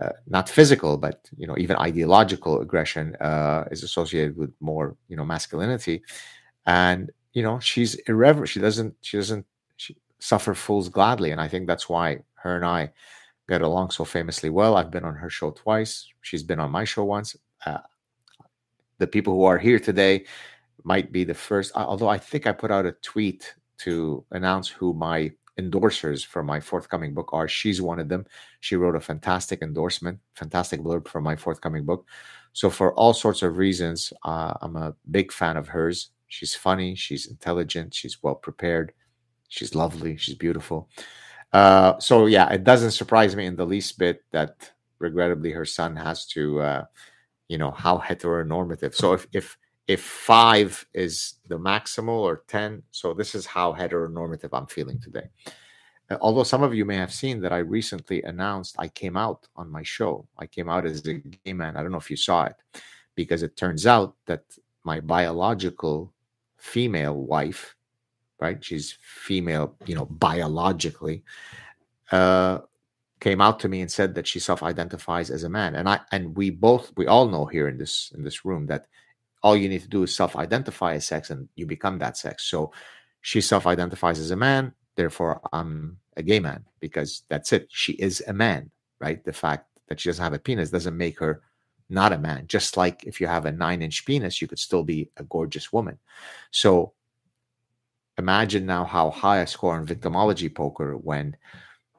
uh, 0.00 0.12
not 0.26 0.48
physical, 0.48 0.96
but 0.96 1.28
you 1.36 1.46
know 1.46 1.58
even 1.58 1.76
ideological 1.76 2.62
aggression 2.62 3.14
uh, 3.16 3.64
is 3.70 3.82
associated 3.82 4.38
with 4.38 4.54
more 4.60 4.96
you 5.08 5.18
know 5.18 5.24
masculinity, 5.26 6.02
and 6.64 7.10
you 7.34 7.42
know 7.42 7.58
she's 7.58 7.94
irreverent. 8.06 8.48
She 8.48 8.60
doesn't 8.60 8.94
she 9.02 9.18
doesn't 9.18 9.44
she 9.76 9.98
suffer 10.18 10.54
fools 10.54 10.88
gladly, 10.88 11.30
and 11.30 11.42
I 11.42 11.48
think 11.48 11.66
that's 11.66 11.90
why 11.90 12.20
her 12.36 12.56
and 12.56 12.64
I 12.64 12.90
get 13.48 13.62
along 13.62 13.90
so 13.90 14.04
famously 14.04 14.50
well. 14.50 14.76
I've 14.76 14.90
been 14.90 15.04
on 15.04 15.14
her 15.14 15.30
show 15.30 15.50
twice. 15.50 16.06
She's 16.22 16.42
been 16.42 16.60
on 16.60 16.70
my 16.70 16.84
show 16.84 17.04
once. 17.04 17.36
Uh, 17.64 17.78
the 18.98 19.06
people 19.06 19.34
who 19.34 19.44
are 19.44 19.58
here 19.58 19.78
today 19.78 20.26
might 20.84 21.12
be 21.12 21.24
the 21.24 21.34
first, 21.34 21.72
although 21.74 22.08
I 22.08 22.18
think 22.18 22.46
I 22.46 22.52
put 22.52 22.70
out 22.70 22.86
a 22.86 22.92
tweet 22.92 23.54
to 23.78 24.24
announce 24.32 24.68
who 24.68 24.92
my 24.92 25.32
endorsers 25.58 26.24
for 26.24 26.42
my 26.42 26.60
forthcoming 26.60 27.14
book 27.14 27.30
are. 27.32 27.48
She's 27.48 27.82
one 27.82 27.98
of 27.98 28.08
them. 28.08 28.26
She 28.60 28.76
wrote 28.76 28.96
a 28.96 29.00
fantastic 29.00 29.62
endorsement, 29.62 30.20
fantastic 30.34 30.80
blurb 30.80 31.08
for 31.08 31.20
my 31.20 31.36
forthcoming 31.36 31.84
book. 31.84 32.06
So, 32.52 32.70
for 32.70 32.92
all 32.94 33.12
sorts 33.12 33.42
of 33.42 33.56
reasons, 33.56 34.12
uh, 34.24 34.54
I'm 34.62 34.76
a 34.76 34.94
big 35.10 35.32
fan 35.32 35.56
of 35.56 35.68
hers. 35.68 36.10
She's 36.28 36.54
funny, 36.54 36.94
she's 36.94 37.26
intelligent, 37.26 37.94
she's 37.94 38.22
well 38.22 38.34
prepared, 38.34 38.92
she's 39.48 39.74
lovely, 39.74 40.16
she's 40.16 40.34
beautiful. 40.34 40.88
Uh, 41.52 41.98
so 41.98 42.26
yeah, 42.26 42.48
it 42.50 42.64
doesn't 42.64 42.90
surprise 42.92 43.34
me 43.34 43.46
in 43.46 43.56
the 43.56 43.64
least 43.64 43.98
bit 43.98 44.22
that 44.32 44.70
regrettably 44.98 45.52
her 45.52 45.64
son 45.64 45.96
has 45.96 46.26
to 46.26 46.60
uh, 46.60 46.84
you 47.48 47.58
know 47.58 47.70
how 47.70 47.98
heteronormative. 47.98 48.94
So 48.94 49.12
if 49.14 49.26
if 49.32 49.56
if 49.88 50.02
five 50.02 50.86
is 50.92 51.34
the 51.48 51.58
maximal 51.58 52.20
or 52.20 52.44
10 52.46 52.82
so 52.90 53.14
this 53.14 53.34
is 53.34 53.46
how 53.46 53.72
heteronormative 53.72 54.50
i'm 54.52 54.66
feeling 54.66 55.00
today. 55.00 55.28
Uh, 56.10 56.18
although 56.20 56.42
some 56.42 56.62
of 56.62 56.74
you 56.74 56.84
may 56.84 56.96
have 56.96 57.12
seen 57.12 57.40
that 57.40 57.52
i 57.52 57.58
recently 57.58 58.22
announced 58.22 58.76
i 58.78 58.86
came 58.86 59.16
out 59.16 59.48
on 59.56 59.70
my 59.70 59.82
show. 59.82 60.26
I 60.38 60.46
came 60.46 60.68
out 60.68 60.86
as 60.86 61.04
a 61.06 61.14
gay 61.14 61.54
man. 61.54 61.76
I 61.76 61.82
don't 61.82 61.90
know 61.90 61.98
if 61.98 62.10
you 62.10 62.16
saw 62.16 62.44
it 62.44 62.56
because 63.14 63.42
it 63.42 63.56
turns 63.56 63.86
out 63.86 64.14
that 64.26 64.44
my 64.84 65.00
biological 65.00 66.12
female 66.58 67.16
wife 67.16 67.74
right? 68.40 68.62
She's 68.64 68.96
female 69.02 69.74
you 69.86 69.94
know 69.94 70.06
biologically 70.06 71.24
uh 72.12 72.58
came 73.20 73.40
out 73.40 73.58
to 73.60 73.68
me 73.68 73.80
and 73.80 73.90
said 73.90 74.14
that 74.14 74.26
she 74.26 74.38
self-identifies 74.38 75.30
as 75.30 75.42
a 75.44 75.48
man. 75.48 75.74
And 75.74 75.88
i 75.88 76.00
and 76.12 76.36
we 76.36 76.50
both 76.50 76.92
we 76.96 77.06
all 77.06 77.28
know 77.28 77.46
here 77.46 77.68
in 77.68 77.78
this 77.78 78.12
in 78.16 78.22
this 78.24 78.44
room 78.44 78.66
that 78.66 78.86
all 79.42 79.56
you 79.56 79.68
need 79.68 79.82
to 79.82 79.88
do 79.88 80.02
is 80.02 80.14
self-identify 80.14 80.94
as 80.94 81.06
sex 81.06 81.30
and 81.30 81.48
you 81.54 81.66
become 81.66 81.98
that 81.98 82.16
sex. 82.16 82.44
So 82.44 82.72
she 83.20 83.40
self-identifies 83.40 84.18
as 84.18 84.30
a 84.30 84.36
man 84.36 84.72
therefore 84.96 85.40
i'm 85.52 85.98
a 86.16 86.22
gay 86.22 86.40
man 86.40 86.64
because 86.80 87.22
that's 87.28 87.52
it. 87.52 87.68
She 87.70 87.92
is 87.94 88.22
a 88.26 88.32
man 88.32 88.70
right? 89.00 89.22
The 89.24 89.32
fact 89.32 89.66
that 89.88 90.00
she 90.00 90.08
doesn't 90.08 90.22
have 90.22 90.32
a 90.32 90.38
penis 90.38 90.70
doesn't 90.70 90.96
make 90.96 91.18
her 91.20 91.42
not 91.88 92.12
a 92.12 92.18
man. 92.18 92.46
Just 92.46 92.76
like 92.76 93.04
if 93.04 93.20
you 93.20 93.26
have 93.26 93.46
a 93.46 93.52
nine 93.52 93.82
inch 93.82 94.04
penis 94.04 94.40
you 94.40 94.48
could 94.48 94.58
still 94.58 94.82
be 94.82 95.10
a 95.16 95.24
gorgeous 95.24 95.72
woman. 95.72 95.98
So 96.50 96.92
imagine 98.18 98.66
now 98.66 98.84
how 98.84 99.10
high 99.10 99.40
i 99.40 99.44
score 99.44 99.78
in 99.78 99.86
victimology 99.86 100.52
poker 100.52 100.96
when 100.96 101.36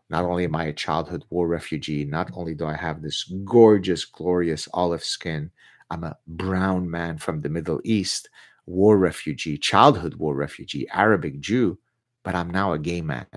not 0.09 0.25
only 0.25 0.43
am 0.45 0.55
I 0.55 0.65
a 0.65 0.73
childhood 0.73 1.23
war 1.29 1.47
refugee, 1.47 2.03
not 2.03 2.31
only 2.33 2.55
do 2.55 2.65
I 2.65 2.75
have 2.75 3.01
this 3.01 3.31
gorgeous, 3.45 4.05
glorious 4.05 4.67
olive 4.73 5.03
skin, 5.03 5.51
I'm 5.91 6.03
a 6.03 6.17
brown 6.27 6.89
man 6.89 7.17
from 7.17 7.41
the 7.41 7.49
Middle 7.49 7.79
East, 7.83 8.29
war 8.65 8.97
refugee, 8.97 9.57
childhood 9.57 10.15
war 10.15 10.35
refugee, 10.35 10.87
Arabic 10.91 11.39
Jew, 11.39 11.77
but 12.23 12.35
I'm 12.35 12.49
now 12.49 12.73
a 12.73 12.79
gay 12.79 13.01
man. 13.01 13.27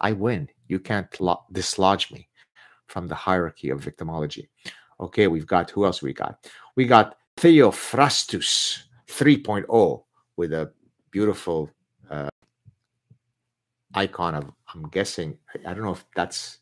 I 0.00 0.12
win. 0.12 0.48
You 0.68 0.80
can't 0.80 1.08
lo- 1.20 1.44
dislodge 1.52 2.10
me 2.10 2.28
from 2.86 3.06
the 3.06 3.14
hierarchy 3.14 3.70
of 3.70 3.80
victimology. 3.80 4.48
Okay, 5.00 5.26
we've 5.26 5.46
got 5.46 5.70
who 5.70 5.84
else 5.84 6.02
we 6.02 6.12
got? 6.12 6.46
We 6.76 6.86
got 6.86 7.16
Theophrastus 7.36 8.84
3.0 9.08 10.04
with 10.36 10.52
a 10.52 10.72
beautiful 11.10 11.70
uh, 12.10 12.28
icon 13.94 14.34
of 14.34 14.50
i'm 14.74 14.88
guessing 14.88 15.36
i 15.66 15.72
don't 15.72 15.84
know 15.84 15.92
if 15.92 16.04
that's 16.14 16.58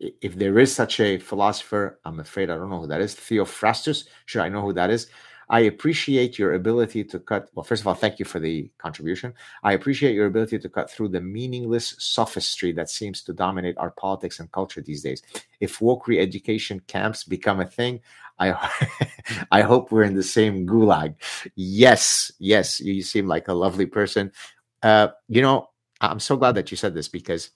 if 0.00 0.36
there 0.36 0.58
is 0.58 0.74
such 0.74 1.00
a 1.00 1.18
philosopher 1.18 1.98
i'm 2.04 2.20
afraid 2.20 2.50
i 2.50 2.56
don't 2.56 2.70
know 2.70 2.80
who 2.80 2.86
that 2.86 3.00
is 3.00 3.14
theophrastus 3.14 4.04
sure 4.26 4.42
i 4.42 4.48
know 4.48 4.60
who 4.60 4.72
that 4.72 4.90
is 4.90 5.08
i 5.48 5.60
appreciate 5.60 6.38
your 6.38 6.54
ability 6.54 7.02
to 7.04 7.18
cut 7.18 7.48
well 7.54 7.64
first 7.64 7.80
of 7.82 7.86
all 7.86 7.94
thank 7.94 8.18
you 8.18 8.24
for 8.24 8.38
the 8.38 8.70
contribution 8.78 9.32
i 9.62 9.72
appreciate 9.72 10.14
your 10.14 10.26
ability 10.26 10.58
to 10.58 10.68
cut 10.68 10.90
through 10.90 11.08
the 11.08 11.20
meaningless 11.20 11.94
sophistry 11.98 12.72
that 12.72 12.90
seems 12.90 13.22
to 13.22 13.32
dominate 13.32 13.78
our 13.78 13.90
politics 13.92 14.40
and 14.40 14.52
culture 14.52 14.82
these 14.82 15.02
days 15.02 15.22
if 15.60 15.80
woke 15.80 16.06
re-education 16.06 16.80
camps 16.86 17.24
become 17.24 17.60
a 17.60 17.66
thing 17.66 18.00
I 18.38 18.70
I 19.50 19.62
hope 19.62 19.90
we're 19.90 20.02
in 20.02 20.14
the 20.14 20.22
same 20.22 20.66
gulag. 20.66 21.14
Yes, 21.54 22.32
yes, 22.38 22.80
you 22.80 23.02
seem 23.02 23.26
like 23.26 23.48
a 23.48 23.54
lovely 23.54 23.86
person. 23.86 24.32
Uh, 24.84 25.08
you 25.28 25.40
know, 25.40 25.70
I'm 26.02 26.20
so 26.20 26.36
glad 26.36 26.56
that 26.56 26.70
you 26.70 26.76
said 26.76 26.94
this 26.94 27.08
because 27.08 27.50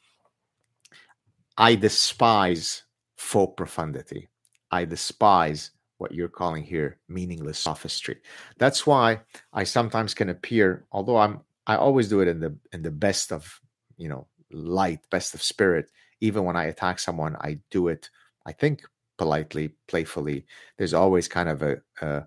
I 1.59 1.75
despise 1.75 2.85
faux 3.19 3.53
profundity. 3.55 4.29
I 4.71 4.87
despise 4.87 5.73
what 5.99 6.13
you're 6.13 6.29
calling 6.31 6.63
here 6.63 6.99
meaningless 7.09 7.59
sophistry. 7.59 8.17
That's 8.57 8.87
why 8.87 9.21
I 9.53 9.65
sometimes 9.65 10.15
can 10.15 10.31
appear, 10.31 10.87
although 10.91 11.19
I'm 11.19 11.41
I 11.67 11.77
always 11.77 12.09
do 12.09 12.21
it 12.21 12.29
in 12.29 12.41
the 12.41 12.57
in 12.73 12.81
the 12.83 12.91
best 12.91 13.31
of 13.31 13.61
you 13.99 14.09
know 14.09 14.27
light, 14.51 15.01
best 15.11 15.35
of 15.35 15.43
spirit. 15.43 15.91
Even 16.21 16.45
when 16.45 16.57
I 16.57 16.65
attack 16.65 16.99
someone, 16.99 17.37
I 17.37 17.59
do 17.71 17.89
it, 17.89 18.09
I 18.47 18.53
think, 18.53 18.83
politely, 19.19 19.75
playfully. 19.87 20.47
There's 20.79 20.95
always 20.95 21.29
kind 21.29 21.51
of 21.51 21.63
a 21.63 21.77
a, 22.01 22.23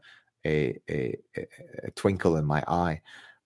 a, 0.46 0.80
a, 0.90 1.18
a 1.86 1.92
twinkle 1.96 2.38
in 2.38 2.46
my 2.46 2.64
eye 2.68 3.02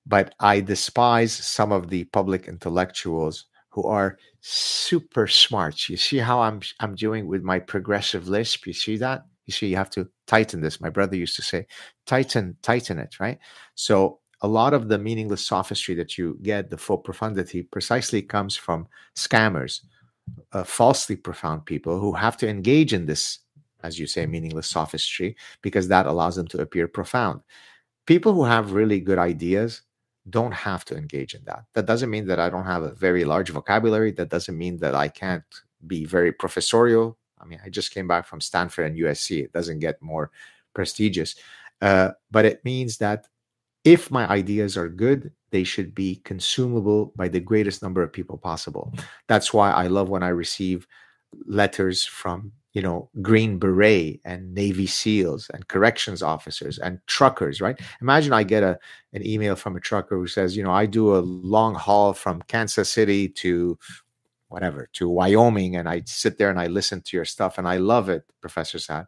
but 0.06 0.36
I 0.40 0.62
despise 0.62 1.34
some 1.34 1.72
of 1.72 1.90
the 1.90 2.04
public 2.06 2.48
intellectuals 2.48 3.46
who 3.70 3.84
are 3.84 4.18
super 4.40 5.28
smart. 5.28 5.90
You 5.90 5.98
see 5.98 6.18
how 6.18 6.42
I'm 6.42 6.62
I'm 6.80 6.96
doing 6.96 7.28
with 7.28 7.44
my 7.44 7.60
progressive 7.60 8.28
lisp. 8.28 8.68
You 8.68 8.74
see 8.74 8.98
that? 8.98 9.26
You 9.46 9.52
see, 9.54 9.68
you 9.68 9.76
have 9.76 9.90
to 9.92 10.08
tighten 10.28 10.62
this. 10.62 10.82
My 10.82 10.90
brother 10.90 11.16
used 11.16 11.36
to 11.36 11.42
say, 11.42 11.68
tighten, 12.06 12.58
tighten 12.62 12.98
it, 13.00 13.20
right? 13.20 13.38
So 13.76 14.20
a 14.42 14.48
lot 14.48 14.74
of 14.74 14.88
the 14.88 14.98
meaningless 14.98 15.46
sophistry 15.46 15.94
that 15.96 16.18
you 16.18 16.38
get, 16.42 16.70
the 16.70 16.78
faux 16.78 17.04
profundity, 17.06 17.64
precisely 17.64 18.22
comes 18.22 18.56
from 18.56 18.88
scammers, 19.16 19.82
uh, 20.54 20.64
falsely 20.64 21.16
profound 21.16 21.66
people 21.66 22.00
who 22.00 22.14
have 22.14 22.38
to 22.38 22.48
engage 22.48 22.94
in 22.94 23.06
this, 23.06 23.40
as 23.84 24.00
you 24.00 24.08
say, 24.08 24.26
meaningless 24.26 24.68
sophistry 24.68 25.36
because 25.62 25.88
that 25.88 26.08
allows 26.08 26.36
them 26.36 26.48
to 26.48 26.62
appear 26.62 26.88
profound. 26.88 27.42
People 28.08 28.34
who 28.34 28.44
have 28.44 28.72
really 28.72 29.00
good 29.00 29.20
ideas 29.20 29.82
don't 30.30 30.54
have 30.54 30.86
to 30.86 30.98
engage 30.98 31.34
in 31.34 31.44
that. 31.46 31.66
That 31.74 31.86
doesn't 31.86 32.10
mean 32.10 32.28
that 32.28 32.40
I 32.40 32.50
don't 32.50 32.66
have 32.66 32.84
a 32.84 32.94
very 32.94 33.26
large 33.26 33.50
vocabulary. 33.50 34.12
That 34.12 34.30
doesn't 34.30 34.58
mean 34.58 34.78
that 34.78 34.96
I 34.96 35.08
can't 35.08 35.44
be 35.86 36.06
very 36.06 36.32
professorial. 36.32 37.18
I 37.40 37.46
mean, 37.46 37.60
I 37.64 37.70
just 37.70 37.94
came 37.94 38.08
back 38.08 38.26
from 38.26 38.42
Stanford 38.42 38.88
and 38.88 39.00
USC. 39.00 39.44
It 39.44 39.54
doesn't 39.54 39.80
get 39.80 40.02
more 40.02 40.32
prestigious. 40.74 41.36
Uh, 41.82 42.12
but 42.32 42.46
it 42.46 42.64
means 42.66 42.98
that 42.98 43.28
if 43.84 44.10
my 44.10 44.28
ideas 44.28 44.78
are 44.78 44.90
good, 44.90 45.32
they 45.52 45.64
should 45.64 45.94
be 45.94 46.16
consumable 46.24 47.14
by 47.16 47.28
the 47.28 47.40
greatest 47.40 47.84
number 47.84 48.02
of 48.02 48.12
people 48.12 48.38
possible. 48.38 48.92
That's 49.28 49.54
why 49.54 49.72
I 49.72 49.88
love 49.88 50.10
when 50.10 50.24
I 50.24 50.30
receive 50.30 50.88
letters 51.46 52.04
from 52.04 52.52
you 52.76 52.82
know 52.82 53.10
green 53.22 53.58
beret 53.58 54.20
and 54.26 54.54
navy 54.54 54.86
seals 54.86 55.50
and 55.54 55.68
corrections 55.70 56.22
officers 56.22 56.78
and 56.78 57.00
truckers 57.08 57.62
right? 57.62 57.80
Imagine 58.02 58.34
i 58.34 58.44
get 58.44 58.62
a 58.62 58.78
an 59.14 59.26
email 59.26 59.56
from 59.56 59.76
a 59.76 59.80
trucker 59.80 60.18
who 60.18 60.28
says 60.28 60.56
you 60.56 60.64
know 60.64 60.72
i 60.72 60.86
do 60.86 61.16
a 61.16 61.20
long 61.20 61.74
haul 61.74 62.14
from 62.14 62.42
kansas 62.44 62.90
city 62.90 63.28
to 63.30 63.80
whatever 64.50 64.88
to 64.94 65.10
wyoming 65.10 65.78
and 65.78 65.90
i 65.90 66.04
sit 66.06 66.38
there 66.38 66.50
and 66.50 66.60
i 66.60 66.68
listen 66.68 67.02
to 67.02 67.18
your 67.18 67.26
stuff 67.26 67.58
and 67.58 67.68
i 67.68 67.78
love 67.78 68.10
it 68.10 68.24
professor 68.42 68.78
Saad 68.78 69.08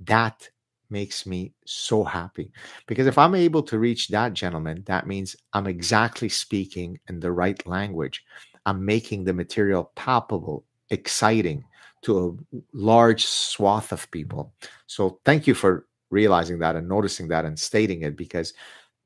that 0.00 0.48
makes 0.90 1.26
me 1.26 1.52
so 1.66 2.02
happy 2.04 2.50
because 2.86 3.06
if 3.06 3.18
i'm 3.18 3.34
able 3.34 3.62
to 3.62 3.78
reach 3.78 4.08
that 4.08 4.32
gentleman 4.32 4.82
that 4.86 5.06
means 5.06 5.36
i'm 5.52 5.66
exactly 5.66 6.28
speaking 6.28 6.98
in 7.08 7.20
the 7.20 7.30
right 7.30 7.66
language. 7.66 8.24
I'm 8.68 8.84
making 8.84 9.24
the 9.24 9.32
material 9.32 9.92
palpable 9.94 10.64
exciting 10.90 11.64
to 12.02 12.18
a 12.18 12.56
large 12.72 13.26
swath 13.26 13.92
of 13.92 14.10
people. 14.10 14.52
So 14.86 15.20
thank 15.24 15.46
you 15.46 15.54
for 15.54 15.86
realizing 16.10 16.58
that 16.60 16.76
and 16.76 16.88
noticing 16.88 17.28
that 17.28 17.44
and 17.44 17.58
stating 17.58 18.02
it 18.02 18.16
because 18.16 18.54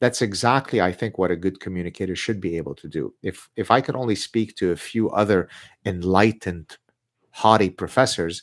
that's 0.01 0.23
exactly 0.23 0.81
I 0.81 0.93
think 0.93 1.16
what 1.16 1.31
a 1.31 1.36
good 1.36 1.60
communicator 1.60 2.16
should 2.16 2.40
be 2.40 2.56
able 2.56 2.74
to 2.77 2.89
do. 2.89 3.14
If 3.23 3.48
if 3.56 3.70
I 3.70 3.81
could 3.81 3.97
only 3.97 4.16
speak 4.16 4.56
to 4.56 4.73
a 4.73 4.77
few 4.77 5.10
other 5.10 5.48
enlightened 5.85 6.77
haughty 7.31 7.70
professors, 7.70 8.43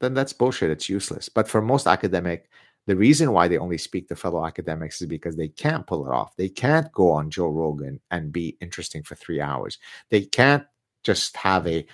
then 0.00 0.14
that's 0.14 0.32
bullshit. 0.32 0.70
It's 0.70 0.88
useless. 0.88 1.28
But 1.28 1.48
for 1.48 1.60
most 1.60 1.86
academic, 1.86 2.48
the 2.86 2.96
reason 2.96 3.32
why 3.32 3.48
they 3.48 3.58
only 3.58 3.78
speak 3.78 4.08
to 4.08 4.16
fellow 4.16 4.46
academics 4.46 5.00
is 5.02 5.08
because 5.08 5.36
they 5.36 5.48
can't 5.48 5.86
pull 5.86 6.06
it 6.06 6.12
off. 6.12 6.36
They 6.36 6.48
can't 6.48 6.90
go 6.92 7.10
on 7.10 7.30
Joe 7.30 7.48
Rogan 7.48 8.00
and 8.10 8.32
be 8.32 8.56
interesting 8.60 9.02
for 9.02 9.16
three 9.16 9.40
hours. 9.40 9.78
They 10.10 10.22
can't 10.22 10.64
just 11.02 11.36
have 11.36 11.66
a 11.66 11.84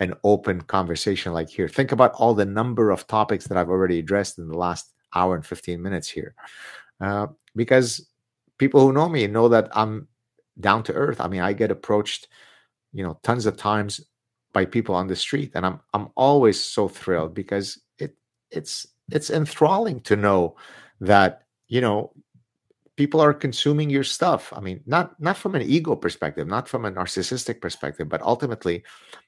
an 0.00 0.14
open 0.24 0.60
conversation 0.62 1.32
like 1.32 1.48
here. 1.48 1.68
Think 1.68 1.92
about 1.92 2.12
all 2.14 2.34
the 2.34 2.44
number 2.44 2.90
of 2.90 3.06
topics 3.06 3.46
that 3.46 3.58
I've 3.58 3.70
already 3.70 3.98
addressed 3.98 4.38
in 4.38 4.48
the 4.48 4.58
last 4.58 4.92
hour 5.14 5.34
and 5.34 5.44
15 5.44 5.80
minutes 5.80 6.08
here. 6.08 6.34
Uh, 7.00 7.28
because 7.54 8.08
people 8.58 8.80
who 8.80 8.92
know 8.92 9.08
me 9.08 9.26
know 9.26 9.48
that 9.48 9.68
I'm 9.72 10.08
down 10.60 10.82
to 10.84 10.92
earth. 10.92 11.20
I 11.20 11.28
mean, 11.28 11.40
I 11.40 11.52
get 11.52 11.70
approached, 11.70 12.28
you 12.92 13.02
know, 13.02 13.18
tons 13.22 13.46
of 13.46 13.56
times 13.56 14.00
by 14.52 14.64
people 14.64 14.94
on 14.94 15.06
the 15.06 15.16
street, 15.16 15.52
and 15.54 15.64
I'm 15.64 15.80
I'm 15.94 16.08
always 16.14 16.62
so 16.62 16.88
thrilled 16.88 17.34
because 17.34 17.80
it 17.98 18.14
it's 18.50 18.86
it's 19.10 19.30
enthralling 19.30 20.00
to 20.02 20.16
know 20.16 20.56
that 21.00 21.44
you 21.68 21.80
know 21.80 22.12
people 23.02 23.20
are 23.20 23.34
consuming 23.34 23.90
your 23.90 24.04
stuff. 24.04 24.52
I 24.58 24.60
mean, 24.60 24.78
not 24.86 25.06
not 25.26 25.36
from 25.36 25.56
an 25.56 25.62
ego 25.76 25.96
perspective, 25.96 26.46
not 26.46 26.68
from 26.68 26.84
a 26.84 26.92
narcissistic 26.98 27.60
perspective, 27.60 28.06
but 28.08 28.22
ultimately 28.22 28.76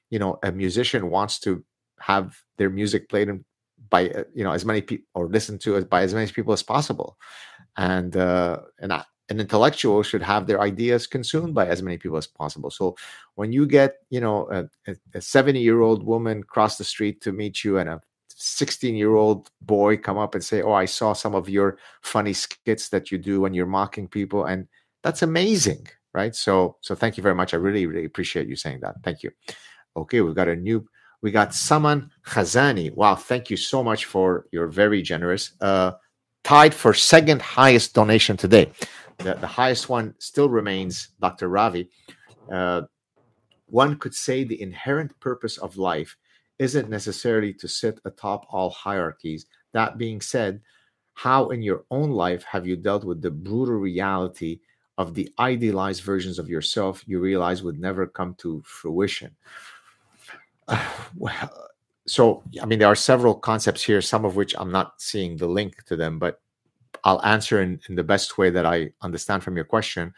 you 0.09 0.19
know 0.19 0.39
a 0.43 0.51
musician 0.63 1.09
wants 1.09 1.39
to 1.45 1.51
have 1.99 2.25
their 2.57 2.69
music 2.69 3.09
played 3.09 3.27
in, 3.27 3.43
by 3.89 4.01
uh, 4.09 4.23
you 4.33 4.45
know 4.45 4.53
as 4.53 4.63
many 4.63 4.81
people 4.81 5.07
or 5.13 5.27
listened 5.27 5.59
to 5.63 5.83
by 5.95 6.01
as 6.03 6.13
many 6.13 6.31
people 6.31 6.53
as 6.53 6.63
possible 6.63 7.17
and 7.75 8.15
uh 8.15 8.59
and 8.79 8.93
I, 8.93 9.03
an 9.31 9.39
intellectual 9.39 10.03
should 10.03 10.21
have 10.33 10.45
their 10.45 10.61
ideas 10.61 11.07
consumed 11.07 11.53
by 11.59 11.65
as 11.73 11.81
many 11.81 11.97
people 11.97 12.17
as 12.17 12.27
possible 12.27 12.71
so 12.79 12.95
when 13.39 13.51
you 13.51 13.63
get 13.67 13.91
you 14.15 14.21
know 14.21 14.37
a, 14.57 14.93
a 15.13 15.21
70 15.21 15.59
year 15.59 15.81
old 15.81 16.01
woman 16.13 16.43
cross 16.43 16.77
the 16.77 16.83
street 16.93 17.21
to 17.21 17.31
meet 17.31 17.63
you 17.65 17.77
and 17.79 17.89
a 17.89 18.01
16 18.35 18.95
year 18.95 19.15
old 19.15 19.49
boy 19.61 19.97
come 19.97 20.17
up 20.17 20.35
and 20.35 20.43
say, 20.43 20.61
Oh, 20.61 20.73
I 20.73 20.85
saw 20.85 21.13
some 21.13 21.33
of 21.33 21.49
your 21.49 21.77
funny 22.01 22.33
skits 22.33 22.89
that 22.89 23.11
you 23.11 23.17
do 23.17 23.41
when 23.41 23.53
you're 23.53 23.65
mocking 23.65 24.07
people. 24.07 24.45
And 24.45 24.67
that's 25.03 25.21
amazing. 25.21 25.87
Right. 26.13 26.35
So, 26.35 26.77
so 26.81 26.95
thank 26.95 27.17
you 27.17 27.23
very 27.23 27.35
much. 27.35 27.53
I 27.53 27.57
really, 27.57 27.85
really 27.85 28.05
appreciate 28.05 28.47
you 28.47 28.55
saying 28.55 28.79
that. 28.81 28.95
Thank 29.03 29.23
you. 29.23 29.31
Okay. 29.97 30.21
We've 30.21 30.35
got 30.35 30.47
a 30.47 30.55
new, 30.55 30.87
we 31.21 31.31
got 31.31 31.53
Saman 31.53 32.11
Khazani. 32.25 32.93
Wow. 32.93 33.15
Thank 33.15 33.49
you 33.49 33.57
so 33.57 33.83
much 33.83 34.05
for 34.05 34.45
your 34.51 34.67
very 34.67 35.01
generous, 35.01 35.53
uh, 35.61 35.93
tied 36.43 36.73
for 36.73 36.93
second 36.93 37.41
highest 37.41 37.93
donation 37.93 38.37
today. 38.37 38.71
The, 39.17 39.35
the 39.35 39.47
highest 39.47 39.89
one 39.89 40.13
still 40.19 40.49
remains 40.49 41.09
Dr. 41.19 41.47
Ravi. 41.47 41.89
Uh, 42.51 42.83
one 43.67 43.97
could 43.97 44.13
say 44.13 44.43
the 44.43 44.61
inherent 44.61 45.17
purpose 45.19 45.57
of 45.57 45.77
life 45.77 46.15
isn't 46.59 46.89
necessarily 46.89 47.53
to 47.53 47.67
sit 47.67 47.99
atop 48.05 48.45
all 48.49 48.69
hierarchies. 48.69 49.45
That 49.73 49.97
being 49.97 50.21
said, 50.21 50.61
how 51.13 51.49
in 51.49 51.61
your 51.61 51.85
own 51.91 52.11
life 52.11 52.43
have 52.43 52.67
you 52.67 52.75
dealt 52.75 53.03
with 53.03 53.21
the 53.21 53.31
brutal 53.31 53.75
reality 53.75 54.59
of 54.97 55.13
the 55.13 55.29
idealized 55.39 56.03
versions 56.03 56.39
of 56.39 56.49
yourself 56.49 57.03
you 57.05 57.19
realize 57.19 57.63
would 57.63 57.79
never 57.79 58.07
come 58.07 58.35
to 58.35 58.61
fruition? 58.65 59.35
Uh, 60.67 60.83
well, 61.15 61.69
so, 62.07 62.43
I 62.61 62.65
mean, 62.65 62.79
there 62.79 62.87
are 62.87 62.95
several 62.95 63.33
concepts 63.33 63.83
here, 63.83 64.01
some 64.01 64.25
of 64.25 64.35
which 64.35 64.53
I'm 64.57 64.71
not 64.71 65.01
seeing 65.01 65.37
the 65.37 65.47
link 65.47 65.83
to 65.85 65.95
them, 65.95 66.19
but 66.19 66.39
I'll 67.03 67.23
answer 67.23 67.61
in, 67.61 67.79
in 67.89 67.95
the 67.95 68.03
best 68.03 68.37
way 68.37 68.49
that 68.49 68.65
I 68.65 68.91
understand 69.01 69.43
from 69.43 69.55
your 69.55 69.65
question, 69.65 70.13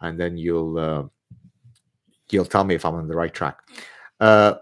and 0.00 0.18
then 0.18 0.36
you'll 0.36 0.78
uh, 0.78 1.04
you'll 2.30 2.44
tell 2.44 2.64
me 2.64 2.74
if 2.74 2.84
I'm 2.84 2.94
on 2.94 3.08
the 3.08 3.16
right 3.16 3.32
track. 3.32 3.58
Uh, 4.18 4.54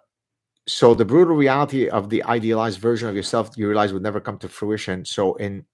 so 0.69 0.95
the 0.95 1.05
brutal 1.05 1.35
reality 1.35 1.89
of 1.89 2.11
the 2.11 2.23
idealized 2.24 2.78
version 2.78 3.09
of 3.09 3.16
yourself 3.16 3.51
you 3.57 3.66
realize 3.66 3.93
would 3.93 4.03
never 4.03 4.20
come 4.20 4.39
to 4.39 4.49
fruition. 4.49 5.05
So 5.05 5.35
in 5.36 5.65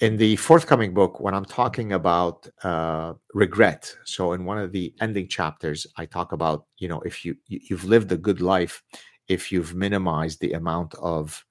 in 0.00 0.16
the 0.16 0.36
forthcoming 0.36 0.92
book, 0.92 1.20
when 1.20 1.34
I'm 1.34 1.44
talking 1.44 1.92
about 1.92 2.48
uh, 2.62 3.14
regret, 3.32 3.94
so 4.04 4.32
in 4.32 4.44
one 4.44 4.58
of 4.58 4.72
the 4.72 4.92
ending 5.00 5.28
chapters, 5.28 5.86
I 5.96 6.06
talk 6.06 6.32
about 6.32 6.66
you 6.78 6.88
know 6.88 7.00
if 7.00 7.24
you 7.24 7.36
you've 7.46 7.84
lived 7.84 8.12
a 8.12 8.16
good 8.16 8.40
life, 8.40 8.82
if 9.28 9.50
you've 9.50 9.74
minimized 9.74 10.40
the 10.40 10.52
amount 10.52 10.94
of 10.94 11.44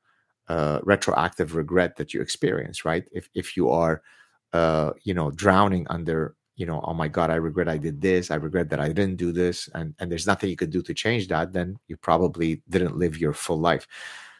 uh, 0.48 0.80
retroactive 0.84 1.56
regret 1.56 1.98
that 1.98 2.14
you 2.14 2.22
experience, 2.22 2.86
right? 2.86 3.04
If 3.12 3.30
if 3.34 3.58
you 3.58 3.70
are 3.70 4.02
uh, 4.54 4.92
you 5.04 5.14
know 5.14 5.30
drowning 5.32 5.88
under 5.90 6.36
you 6.56 6.66
know, 6.66 6.82
oh 6.84 6.94
my 6.94 7.08
God, 7.08 7.30
I 7.30 7.36
regret 7.36 7.68
I 7.68 7.78
did 7.78 8.00
this. 8.00 8.30
I 8.30 8.36
regret 8.36 8.70
that 8.70 8.80
I 8.80 8.88
didn't 8.90 9.18
do 9.18 9.32
this. 9.32 9.70
And, 9.74 9.96
and 10.00 10.12
there's 10.12 10.28
nothing 10.28 10.50
you 10.50 10.56
could 10.56 10.70
do 10.70 10.82
to 10.84 10.94
change 10.94 11.28
that. 11.30 11.52
Then 11.52 11.80
you 11.88 11.98
probably 11.98 12.62
didn't 12.70 12.98
live 12.98 13.18
your 13.18 13.34
full 13.34 13.60
life. 13.60 13.88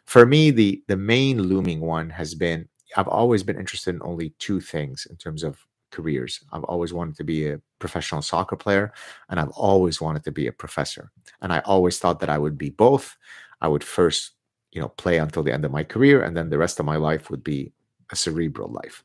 For 0.06 0.26
me, 0.26 0.52
the, 0.52 0.84
the 0.88 0.98
main 0.98 1.42
looming 1.42 1.80
one 1.80 2.10
has 2.10 2.36
been 2.36 2.68
I've 2.96 3.08
always 3.08 3.44
been 3.44 3.58
interested 3.58 3.96
in 3.96 4.02
only 4.04 4.34
two 4.40 4.60
things 4.60 5.08
in 5.10 5.16
terms 5.18 5.44
of 5.44 5.66
careers. 5.92 6.44
I've 6.52 6.64
always 6.66 6.94
wanted 6.94 7.16
to 7.18 7.24
be 7.24 7.50
a 7.50 7.62
professional 7.80 8.22
soccer 8.22 8.56
player 8.56 8.94
and 9.30 9.40
I've 9.40 9.50
always 9.50 10.02
wanted 10.02 10.24
to 10.26 10.32
be 10.32 10.48
a 10.48 10.52
professor. 10.52 11.12
And 11.42 11.54
I 11.54 11.60
always 11.60 12.00
thought 12.00 12.20
that 12.22 12.30
I 12.30 12.38
would 12.38 12.58
be 12.58 12.70
both. 12.70 13.16
I 13.62 13.68
would 13.68 13.84
first, 13.84 14.32
you 14.72 14.82
know, 14.82 14.90
play 14.90 15.18
until 15.18 15.44
the 15.44 15.54
end 15.54 15.66
of 15.66 15.72
my 15.72 15.84
career 15.84 16.24
and 16.24 16.36
then 16.36 16.50
the 16.50 16.58
rest 16.58 16.80
of 16.80 16.86
my 16.86 16.96
life 16.98 17.30
would 17.30 17.44
be 17.44 17.72
a 18.12 18.16
cerebral 18.16 18.70
life. 18.70 19.04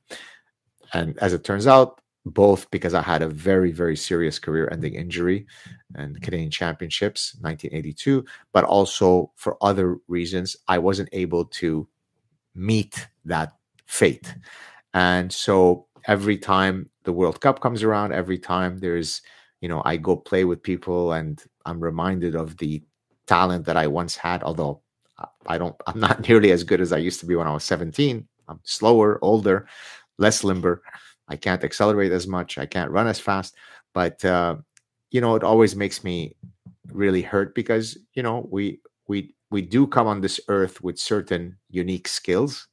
And 0.93 1.18
as 1.18 1.35
it 1.35 1.44
turns 1.44 1.66
out, 1.66 2.01
both 2.30 2.70
because 2.70 2.94
I 2.94 3.02
had 3.02 3.22
a 3.22 3.28
very, 3.28 3.72
very 3.72 3.96
serious 3.96 4.38
career 4.38 4.68
ending 4.72 4.94
injury 4.94 5.46
and 5.94 6.20
Canadian 6.20 6.50
Championships 6.50 7.36
1982, 7.40 8.24
but 8.52 8.64
also 8.64 9.32
for 9.36 9.56
other 9.62 9.98
reasons, 10.09 10.56
I 10.68 10.78
wasn't 10.78 11.09
able 11.12 11.44
to 11.46 11.88
meet 12.55 13.09
that 13.24 13.52
fate. 13.86 14.34
And 14.94 15.32
so 15.32 15.86
every 16.06 16.38
time 16.38 16.90
the 17.05 17.12
World 17.12 17.40
Cup 17.40 17.60
comes 17.60 17.82
around, 17.82 18.12
every 18.12 18.38
time 18.38 18.78
there's, 18.78 19.22
you 19.60 19.68
know, 19.68 19.82
I 19.84 19.96
go 19.96 20.16
play 20.16 20.44
with 20.44 20.62
people 20.62 21.12
and 21.12 21.42
I'm 21.66 21.80
reminded 21.80 22.34
of 22.34 22.56
the 22.59 22.82
talent 23.26 23.66
that 23.66 23.76
I 23.76 23.86
once 23.86 24.16
had, 24.16 24.42
although 24.42 24.82
I 25.46 25.59
don't, 25.59 25.76
I'm 25.86 26.00
not 26.00 26.20
nearly 26.28 26.52
as 26.52 26.64
good 26.64 26.80
as 26.80 26.92
I 26.92 26.98
used 26.98 27.20
to 27.20 27.26
be 27.26 27.36
when 27.36 27.46
I 27.46 27.52
was 27.52 27.64
17. 27.64 28.26
I'm 28.48 28.60
slower, 28.64 29.18
older, 29.22 29.68
less 30.18 30.42
limber. 30.42 30.82
I 31.28 31.36
can't 31.36 31.64
accelerate 31.64 32.12
as 32.12 32.26
much. 32.26 32.59
I 32.59 32.66
can't 32.66 32.90
run 32.90 33.06
as 33.06 33.20
fast. 33.20 33.55
But 33.94 34.24
uh, 34.24 34.56
you 35.10 35.20
know, 35.20 35.34
it 35.34 35.44
always 35.44 35.76
makes 35.76 36.05
me 36.05 36.36
really 36.92 37.22
hurt 37.22 37.55
because 37.55 37.98
you 38.14 38.22
know 38.22 38.46
we 38.50 38.80
we 39.06 39.34
we 39.50 39.62
do 39.62 39.86
come 39.86 40.06
on 40.06 40.20
this 40.20 40.40
earth 40.48 40.82
with 40.82 40.98
certain 40.98 41.56
unique 41.70 42.09
skills, 42.09 42.68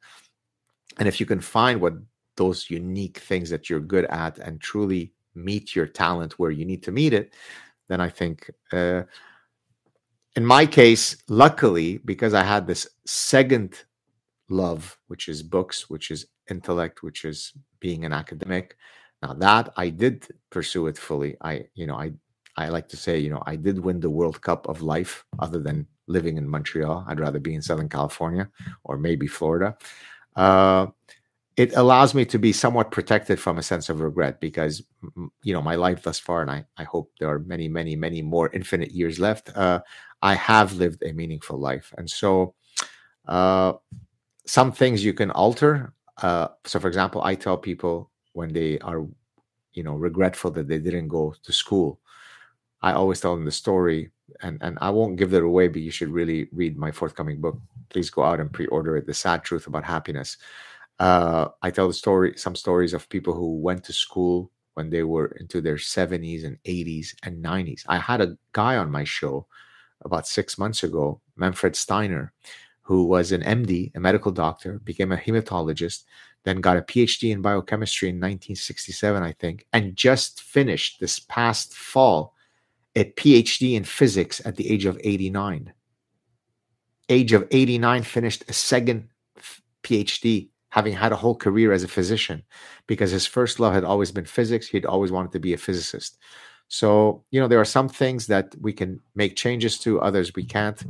and 0.98 1.08
if 1.08 1.20
you 1.20 1.26
can 1.26 1.40
find 1.40 1.82
what 1.82 1.94
those 2.38 2.70
unique 2.70 3.20
things 3.20 3.50
that 3.50 3.70
you're 3.70 3.80
good 3.80 4.06
at 4.06 4.38
and 4.40 4.60
truly 4.60 5.14
meet 5.36 5.76
your 5.76 5.88
talent 5.88 6.38
where 6.38 6.52
you 6.52 6.66
need 6.66 6.84
to 6.84 6.92
meet 6.92 7.14
it, 7.14 7.34
then 7.88 8.02
I 8.02 8.10
think. 8.10 8.50
Uh, 8.72 9.04
in 10.38 10.46
my 10.46 10.66
case, 10.66 11.16
luckily, 11.30 12.00
because 12.00 12.34
I 12.34 12.44
had 12.44 12.68
this 12.68 12.90
second 13.06 13.86
love, 14.50 14.98
which 15.08 15.30
is 15.30 15.42
books, 15.42 15.90
which 15.90 16.12
is 16.12 16.26
intellect, 16.50 17.04
which 17.04 17.26
is 17.26 17.54
being 17.80 18.06
an 18.06 18.14
academic. 18.14 18.78
Now 19.22 19.34
that 19.34 19.74
I 19.78 19.90
did 19.90 20.28
pursue 20.50 20.88
it 20.88 20.98
fully. 20.98 21.38
I, 21.42 21.66
you 21.74 21.88
know, 21.88 21.96
I 21.96 22.14
I 22.58 22.70
like 22.70 22.88
to 22.90 22.98
say, 22.98 23.20
you 23.20 23.30
know, 23.30 23.44
I 23.46 23.56
did 23.58 23.80
win 23.80 24.00
the 24.00 24.10
World 24.10 24.42
Cup 24.42 24.68
of 24.70 24.82
life, 24.82 25.26
other 25.40 25.60
than 25.60 25.88
living 26.08 26.38
in 26.38 26.48
Montreal. 26.48 27.06
I'd 27.08 27.20
rather 27.20 27.40
be 27.40 27.54
in 27.54 27.62
Southern 27.62 27.90
California 27.90 28.50
or 28.84 28.98
maybe 28.98 29.28
Florida. 29.28 29.76
Uh, 30.36 30.88
it 31.58 31.76
allows 31.76 32.14
me 32.14 32.26
to 32.26 32.38
be 32.38 32.52
somewhat 32.52 32.92
protected 32.92 33.40
from 33.40 33.58
a 33.58 33.64
sense 33.64 33.90
of 33.90 34.02
regret 34.02 34.42
because, 34.42 34.84
you 35.44 35.54
know, 35.54 35.62
my 35.62 35.76
life 35.76 36.04
thus 36.04 36.20
far, 36.20 36.42
and 36.42 36.52
I, 36.52 36.66
I 36.78 36.84
hope 36.84 37.12
there 37.20 37.30
are 37.30 37.40
many, 37.40 37.68
many, 37.68 37.96
many 37.96 38.22
more 38.22 38.50
infinite 38.54 38.92
years 38.92 39.20
left. 39.20 39.56
Uh, 39.56 39.82
I 40.22 40.36
have 40.36 40.74
lived 40.74 41.02
a 41.04 41.14
meaningful 41.14 41.58
life. 41.58 41.94
And 41.98 42.10
so, 42.10 42.56
uh, 43.28 43.74
some 44.46 44.72
things 44.72 45.04
you 45.04 45.14
can 45.14 45.32
alter 45.32 45.94
uh, 46.22 46.48
so 46.66 46.80
for 46.80 46.88
example 46.88 47.22
i 47.24 47.36
tell 47.36 47.58
people 47.58 48.12
when 48.34 48.54
they 48.54 48.80
are 48.80 49.06
you 49.74 49.84
know 49.84 49.94
regretful 49.96 50.52
that 50.52 50.68
they 50.68 50.80
didn't 50.80 51.08
go 51.08 51.34
to 51.44 51.54
school 51.54 52.00
i 52.82 52.92
always 52.94 53.20
tell 53.22 53.36
them 53.36 53.46
the 53.46 53.52
story 53.52 54.12
and 54.42 54.58
and 54.62 54.78
i 54.82 54.90
won't 54.90 55.18
give 55.18 55.32
that 55.32 55.44
away 55.44 55.68
but 55.68 55.82
you 55.82 55.92
should 55.92 56.10
really 56.10 56.48
read 56.52 56.78
my 56.78 56.92
forthcoming 56.92 57.40
book. 57.42 57.58
Please 57.90 58.10
go 58.10 58.24
out 58.24 58.40
and 58.40 58.52
pre-order 58.52 58.98
it 58.98 59.06
the 59.06 59.14
Saad 59.14 59.44
Truth 59.44 59.68
about 59.68 59.84
Happiness. 59.84 60.38
Uh, 61.00 61.50
i 61.62 61.70
tell 61.70 61.88
the 61.88 61.94
story 61.94 62.34
some 62.38 62.56
stories 62.56 62.94
of 62.94 63.10
people 63.10 63.34
who 63.34 63.58
went 63.58 63.84
to 63.84 63.94
school 63.94 64.52
when 64.76 64.90
they 64.90 65.04
were 65.04 65.28
into 65.40 65.62
their 65.62 65.76
70s 65.76 66.46
and 66.46 66.58
80s 66.66 67.16
and 67.24 67.44
90s 67.44 67.84
i 67.88 67.98
had 67.98 68.22
a 68.22 68.38
guy 68.54 68.78
on 68.78 68.90
my 68.92 69.04
show 69.04 69.46
about 70.06 70.28
six 70.28 70.58
months 70.58 70.84
ago 70.84 71.20
manfred 71.36 71.76
steiner 71.76 72.34
who 72.86 73.04
was 73.04 73.32
an 73.32 73.42
MD, 73.42 73.92
a 73.96 74.00
medical 74.00 74.32
doctor, 74.32 74.80
became 74.84 75.12
a 75.12 75.18
hematologist, 75.18 76.04
then 76.44 76.62
got 76.62 76.78
a 76.78 76.84
PhD 76.84 77.32
in 77.32 77.42
biochemistry 77.42 78.10
in 78.10 78.18
1967, 78.18 79.24
I 79.24 79.32
think, 79.32 79.66
and 79.74 79.96
just 79.96 80.42
finished 80.42 81.00
this 81.00 81.18
past 81.18 81.74
fall 81.74 82.36
a 82.96 83.06
PhD 83.06 83.74
in 83.74 83.84
physics 83.84 84.40
at 84.46 84.56
the 84.56 84.70
age 84.72 84.86
of 84.86 85.00
89. 85.04 85.74
Age 87.10 87.34
of 87.34 87.48
89, 87.50 88.04
finished 88.04 88.44
a 88.48 88.54
second 88.54 89.10
PhD, 89.82 90.50
having 90.70 90.94
had 90.94 91.12
a 91.12 91.16
whole 91.16 91.36
career 91.36 91.72
as 91.72 91.84
a 91.84 91.88
physician, 91.88 92.44
because 92.86 93.10
his 93.10 93.26
first 93.26 93.60
love 93.60 93.74
had 93.74 93.84
always 93.84 94.12
been 94.12 94.26
physics. 94.26 94.68
He'd 94.68 94.86
always 94.86 95.12
wanted 95.12 95.32
to 95.32 95.40
be 95.40 95.54
a 95.54 95.58
physicist. 95.58 96.20
So, 96.68 97.24
you 97.32 97.40
know, 97.40 97.48
there 97.48 97.62
are 97.62 97.66
some 97.66 97.90
things 97.90 98.28
that 98.28 98.56
we 98.62 98.74
can 98.74 99.02
make 99.16 99.36
changes 99.36 99.80
to, 99.80 100.00
others 100.02 100.36
we 100.36 100.46
can't. 100.46 100.84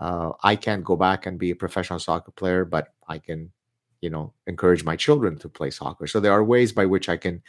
Uh, 0.00 0.32
I 0.42 0.56
can't 0.56 0.82
go 0.82 0.96
back 0.96 1.26
and 1.26 1.38
be 1.38 1.50
a 1.50 1.56
professional 1.56 1.98
soccer 1.98 2.32
player, 2.32 2.64
but 2.64 2.88
I 3.06 3.18
can, 3.18 3.52
you 4.00 4.08
know, 4.08 4.32
encourage 4.46 4.82
my 4.82 4.96
children 4.96 5.38
to 5.38 5.48
play 5.48 5.70
soccer. 5.70 6.06
So 6.06 6.20
there 6.20 6.32
are 6.32 6.42
ways 6.42 6.72
by 6.72 6.86
which 6.86 7.08
I 7.08 7.18
can 7.18 7.42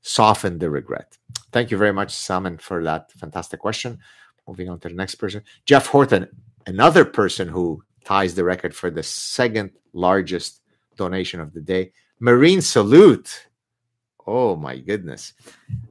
soften 0.00 0.58
the 0.58 0.70
regret. 0.70 1.18
Thank 1.52 1.70
you 1.70 1.76
very 1.76 1.92
much, 1.92 2.10
Salman, 2.10 2.56
for 2.56 2.82
that 2.84 3.12
fantastic 3.12 3.60
question. 3.60 3.98
Moving 4.48 4.70
on 4.70 4.80
to 4.80 4.88
the 4.88 4.94
next 4.94 5.16
person, 5.16 5.42
Jeff 5.66 5.86
Horton, 5.86 6.26
another 6.66 7.04
person 7.04 7.46
who 7.46 7.84
ties 8.04 8.34
the 8.34 8.44
record 8.44 8.74
for 8.74 8.90
the 8.90 9.02
second 9.02 9.70
largest 9.92 10.62
donation 10.96 11.38
of 11.38 11.52
the 11.52 11.60
day. 11.60 11.92
Marine 12.18 12.62
salute. 12.62 13.48
Oh 14.26 14.56
my 14.56 14.78
goodness. 14.78 15.34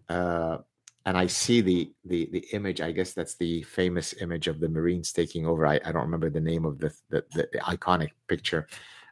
Uh, 0.08 0.60
and 1.06 1.18
I 1.18 1.28
see 1.28 1.62
the 1.62 1.92
the 2.06 2.30
the 2.32 2.46
image. 2.54 2.82
I 2.82 2.92
guess 2.92 3.14
that's 3.14 3.36
the 3.36 3.64
famous 3.64 4.14
image 4.22 4.48
of 4.48 4.60
the 4.60 4.70
Marines 4.70 5.12
taking 5.12 5.46
over. 5.46 5.66
I, 5.66 5.80
I 5.86 5.92
don't 5.92 6.04
remember 6.04 6.30
the 6.30 6.42
name 6.42 6.66
of 6.66 6.80
the 6.80 6.94
the, 7.10 7.24
the, 7.32 7.50
the 7.54 7.60
iconic 7.60 8.10
picture. 8.28 8.68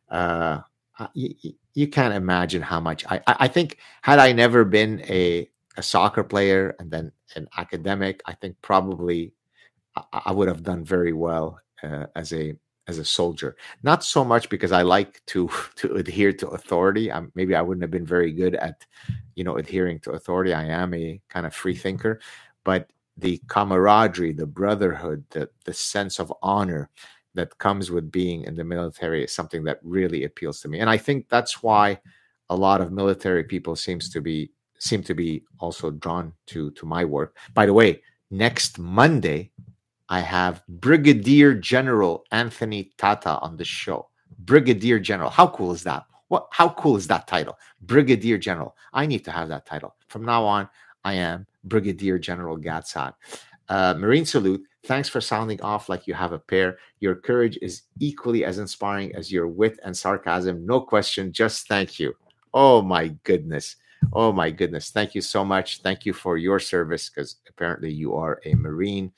Uh, 0.09 0.59
you, 1.13 1.53
you, 1.73 1.87
can't 1.87 2.13
imagine 2.13 2.61
how 2.61 2.79
much 2.79 3.05
I, 3.05 3.21
I 3.27 3.47
think 3.47 3.77
had 4.01 4.19
I 4.19 4.31
never 4.31 4.65
been 4.65 5.01
a 5.01 5.49
a 5.77 5.83
soccer 5.83 6.23
player 6.23 6.75
and 6.79 6.89
then 6.89 7.11
an 7.35 7.47
academic, 7.57 8.21
I 8.25 8.33
think 8.33 8.55
probably 8.61 9.33
I, 9.95 10.21
I 10.25 10.31
would 10.31 10.47
have 10.47 10.63
done 10.63 10.83
very 10.83 11.13
well 11.13 11.59
uh, 11.83 12.07
as 12.15 12.33
a 12.33 12.55
as 12.87 12.97
a 12.97 13.05
soldier. 13.05 13.55
Not 13.83 14.03
so 14.03 14.23
much 14.23 14.49
because 14.49 14.71
I 14.71 14.81
like 14.81 15.21
to 15.27 15.49
to 15.75 15.95
adhere 15.95 16.33
to 16.33 16.49
authority. 16.49 17.11
I'm, 17.11 17.31
maybe 17.35 17.55
I 17.55 17.61
wouldn't 17.61 17.83
have 17.83 17.91
been 17.91 18.05
very 18.05 18.31
good 18.31 18.55
at, 18.55 18.85
you 19.35 19.43
know, 19.43 19.57
adhering 19.57 19.99
to 20.01 20.11
authority. 20.11 20.53
I 20.53 20.65
am 20.65 20.93
a 20.93 21.21
kind 21.29 21.45
of 21.45 21.53
free 21.53 21.73
mm-hmm. 21.73 21.81
thinker, 21.81 22.19
but 22.63 22.89
the 23.17 23.41
camaraderie, 23.47 24.33
the 24.33 24.45
brotherhood, 24.45 25.25
the 25.31 25.49
the 25.65 25.73
sense 25.73 26.19
of 26.19 26.33
honor 26.41 26.89
that 27.33 27.57
comes 27.59 27.91
with 27.91 28.11
being 28.11 28.43
in 28.43 28.55
the 28.55 28.63
military 28.63 29.23
is 29.23 29.31
something 29.31 29.63
that 29.63 29.79
really 29.83 30.23
appeals 30.23 30.59
to 30.61 30.67
me. 30.67 30.79
And 30.79 30.89
I 30.89 30.97
think 30.97 31.29
that's 31.29 31.61
why 31.61 31.99
a 32.49 32.55
lot 32.55 32.81
of 32.81 32.91
military 32.91 33.43
people 33.43 33.75
seems 33.75 34.09
to 34.09 34.21
be 34.21 34.51
seem 34.79 35.03
to 35.03 35.13
be 35.13 35.43
also 35.59 35.91
drawn 35.91 36.33
to 36.47 36.71
to 36.71 36.85
my 36.85 37.03
work. 37.05 37.37
By 37.53 37.65
the 37.65 37.73
way, 37.73 38.01
next 38.31 38.79
Monday 38.79 39.51
I 40.09 40.21
have 40.21 40.63
Brigadier 40.67 41.53
General 41.53 42.23
Anthony 42.31 42.91
Tata 42.97 43.39
on 43.39 43.57
the 43.57 43.65
show. 43.65 44.07
Brigadier 44.39 44.99
General. 44.99 45.29
How 45.29 45.47
cool 45.47 45.71
is 45.71 45.83
that? 45.83 46.05
What 46.29 46.47
how 46.51 46.69
cool 46.69 46.97
is 46.97 47.07
that 47.07 47.27
title? 47.27 47.57
Brigadier 47.81 48.37
General. 48.37 48.75
I 48.93 49.05
need 49.05 49.23
to 49.25 49.31
have 49.31 49.49
that 49.49 49.65
title. 49.65 49.95
From 50.07 50.25
now 50.25 50.45
on, 50.45 50.69
I 51.03 51.13
am 51.13 51.45
Brigadier 51.63 52.19
General 52.19 52.57
Gad 52.57 52.87
Saad. 52.87 53.13
Uh, 53.69 53.95
Marine 53.97 54.25
salute. 54.25 54.63
Thanks 54.83 55.09
for 55.09 55.19
sounding 55.19 55.61
off 55.61 55.89
like 55.89 56.07
you 56.07 56.13
have 56.13 56.31
a 56.31 56.39
pair. 56.39 56.77
Your 57.01 57.15
courage 57.15 57.59
is 57.61 57.83
equally 57.99 58.45
as 58.45 58.59
inspiring 58.59 59.13
as 59.15 59.31
your 59.31 59.47
wit 59.47 59.77
and 59.83 59.95
sarcasm. 59.95 60.65
No 60.65 60.79
question. 60.79 61.33
Just 61.33 61.67
thank 61.67 61.99
you. 61.99 62.13
Oh 62.53 62.81
my 62.81 63.09
goodness. 63.23 63.75
Oh 64.13 64.31
my 64.31 64.49
goodness. 64.51 64.91
Thank 64.91 65.15
you 65.15 65.21
so 65.21 65.43
much. 65.43 65.81
Thank 65.81 66.05
you 66.05 66.13
for 66.13 66.37
your 66.37 66.59
service 66.59 67.09
because 67.09 67.37
apparently 67.49 67.91
you 67.91 68.15
are 68.15 68.39
a 68.45 68.53
Marine. 68.55 69.11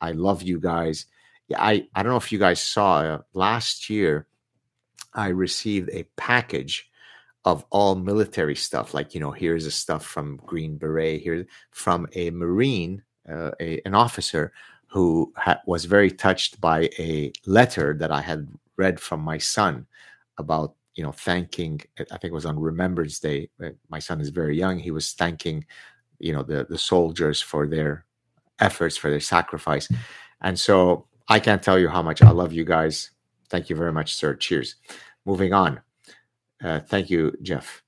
I 0.00 0.12
love 0.12 0.42
you 0.42 0.60
guys. 0.60 1.06
Yeah, 1.48 1.62
I, 1.62 1.86
I 1.94 2.02
don't 2.02 2.10
know 2.10 2.18
if 2.18 2.32
you 2.32 2.38
guys 2.38 2.60
saw 2.60 2.98
uh, 3.00 3.22
last 3.34 3.88
year, 3.88 4.26
I 5.14 5.28
received 5.28 5.90
a 5.90 6.04
package 6.16 6.90
of 7.44 7.64
all 7.70 7.94
military 7.94 8.56
stuff. 8.56 8.94
Like, 8.94 9.14
you 9.14 9.20
know, 9.20 9.30
here's 9.30 9.66
a 9.66 9.70
stuff 9.70 10.04
from 10.04 10.40
Green 10.44 10.76
Beret, 10.76 11.22
here 11.22 11.46
from 11.70 12.08
a 12.14 12.30
Marine, 12.30 13.02
uh, 13.30 13.52
a, 13.60 13.80
an 13.86 13.94
officer 13.94 14.52
who 14.88 15.32
ha- 15.36 15.60
was 15.66 15.84
very 15.84 16.10
touched 16.10 16.60
by 16.60 16.90
a 16.98 17.32
letter 17.46 17.94
that 17.98 18.10
I 18.10 18.20
had 18.20 18.48
read 18.76 19.00
from 19.00 19.20
my 19.20 19.38
son 19.38 19.86
about 20.38 20.74
you 20.96 21.02
know 21.02 21.12
thanking 21.12 21.80
i 21.98 22.04
think 22.04 22.24
it 22.24 22.32
was 22.32 22.46
on 22.46 22.58
remembrance 22.58 23.20
day 23.20 23.48
uh, 23.62 23.68
my 23.90 23.98
son 23.98 24.20
is 24.20 24.30
very 24.30 24.56
young 24.56 24.78
he 24.78 24.90
was 24.90 25.12
thanking 25.12 25.64
you 26.18 26.32
know 26.32 26.42
the 26.42 26.66
the 26.68 26.78
soldiers 26.78 27.40
for 27.40 27.66
their 27.66 28.04
efforts 28.58 28.96
for 28.96 29.10
their 29.10 29.20
sacrifice. 29.20 29.88
And 30.40 30.58
so 30.58 31.06
i 31.28 31.40
can't 31.40 31.62
tell 31.62 31.78
you 31.78 31.88
how 31.88 32.02
much 32.02 32.22
i 32.22 32.30
love 32.30 32.52
you 32.52 32.64
guys. 32.64 33.10
Thank 33.48 33.70
you 33.70 33.76
very 33.76 33.92
much 33.92 34.14
sir. 34.14 34.34
Cheers. 34.34 34.76
Moving 35.24 35.52
on. 35.52 35.80
Uh, 36.62 36.80
thank 36.80 37.10
you 37.10 37.36
jeff. 37.42 37.82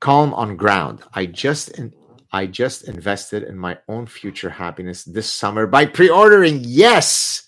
Calm 0.00 0.34
on 0.34 0.56
ground. 0.56 1.02
I 1.14 1.26
just 1.26 1.70
in, 1.78 1.92
i 2.32 2.46
just 2.46 2.88
invested 2.88 3.42
in 3.44 3.56
my 3.56 3.78
own 3.88 4.06
future 4.06 4.50
happiness 4.50 5.04
this 5.04 5.30
summer 5.30 5.66
by 5.66 5.86
pre-ordering. 5.86 6.60
Yes. 6.64 7.44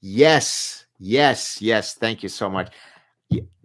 Yes. 0.00 0.86
Yes. 0.98 1.60
Yes. 1.60 1.94
Thank 1.94 2.22
you 2.22 2.28
so 2.28 2.48
much 2.48 2.72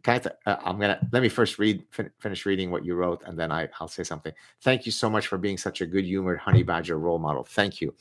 I 0.07 0.19
th- 0.19 0.35
uh, 0.45 0.55
gonna 0.73 0.99
let 1.11 1.21
me 1.21 1.29
first 1.29 1.59
read 1.59 1.83
fin- 1.91 2.11
finish 2.19 2.45
reading 2.45 2.71
what 2.71 2.85
you 2.85 2.95
wrote, 2.95 3.23
and 3.25 3.37
then 3.37 3.51
I, 3.51 3.69
I'll 3.79 3.87
say 3.87 4.03
something. 4.03 4.33
Thank 4.61 4.85
you 4.85 4.91
so 4.91 5.09
much 5.09 5.27
for 5.27 5.37
being 5.37 5.57
such 5.57 5.81
a 5.81 5.85
good 5.85 6.05
humored 6.05 6.39
honey 6.39 6.63
badger 6.63 6.97
role 6.97 7.19
model. 7.19 7.43
Thank 7.43 7.81
you. 7.81 7.93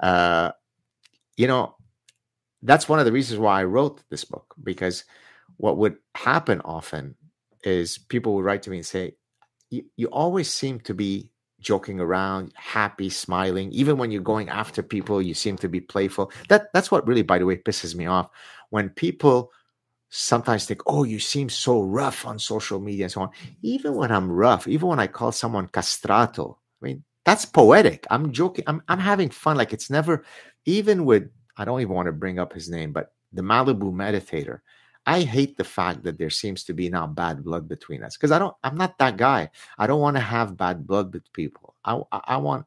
Uh, 0.00 0.52
you 1.36 1.46
know, 1.46 1.74
that's 2.62 2.88
one 2.88 2.98
of 2.98 3.04
the 3.04 3.12
reasons 3.12 3.40
why 3.40 3.60
I 3.60 3.64
wrote 3.64 4.02
this 4.10 4.24
book 4.24 4.54
because 4.62 5.04
what 5.56 5.78
would 5.78 5.96
happen 6.14 6.60
often 6.62 7.14
is 7.64 7.98
people 7.98 8.34
would 8.34 8.44
write 8.44 8.62
to 8.62 8.70
me 8.70 8.78
and 8.78 8.86
say, 8.86 9.14
"You 9.70 10.08
always 10.08 10.52
seem 10.52 10.80
to 10.80 10.94
be 10.94 11.30
joking 11.60 12.00
around, 12.00 12.52
happy, 12.54 13.10
smiling. 13.10 13.70
Even 13.72 13.98
when 13.98 14.10
you're 14.10 14.22
going 14.22 14.48
after 14.48 14.82
people, 14.82 15.20
you 15.20 15.34
seem 15.34 15.56
to 15.58 15.68
be 15.68 15.80
playful." 15.80 16.30
That 16.48 16.72
that's 16.72 16.90
what 16.90 17.06
really, 17.06 17.22
by 17.22 17.38
the 17.38 17.46
way, 17.46 17.56
pisses 17.56 17.94
me 17.94 18.06
off 18.06 18.30
when 18.70 18.90
people 18.90 19.52
sometimes 20.10 20.66
think, 20.66 20.82
oh, 20.86 21.04
you 21.04 21.18
seem 21.18 21.48
so 21.48 21.82
rough 21.82 22.26
on 22.26 22.38
social 22.38 22.80
media 22.80 23.04
and 23.04 23.12
so 23.12 23.22
on. 23.22 23.30
Even 23.62 23.94
when 23.94 24.10
I'm 24.10 24.30
rough, 24.30 24.66
even 24.68 24.88
when 24.88 25.00
I 25.00 25.06
call 25.06 25.32
someone 25.32 25.68
castrato, 25.68 26.56
I 26.82 26.86
mean, 26.86 27.04
that's 27.24 27.44
poetic. 27.44 28.06
I'm 28.10 28.32
joking. 28.32 28.64
I'm, 28.66 28.82
I'm 28.88 28.98
having 28.98 29.30
fun. 29.30 29.56
Like 29.56 29.72
it's 29.72 29.88
never, 29.88 30.24
even 30.66 31.04
with, 31.04 31.30
I 31.56 31.64
don't 31.64 31.80
even 31.80 31.94
want 31.94 32.06
to 32.06 32.12
bring 32.12 32.38
up 32.38 32.52
his 32.52 32.68
name, 32.68 32.92
but 32.92 33.12
the 33.32 33.42
Malibu 33.42 33.92
meditator. 33.92 34.60
I 35.06 35.22
hate 35.22 35.56
the 35.56 35.64
fact 35.64 36.02
that 36.02 36.18
there 36.18 36.30
seems 36.30 36.64
to 36.64 36.74
be 36.74 36.88
now 36.90 37.06
bad 37.06 37.42
blood 37.42 37.68
between 37.68 38.02
us 38.02 38.16
because 38.16 38.32
I 38.32 38.38
don't, 38.38 38.54
I'm 38.62 38.76
not 38.76 38.98
that 38.98 39.16
guy. 39.16 39.50
I 39.78 39.86
don't 39.86 40.00
want 40.00 40.16
to 40.16 40.20
have 40.20 40.56
bad 40.56 40.86
blood 40.86 41.14
with 41.14 41.32
people. 41.32 41.74
I, 41.84 42.00
I, 42.12 42.20
I 42.24 42.36
want, 42.36 42.66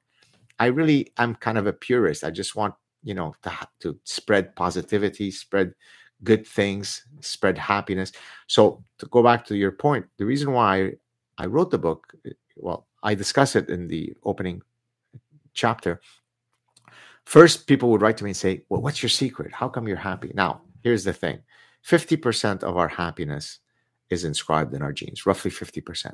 I 0.59 0.67
really, 0.67 1.11
I'm 1.17 1.35
kind 1.35 1.57
of 1.57 1.67
a 1.67 1.73
purist. 1.73 2.23
I 2.23 2.31
just 2.31 2.55
want, 2.55 2.73
you 3.03 3.13
know, 3.13 3.35
to, 3.43 3.51
to 3.81 3.99
spread 4.05 4.55
positivity, 4.55 5.29
spread 5.29 5.73
good 6.23 6.45
things, 6.45 7.05
spread 7.21 7.57
happiness. 7.57 8.11
So 8.47 8.83
to 8.99 9.05
go 9.07 9.23
back 9.23 9.45
to 9.47 9.55
your 9.55 9.71
point, 9.71 10.05
the 10.17 10.25
reason 10.25 10.51
why 10.51 10.93
I 11.37 11.45
wrote 11.45 11.71
the 11.71 11.77
book, 11.77 12.13
eh, 12.25 12.31
well, 12.55 12.87
I 13.01 13.15
discuss 13.15 13.55
it 13.55 13.69
in 13.69 13.87
the 13.87 14.13
opening 14.23 14.61
chapter. 15.53 16.01
First, 17.25 17.67
people 17.67 17.89
would 17.89 18.01
write 18.01 18.17
to 18.17 18.23
me 18.23 18.31
and 18.31 18.37
say, 18.37 18.63
Well, 18.69 18.81
what's 18.81 19.01
your 19.01 19.09
secret? 19.09 19.53
How 19.53 19.69
come 19.69 19.87
you're 19.87 19.97
happy? 19.97 20.31
Now, 20.33 20.61
here's 20.83 21.03
the 21.03 21.13
thing 21.13 21.39
50% 21.85 22.63
of 22.63 22.77
our 22.77 22.87
happiness 22.87 23.59
is 24.09 24.23
inscribed 24.23 24.73
in 24.73 24.81
our 24.81 24.93
genes, 24.93 25.25
roughly 25.25 25.49
50%. 25.51 26.13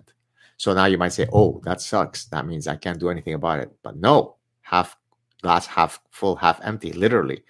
So 0.58 0.74
now 0.74 0.86
you 0.86 0.98
might 0.98 1.14
say, 1.14 1.28
Oh, 1.34 1.62
that 1.64 1.82
sucks. 1.82 2.26
That 2.26 2.46
means 2.46 2.68
I 2.68 2.76
can't 2.76 3.00
do 3.00 3.10
anything 3.10 3.34
about 3.34 3.60
it. 3.60 3.72
But 3.84 3.98
no, 3.98 4.38
half 4.62 4.96
glass 5.42 5.66
half 5.66 6.00
full, 6.12 6.36
half 6.36 6.60
empty, 6.64 6.92
literally 6.92 7.44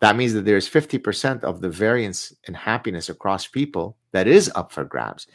that 0.00 0.16
means 0.16 0.32
that 0.32 0.44
there's 0.44 0.68
50% 0.68 1.44
of 1.44 1.60
the 1.60 1.68
variance 1.68 2.34
in 2.48 2.54
happiness 2.54 3.08
across 3.08 3.46
people 3.46 3.96
that 4.12 4.26
is 4.26 4.50
up 4.54 4.72
for 4.72 4.84
grabs, 4.84 5.26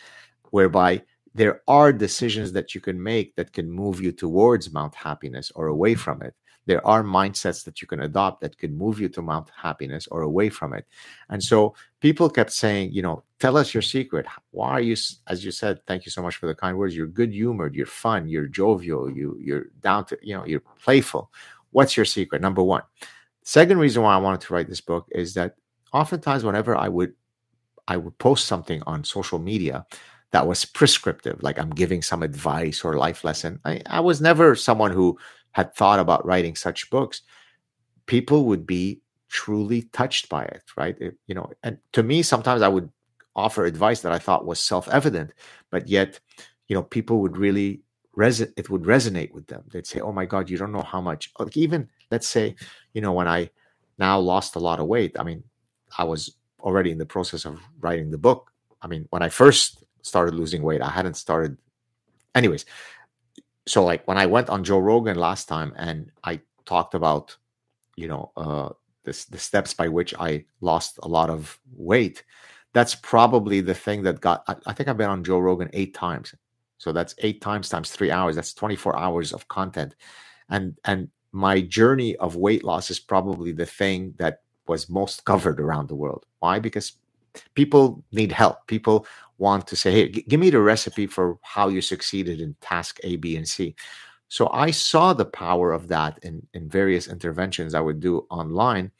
whereby 0.49 1.03
there 1.35 1.61
are 1.67 1.93
decisions 1.93 2.51
that 2.53 2.73
you 2.73 2.81
can 2.81 3.01
make 3.01 3.35
that 3.35 3.53
can 3.53 3.69
move 3.69 4.01
you 4.01 4.11
towards 4.11 4.73
Mount 4.73 4.95
Happiness 4.95 5.51
or 5.53 5.67
away 5.67 5.93
from 5.93 6.21
it. 6.21 6.33
There 6.65 6.85
are 6.87 7.03
mindsets 7.03 7.63
that 7.65 7.79
you 7.79 7.87
can 7.87 7.99
adopt 7.99 8.41
that 8.41 8.57
can 8.57 8.75
move 8.75 8.99
you 8.99 9.07
to 9.09 9.21
Mount 9.21 9.51
Happiness 9.55 10.07
or 10.09 10.21
away 10.21 10.49
from 10.49 10.73
it. 10.73 10.87
And 11.29 11.43
so 11.43 11.75
people 11.99 12.27
kept 12.27 12.51
saying, 12.51 12.91
you 12.91 13.03
know, 13.03 13.23
tell 13.39 13.55
us 13.57 13.73
your 13.73 13.83
secret. 13.83 14.25
Why 14.49 14.71
are 14.71 14.81
you, 14.81 14.95
as 15.27 15.45
you 15.45 15.51
said, 15.51 15.85
thank 15.85 16.05
you 16.05 16.11
so 16.11 16.23
much 16.23 16.37
for 16.37 16.47
the 16.47 16.55
kind 16.55 16.75
words. 16.75 16.95
You're 16.95 17.05
good 17.05 17.31
humored, 17.33 17.75
you're 17.75 17.85
fun, 17.85 18.27
you're 18.27 18.47
jovial, 18.47 19.11
you, 19.11 19.37
you're 19.39 19.65
down 19.81 20.05
to, 20.05 20.17
you 20.23 20.35
know, 20.35 20.45
you're 20.45 20.63
playful. 20.81 21.31
What's 21.69 21.95
your 21.95 22.05
secret? 22.05 22.41
Number 22.41 22.63
one. 22.63 22.81
Second 23.45 23.77
reason 23.77 24.01
why 24.01 24.13
I 24.13 24.17
wanted 24.17 24.41
to 24.41 24.53
write 24.53 24.67
this 24.67 24.81
book 24.81 25.07
is 25.11 25.35
that 25.35 25.55
oftentimes 25.93 26.43
whenever 26.43 26.75
I 26.75 26.89
would 26.89 27.13
I 27.87 27.97
would 27.97 28.17
post 28.17 28.47
something 28.47 28.81
on 28.87 29.03
social 29.03 29.37
media 29.37 29.85
that 30.31 30.47
was 30.47 30.65
prescriptive, 30.65 31.41
like 31.43 31.59
I'm 31.59 31.69
giving 31.69 32.01
some 32.01 32.23
advice 32.23 32.83
or 32.83 32.97
life 32.97 33.23
lesson. 33.23 33.59
I, 33.63 33.81
I 33.85 33.99
was 33.99 34.19
never 34.19 34.55
someone 34.55 34.91
who 34.91 35.19
had 35.51 35.75
thought 35.75 35.99
about 35.99 36.25
writing 36.25 36.55
such 36.55 36.89
books. 36.89 37.21
People 38.07 38.45
would 38.45 38.65
be 38.65 39.01
truly 39.29 39.83
touched 39.93 40.27
by 40.29 40.43
it, 40.45 40.63
right? 40.75 40.97
It, 40.99 41.15
you 41.27 41.35
know, 41.35 41.51
and 41.61 41.77
to 41.93 42.01
me, 42.01 42.23
sometimes 42.23 42.63
I 42.63 42.67
would 42.67 42.89
offer 43.35 43.65
advice 43.65 44.01
that 44.01 44.11
I 44.11 44.17
thought 44.19 44.47
was 44.47 44.59
self-evident, 44.59 45.31
but 45.69 45.87
yet, 45.87 46.19
you 46.67 46.75
know, 46.75 46.83
people 46.83 47.21
would 47.21 47.37
really 47.37 47.81
it 48.17 48.69
would 48.69 48.83
resonate 48.83 49.33
with 49.33 49.47
them. 49.47 49.63
They'd 49.71 49.87
say, 49.87 49.99
"Oh 49.99 50.11
my 50.11 50.25
God, 50.25 50.49
you 50.49 50.57
don't 50.57 50.71
know 50.71 50.81
how 50.81 51.01
much." 51.01 51.31
Like 51.39 51.57
even 51.57 51.89
let's 52.11 52.27
say, 52.27 52.55
you 52.93 53.01
know, 53.01 53.13
when 53.13 53.27
I 53.27 53.49
now 53.97 54.19
lost 54.19 54.55
a 54.55 54.59
lot 54.59 54.79
of 54.79 54.87
weight, 54.87 55.15
I 55.19 55.23
mean, 55.23 55.43
I 55.97 56.03
was 56.03 56.35
already 56.59 56.91
in 56.91 56.97
the 56.97 57.05
process 57.05 57.45
of 57.45 57.59
writing 57.79 58.11
the 58.11 58.17
book. 58.17 58.51
I 58.81 58.87
mean, 58.87 59.07
when 59.09 59.21
I 59.21 59.29
first 59.29 59.83
started 60.01 60.35
losing 60.35 60.63
weight, 60.63 60.81
I 60.81 60.89
hadn't 60.89 61.15
started. 61.15 61.57
Anyways, 62.33 62.65
so 63.67 63.83
like 63.83 64.07
when 64.07 64.17
I 64.17 64.25
went 64.25 64.49
on 64.49 64.63
Joe 64.63 64.79
Rogan 64.79 65.17
last 65.17 65.47
time 65.47 65.73
and 65.77 66.11
I 66.23 66.41
talked 66.65 66.93
about, 66.93 67.35
you 67.95 68.07
know, 68.07 68.31
uh, 68.37 68.69
this, 69.03 69.25
the 69.25 69.37
steps 69.37 69.73
by 69.73 69.87
which 69.87 70.13
I 70.19 70.45
lost 70.61 70.99
a 71.03 71.07
lot 71.07 71.29
of 71.29 71.57
weight, 71.75 72.23
that's 72.73 72.95
probably 72.95 73.61
the 73.61 73.73
thing 73.73 74.03
that 74.03 74.19
got. 74.21 74.43
I, 74.47 74.55
I 74.67 74.73
think 74.73 74.89
I've 74.89 74.97
been 74.97 75.09
on 75.09 75.23
Joe 75.23 75.39
Rogan 75.39 75.69
eight 75.73 75.93
times, 75.93 76.35
so 76.77 76.91
that's 76.91 77.15
eight 77.19 77.41
times 77.41 77.69
times 77.69 77.91
three 77.91 78.11
hours. 78.11 78.35
That's 78.35 78.53
twenty 78.53 78.75
four 78.75 78.97
hours 78.97 79.33
of 79.33 79.47
content, 79.47 79.95
and 80.49 80.77
and 80.85 81.09
my 81.31 81.61
journey 81.61 82.15
of 82.17 82.35
weight 82.35 82.63
loss 82.63 82.89
is 82.89 82.99
probably 82.99 83.51
the 83.51 83.65
thing 83.65 84.13
that 84.17 84.41
was 84.67 84.89
most 84.89 85.25
covered 85.31 85.59
around 85.59 85.89
the 85.89 85.95
world. 85.95 86.25
Why? 86.39 86.59
Because 86.59 86.93
people 87.53 88.03
need 88.11 88.31
help. 88.31 88.65
People 88.67 89.05
want 89.37 89.67
to 89.67 89.75
say, 89.75 89.91
hey, 89.91 90.09
g- 90.09 90.25
give 90.27 90.39
me 90.39 90.49
the 90.49 90.61
recipe 90.61 91.07
for 91.07 91.37
how 91.41 91.67
you 91.67 91.81
succeeded 91.81 92.39
in 92.39 92.55
task 92.61 92.99
A, 93.03 93.17
B, 93.17 93.35
and 93.35 93.47
C. 93.47 93.75
So 94.29 94.49
I 94.51 94.71
saw 94.71 95.13
the 95.13 95.25
power 95.25 95.73
of 95.73 95.87
that 95.89 96.19
in, 96.23 96.45
in 96.53 96.69
various 96.69 97.07
interventions 97.07 97.73
I 97.73 97.81
would 97.81 97.99
do 97.99 98.25
online. 98.29 98.91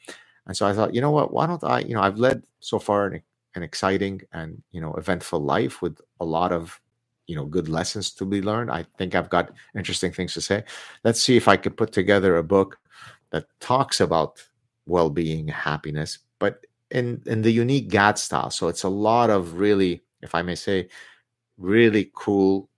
And 0.46 0.56
so 0.56 0.66
I 0.66 0.72
thought, 0.72 0.94
you 0.94 1.00
know 1.00 1.10
what? 1.10 1.32
Why 1.32 1.46
don't 1.46 1.64
I? 1.64 1.80
You 1.80 1.94
know, 1.94 2.02
I've 2.02 2.18
led 2.18 2.44
so 2.60 2.78
far 2.78 3.06
an, 3.06 3.22
an 3.54 3.62
exciting 3.62 4.20
and 4.32 4.62
you 4.70 4.80
know 4.80 4.94
eventful 4.94 5.40
life 5.40 5.82
with 5.82 6.00
a 6.20 6.24
lot 6.24 6.52
of 6.52 6.80
you 7.26 7.36
know 7.36 7.44
good 7.44 7.68
lessons 7.68 8.10
to 8.12 8.24
be 8.24 8.42
learned. 8.42 8.70
I 8.70 8.84
think 8.98 9.14
I've 9.14 9.30
got 9.30 9.52
interesting 9.74 10.12
things 10.12 10.34
to 10.34 10.40
say. 10.40 10.64
Let's 11.04 11.20
see 11.20 11.36
if 11.36 11.48
I 11.48 11.56
could 11.56 11.76
put 11.76 11.92
together 11.92 12.36
a 12.36 12.42
book 12.42 12.78
that 13.30 13.46
talks 13.60 14.00
about 14.00 14.42
well-being, 14.86 15.48
happiness, 15.48 16.18
but 16.38 16.64
in 16.90 17.22
in 17.26 17.42
the 17.42 17.50
unique 17.50 17.88
Gad 17.88 18.18
style. 18.18 18.50
So 18.50 18.68
it's 18.68 18.84
a 18.84 18.88
lot 18.88 19.30
of 19.30 19.54
really, 19.54 20.02
if 20.22 20.34
I 20.34 20.42
may 20.42 20.54
say, 20.54 20.88
really 21.58 22.10
cool 22.14 22.68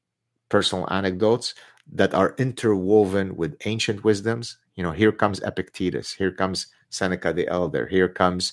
personal 0.49 0.89
anecdotes 0.91 1.55
that 1.93 2.15
are 2.15 2.35
interwoven 2.39 3.37
with 3.37 3.57
ancient 3.65 4.05
wisdoms. 4.05 4.59
You 4.77 4.83
know, 4.83 4.93
here 4.93 5.13
comes 5.13 5.41
Epictetus, 5.41 6.13
here 6.13 6.31
comes 6.31 6.69
Seneca 6.91 7.33
the 7.33 7.49
Elder, 7.49 7.87
here 7.87 8.09
comes 8.09 8.53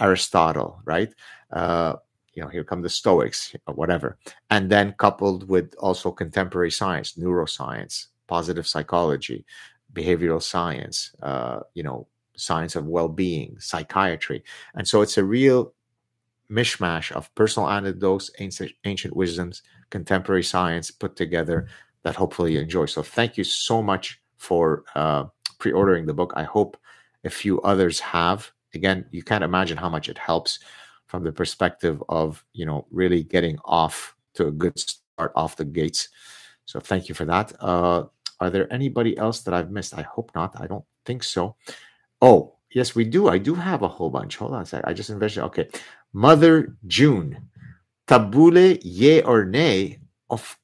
Aristotle, 0.00 0.80
right? 0.84 1.14
Uh, 1.52 1.96
you 2.34 2.42
know, 2.42 2.48
here 2.48 2.64
come 2.64 2.82
the 2.82 2.88
Stoics, 2.88 3.54
or 3.66 3.74
whatever. 3.74 4.18
And 4.50 4.70
then 4.70 4.94
coupled 4.98 5.48
with 5.48 5.74
also 5.78 6.10
contemporary 6.10 6.70
science, 6.70 7.14
neuroscience, 7.14 8.06
positive 8.26 8.66
psychology, 8.66 9.44
behavioral 9.92 10.42
science, 10.42 11.14
uh, 11.22 11.60
you 11.74 11.82
know, 11.82 12.06
science 12.36 12.76
of 12.76 12.86
well-being, 12.86 13.56
psychiatry. 13.58 14.42
And 14.74 14.88
so 14.88 15.02
it's 15.02 15.18
a 15.18 15.24
real 15.24 15.74
mishmash 16.50 17.12
of 17.12 17.34
personal 17.34 17.68
anecdotes, 17.68 18.30
ancient, 18.38 18.72
ancient 18.84 19.14
wisdoms, 19.16 19.62
contemporary 19.90 20.42
science 20.42 20.90
put 20.90 21.16
together 21.16 21.68
that 22.02 22.16
hopefully 22.16 22.54
you 22.54 22.60
enjoy. 22.60 22.86
So 22.86 23.02
thank 23.02 23.36
you 23.36 23.44
so 23.44 23.82
much 23.82 24.20
for 24.36 24.84
uh, 24.94 25.24
pre-ordering 25.58 26.06
the 26.06 26.14
book. 26.14 26.32
I 26.36 26.44
hope 26.44 26.76
a 27.24 27.30
few 27.30 27.60
others 27.60 28.00
have. 28.00 28.50
Again, 28.74 29.04
you 29.10 29.22
can't 29.22 29.44
imagine 29.44 29.76
how 29.76 29.88
much 29.88 30.08
it 30.08 30.18
helps 30.18 30.58
from 31.12 31.24
the 31.24 31.30
perspective 31.30 32.02
of 32.08 32.42
you 32.54 32.64
know 32.64 32.86
really 32.90 33.22
getting 33.22 33.58
off 33.66 34.16
to 34.32 34.46
a 34.46 34.50
good 34.50 34.78
start 34.78 35.30
off 35.36 35.60
the 35.60 35.64
gates. 35.64 36.08
So 36.64 36.80
thank 36.80 37.06
you 37.10 37.14
for 37.14 37.26
that. 37.26 37.52
Uh, 37.60 38.04
are 38.40 38.48
there 38.48 38.72
anybody 38.72 39.18
else 39.18 39.42
that 39.42 39.52
I've 39.52 39.70
missed? 39.70 39.92
I 39.92 40.00
hope 40.00 40.30
not. 40.34 40.58
I 40.58 40.66
don't 40.66 40.86
think 41.04 41.22
so. 41.22 41.54
Oh, 42.22 42.56
yes, 42.70 42.94
we 42.94 43.04
do. 43.04 43.28
I 43.28 43.36
do 43.36 43.54
have 43.54 43.82
a 43.82 43.88
whole 43.88 44.08
bunch. 44.08 44.38
Hold 44.38 44.54
on 44.54 44.62
a 44.62 44.64
sec. 44.64 44.84
I 44.86 44.94
just 44.94 45.10
envisioned. 45.10 45.44
Okay. 45.48 45.68
Mother 46.14 46.74
June. 46.86 47.50
Tabbouleh 48.08 48.80
ye 48.82 49.20
or 49.20 49.44
nay 49.44 49.98
of 50.30 50.58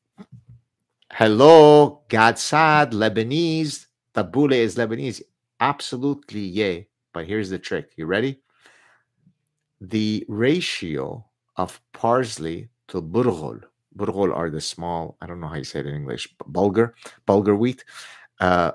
hello, 1.13 2.05
Gad 2.09 2.39
Saad, 2.39 2.93
Lebanese. 2.93 3.85
Tabbouleh 4.15 4.65
is 4.65 4.77
Lebanese. 4.77 5.21
Absolutely 5.61 6.41
yay. 6.41 6.89
But 7.13 7.27
here's 7.27 7.51
the 7.51 7.59
trick. 7.59 7.93
You 7.97 8.07
ready? 8.07 8.41
The 9.81 10.25
ratio 10.29 11.27
of 11.57 11.81
parsley 11.93 12.71
to 12.89 13.03
burghul. 13.03 13.63
Burghul 13.97 14.35
are 14.35 14.51
the 14.51 14.61
small, 14.61 15.17
I 15.21 15.27
don't 15.27 15.41
know 15.41 15.49
how 15.49 15.57
you 15.57 15.65
say 15.65 15.81
it 15.81 15.87
in 15.87 15.95
English, 15.95 16.35
bulgur, 16.45 16.93
bulgur 17.27 17.59
wheat. 17.59 17.85
Uh, 18.41 18.73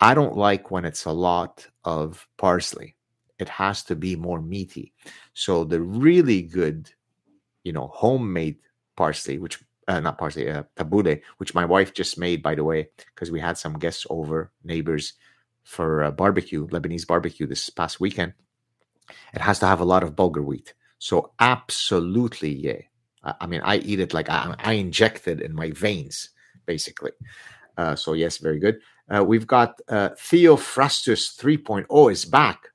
I 0.00 0.14
don't 0.14 0.36
like 0.36 0.70
when 0.70 0.84
it's 0.84 1.04
a 1.06 1.12
lot 1.12 1.66
of 1.84 2.26
parsley. 2.36 2.96
It 3.38 3.48
has 3.48 3.82
to 3.84 3.96
be 3.96 4.16
more 4.16 4.40
meaty. 4.40 4.92
So 5.34 5.64
the 5.64 5.80
really 5.80 6.42
good, 6.42 6.90
you 7.64 7.72
know, 7.72 7.88
homemade 7.88 8.58
parsley, 8.96 9.38
which 9.38 9.62
uh, 9.86 10.00
not 10.00 10.18
parsley, 10.18 10.50
uh, 10.50 10.64
tabbouleh, 10.76 11.22
which 11.38 11.54
my 11.54 11.64
wife 11.64 11.94
just 11.94 12.18
made, 12.18 12.42
by 12.42 12.54
the 12.54 12.64
way, 12.64 12.88
because 13.14 13.30
we 13.30 13.40
had 13.40 13.56
some 13.58 13.78
guests 13.78 14.06
over, 14.10 14.52
neighbors, 14.64 15.14
for 15.64 16.02
a 16.02 16.12
barbecue, 16.12 16.66
Lebanese 16.68 17.06
barbecue 17.06 17.46
this 17.46 17.70
past 17.70 18.00
weekend. 18.00 18.34
It 19.34 19.40
has 19.40 19.58
to 19.60 19.66
have 19.66 19.80
a 19.80 19.84
lot 19.84 20.02
of 20.02 20.14
bulgur 20.14 20.44
wheat. 20.44 20.74
So 20.98 21.32
absolutely, 21.38 22.52
yeah. 22.52 22.80
I, 23.22 23.46
mean, 23.46 23.60
I 23.62 23.78
eat 23.78 24.00
it 24.00 24.14
like 24.14 24.30
I, 24.30 24.54
I 24.58 24.74
inject 24.74 25.28
it 25.28 25.40
in 25.40 25.54
my 25.54 25.70
veins, 25.72 26.30
basically. 26.66 27.12
Uh, 27.76 27.94
so 27.94 28.12
yes, 28.12 28.38
very 28.38 28.58
good. 28.58 28.80
Uh, 29.08 29.24
we've 29.24 29.46
got 29.46 29.80
uh, 29.88 30.10
Theophrastus 30.10 31.36
3.0 31.36 32.12
is 32.12 32.24
back. 32.24 32.68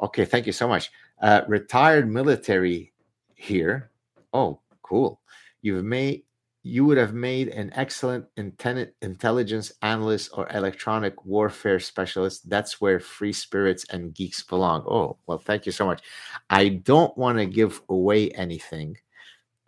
Okay, 0.00 0.24
thank 0.24 0.46
you 0.46 0.52
so 0.52 0.66
much. 0.68 0.90
Uh, 1.20 1.42
retired 1.46 2.10
military 2.10 2.92
here. 3.34 3.90
Oh, 4.32 4.60
cool. 4.82 5.20
You've 5.62 5.84
made 5.84 6.22
you 6.62 6.84
would 6.84 6.98
have 6.98 7.14
made 7.14 7.48
an 7.48 7.70
excellent 7.74 8.26
intelligence 8.36 9.72
analyst 9.80 10.30
or 10.34 10.46
electronic 10.52 11.24
warfare 11.24 11.80
specialist. 11.80 12.48
That's 12.50 12.80
where 12.80 13.00
free 13.00 13.32
spirits 13.32 13.86
and 13.90 14.14
geeks 14.14 14.42
belong. 14.42 14.82
Oh, 14.86 15.16
well, 15.26 15.38
thank 15.38 15.64
you 15.64 15.72
so 15.72 15.86
much. 15.86 16.02
I 16.50 16.68
don't 16.68 17.16
want 17.16 17.38
to 17.38 17.46
give 17.46 17.80
away 17.88 18.30
anything 18.32 18.98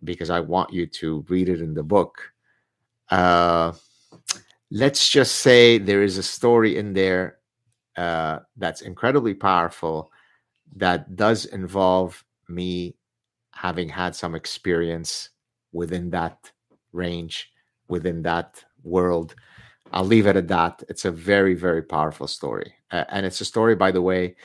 because 0.04 0.28
I 0.28 0.40
want 0.40 0.72
you 0.72 0.86
to 0.86 1.24
read 1.28 1.48
it 1.48 1.62
in 1.62 1.72
the 1.72 1.82
book. 1.82 2.32
Uh, 3.10 3.72
let's 4.70 5.08
just 5.08 5.36
say 5.36 5.78
there 5.78 6.02
is 6.02 6.18
a 6.18 6.22
story 6.22 6.76
in 6.76 6.92
there 6.92 7.38
uh, 7.96 8.40
that's 8.56 8.82
incredibly 8.82 9.34
powerful 9.34 10.10
that 10.76 11.16
does 11.16 11.46
involve 11.46 12.22
me 12.48 12.96
having 13.52 13.88
had 13.88 14.14
some 14.14 14.34
experience 14.34 15.30
within 15.72 16.10
that 16.10 16.52
range, 16.92 17.52
within 17.88 18.22
that 18.22 18.64
world. 18.82 19.34
I'll 19.92 20.04
leave 20.04 20.26
it 20.26 20.36
at 20.36 20.48
that. 20.48 20.82
It's 20.88 21.04
a 21.04 21.10
very, 21.10 21.54
very 21.54 21.82
powerful 21.82 22.26
story. 22.26 22.74
Uh, 22.90 23.04
and 23.10 23.26
it's 23.26 23.40
a 23.40 23.44
story, 23.44 23.74
by 23.74 23.90
the 23.92 24.02
way, 24.02 24.36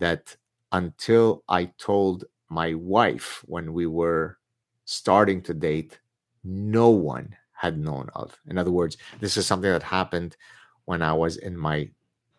that 0.00 0.36
until 0.72 1.44
I 1.48 1.66
told 1.78 2.24
my 2.48 2.74
wife 2.74 3.42
when 3.46 3.72
we 3.72 3.86
were 3.86 4.38
starting 4.84 5.40
to 5.42 5.54
date, 5.54 6.00
no 6.44 6.90
one 6.90 7.34
had 7.52 7.78
known 7.78 8.08
of. 8.14 8.38
In 8.48 8.58
other 8.58 8.72
words, 8.72 8.96
this 9.20 9.36
is 9.36 9.46
something 9.46 9.70
that 9.70 9.82
happened 9.82 10.36
when 10.84 11.02
I 11.02 11.12
was 11.12 11.36
in 11.36 11.56
my 11.56 11.88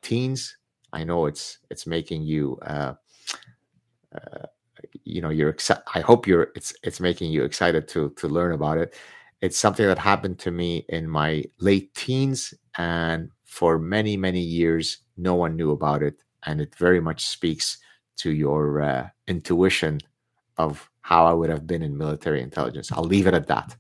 teens. 0.02 0.58
I 0.94 1.04
know 1.04 1.26
it's 1.26 1.60
it's 1.70 1.88
making 1.88 2.24
you 2.24 2.58
uh, 2.62 2.94
uh, 4.16 4.46
you 5.04 5.22
know 5.22 5.30
you're 5.30 5.50
excited 5.50 5.84
i 5.96 6.02
hope 6.02 6.28
you're 6.28 6.48
it's 6.56 6.74
it's 6.84 7.00
making 7.00 7.32
you 7.32 7.44
excited 7.44 7.88
to 7.88 8.10
to 8.12 8.28
learn 8.28 8.54
about 8.54 8.78
it 8.78 8.96
it's 9.42 9.58
something 9.58 9.86
that 9.86 10.00
happened 10.00 10.40
to 10.40 10.52
me 10.52 10.86
in 10.90 11.08
my 11.08 11.44
late 11.60 11.94
teens 11.94 12.54
and 12.78 13.30
for 13.46 13.78
many 13.80 14.18
many 14.18 14.42
years 14.42 15.00
no 15.18 15.36
one 15.36 15.56
knew 15.56 15.72
about 15.72 16.04
it 16.04 16.24
and 16.46 16.62
it 16.62 16.74
very 16.76 17.00
much 17.00 17.26
speaks 17.26 17.78
to 18.18 18.32
your 18.32 18.82
uh, 18.82 19.08
intuition 19.28 20.00
of 20.58 20.90
how 21.02 21.26
i 21.26 21.34
would 21.34 21.50
have 21.50 21.66
been 21.66 21.82
in 21.82 21.98
military 21.98 22.42
intelligence. 22.42 22.92
I'll 22.92 23.04
leave 23.04 23.28
it 23.28 23.34
at 23.34 23.48
that. 23.48 23.76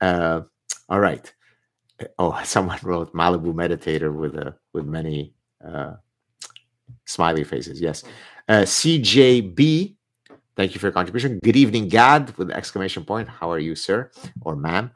Uh, 0.00 0.42
all 0.88 1.00
right. 1.00 1.32
Oh 2.18 2.40
someone 2.44 2.78
wrote 2.82 3.12
malibu 3.12 3.52
meditator 3.52 4.14
with 4.14 4.34
a 4.36 4.54
with 4.72 4.84
many 4.86 5.34
uh, 5.66 5.94
smiley 7.06 7.44
faces. 7.44 7.80
Yes. 7.80 8.04
Uh, 8.48 8.62
cjb 8.62 9.96
Thank 10.56 10.74
you 10.74 10.80
for 10.80 10.86
your 10.86 10.92
contribution. 10.92 11.40
Good 11.42 11.56
evening, 11.56 11.88
Gad, 11.88 12.36
with 12.38 12.50
exclamation 12.50 13.04
point. 13.04 13.28
How 13.28 13.50
are 13.50 13.58
you, 13.58 13.74
sir 13.74 14.12
or 14.42 14.54
ma'am, 14.54 14.92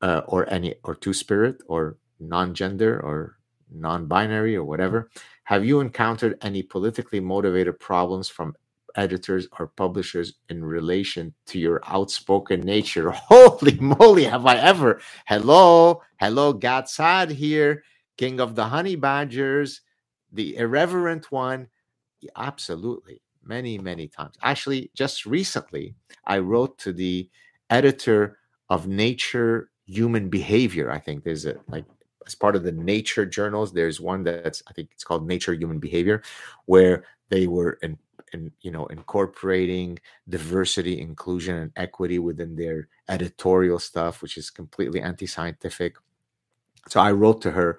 uh, 0.00 0.22
or 0.28 0.48
any 0.52 0.76
or 0.84 0.94
two 0.94 1.12
spirit 1.12 1.60
or 1.66 1.96
non-gender 2.20 3.00
or 3.00 3.38
non-binary 3.72 4.54
or 4.54 4.62
whatever? 4.62 5.10
Have 5.44 5.64
you 5.64 5.80
encountered 5.80 6.38
any 6.42 6.62
politically 6.62 7.18
motivated 7.18 7.80
problems 7.80 8.28
from 8.28 8.54
editors 8.94 9.48
or 9.58 9.66
publishers 9.66 10.34
in 10.48 10.64
relation 10.64 11.34
to 11.46 11.58
your 11.58 11.80
outspoken 11.88 12.60
nature? 12.60 13.10
Holy 13.10 13.76
moly, 13.80 14.24
have 14.24 14.46
I 14.46 14.58
ever? 14.58 15.00
Hello, 15.26 16.02
hello, 16.20 16.52
Gad 16.52 16.88
Saad 16.88 17.32
here, 17.32 17.82
king 18.16 18.38
of 18.38 18.54
the 18.54 18.66
honey 18.66 18.94
badgers, 18.94 19.80
the 20.30 20.56
irreverent 20.56 21.32
one. 21.32 21.66
Absolutely 22.36 23.22
many, 23.44 23.78
many 23.78 24.08
times. 24.08 24.36
Actually, 24.42 24.90
just 24.94 25.26
recently, 25.26 25.94
I 26.26 26.38
wrote 26.38 26.78
to 26.78 26.92
the 26.92 27.28
editor 27.70 28.38
of 28.68 28.86
Nature 28.86 29.70
Human 29.86 30.28
Behavior. 30.28 30.90
I 30.90 30.98
think 30.98 31.24
there's 31.24 31.46
a 31.46 31.56
like 31.68 31.84
as 32.26 32.34
part 32.34 32.56
of 32.56 32.62
the 32.62 32.72
Nature 32.72 33.26
journals. 33.26 33.72
There's 33.72 34.00
one 34.00 34.22
that's 34.22 34.62
I 34.68 34.72
think 34.72 34.90
it's 34.92 35.04
called 35.04 35.26
Nature 35.26 35.54
Human 35.54 35.78
Behavior, 35.78 36.22
where 36.66 37.04
they 37.28 37.46
were 37.46 37.78
in, 37.82 37.98
in 38.32 38.52
you 38.60 38.70
know 38.70 38.86
incorporating 38.86 39.98
diversity, 40.28 41.00
inclusion, 41.00 41.56
and 41.56 41.72
equity 41.76 42.18
within 42.18 42.56
their 42.56 42.88
editorial 43.08 43.78
stuff, 43.78 44.22
which 44.22 44.36
is 44.36 44.50
completely 44.50 45.00
anti-scientific. 45.00 45.96
So 46.88 47.00
I 47.00 47.12
wrote 47.12 47.42
to 47.42 47.52
her 47.52 47.78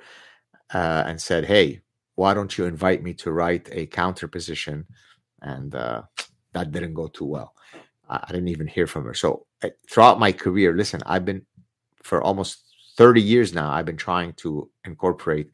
uh, 0.74 1.04
and 1.06 1.22
said, 1.22 1.46
"Hey, 1.46 1.82
why 2.16 2.34
don't 2.34 2.58
you 2.58 2.66
invite 2.66 3.04
me 3.04 3.14
to 3.16 3.32
write 3.32 3.70
a 3.72 3.86
counter 3.88 4.28
position?" 4.28 4.86
And 5.44 5.76
uh, 5.76 6.04
that 6.54 6.72
didn't 6.74 6.96
go 6.96 7.08
too 7.10 7.26
well. 7.26 7.56
I, 8.10 8.18
I 8.24 8.34
didn't 8.34 8.50
even 8.50 8.68
hear 8.68 8.88
from 8.88 9.06
her. 9.06 9.16
So 9.16 9.48
I, 9.64 9.72
throughout 9.90 10.20
my 10.20 10.34
career, 10.34 10.76
listen, 10.76 11.02
I've 11.08 11.26
been 11.26 11.46
for 12.04 12.24
almost 12.24 12.66
30 12.98 13.22
years 13.22 13.54
now. 13.54 13.72
I've 13.72 13.86
been 13.88 13.98
trying 13.98 14.34
to 14.36 14.72
incorporate 14.86 15.50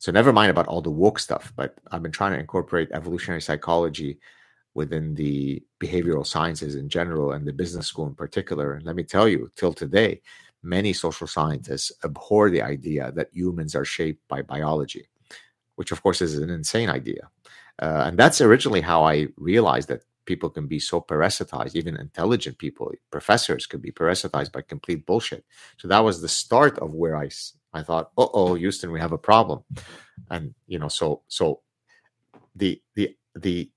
So 0.00 0.12
never 0.12 0.32
mind 0.34 0.52
about 0.52 0.68
all 0.68 0.82
the 0.82 0.90
woke 0.92 1.20
stuff, 1.20 1.54
but 1.56 1.76
I've 1.92 2.04
been 2.04 2.12
trying 2.12 2.34
to 2.34 2.40
incorporate 2.40 2.90
evolutionary 2.92 3.42
psychology 3.42 4.20
within 4.74 5.14
the 5.16 5.64
behavioral 5.82 6.26
sciences 6.26 6.76
in 6.76 6.88
general 6.90 7.32
and 7.32 7.46
the 7.46 7.54
business 7.54 7.88
school 7.88 8.06
in 8.08 8.14
particular. 8.16 8.74
And 8.74 8.86
let 8.86 8.96
me 8.96 9.04
tell 9.04 9.28
you, 9.28 9.50
till 9.56 9.74
today, 9.74 10.22
many 10.62 10.92
social 10.94 11.28
scientists 11.28 11.92
abhor 12.04 12.50
the 12.50 12.62
idea 12.62 13.12
that 13.14 13.30
humans 13.32 13.74
are 13.76 13.86
shaped 13.86 14.26
by 14.28 14.42
biology, 14.42 15.06
which 15.76 15.92
of 15.92 16.02
course 16.02 16.22
is 16.22 16.38
an 16.38 16.50
insane 16.50 16.90
idea. 16.90 17.30
Uh, 17.80 18.04
and 18.06 18.18
that's 18.18 18.40
originally 18.40 18.80
how 18.80 19.04
I 19.04 19.28
realized 19.36 19.88
that 19.88 20.02
people 20.24 20.50
can 20.50 20.66
be 20.66 20.78
so 20.78 21.00
parasitized, 21.00 21.74
even 21.74 21.96
intelligent 21.96 22.58
people, 22.58 22.92
professors 23.10 23.66
could 23.66 23.82
be 23.82 23.90
parasitized 23.90 24.52
by 24.52 24.62
complete 24.62 25.04
bullshit. 25.06 25.44
So 25.78 25.88
that 25.88 26.00
was 26.00 26.20
the 26.20 26.28
start 26.28 26.78
of 26.78 26.92
where 26.92 27.16
I 27.16 27.30
I 27.74 27.82
thought, 27.82 28.10
oh, 28.18 28.30
oh, 28.34 28.54
Houston, 28.54 28.92
we 28.92 29.00
have 29.00 29.12
a 29.12 29.18
problem, 29.18 29.64
and 30.30 30.54
you 30.66 30.78
know, 30.78 30.88
so 30.88 31.22
so 31.28 31.62
the 32.54 32.82
the 32.94 33.16
the 33.34 33.70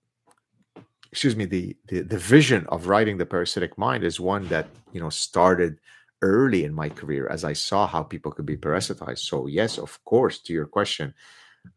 excuse 1.11 1.35
me 1.35 1.45
the, 1.45 1.77
the 1.87 2.01
the 2.01 2.17
vision 2.17 2.65
of 2.67 2.87
writing 2.87 3.17
the 3.17 3.25
parasitic 3.25 3.77
mind 3.77 4.03
is 4.03 4.19
one 4.19 4.47
that 4.49 4.67
you 4.91 4.99
know 4.99 5.09
started 5.09 5.79
early 6.21 6.65
in 6.65 6.73
my 6.73 6.89
career 6.89 7.27
as 7.29 7.43
I 7.43 7.53
saw 7.53 7.87
how 7.87 8.03
people 8.03 8.31
could 8.31 8.45
be 8.45 8.57
parasitized. 8.57 9.19
So 9.19 9.47
yes, 9.47 9.77
of 9.77 10.03
course, 10.05 10.39
to 10.39 10.53
your 10.53 10.65
question, 10.65 11.13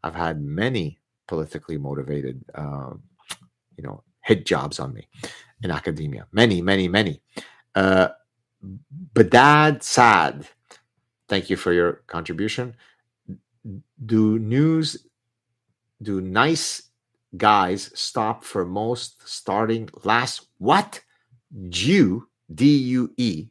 I've 0.03 0.15
had 0.15 0.41
many 0.41 0.98
politically 1.29 1.77
motivated, 1.77 2.43
uh, 2.55 2.91
you 3.77 3.83
know, 3.85 4.03
hit 4.29 4.45
jobs 4.45 4.79
on 4.79 4.93
me 4.93 5.07
in 5.63 5.71
academia. 5.71 6.27
Many, 6.31 6.61
many, 6.61 6.87
many. 6.89 7.21
Uh, 7.75 8.09
that 9.31 9.83
sad 9.83 10.35
Thank 11.29 11.51
you 11.51 11.55
for 11.55 11.71
your 11.71 12.01
contribution. 12.07 12.75
Do 14.03 14.39
news, 14.39 15.05
do 16.01 16.21
nice 16.21 16.89
guys 17.37 17.91
stop 17.93 18.43
for 18.43 18.65
most 18.65 19.27
starting 19.27 19.87
last? 20.03 20.47
What? 20.57 21.01
Jew, 21.69 22.27
D 22.53 22.65
U 22.99 23.13
E, 23.17 23.49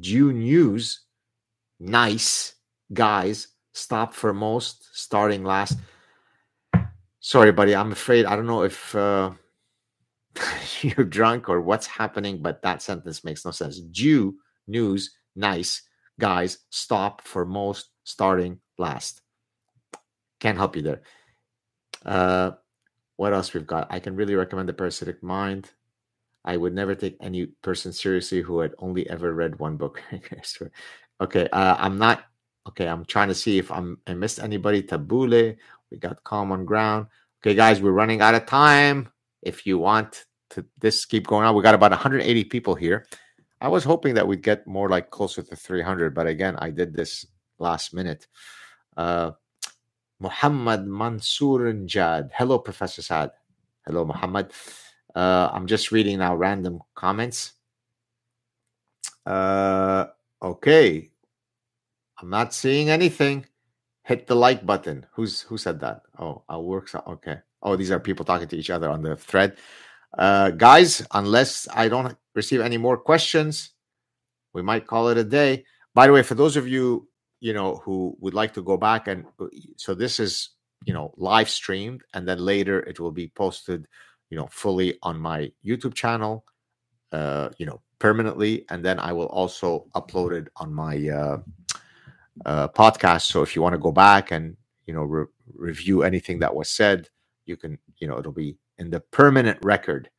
Jew 0.00 0.32
news, 0.32 1.06
nice 1.78 2.54
guys 2.92 3.48
stop 3.72 4.12
for 4.12 4.34
most 4.34 4.88
starting 4.92 5.44
last. 5.44 5.78
Sorry, 7.20 7.52
buddy. 7.52 7.76
I'm 7.76 7.92
afraid 7.92 8.24
I 8.24 8.34
don't 8.34 8.46
know 8.46 8.62
if 8.62 8.94
uh, 8.94 9.30
you're 10.80 11.04
drunk 11.04 11.48
or 11.48 11.60
what's 11.60 11.86
happening, 11.86 12.42
but 12.42 12.62
that 12.62 12.82
sentence 12.82 13.24
makes 13.24 13.44
no 13.44 13.50
sense. 13.50 13.80
Jew 13.90 14.36
news, 14.66 15.14
nice 15.36 15.82
guys 16.18 16.58
stop 16.70 17.22
for 17.22 17.44
most 17.44 17.90
starting 18.04 18.60
last. 18.78 19.22
Can't 20.38 20.58
help 20.58 20.76
you 20.76 20.82
there. 20.82 21.02
Uh, 22.04 22.52
what 23.16 23.34
else 23.34 23.52
we've 23.52 23.66
got? 23.66 23.88
I 23.90 24.00
can 24.00 24.16
really 24.16 24.34
recommend 24.34 24.68
The 24.68 24.72
Parasitic 24.72 25.22
Mind. 25.22 25.70
I 26.44 26.56
would 26.56 26.74
never 26.74 26.94
take 26.94 27.18
any 27.20 27.46
person 27.60 27.92
seriously 27.92 28.40
who 28.40 28.60
had 28.60 28.74
only 28.78 29.08
ever 29.10 29.34
read 29.34 29.58
one 29.58 29.76
book. 29.76 30.02
okay, 31.20 31.48
uh, 31.52 31.76
I'm 31.78 31.98
not. 31.98 32.24
Okay, 32.68 32.86
I'm 32.86 33.04
trying 33.04 33.28
to 33.28 33.34
see 33.34 33.58
if 33.58 33.70
I'm 33.70 33.98
I 34.06 34.14
missed 34.14 34.38
anybody. 34.38 34.82
Tabbouleh, 34.82 35.56
we 35.90 35.98
got 35.98 36.22
Common 36.24 36.64
Ground. 36.64 37.06
Okay, 37.42 37.54
guys, 37.54 37.80
we're 37.80 37.90
running 37.90 38.20
out 38.20 38.34
of 38.34 38.46
time. 38.46 39.08
If 39.42 39.66
you 39.66 39.78
want 39.78 40.24
to 40.50 40.64
this 40.78 41.04
keep 41.04 41.26
going 41.26 41.46
on, 41.46 41.54
we 41.54 41.62
got 41.62 41.74
about 41.74 41.90
180 41.90 42.44
people 42.44 42.74
here. 42.74 43.06
I 43.60 43.68
was 43.68 43.84
hoping 43.84 44.14
that 44.14 44.26
we'd 44.26 44.42
get 44.42 44.66
more 44.66 44.88
like 44.88 45.10
closer 45.10 45.42
to 45.42 45.56
300, 45.56 46.14
but 46.14 46.26
again, 46.26 46.56
I 46.58 46.70
did 46.70 46.94
this 46.94 47.26
last 47.58 47.92
minute. 47.92 48.26
Uh, 48.96 49.32
Muhammad 50.18 50.86
Mansour 50.86 51.72
Jad. 51.86 52.30
Hello, 52.34 52.58
Professor 52.58 53.02
Saad. 53.02 53.30
Hello, 53.86 54.04
Muhammad. 54.04 54.52
Uh, 55.14 55.48
I'm 55.52 55.66
just 55.66 55.92
reading 55.92 56.18
now 56.18 56.36
random 56.36 56.80
comments. 56.94 57.52
Uh, 59.26 60.06
okay. 60.42 61.10
I'm 62.20 62.30
not 62.30 62.52
seeing 62.52 62.90
anything. 62.90 63.46
Hit 64.10 64.26
the 64.26 64.34
like 64.34 64.66
button. 64.66 65.06
Who's 65.12 65.42
who 65.42 65.56
said 65.56 65.78
that? 65.86 66.02
Oh, 66.18 66.42
I'll 66.48 66.64
work. 66.64 66.92
Okay. 66.92 67.38
Oh, 67.62 67.76
these 67.76 67.92
are 67.92 68.00
people 68.00 68.24
talking 68.24 68.48
to 68.48 68.56
each 68.56 68.68
other 68.68 68.90
on 68.90 69.02
the 69.02 69.14
thread. 69.14 69.56
Uh, 70.18 70.50
guys, 70.50 71.06
unless 71.12 71.68
I 71.72 71.86
don't 71.86 72.18
receive 72.34 72.60
any 72.60 72.76
more 72.76 72.96
questions, 72.96 73.70
we 74.52 74.62
might 74.62 74.88
call 74.88 75.10
it 75.10 75.16
a 75.16 75.22
day. 75.22 75.64
By 75.94 76.08
the 76.08 76.12
way, 76.12 76.24
for 76.24 76.34
those 76.34 76.56
of 76.56 76.66
you, 76.66 77.06
you 77.38 77.52
know, 77.52 77.76
who 77.84 78.16
would 78.18 78.34
like 78.34 78.52
to 78.54 78.62
go 78.62 78.76
back 78.76 79.06
and 79.06 79.26
uh, 79.38 79.46
so 79.76 79.94
this 79.94 80.18
is, 80.18 80.56
you 80.84 80.92
know, 80.92 81.14
live 81.16 81.48
streamed 81.48 82.02
and 82.12 82.26
then 82.26 82.40
later 82.40 82.80
it 82.80 82.98
will 82.98 83.12
be 83.12 83.28
posted, 83.28 83.86
you 84.28 84.36
know, 84.36 84.48
fully 84.50 84.98
on 85.04 85.20
my 85.20 85.52
YouTube 85.64 85.94
channel, 85.94 86.44
uh, 87.12 87.50
you 87.58 87.66
know, 87.66 87.80
permanently. 88.00 88.64
And 88.70 88.84
then 88.84 88.98
I 88.98 89.12
will 89.12 89.30
also 89.30 89.86
upload 89.94 90.32
it 90.32 90.48
on 90.56 90.74
my 90.74 90.96
uh, 91.08 91.38
uh 92.44 92.68
podcast. 92.68 93.22
So 93.22 93.42
if 93.42 93.54
you 93.54 93.62
want 93.62 93.74
to 93.74 93.78
go 93.78 93.92
back 93.92 94.30
and, 94.30 94.56
you 94.86 94.94
know, 94.94 95.02
re- 95.02 95.26
review 95.54 96.02
anything 96.02 96.38
that 96.40 96.54
was 96.54 96.70
said, 96.70 97.08
you 97.46 97.56
can, 97.56 97.78
you 97.98 98.08
know, 98.08 98.18
it'll 98.18 98.32
be 98.32 98.56
in 98.78 98.90
the 98.90 99.00
permanent 99.00 99.58
record 99.62 100.10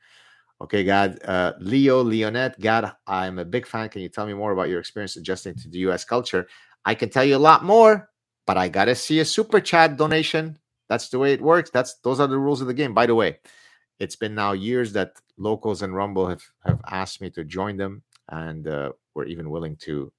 Okay, 0.61 0.83
Gad. 0.83 1.19
Uh, 1.25 1.53
Leo, 1.59 2.03
Leonette, 2.03 2.59
Gad, 2.59 2.91
I'm 3.07 3.39
a 3.39 3.45
big 3.45 3.65
fan. 3.65 3.89
Can 3.89 4.03
you 4.03 4.09
tell 4.09 4.27
me 4.27 4.33
more 4.33 4.51
about 4.51 4.69
your 4.69 4.79
experience 4.79 5.17
adjusting 5.17 5.55
to 5.55 5.69
the 5.69 5.79
US 5.89 6.05
culture? 6.05 6.47
I 6.85 6.93
can 6.93 7.09
tell 7.09 7.25
you 7.25 7.35
a 7.35 7.39
lot 7.41 7.63
more, 7.65 8.09
but 8.45 8.57
I 8.57 8.67
gotta 8.67 8.93
see 8.93 9.19
a 9.19 9.25
super 9.25 9.59
chat 9.59 9.97
donation. 9.97 10.59
That's 10.87 11.09
the 11.09 11.17
way 11.17 11.33
it 11.33 11.41
works. 11.41 11.71
That's 11.71 11.95
those 12.03 12.19
are 12.19 12.27
the 12.27 12.37
rules 12.37 12.61
of 12.61 12.67
the 12.67 12.75
game. 12.75 12.93
By 12.93 13.07
the 13.07 13.15
way, 13.15 13.39
it's 13.99 14.15
been 14.15 14.35
now 14.35 14.51
years 14.51 14.93
that 14.93 15.13
locals 15.37 15.81
and 15.81 15.95
Rumble 15.95 16.27
have 16.27 16.43
have 16.63 16.79
asked 16.87 17.21
me 17.21 17.31
to 17.31 17.43
join 17.43 17.77
them, 17.77 18.03
and 18.29 18.67
uh, 18.67 18.91
were 19.15 19.25
even 19.25 19.49
willing 19.49 19.77
to, 19.77 20.13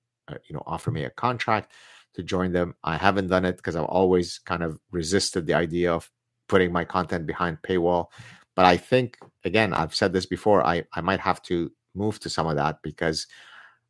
you 0.46 0.54
know, 0.54 0.62
offer 0.66 0.90
me 0.90 1.04
a 1.04 1.10
contract 1.10 1.72
to 2.14 2.22
join 2.22 2.52
them. 2.52 2.74
I 2.84 2.96
haven't 2.96 3.28
done 3.28 3.44
it 3.44 3.56
because 3.56 3.76
I've 3.76 3.84
always 3.84 4.38
kind 4.38 4.62
of 4.62 4.78
resisted 4.90 5.46
the 5.46 5.54
idea 5.54 5.92
of 5.92 6.10
putting 6.48 6.72
my 6.72 6.84
content 6.84 7.26
behind 7.26 7.58
paywall. 7.62 8.06
But 8.54 8.66
I 8.66 8.76
think 8.76 9.18
again, 9.44 9.72
I've 9.72 9.94
said 9.94 10.12
this 10.12 10.26
before. 10.26 10.64
I 10.66 10.84
I 10.94 11.00
might 11.00 11.20
have 11.20 11.42
to 11.42 11.72
move 11.94 12.18
to 12.20 12.30
some 12.30 12.46
of 12.46 12.56
that 12.56 12.82
because 12.82 13.26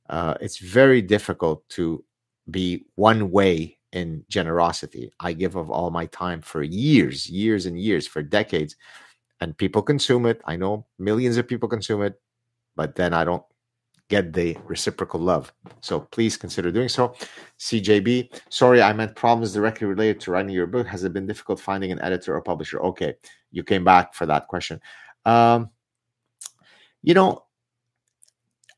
uh, 0.09 0.35
it's 0.41 0.59
very 0.59 1.03
difficult 1.03 1.69
to 1.71 2.05
be 2.51 2.85
one 2.97 3.31
way 3.31 3.79
in 3.93 4.25
generosity. 4.29 5.13
I 5.21 5.33
give 5.33 5.57
of 5.57 5.71
all 5.71 5.91
my 5.91 6.07
time 6.07 6.41
for 6.41 6.63
years, 6.63 7.29
years 7.29 7.67
and 7.67 7.79
years, 7.79 8.07
for 8.07 8.23
decades, 8.23 8.77
and 9.41 9.57
people 9.57 9.83
consume 9.83 10.27
it. 10.27 10.41
I 10.45 10.57
know 10.57 10.87
millions 10.99 11.37
of 11.37 11.47
people 11.47 11.69
consume 11.69 12.03
it, 12.03 12.21
but 12.77 12.97
then 12.97 13.13
I 13.13 13.25
don't 13.25 13.45
get 14.13 14.35
the 14.35 14.55
reciprocal 14.67 15.19
love. 15.19 15.51
So 15.81 16.01
please 16.01 16.37
consider 16.37 16.71
doing 16.71 16.91
so. 16.91 17.15
CJB, 17.59 18.41
sorry, 18.51 18.83
I 18.83 18.93
meant 18.93 19.17
problems 19.17 19.55
directly 19.55 19.87
related 19.87 20.21
to 20.21 20.33
writing 20.33 20.51
your 20.51 20.67
book. 20.67 20.87
Has 20.87 21.03
it 21.05 21.15
been 21.15 21.27
difficult 21.27 21.59
finding 21.59 21.93
an 21.93 22.01
editor 22.03 22.37
or 22.37 22.43
publisher? 22.43 22.79
Okay, 22.83 23.15
you 23.51 23.65
came 23.65 23.85
back 23.85 24.13
for 24.13 24.27
that 24.27 24.49
question. 24.49 24.81
Um, 25.25 25.71
you 27.03 27.15
know, 27.15 27.45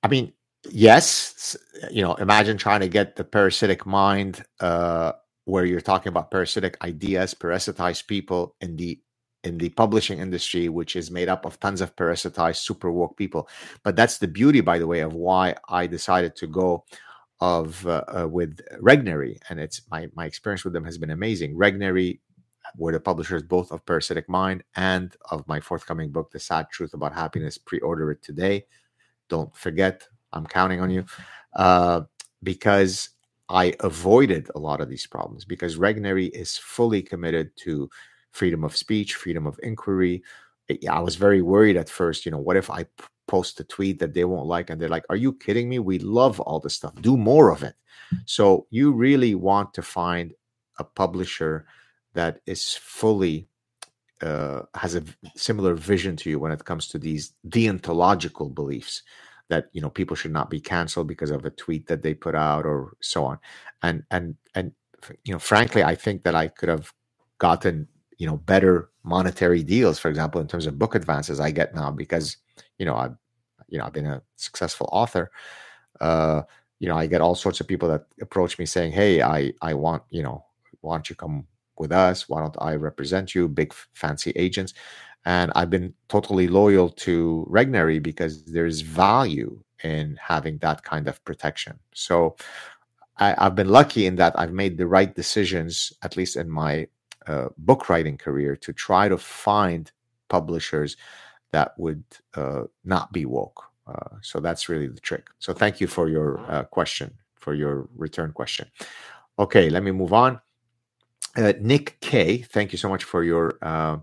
I 0.05 0.09
mean, 0.09 0.32
yes, 0.70 1.56
you 1.90 2.02
know, 2.02 2.15
imagine 2.15 2.56
trying 2.56 2.81
to 2.81 2.89
get 2.89 3.16
the 3.16 3.24
parasitic 3.24 3.85
mind 3.86 4.44
uh, 4.61 5.12
where 5.47 5.65
you're 5.65 5.81
talking 5.81 6.11
about 6.11 6.31
parasitic 6.31 6.77
ideas, 6.85 7.35
parasitized 7.35 8.06
people 8.06 8.55
in 8.61 8.77
the 8.77 9.01
in 9.45 9.59
the 9.59 9.69
publishing 9.71 10.19
industry, 10.19 10.69
which 10.69 10.97
is 10.97 11.11
made 11.11 11.29
up 11.29 11.45
of 11.45 11.61
tons 11.61 11.81
of 11.81 11.95
parasitized, 11.95 12.57
super 12.57 12.91
woke 12.91 13.16
people. 13.16 13.49
But 13.83 13.95
that's 13.95 14.19
the 14.19 14.29
beauty, 14.29 14.61
by 14.61 14.79
the 14.79 14.87
way, 14.87 15.01
of 15.01 15.15
why 15.15 15.55
I 15.69 15.87
decided 15.87 16.35
to 16.37 16.47
go 16.47 16.85
of 17.41 17.87
uh, 17.87 18.05
uh, 18.09 18.29
with 18.29 18.61
Regnery, 18.81 19.39
and 19.49 19.61
it's 19.61 19.83
my 19.91 20.09
my 20.15 20.25
experience 20.25 20.65
with 20.65 20.73
them 20.73 20.85
has 20.85 20.99
been 20.99 21.11
amazing. 21.11 21.57
Regnery 21.57 22.21
were 22.77 22.93
the 22.93 23.01
publishers 23.01 23.43
both 23.43 23.71
of 23.71 23.85
Parasitic 23.85 24.29
Mind 24.29 24.65
and 24.77 25.15
of 25.31 25.47
my 25.47 25.61
forthcoming 25.61 26.11
book, 26.11 26.31
The 26.31 26.41
Saad 26.41 26.71
Truth 26.71 26.95
About 26.95 27.15
Happiness. 27.15 27.59
Pre-order 27.59 28.11
it 28.11 28.23
today. 28.23 28.66
Don't 29.29 29.55
forget, 29.55 30.09
I'm 30.33 30.47
counting 30.47 30.81
on 30.81 30.91
you, 30.91 31.05
uh, 31.55 32.03
because 32.43 33.11
I 33.49 33.75
avoided 33.81 34.51
a 34.55 34.59
lot 34.59 34.81
of 34.81 34.89
these 34.89 35.07
problems 35.07 35.45
because 35.45 35.77
Regnery 35.77 36.31
is 36.31 36.57
fully 36.57 37.03
committed 37.03 37.51
to 37.59 37.91
freedom 38.35 38.65
of 38.65 38.77
speech, 38.77 39.15
freedom 39.15 39.47
of 39.47 39.59
inquiry. 39.62 40.23
I 40.90 41.01
was 41.01 41.16
very 41.16 41.40
worried 41.40 41.77
at 41.77 41.89
first. 41.89 42.27
You 42.27 42.32
know, 42.32 42.39
what 42.39 42.56
if 42.56 42.69
I 42.70 42.86
post 43.27 43.61
a 43.61 43.65
tweet 43.65 43.98
that 44.01 44.12
they 44.12 44.24
won't 44.24 44.47
like 44.47 44.69
and 44.69 44.81
they're 44.81 44.89
like, 44.89 45.06
"Are 45.09 45.16
you 45.16 45.32
kidding 45.32 45.69
me? 45.69 45.78
We 45.78 45.98
love 45.98 46.40
all 46.40 46.61
this 46.61 46.74
stuff. 46.74 46.94
Do 47.01 47.16
more 47.16 47.51
of 47.51 47.62
it." 47.62 47.77
So 48.27 48.66
you 48.70 48.93
really 48.93 49.35
want 49.35 49.73
to 49.74 49.82
find 49.82 50.35
a 50.78 50.85
publisher 50.85 51.66
that 52.15 52.40
is 52.47 52.74
fully 52.74 53.48
uh, 54.23 54.62
has 54.74 54.94
a 54.94 55.02
similar 55.36 55.74
vision 55.74 56.16
to 56.16 56.31
you 56.31 56.39
when 56.39 56.52
it 56.52 56.65
comes 56.65 56.89
to 56.89 56.98
these 56.98 57.32
deontological 57.48 58.55
beliefs 58.55 59.02
that 59.48 59.69
you 59.73 59.81
know 59.81 59.90
people 59.90 60.16
should 60.16 60.32
not 60.32 60.51
be 60.51 60.61
canceled 60.61 61.06
because 61.06 61.31
of 61.31 61.44
a 61.44 61.51
tweet 61.51 61.86
that 61.86 62.02
they 62.02 62.15
put 62.15 62.35
out 62.35 62.65
or 62.65 62.97
so 63.01 63.24
on 63.24 63.39
and 63.82 64.02
and 64.11 64.36
and 64.55 64.73
you 65.24 65.32
know 65.32 65.39
frankly 65.39 65.82
i 65.82 65.94
think 65.94 66.23
that 66.23 66.35
i 66.35 66.48
could 66.48 66.69
have 66.69 66.93
gotten 67.39 67.86
you 68.19 68.27
know 68.27 68.36
better 68.36 68.91
monetary 69.03 69.62
deals 69.62 69.99
for 69.99 70.09
example 70.09 70.41
in 70.41 70.47
terms 70.47 70.66
of 70.66 70.78
book 70.78 70.95
advances 70.95 71.41
i 71.41 71.51
get 71.51 71.74
now 71.74 71.91
because 71.91 72.36
you 72.78 72.86
know 72.86 72.97
i've 72.97 73.16
you 73.69 73.78
know 73.78 73.85
i've 73.85 73.93
been 73.93 74.07
a 74.07 74.23
successful 74.36 74.89
author. 74.93 75.31
Uh 76.01 76.43
you 76.81 76.89
know 76.89 76.97
i 76.97 77.07
get 77.07 77.20
all 77.20 77.35
sorts 77.35 77.61
of 77.61 77.69
people 77.69 77.89
that 77.89 78.07
approach 78.20 78.59
me 78.59 78.66
saying 78.66 78.93
hey 78.93 79.23
i 79.23 79.53
i 79.62 79.73
want 79.73 80.03
you 80.11 80.23
know 80.23 80.45
why 80.81 80.97
don't 80.97 81.09
you 81.09 81.16
come 81.16 81.47
with 81.78 81.91
us? 81.91 82.28
Why 82.28 82.41
don't 82.41 82.57
i 82.61 82.74
represent 82.74 83.35
you 83.35 83.49
big 83.49 83.73
fancy 83.95 84.32
agents? 84.36 84.74
And 85.24 85.51
i've 85.55 85.70
been 85.70 85.95
totally 86.09 86.49
loyal 86.49 86.89
to 87.07 87.47
regnery 87.51 88.03
because 88.03 88.45
there's 88.45 88.81
value 88.81 89.61
in 89.82 90.19
having 90.20 90.59
that 90.59 90.82
kind 90.82 91.09
of 91.09 91.23
protection. 91.24 91.78
So 91.95 92.36
I, 93.19 93.35
have 93.39 93.55
been 93.55 93.69
lucky 93.69 94.07
in 94.07 94.16
that 94.16 94.39
I've 94.39 94.53
made 94.53 94.77
the 94.78 94.86
right 94.86 95.15
decisions, 95.15 95.93
at 96.03 96.16
least 96.16 96.36
in 96.36 96.51
my 96.51 96.89
uh, 97.27 97.49
book 97.59 97.89
writing 97.89 98.17
career, 98.17 98.57
to 98.57 98.73
try 98.73 99.09
to 99.09 99.19
find 99.19 99.91
publishers 100.29 100.97
that 101.53 101.79
would 101.79 102.05
uh, 102.35 102.65
not 102.85 103.13
be 103.13 103.25
woke. 103.25 103.65
Uh, 103.87 104.17
so 104.23 104.41
that's 104.41 104.69
really 104.69 104.89
the 104.89 105.01
trick. 105.01 105.29
So 105.39 105.53
thank 105.53 105.81
you 105.81 105.87
for 105.87 106.09
your 106.09 106.41
uh, 106.51 106.65
question, 106.65 107.15
for 107.35 107.55
your 107.55 107.89
return 107.97 108.33
question. 108.33 108.69
Okay, 109.39 109.69
let 109.71 109.83
me 109.83 109.91
move 109.91 110.13
on. 110.13 110.41
Uh, 111.37 111.53
Nick 111.61 111.99
K, 112.01 112.39
thank 112.39 112.73
you 112.73 112.79
so 112.79 112.89
much 112.89 113.05
for 113.05 113.25
your 113.25 113.59
uh, 113.63 113.99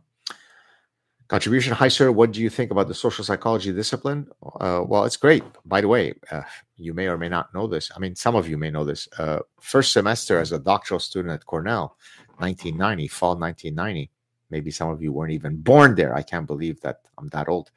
Contribution. 1.32 1.72
Hi, 1.72 1.88
sir. 1.88 2.12
What 2.12 2.34
do 2.34 2.42
you 2.42 2.50
think 2.50 2.72
about 2.72 2.90
the 2.90 2.94
social 2.94 3.24
psychology 3.24 3.72
discipline? 3.72 4.28
Uh, 4.44 4.84
well, 4.86 5.06
it's 5.06 5.16
great. 5.16 5.46
By 5.64 5.80
the 5.80 5.88
way, 5.88 6.14
uh, 6.30 6.42
you 6.76 6.94
may 6.94 7.08
or 7.08 7.18
may 7.18 7.30
not 7.30 7.54
know 7.54 7.68
this. 7.68 7.90
I 7.96 8.00
mean, 8.00 8.18
some 8.18 8.36
of 8.36 8.50
you 8.50 8.58
may 8.58 8.70
know 8.70 8.84
this. 8.84 9.08
Uh, 9.18 9.40
first 9.62 9.94
semester 9.94 10.42
as 10.42 10.52
a 10.52 10.60
doctoral 10.60 11.00
student 11.00 11.34
at 11.34 11.46
Cornell, 11.46 11.96
1990, 12.42 13.08
fall 13.08 13.38
1990. 13.38 14.12
Maybe 14.50 14.72
some 14.72 14.90
of 14.90 15.02
you 15.02 15.14
weren't 15.14 15.32
even 15.34 15.58
born 15.58 15.96
there. 15.96 16.14
I 16.16 16.24
can't 16.24 16.48
believe 16.48 16.82
that 16.82 17.02
I'm 17.18 17.30
that 17.30 17.48
old. 17.48 17.72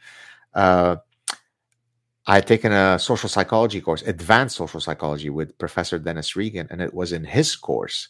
Uh, 0.52 0.96
I 2.26 2.36
had 2.36 2.46
taken 2.46 2.72
a 2.72 2.98
social 2.98 3.28
psychology 3.28 3.80
course, 3.80 4.02
advanced 4.02 4.56
social 4.56 4.80
psychology, 4.80 5.28
with 5.30 5.58
Professor 5.58 5.98
Dennis 5.98 6.36
Regan, 6.36 6.66
and 6.70 6.80
it 6.80 6.94
was 6.94 7.12
in 7.12 7.24
his 7.24 7.54
course 7.54 8.08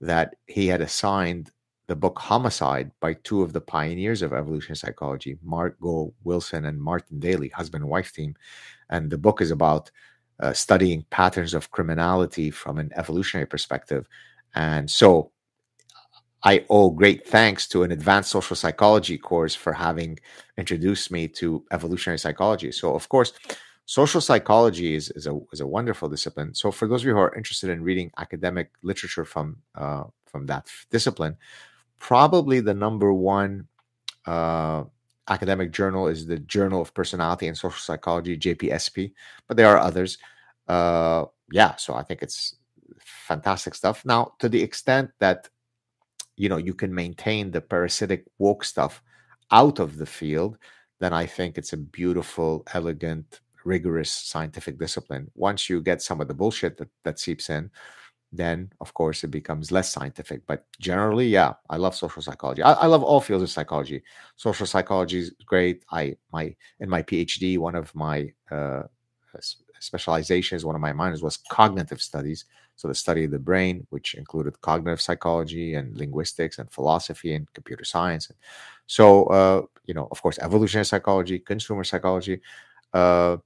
that 0.00 0.36
he 0.46 0.68
had 0.68 0.80
assigned 0.80 1.50
the 1.88 1.96
book 1.96 2.18
Homicide 2.18 2.90
by 3.00 3.14
two 3.14 3.42
of 3.42 3.52
the 3.52 3.60
pioneers 3.60 4.22
of 4.22 4.32
evolutionary 4.32 4.76
psychology, 4.76 5.38
Margo 5.42 6.12
Wilson 6.24 6.64
and 6.64 6.80
Martin 6.80 7.18
Daly, 7.18 7.48
husband 7.48 7.82
and 7.82 7.90
wife 7.90 8.12
team. 8.12 8.34
And 8.90 9.10
the 9.10 9.18
book 9.18 9.40
is 9.40 9.50
about 9.50 9.90
uh, 10.40 10.52
studying 10.52 11.04
patterns 11.10 11.54
of 11.54 11.70
criminality 11.70 12.50
from 12.50 12.78
an 12.78 12.90
evolutionary 12.94 13.46
perspective. 13.46 14.08
And 14.54 14.90
so 14.90 15.32
I 16.46 16.64
owe 16.70 16.90
great 16.90 17.26
thanks 17.26 17.66
to 17.70 17.82
an 17.82 17.90
advanced 17.90 18.30
social 18.30 18.54
psychology 18.54 19.18
course 19.18 19.56
for 19.56 19.72
having 19.72 20.20
introduced 20.56 21.10
me 21.10 21.26
to 21.40 21.64
evolutionary 21.72 22.20
psychology. 22.20 22.70
So, 22.70 22.94
of 22.94 23.08
course, 23.08 23.32
social 23.84 24.20
psychology 24.20 24.94
is, 24.94 25.10
is, 25.10 25.26
a, 25.26 25.36
is 25.52 25.60
a 25.60 25.66
wonderful 25.66 26.08
discipline. 26.08 26.54
So, 26.54 26.70
for 26.70 26.86
those 26.86 27.02
of 27.02 27.08
you 27.08 27.14
who 27.14 27.18
are 27.18 27.34
interested 27.34 27.68
in 27.70 27.82
reading 27.82 28.12
academic 28.18 28.70
literature 28.82 29.24
from 29.24 29.56
uh, 29.74 30.04
from 30.24 30.46
that 30.46 30.68
discipline, 30.88 31.36
probably 31.98 32.60
the 32.60 32.74
number 32.74 33.12
one 33.12 33.66
uh, 34.24 34.84
academic 35.26 35.72
journal 35.72 36.06
is 36.06 36.28
the 36.28 36.38
Journal 36.38 36.80
of 36.80 36.94
Personality 36.94 37.48
and 37.48 37.58
Social 37.58 37.80
Psychology, 37.80 38.38
JPSP, 38.38 39.12
but 39.48 39.56
there 39.56 39.68
are 39.68 39.78
others. 39.78 40.18
Uh, 40.68 41.24
yeah, 41.50 41.74
so 41.74 41.94
I 41.94 42.04
think 42.04 42.22
it's 42.22 42.54
fantastic 43.00 43.74
stuff. 43.74 44.04
Now, 44.04 44.34
to 44.38 44.48
the 44.48 44.62
extent 44.62 45.10
that 45.18 45.48
you 46.36 46.48
know 46.48 46.56
you 46.56 46.74
can 46.74 46.94
maintain 46.94 47.50
the 47.50 47.60
parasitic 47.60 48.24
woke 48.38 48.64
stuff 48.64 49.02
out 49.50 49.78
of 49.78 49.96
the 49.96 50.06
field, 50.06 50.58
then 51.00 51.12
I 51.12 51.26
think 51.26 51.58
it's 51.58 51.72
a 51.72 51.76
beautiful, 51.76 52.64
elegant, 52.72 53.40
rigorous 53.64 54.10
scientific 54.10 54.78
discipline. 54.78 55.30
Once 55.34 55.68
you 55.68 55.80
get 55.80 56.02
some 56.02 56.20
of 56.20 56.28
the 56.28 56.34
bullshit 56.34 56.78
that, 56.78 56.88
that 57.04 57.18
seeps 57.18 57.50
in, 57.50 57.70
then 58.32 58.72
of 58.80 58.92
course 58.94 59.24
it 59.24 59.28
becomes 59.28 59.70
less 59.70 59.90
scientific. 59.92 60.42
But 60.46 60.66
generally, 60.80 61.28
yeah, 61.28 61.54
I 61.70 61.76
love 61.76 61.94
social 61.94 62.22
psychology. 62.22 62.62
I, 62.62 62.72
I, 62.72 62.86
love 62.86 63.02
all 63.02 63.20
fields 63.20 63.42
of 63.42 63.50
psychology. 63.50 64.02
Social 64.36 64.66
psychology 64.66 65.18
is 65.20 65.34
great. 65.44 65.84
I 65.90 66.16
my 66.32 66.54
in 66.80 66.88
my 66.88 67.02
PhD, 67.02 67.58
one 67.58 67.74
of 67.74 67.94
my 67.94 68.32
uh, 68.50 68.82
specializations, 69.80 70.64
one 70.64 70.74
of 70.74 70.80
my 70.80 70.92
minors 70.92 71.22
was 71.22 71.36
cognitive 71.36 72.00
studies. 72.00 72.44
So 72.76 72.88
the 72.88 72.94
study 72.94 73.24
of 73.24 73.30
the 73.30 73.38
brain, 73.38 73.86
which 73.90 74.14
included 74.14 74.60
cognitive 74.60 75.00
psychology 75.00 75.74
and 75.74 75.96
linguistics 75.96 76.58
and 76.58 76.70
philosophy 76.70 77.34
and 77.34 77.50
computer 77.54 77.84
science. 77.84 78.30
So 78.86 79.24
uh, 79.26 79.62
you 79.86 79.94
know, 79.94 80.08
of 80.10 80.20
course, 80.22 80.38
evolutionary 80.38 80.84
psychology, 80.84 81.38
consumer 81.38 81.84
psychology. 81.84 82.40
Uh, 82.92 83.38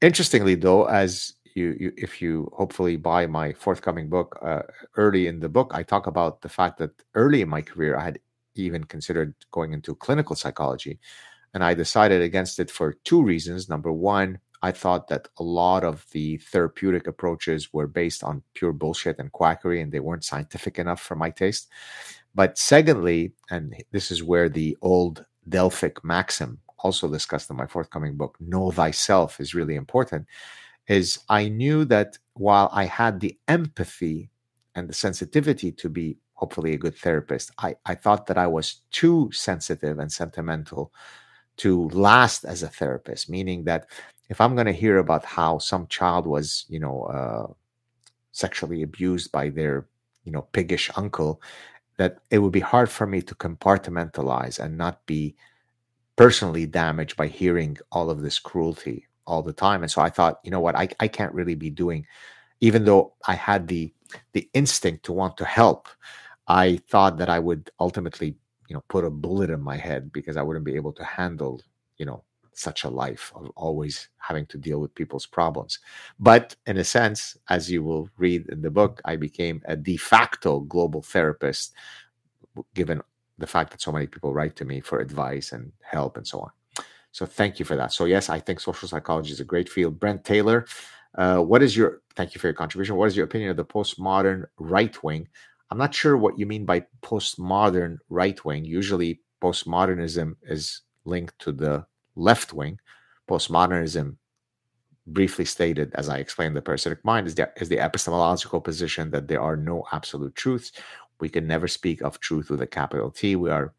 interestingly, 0.00 0.54
though, 0.54 0.84
as 0.84 1.34
you, 1.54 1.76
you 1.78 1.92
if 1.96 2.22
you 2.22 2.50
hopefully 2.52 2.96
buy 2.96 3.26
my 3.26 3.52
forthcoming 3.52 4.08
book 4.08 4.38
uh, 4.42 4.62
early 4.96 5.26
in 5.26 5.40
the 5.40 5.48
book 5.48 5.72
i 5.74 5.82
talk 5.82 6.06
about 6.06 6.40
the 6.42 6.48
fact 6.48 6.78
that 6.78 6.90
early 7.14 7.42
in 7.42 7.48
my 7.48 7.62
career 7.62 7.96
i 7.96 8.04
had 8.04 8.18
even 8.54 8.84
considered 8.84 9.34
going 9.50 9.72
into 9.72 9.94
clinical 9.94 10.36
psychology 10.36 10.98
and 11.54 11.64
i 11.64 11.74
decided 11.74 12.22
against 12.22 12.58
it 12.58 12.70
for 12.70 12.94
two 13.04 13.22
reasons 13.22 13.68
number 13.68 13.92
one 13.92 14.38
i 14.62 14.70
thought 14.70 15.08
that 15.08 15.28
a 15.38 15.42
lot 15.42 15.84
of 15.84 16.06
the 16.12 16.36
therapeutic 16.38 17.06
approaches 17.06 17.72
were 17.72 17.86
based 17.86 18.22
on 18.22 18.42
pure 18.54 18.72
bullshit 18.72 19.18
and 19.18 19.32
quackery 19.32 19.80
and 19.80 19.92
they 19.92 20.00
weren't 20.00 20.24
scientific 20.24 20.78
enough 20.78 21.00
for 21.00 21.16
my 21.16 21.30
taste. 21.30 21.68
But 22.34 22.58
secondly 22.58 23.32
and 23.50 23.74
this 23.90 24.10
is 24.10 24.22
where 24.22 24.48
the 24.48 24.76
old 24.82 25.24
delphic 25.48 26.04
maxim 26.04 26.60
also 26.78 27.08
discussed 27.08 27.50
in 27.50 27.56
my 27.56 27.66
forthcoming 27.66 28.16
book 28.16 28.36
know 28.40 28.70
thyself 28.70 29.40
is 29.40 29.54
really 29.54 29.74
important 29.74 30.26
is 30.86 31.20
I 31.28 31.48
knew 31.48 31.84
that 31.86 32.18
while 32.34 32.68
I 32.72 32.84
had 32.84 33.20
the 33.20 33.38
empathy 33.48 34.30
and 34.74 34.88
the 34.88 34.94
sensitivity 34.94 35.72
to 35.72 35.88
be 35.88 36.18
hopefully 36.34 36.72
a 36.72 36.78
good 36.78 36.96
therapist, 36.96 37.50
I, 37.58 37.76
I 37.84 37.94
thought 37.94 38.26
that 38.26 38.38
I 38.38 38.46
was 38.46 38.82
too 38.90 39.30
sensitive 39.32 39.98
and 39.98 40.10
sentimental 40.10 40.92
to 41.58 41.88
last 41.90 42.44
as 42.44 42.62
a 42.62 42.68
therapist, 42.68 43.28
meaning 43.28 43.64
that 43.64 43.86
if 44.30 44.40
I'm 44.40 44.54
going 44.54 44.66
to 44.66 44.72
hear 44.72 44.98
about 44.98 45.24
how 45.24 45.58
some 45.58 45.88
child 45.88 46.24
was, 46.24 46.64
you 46.68 46.78
know, 46.78 47.02
uh, 47.02 47.52
sexually 48.30 48.82
abused 48.82 49.32
by 49.32 49.50
their, 49.50 49.88
you 50.24 50.30
know, 50.30 50.42
piggish 50.52 50.88
uncle, 50.96 51.42
that 51.98 52.20
it 52.30 52.38
would 52.38 52.52
be 52.52 52.60
hard 52.60 52.88
for 52.88 53.06
me 53.06 53.20
to 53.22 53.34
compartmentalize 53.34 54.60
and 54.60 54.78
not 54.78 55.04
be 55.04 55.34
personally 56.14 56.64
damaged 56.64 57.16
by 57.16 57.26
hearing 57.26 57.76
all 57.90 58.08
of 58.08 58.22
this 58.22 58.38
cruelty 58.38 59.06
all 59.26 59.42
the 59.42 59.52
time. 59.52 59.82
And 59.82 59.90
so 59.90 60.00
I 60.00 60.10
thought, 60.10 60.40
you 60.44 60.50
know 60.52 60.60
what, 60.60 60.76
I, 60.76 60.88
I 61.00 61.08
can't 61.08 61.34
really 61.34 61.56
be 61.56 61.70
doing, 61.70 62.06
even 62.60 62.84
though 62.84 63.14
I 63.26 63.34
had 63.34 63.66
the 63.66 63.92
the 64.32 64.48
instinct 64.54 65.04
to 65.04 65.12
want 65.12 65.36
to 65.36 65.44
help, 65.44 65.88
I 66.48 66.80
thought 66.88 67.18
that 67.18 67.28
I 67.28 67.38
would 67.38 67.70
ultimately, 67.78 68.36
you 68.68 68.74
know, 68.74 68.82
put 68.88 69.04
a 69.04 69.10
bullet 69.10 69.50
in 69.50 69.60
my 69.60 69.76
head 69.76 70.12
because 70.12 70.36
I 70.36 70.42
wouldn't 70.42 70.64
be 70.64 70.74
able 70.74 70.92
to 70.94 71.04
handle, 71.04 71.60
you 71.96 72.06
know, 72.06 72.24
such 72.52 72.84
a 72.84 72.88
life 72.88 73.32
of 73.34 73.50
always 73.56 74.08
having 74.18 74.46
to 74.46 74.58
deal 74.58 74.80
with 74.80 74.94
people's 74.94 75.26
problems. 75.26 75.78
But 76.18 76.56
in 76.66 76.76
a 76.76 76.84
sense, 76.84 77.36
as 77.48 77.70
you 77.70 77.82
will 77.82 78.08
read 78.18 78.48
in 78.48 78.62
the 78.62 78.70
book, 78.70 79.00
I 79.04 79.16
became 79.16 79.62
a 79.64 79.76
de 79.76 79.96
facto 79.96 80.60
global 80.60 81.02
therapist, 81.02 81.72
given 82.74 83.00
the 83.38 83.46
fact 83.46 83.70
that 83.70 83.80
so 83.80 83.92
many 83.92 84.06
people 84.06 84.34
write 84.34 84.56
to 84.56 84.64
me 84.64 84.80
for 84.80 85.00
advice 85.00 85.52
and 85.52 85.72
help 85.82 86.16
and 86.16 86.26
so 86.26 86.40
on. 86.40 86.50
So 87.12 87.26
thank 87.26 87.58
you 87.58 87.64
for 87.64 87.76
that. 87.76 87.92
So 87.92 88.04
yes, 88.04 88.28
I 88.28 88.38
think 88.38 88.60
social 88.60 88.88
psychology 88.88 89.32
is 89.32 89.40
a 89.40 89.44
great 89.44 89.68
field. 89.68 89.98
Brent 89.98 90.24
Taylor, 90.24 90.66
uh, 91.16 91.38
what 91.38 91.62
is 91.62 91.76
your 91.76 92.02
thank 92.14 92.34
you 92.34 92.40
for 92.40 92.46
your 92.46 92.54
contribution? 92.54 92.96
What 92.96 93.08
is 93.08 93.16
your 93.16 93.24
opinion 93.24 93.50
of 93.50 93.56
the 93.56 93.64
postmodern 93.64 94.44
right 94.58 95.02
wing? 95.02 95.28
I'm 95.70 95.78
not 95.78 95.94
sure 95.94 96.16
what 96.16 96.38
you 96.38 96.46
mean 96.46 96.64
by 96.64 96.84
postmodern 97.02 97.98
right 98.08 98.44
wing. 98.44 98.64
Usually, 98.64 99.20
postmodernism 99.42 100.36
is 100.42 100.82
linked 101.04 101.38
to 101.40 101.52
the 101.52 101.86
left 102.16 102.52
wing. 102.52 102.78
Postmodernism, 103.28 104.16
briefly 105.06 105.44
stated, 105.44 105.92
as 105.94 106.08
I 106.08 106.18
explained, 106.18 106.56
the 106.56 106.62
parasitic 106.62 107.04
mind 107.04 107.26
is 107.26 107.34
the, 107.34 107.50
is 107.56 107.68
the 107.68 107.80
epistemological 107.80 108.60
position 108.60 109.10
that 109.10 109.28
there 109.28 109.40
are 109.40 109.56
no 109.56 109.84
absolute 109.92 110.34
truths. 110.34 110.72
We 111.20 111.28
can 111.28 111.46
never 111.46 111.68
speak 111.68 112.00
of 112.02 112.20
truth 112.20 112.50
with 112.50 112.62
a 112.62 112.66
capital 112.66 113.10
T. 113.10 113.36
We 113.36 113.50
are 113.50 113.74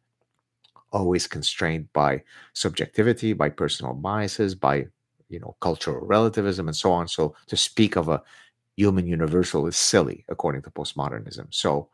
always 0.92 1.28
constrained 1.28 1.92
by 1.94 2.24
subjectivity, 2.54 3.34
by 3.34 3.50
personal 3.50 3.94
biases, 3.94 4.56
by 4.56 4.88
you 5.30 5.40
know 5.40 5.56
cultural 5.60 6.06
relativism, 6.06 6.68
and 6.68 6.76
so 6.76 6.92
on. 6.92 7.08
So 7.08 7.36
to 7.48 7.58
speak 7.58 7.96
of 7.96 8.10
a 8.10 8.22
human 8.76 9.08
universal 9.08 9.68
is 9.68 9.78
silly, 9.78 10.26
according 10.30 10.62
to 10.64 10.72
postmodernism. 10.72 11.48
So 11.50 11.90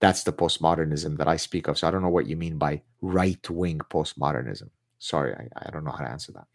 that's 0.00 0.24
the 0.24 0.32
postmodernism 0.32 1.16
that 1.18 1.28
I 1.28 1.36
speak 1.36 1.68
of. 1.68 1.78
So 1.78 1.86
I 1.86 1.90
don't 1.90 2.02
know 2.02 2.08
what 2.08 2.26
you 2.26 2.36
mean 2.36 2.58
by 2.58 2.82
right 3.00 3.48
wing 3.50 3.78
postmodernism. 3.90 4.70
Sorry, 5.02 5.34
I, 5.34 5.66
I, 5.66 5.70
don't 5.70 5.84
know 5.84 5.90
how 5.90 6.04
to 6.04 6.10
answer 6.10 6.32
that. 6.32 6.46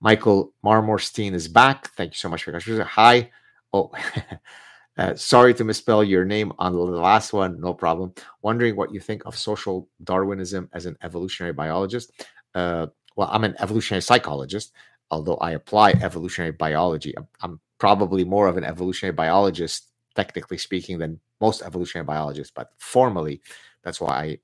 Michael 0.00 0.52
Marmorstein 0.64 1.32
is 1.32 1.48
back. 1.48 1.88
Thank 1.92 2.12
you 2.12 2.18
so 2.18 2.28
much 2.28 2.44
for 2.44 2.50
your. 2.52 2.84
Hi. 2.84 3.30
Oh, 3.72 3.90
Uh, 4.98 5.14
sorry 5.14 5.52
to 5.52 5.64
misspell 5.64 6.02
your 6.02 6.24
name 6.24 6.52
on 6.58 6.72
the 6.72 6.78
last 6.78 7.32
one, 7.32 7.60
no 7.60 7.74
problem. 7.74 8.14
Wondering 8.40 8.76
what 8.76 8.92
you 8.92 9.00
think 9.00 9.26
of 9.26 9.36
social 9.36 9.88
Darwinism 10.02 10.70
as 10.72 10.86
an 10.86 10.96
evolutionary 11.02 11.52
biologist. 11.52 12.12
Uh, 12.54 12.86
well, 13.14 13.28
I'm 13.30 13.44
an 13.44 13.54
evolutionary 13.58 14.00
psychologist, 14.00 14.72
although 15.10 15.36
I 15.36 15.50
apply 15.52 15.90
evolutionary 16.00 16.52
biology. 16.52 17.14
I'm, 17.16 17.28
I'm 17.42 17.60
probably 17.78 18.24
more 18.24 18.48
of 18.48 18.56
an 18.56 18.64
evolutionary 18.64 19.12
biologist, 19.12 19.90
technically 20.14 20.56
speaking, 20.56 20.98
than 20.98 21.20
most 21.42 21.60
evolutionary 21.60 22.06
biologists, 22.06 22.52
but 22.54 22.70
formally, 22.78 23.42
that's 23.82 24.00
why 24.00 24.08
I 24.08 24.38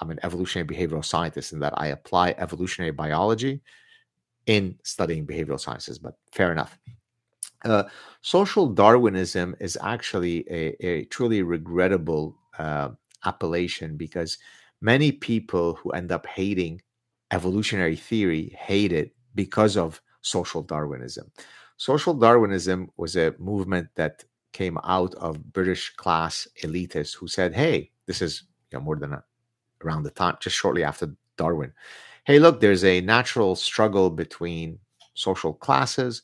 I'm 0.00 0.10
an 0.10 0.20
evolutionary 0.22 0.66
behavioral 0.66 1.04
scientist 1.04 1.52
in 1.52 1.60
that 1.60 1.74
I 1.76 1.88
apply 1.88 2.34
evolutionary 2.38 2.92
biology 2.92 3.60
in 4.46 4.78
studying 4.82 5.26
behavioral 5.26 5.60
sciences, 5.60 5.98
but 5.98 6.14
fair 6.32 6.52
enough. 6.52 6.78
Uh, 7.64 7.84
social 8.22 8.66
Darwinism 8.66 9.54
is 9.60 9.78
actually 9.82 10.44
a, 10.50 10.74
a 10.84 11.04
truly 11.04 11.42
regrettable 11.42 12.36
uh, 12.58 12.88
appellation 13.24 13.96
because 13.96 14.38
many 14.80 15.12
people 15.12 15.74
who 15.74 15.90
end 15.90 16.10
up 16.10 16.26
hating 16.26 16.82
evolutionary 17.30 17.96
theory 17.96 18.54
hate 18.58 18.92
it 18.92 19.14
because 19.34 19.76
of 19.76 20.00
social 20.22 20.62
Darwinism. 20.62 21.30
Social 21.76 22.14
Darwinism 22.14 22.90
was 22.96 23.16
a 23.16 23.34
movement 23.38 23.88
that 23.94 24.24
came 24.52 24.78
out 24.84 25.14
of 25.14 25.52
British 25.52 25.94
class 25.96 26.46
elitists 26.62 27.14
who 27.16 27.26
said, 27.26 27.54
hey, 27.54 27.90
this 28.06 28.20
is 28.20 28.44
you 28.70 28.78
know, 28.78 28.84
more 28.84 28.96
than 28.96 29.12
a, 29.14 29.24
around 29.84 30.04
the 30.04 30.10
time, 30.10 30.36
just 30.40 30.56
shortly 30.56 30.84
after 30.84 31.14
Darwin. 31.36 31.72
Hey, 32.24 32.38
look, 32.38 32.60
there's 32.60 32.84
a 32.84 33.00
natural 33.00 33.56
struggle 33.56 34.10
between 34.10 34.78
social 35.14 35.52
classes 35.52 36.22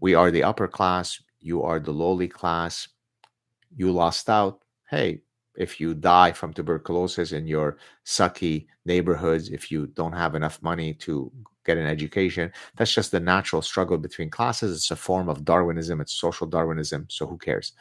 we 0.00 0.14
are 0.14 0.30
the 0.30 0.42
upper 0.42 0.68
class, 0.68 1.22
you 1.40 1.62
are 1.62 1.80
the 1.80 1.92
lowly 1.92 2.28
class, 2.28 2.88
you 3.74 3.90
lost 3.90 4.28
out. 4.28 4.60
Hey, 4.90 5.22
if 5.56 5.80
you 5.80 5.94
die 5.94 6.32
from 6.32 6.52
tuberculosis 6.52 7.32
in 7.32 7.46
your 7.46 7.78
sucky 8.04 8.66
neighborhoods, 8.84 9.48
if 9.48 9.70
you 9.70 9.86
don't 9.88 10.12
have 10.12 10.34
enough 10.34 10.62
money 10.62 10.92
to 10.94 11.32
get 11.64 11.78
an 11.78 11.86
education, 11.86 12.52
that's 12.76 12.92
just 12.92 13.10
the 13.10 13.20
natural 13.20 13.62
struggle 13.62 13.96
between 13.96 14.28
classes. 14.28 14.76
It's 14.76 14.90
a 14.90 14.96
form 14.96 15.28
of 15.28 15.44
Darwinism, 15.44 16.00
it's 16.00 16.12
social 16.12 16.46
Darwinism. 16.46 17.06
So 17.08 17.26
who 17.26 17.38
cares? 17.38 17.72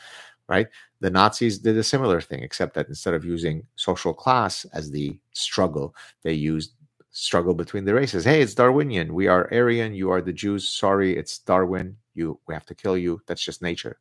Right? 0.48 0.68
The 1.00 1.10
Nazis 1.10 1.58
did 1.58 1.78
a 1.78 1.84
similar 1.84 2.22
thing, 2.22 2.44
except 2.44 2.76
that 2.76 2.88
instead 2.88 3.14
of 3.14 3.26
using 3.26 3.66
social 3.76 4.14
class 4.14 4.66
as 4.74 4.92
the 4.92 5.18
struggle, 5.32 5.96
they 6.24 6.34
used 6.34 6.74
struggle 7.12 7.54
between 7.54 7.86
the 7.86 7.94
races. 7.94 8.26
Hey, 8.26 8.42
it's 8.42 8.54
Darwinian. 8.54 9.14
We 9.14 9.28
are 9.28 9.50
Aryan. 9.52 9.94
You 9.94 10.12
are 10.12 10.22
the 10.22 10.34
Jews. 10.34 10.68
Sorry, 10.68 11.16
it's 11.16 11.40
Darwin. 11.40 11.96
You, 12.14 12.40
we 12.48 12.54
have 12.54 12.66
to 12.66 12.76
kill 12.76 12.98
you. 12.98 13.22
That's 13.26 13.44
just 13.44 13.62
nature. 13.62 13.98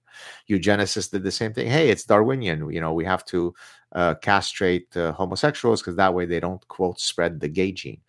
Eugenicists 0.50 1.10
did 1.10 1.22
the 1.22 1.30
same 1.30 1.52
thing. 1.52 1.68
Hey, 1.68 1.90
it's 1.90 2.04
Darwinian. 2.04 2.70
You 2.70 2.80
know, 2.80 2.92
we 2.92 3.04
have 3.04 3.24
to 3.26 3.54
uh, 3.92 4.14
castrate 4.16 4.96
uh, 4.96 5.12
homosexuals 5.12 5.80
because 5.80 5.96
that 5.96 6.12
way 6.12 6.26
they 6.26 6.40
don't 6.40 6.66
quote 6.68 7.00
spread 7.00 7.38
the 7.38 7.48
gay 7.48 7.72
gene. 7.72 8.00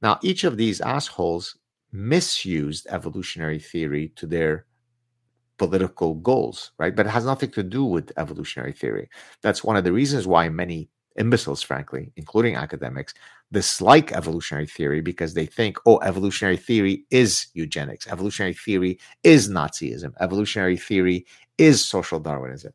Now, 0.00 0.18
each 0.22 0.44
of 0.44 0.56
these 0.56 0.80
assholes 0.80 1.56
misused 1.92 2.86
evolutionary 2.90 3.58
theory 3.58 4.12
to 4.16 4.26
their 4.26 4.64
political 5.58 6.14
goals, 6.14 6.72
right? 6.78 6.94
But 6.94 7.06
it 7.06 7.10
has 7.10 7.24
nothing 7.24 7.50
to 7.52 7.62
do 7.62 7.84
with 7.84 8.12
evolutionary 8.16 8.72
theory. 8.72 9.10
That's 9.42 9.64
one 9.64 9.76
of 9.76 9.84
the 9.84 9.92
reasons 9.92 10.26
why 10.26 10.48
many 10.48 10.88
imbeciles, 11.16 11.62
frankly, 11.62 12.12
including 12.16 12.54
academics, 12.54 13.12
dislike 13.52 14.12
evolutionary 14.12 14.66
theory 14.66 15.00
because 15.00 15.34
they 15.34 15.46
think, 15.46 15.78
oh, 15.84 15.98
evolutionary 16.00 16.56
theory 16.56 17.04
is 17.10 17.48
eugenics, 17.54 18.06
evolutionary 18.06 18.54
theory 18.54 18.98
is 19.24 19.48
Nazism, 19.48 20.12
evolutionary 20.20 20.76
theory 20.76 21.26
is 21.58 21.84
social 21.84 22.20
Darwinism. 22.20 22.72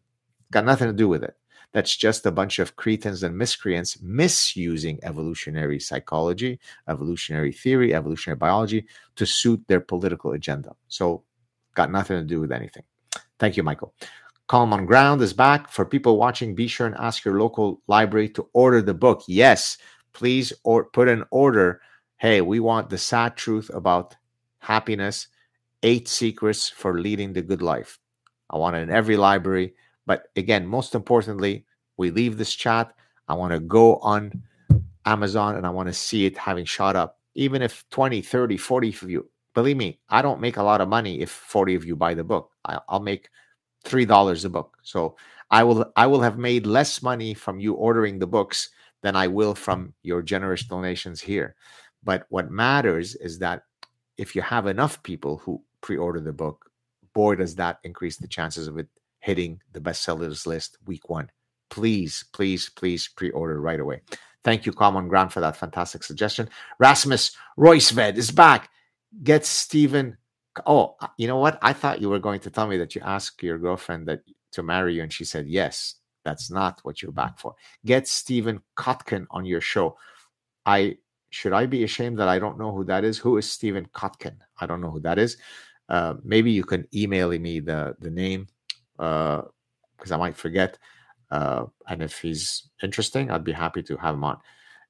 Got 0.52 0.66
nothing 0.66 0.88
to 0.88 0.94
do 0.94 1.08
with 1.08 1.24
it. 1.24 1.36
That's 1.72 1.96
just 1.96 2.26
a 2.28 2.32
bunch 2.32 2.60
of 2.60 2.76
cretins 2.76 3.24
and 3.24 3.36
miscreants 3.36 4.00
misusing 4.02 5.00
evolutionary 5.02 5.80
psychology, 5.80 6.60
evolutionary 6.88 7.52
theory, 7.52 7.96
evolutionary 7.96 8.38
biology 8.38 8.86
to 9.16 9.26
suit 9.26 9.64
their 9.68 9.80
political 9.80 10.34
agenda. 10.34 10.76
So, 10.88 11.24
got 11.74 11.92
nothing 11.92 12.18
to 12.18 12.24
do 12.24 12.40
with 12.40 12.52
anything. 12.52 12.84
Thank 13.40 13.58
you, 13.58 13.64
Michael. 13.64 13.94
Common 14.48 14.86
Ground 14.86 15.22
is 15.22 15.34
back. 15.34 15.70
For 15.70 15.86
people 15.86 16.18
watching, 16.18 16.56
be 16.56 16.68
sure 16.68 16.88
and 16.88 16.96
ask 16.98 17.24
your 17.24 17.40
local 17.40 17.82
library 17.88 18.30
to 18.30 18.48
order 18.54 18.82
the 18.82 18.94
book. 18.94 19.24
Yes, 19.28 19.78
please 20.14 20.54
or 20.64 20.86
put 20.86 21.08
an 21.08 21.24
order. 21.32 21.82
Hey, 22.18 22.42
we 22.42 22.60
want 22.60 22.90
the 22.90 22.98
Saad 22.98 23.36
truth 23.36 23.72
about 23.74 24.16
happiness, 24.60 25.28
eight 25.82 26.08
secrets 26.08 26.70
for 26.70 27.00
leading 27.00 27.34
the 27.34 27.42
good 27.42 27.62
life. 27.62 28.00
I 28.50 28.58
want 28.58 28.76
it 28.76 28.84
in 28.84 28.90
every 28.90 29.18
library. 29.18 29.74
But 30.06 30.28
again, 30.36 30.68
most 30.68 30.96
importantly, 30.96 31.66
we 31.98 32.12
leave 32.12 32.38
this 32.38 32.54
chat. 32.54 32.94
I 33.28 33.36
want 33.36 33.54
to 33.54 33.60
go 33.60 33.98
on 33.98 34.44
Amazon 35.06 35.56
and 35.56 35.66
I 35.66 35.70
want 35.70 35.88
to 35.88 35.94
see 35.94 36.26
it 36.26 36.38
having 36.38 36.66
shot 36.66 36.96
up. 36.96 37.20
Even 37.36 37.62
if 37.62 37.84
20, 37.90 38.22
30, 38.22 38.58
40 38.58 38.90
of 38.90 39.10
you, 39.10 39.30
believe 39.54 39.78
me, 39.78 40.00
I 40.10 40.22
don't 40.22 40.42
make 40.42 40.58
a 40.58 40.64
lot 40.64 40.82
of 40.82 40.90
money 40.90 41.22
if 41.22 41.30
40 41.30 41.76
of 41.76 41.86
you 41.86 41.96
buy 41.96 42.14
the 42.14 42.24
book. 42.24 42.52
I'll 42.66 43.00
make 43.00 43.30
three 43.84 44.06
dollars 44.06 44.46
a 44.46 44.50
book. 44.50 44.78
So 44.84 45.16
I 45.52 45.64
will 45.64 45.92
I 45.96 46.08
will 46.08 46.22
have 46.22 46.38
made 46.38 46.66
less 46.66 47.02
money 47.02 47.34
from 47.34 47.60
you 47.60 47.74
ordering 47.74 48.20
the 48.20 48.28
books 48.28 48.70
than 49.02 49.16
I 49.16 49.28
will 49.28 49.54
from 49.54 49.94
your 50.02 50.22
generous 50.22 50.64
donations 50.64 51.22
here. 51.22 51.56
But 52.04 52.26
what 52.30 52.52
matters 52.52 53.16
is 53.16 53.40
that 53.40 53.64
if 54.18 54.36
you 54.36 54.42
have 54.42 54.68
enough 54.68 55.02
people 55.04 55.38
who 55.38 55.62
pre-order 55.82 56.20
the 56.20 56.34
book, 56.34 56.70
boy 57.14 57.36
does 57.36 57.56
that 57.56 57.80
increase 57.84 58.18
the 58.18 58.28
chances 58.28 58.68
of 58.68 58.78
it 58.78 58.88
hitting 59.20 59.60
the 59.74 59.80
bestsellers 59.80 60.46
list 60.46 60.78
week 60.86 61.10
one. 61.10 61.30
Please, 61.70 62.26
please, 62.34 62.70
please 62.70 63.08
pre-order 63.08 63.60
right 63.62 63.80
away. 63.80 64.02
Thank 64.44 64.66
you, 64.66 64.74
Common 64.74 65.08
Ground, 65.08 65.32
for 65.32 65.40
that 65.40 65.56
fantastic 65.56 66.04
suggestion. 66.04 66.50
Rasmus 66.78 67.36
Royceved 67.58 68.18
is 68.18 68.32
back. 68.32 68.70
Get 69.22 69.46
Stephen 69.46 70.18
Oh, 70.66 70.96
you 71.18 71.28
know 71.28 71.38
what? 71.38 71.58
I 71.62 71.74
thought 71.74 72.02
you 72.02 72.10
were 72.10 72.20
going 72.20 72.40
to 72.42 72.50
tell 72.50 72.68
me 72.68 72.78
that 72.78 72.96
you 72.96 73.02
asked 73.02 73.42
your 73.42 73.58
girlfriend 73.58 74.08
that 74.08 74.22
to 74.52 74.64
marry 74.64 74.96
you, 74.96 75.04
and 75.04 75.12
she 75.12 75.26
said 75.26 75.48
yes. 75.48 75.96
That's 76.24 76.50
not 76.50 76.80
what 76.84 77.02
you're 77.02 77.12
back 77.12 77.38
for. 77.38 77.56
Get 77.86 78.08
Stephen 78.08 78.62
Kotkin 78.78 79.26
on 79.32 79.46
your 79.46 79.60
show. 79.60 79.98
I 80.66 80.98
should 81.32 81.52
I 81.52 81.66
be 81.66 81.84
ashamed 81.84 82.20
that 82.20 82.30
I 82.30 82.40
don't 82.40 82.60
know 82.60 82.72
who 82.72 82.86
that 82.86 83.04
is? 83.04 83.18
Who 83.18 83.38
is 83.38 83.52
Stephen 83.52 83.88
Kotkin? 83.94 84.38
I 84.60 84.66
don't 84.66 84.80
know 84.80 84.92
who 84.92 85.02
that 85.02 85.18
is. 85.18 85.38
Uh, 85.90 86.14
maybe 86.24 86.52
you 86.52 86.64
can 86.64 86.88
email 86.94 87.30
me 87.38 87.60
the 87.60 87.96
the 88.00 88.12
name 88.12 88.48
because 88.96 90.12
uh, 90.12 90.16
I 90.16 90.18
might 90.18 90.38
forget. 90.38 90.78
Uh, 91.30 91.66
and 91.90 92.04
if 92.04 92.20
he's 92.22 92.70
interesting, 92.84 93.32
I'd 93.32 93.44
be 93.44 93.52
happy 93.52 93.82
to 93.84 93.98
have 93.98 94.14
him 94.14 94.24
on. 94.24 94.38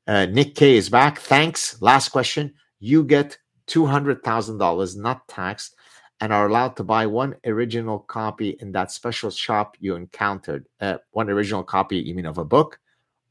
Uh, 0.06 0.26
Nick 0.26 0.56
K 0.56 0.76
is 0.76 0.90
back. 0.90 1.20
Thanks. 1.20 1.82
Last 1.82 2.10
question. 2.10 2.54
You 2.80 3.06
get 3.06 3.38
$200,000 3.68 4.98
not 4.98 5.28
taxed 5.28 5.76
and 6.22 6.32
are 6.32 6.48
allowed 6.48 6.76
to 6.78 6.84
buy 6.84 7.06
one 7.06 7.36
original 7.46 8.00
copy 8.00 8.58
in 8.60 8.72
that 8.72 8.92
special 8.92 9.30
shop 9.30 9.76
you 9.80 9.96
encountered. 9.96 10.68
Uh, 10.80 10.98
one 11.12 11.30
original 11.30 11.64
copy, 11.64 11.98
you 11.98 12.16
mean 12.16 12.26
of 12.26 12.38
a 12.38 12.46
book? 12.46 12.80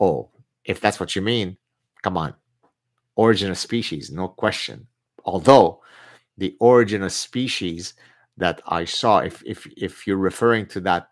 Oh, 0.01 0.31
if 0.65 0.81
that's 0.81 1.01
what 1.01 1.17
you 1.17 1.23
mean, 1.23 1.57
come 2.03 2.17
on. 2.17 2.35
Origin 3.17 3.51
of 3.51 3.59
Species, 3.59 4.11
no 4.11 4.29
question. 4.29 4.87
Although 5.25 5.81
the 6.39 6.57
origin 6.61 7.03
of 7.03 7.13
species 7.13 7.95
that 8.37 8.61
I 8.67 8.85
saw, 8.85 9.19
if 9.19 9.43
if 9.45 9.67
if 9.77 10.07
you're 10.07 10.17
referring 10.17 10.67
to 10.67 10.81
that 10.81 11.09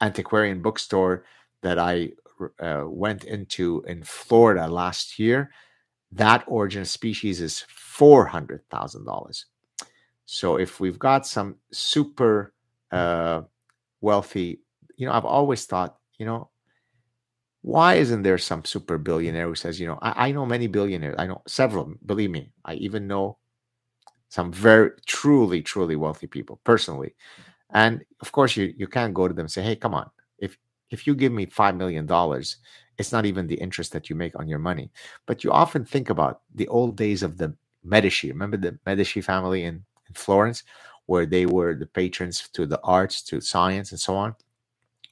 antiquarian 0.00 0.62
bookstore 0.62 1.24
that 1.62 1.78
I 1.78 2.12
uh, 2.60 2.84
went 2.86 3.24
into 3.24 3.84
in 3.86 4.02
Florida 4.02 4.66
last 4.68 5.18
year, 5.18 5.50
that 6.14 6.44
origin 6.46 6.82
of 6.82 6.88
species 6.88 7.40
is 7.40 7.64
$400,000. 7.98 9.44
So 10.26 10.56
if 10.56 10.80
we've 10.80 10.98
got 10.98 11.26
some 11.26 11.56
super 11.72 12.54
uh, 12.90 13.42
wealthy, 14.00 14.60
you 14.96 15.06
know, 15.06 15.12
I've 15.12 15.24
always 15.24 15.66
thought, 15.66 15.98
you 16.18 16.26
know, 16.26 16.48
why 17.62 17.94
isn't 17.94 18.22
there 18.22 18.38
some 18.38 18.64
super 18.64 18.98
billionaire 18.98 19.48
who 19.48 19.54
says, 19.54 19.80
you 19.80 19.86
know, 19.86 19.98
I, 20.02 20.28
I 20.28 20.32
know 20.32 20.46
many 20.46 20.66
billionaires, 20.66 21.16
I 21.18 21.26
know 21.26 21.42
several, 21.46 21.94
believe 22.04 22.30
me, 22.30 22.52
I 22.64 22.74
even 22.74 23.06
know 23.06 23.38
some 24.28 24.52
very 24.52 24.90
truly, 25.06 25.62
truly 25.62 25.96
wealthy 25.96 26.26
people 26.26 26.60
personally. 26.64 27.14
And 27.70 28.04
of 28.20 28.32
course, 28.32 28.56
you 28.56 28.74
you 28.76 28.86
can't 28.86 29.14
go 29.14 29.26
to 29.26 29.34
them 29.34 29.44
and 29.44 29.50
say, 29.50 29.62
hey, 29.62 29.76
come 29.76 29.94
on, 29.94 30.10
if 30.38 30.58
if 30.90 31.06
you 31.06 31.14
give 31.14 31.32
me 31.32 31.46
five 31.46 31.76
million 31.76 32.06
dollars, 32.06 32.58
it's 32.98 33.12
not 33.12 33.26
even 33.26 33.46
the 33.46 33.56
interest 33.56 33.92
that 33.92 34.08
you 34.08 34.16
make 34.16 34.38
on 34.38 34.48
your 34.48 34.58
money. 34.58 34.90
But 35.26 35.44
you 35.44 35.52
often 35.52 35.84
think 35.84 36.10
about 36.10 36.42
the 36.54 36.68
old 36.68 36.96
days 36.96 37.22
of 37.22 37.38
the 37.38 37.54
Medici. 37.82 38.30
Remember 38.30 38.56
the 38.56 38.78
Medici 38.86 39.20
family 39.20 39.64
in, 39.64 39.84
in 40.08 40.14
Florence, 40.14 40.62
where 41.06 41.26
they 41.26 41.46
were 41.46 41.74
the 41.74 41.86
patrons 41.86 42.48
to 42.52 42.66
the 42.66 42.80
arts, 42.82 43.22
to 43.22 43.40
science, 43.40 43.90
and 43.90 44.00
so 44.00 44.14
on. 44.16 44.34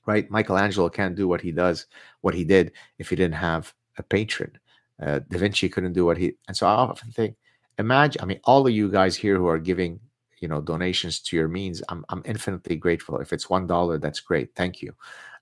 Right? 0.07 0.31
Michelangelo 0.31 0.89
can't 0.89 1.15
do 1.15 1.29
what 1.29 1.41
he 1.41 1.53
does, 1.53 1.87
what 2.23 2.35
he 2.35 2.45
did, 2.45 2.73
if 2.99 3.11
he 3.11 3.17
didn't 3.17 3.35
have 3.35 3.73
a 3.99 4.03
patron. 4.03 4.59
Uh, 5.01 5.21
da 5.29 5.39
Vinci 5.39 5.69
couldn't 5.69 5.93
do 5.93 6.05
what 6.05 6.19
he. 6.19 6.35
And 6.49 6.57
so 6.57 6.67
I 6.67 6.71
often 6.71 7.11
think, 7.13 7.37
imagine. 7.79 8.23
I 8.23 8.25
mean, 8.25 8.41
all 8.45 8.67
of 8.67 8.73
you 8.73 8.91
guys 8.91 9.17
here 9.17 9.37
who 9.37 9.47
are 9.47 9.59
giving, 9.59 10.01
you 10.43 10.49
know 10.49 10.61
donations 10.61 11.21
to 11.21 11.37
your 11.37 11.49
means 11.49 11.83
i'm, 11.89 12.05
I'm 12.11 12.23
infinitely 12.27 12.77
grateful 12.77 13.19
if 13.19 13.33
it's 13.33 13.49
one 13.49 13.67
dollar 13.67 13.97
that's 13.97 14.21
great 14.21 14.55
thank 14.55 14.83
you 14.83 14.93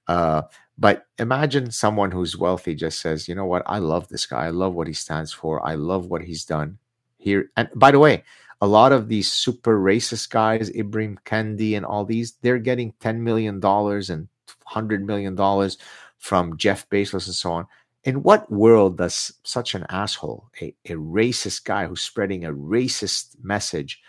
uh, 0.08 0.42
but 0.78 1.06
imagine 1.18 1.70
someone 1.70 2.10
who's 2.10 2.36
wealthy 2.36 2.74
just 2.74 3.00
says 3.00 3.28
you 3.28 3.34
know 3.34 3.46
what? 3.46 3.62
I 3.66 3.78
love 3.78 4.08
this 4.08 4.26
guy. 4.26 4.46
I 4.46 4.50
love 4.50 4.74
what 4.74 4.86
he 4.86 4.94
stands 4.94 5.32
for. 5.32 5.64
I 5.66 5.74
love 5.74 6.06
what 6.06 6.22
he's 6.22 6.44
done 6.44 6.78
here. 7.18 7.50
And 7.56 7.68
by 7.74 7.90
the 7.90 7.98
way 7.98 8.24
a 8.60 8.66
lot 8.66 8.92
of 8.92 9.08
these 9.08 9.32
super 9.32 9.78
racist 9.80 10.30
guys 10.30 10.70
Ibrahim 10.70 11.18
Kendi 11.24 11.76
and 11.76 11.86
all 11.86 12.04
these 12.04 12.32
they're 12.42 12.58
getting 12.58 12.92
10 13.00 13.22
million 13.22 13.60
dollars 13.60 14.10
and 14.10 14.28
100 14.64 15.04
million 15.04 15.34
dollars 15.34 15.78
from 16.18 16.56
jeff 16.56 16.88
bezos 16.90 17.26
and 17.26 17.34
so 17.34 17.52
on. 17.52 17.66
In 18.04 18.22
what 18.22 18.50
world 18.50 18.96
does 18.96 19.32
such 19.42 19.74
an 19.74 19.84
asshole, 19.90 20.48
a, 20.62 20.74
a 20.86 20.92
racist 20.92 21.64
guy 21.64 21.86
who's 21.86 22.02
spreading 22.02 22.46
a 22.46 22.52
racist 22.52 23.36
message, 23.42 24.00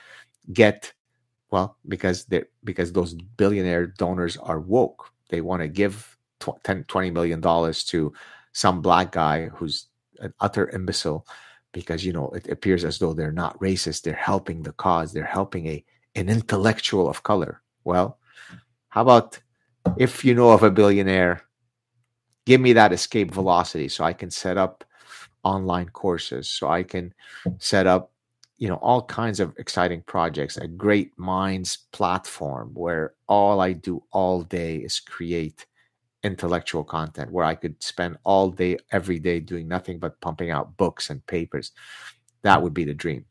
get 0.53 0.93
well 1.51 1.77
because 1.88 2.26
because 2.63 2.93
those 2.93 3.13
billionaire 3.13 3.88
donors 3.88 4.38
are 4.38 4.59
woke. 4.59 5.11
They 5.32 5.41
want 5.41 5.64
to 5.64 5.68
give 5.68 6.18
10, 6.64 6.84
20 6.84 7.12
million 7.12 7.41
dollars 7.41 7.84
to 7.86 8.14
some 8.53 8.82
black 8.82 9.12
guy 9.12 9.48
who's 9.48 9.88
an 10.20 10.34
utter 10.40 10.70
imbecile 10.70 11.26
because 11.72 12.06
you 12.06 12.14
know 12.14 12.30
it 12.30 12.49
appears 12.49 12.84
as 12.84 12.99
though 12.99 13.14
they're 13.14 13.32
not 13.32 13.60
racist. 13.60 14.03
They're 14.03 14.14
helping 14.14 14.62
the 14.62 14.74
cause. 14.74 15.14
They're 15.14 15.24
helping 15.24 15.68
a 15.68 15.84
an 16.16 16.30
intellectual 16.30 17.10
of 17.10 17.24
color. 17.24 17.62
Well, 17.86 18.20
how 18.90 19.02
about 19.02 19.40
if 19.98 20.24
you 20.24 20.36
know 20.36 20.52
of 20.52 20.64
a 20.64 20.70
billionaire 20.70 21.41
give 22.45 22.62
me 22.62 22.74
that 22.74 22.94
escape 22.94 23.32
velocity 23.32 23.88
so 23.88 24.03
I 24.03 24.14
can 24.14 24.30
set 24.30 24.58
up 24.58 24.84
online 25.44 25.90
courses, 25.90 26.49
so 26.49 26.68
I 26.68 26.84
can 26.84 27.14
set 27.58 27.88
up, 27.88 28.12
you 28.62 28.68
know, 28.68 28.76
all 28.76 29.02
kinds 29.02 29.40
of 29.40 29.58
exciting 29.58 30.04
projects, 30.04 30.56
a 30.56 30.68
great 30.68 31.18
minds 31.18 31.80
platform 31.92 32.70
where 32.76 33.16
all 33.28 33.60
I 33.60 33.74
do 33.74 34.04
all 34.12 34.44
day 34.44 34.76
is 34.76 35.00
create 35.00 35.66
intellectual 36.22 36.84
content 36.84 37.32
where 37.32 37.44
I 37.44 37.56
could 37.56 37.82
spend 37.82 38.20
all 38.24 38.52
day, 38.52 38.78
every 38.92 39.18
day 39.18 39.40
doing 39.40 39.68
nothing 39.68 39.98
but 39.98 40.22
pumping 40.22 40.52
out 40.52 40.78
books 40.78 41.10
and 41.10 41.26
papers. 41.26 41.72
That 42.44 42.62
would 42.62 42.76
be 42.76 42.84
the 42.84 42.94
dream. 42.94 43.26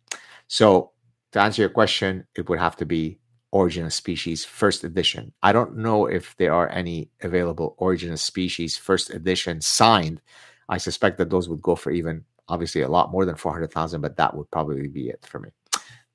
So, 0.48 0.90
to 1.30 1.40
answer 1.40 1.62
your 1.62 1.68
question, 1.68 2.26
it 2.34 2.48
would 2.48 2.58
have 2.58 2.74
to 2.78 2.84
be 2.84 3.20
Origin 3.52 3.86
of 3.86 3.92
Species 3.92 4.44
first 4.44 4.82
edition. 4.82 5.32
I 5.44 5.52
don't 5.52 5.76
know 5.76 6.06
if 6.06 6.36
there 6.38 6.52
are 6.52 6.68
any 6.70 7.08
available 7.22 7.76
Origin 7.78 8.10
of 8.10 8.18
Species 8.18 8.76
first 8.76 9.10
edition 9.10 9.60
signed. 9.60 10.20
I 10.68 10.78
suspect 10.78 11.18
that 11.18 11.30
those 11.30 11.48
would 11.48 11.62
go 11.62 11.76
for 11.76 11.92
even 11.92 12.24
obviously 12.50 12.82
a 12.82 12.88
lot 12.88 13.10
more 13.10 13.24
than 13.24 13.36
400,000, 13.36 14.00
but 14.00 14.16
that 14.16 14.36
would 14.36 14.50
probably 14.50 14.88
be 14.88 15.08
it 15.08 15.24
for 15.26 15.38
me. 15.38 15.50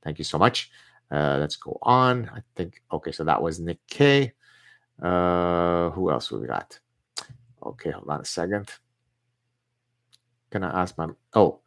Thank 0.03 0.20
you 0.20 0.26
so 0.26 0.38
much. 0.38 0.70
Uh, 1.12 1.38
let's 1.40 1.56
go 1.56 1.78
on. 1.82 2.30
I 2.34 2.41
think, 2.56 2.82
okay, 2.91 3.12
so 3.12 3.24
that 3.24 3.41
was 3.41 3.60
Nick 3.60 3.80
K. 3.88 4.34
Uh, 5.02 5.90
who 5.91 6.12
else 6.12 6.32
we 6.32 6.45
got? 6.48 6.80
Okay, 7.64 7.91
hold 7.91 8.10
on 8.10 8.22
a 8.22 8.26
second. 8.26 8.70
Can 10.52 10.64
I 10.64 10.82
ask 10.82 10.98
my, 10.98 11.07
oh, 11.34 11.60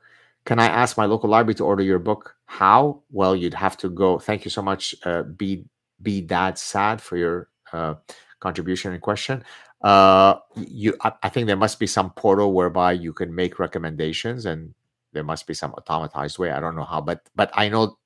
can 0.45 0.59
I 0.59 0.67
ask 0.67 0.97
my 0.97 1.07
local 1.07 1.29
library 1.29 1.55
to 1.57 1.65
order 1.65 1.83
your 1.83 1.99
book? 1.99 2.37
How? 2.47 3.03
Well, 3.11 3.37
you'd 3.37 3.55
have 3.55 3.77
to 3.79 3.91
go. 3.91 4.19
Thank 4.19 4.45
you 4.45 4.51
so 4.51 4.63
much, 4.63 4.95
uh, 5.05 5.23
be 5.23 5.67
be 6.01 6.21
dad 6.21 6.57
sad 6.57 7.03
for 7.03 7.17
your 7.17 7.49
uh, 7.73 7.95
contribution 8.41 8.93
and 8.93 9.03
question. 9.03 9.45
Uh, 9.83 10.37
you, 10.57 10.97
I, 11.03 11.13
I 11.23 11.29
think 11.29 11.47
there 11.47 11.57
must 11.57 11.79
be 11.79 11.87
some 11.87 12.11
portal 12.11 12.53
whereby 12.53 12.93
you 12.93 13.13
can 13.13 13.35
make 13.35 13.59
recommendations, 13.59 14.47
and 14.47 14.75
there 15.13 15.25
must 15.25 15.47
be 15.47 15.55
some 15.55 15.73
automatized 15.73 16.39
way. 16.39 16.51
I 16.51 16.61
don't 16.61 16.77
know 16.77 16.85
how, 16.85 17.01
but 17.01 17.29
but 17.37 17.51
I 17.55 17.69
know 17.69 17.99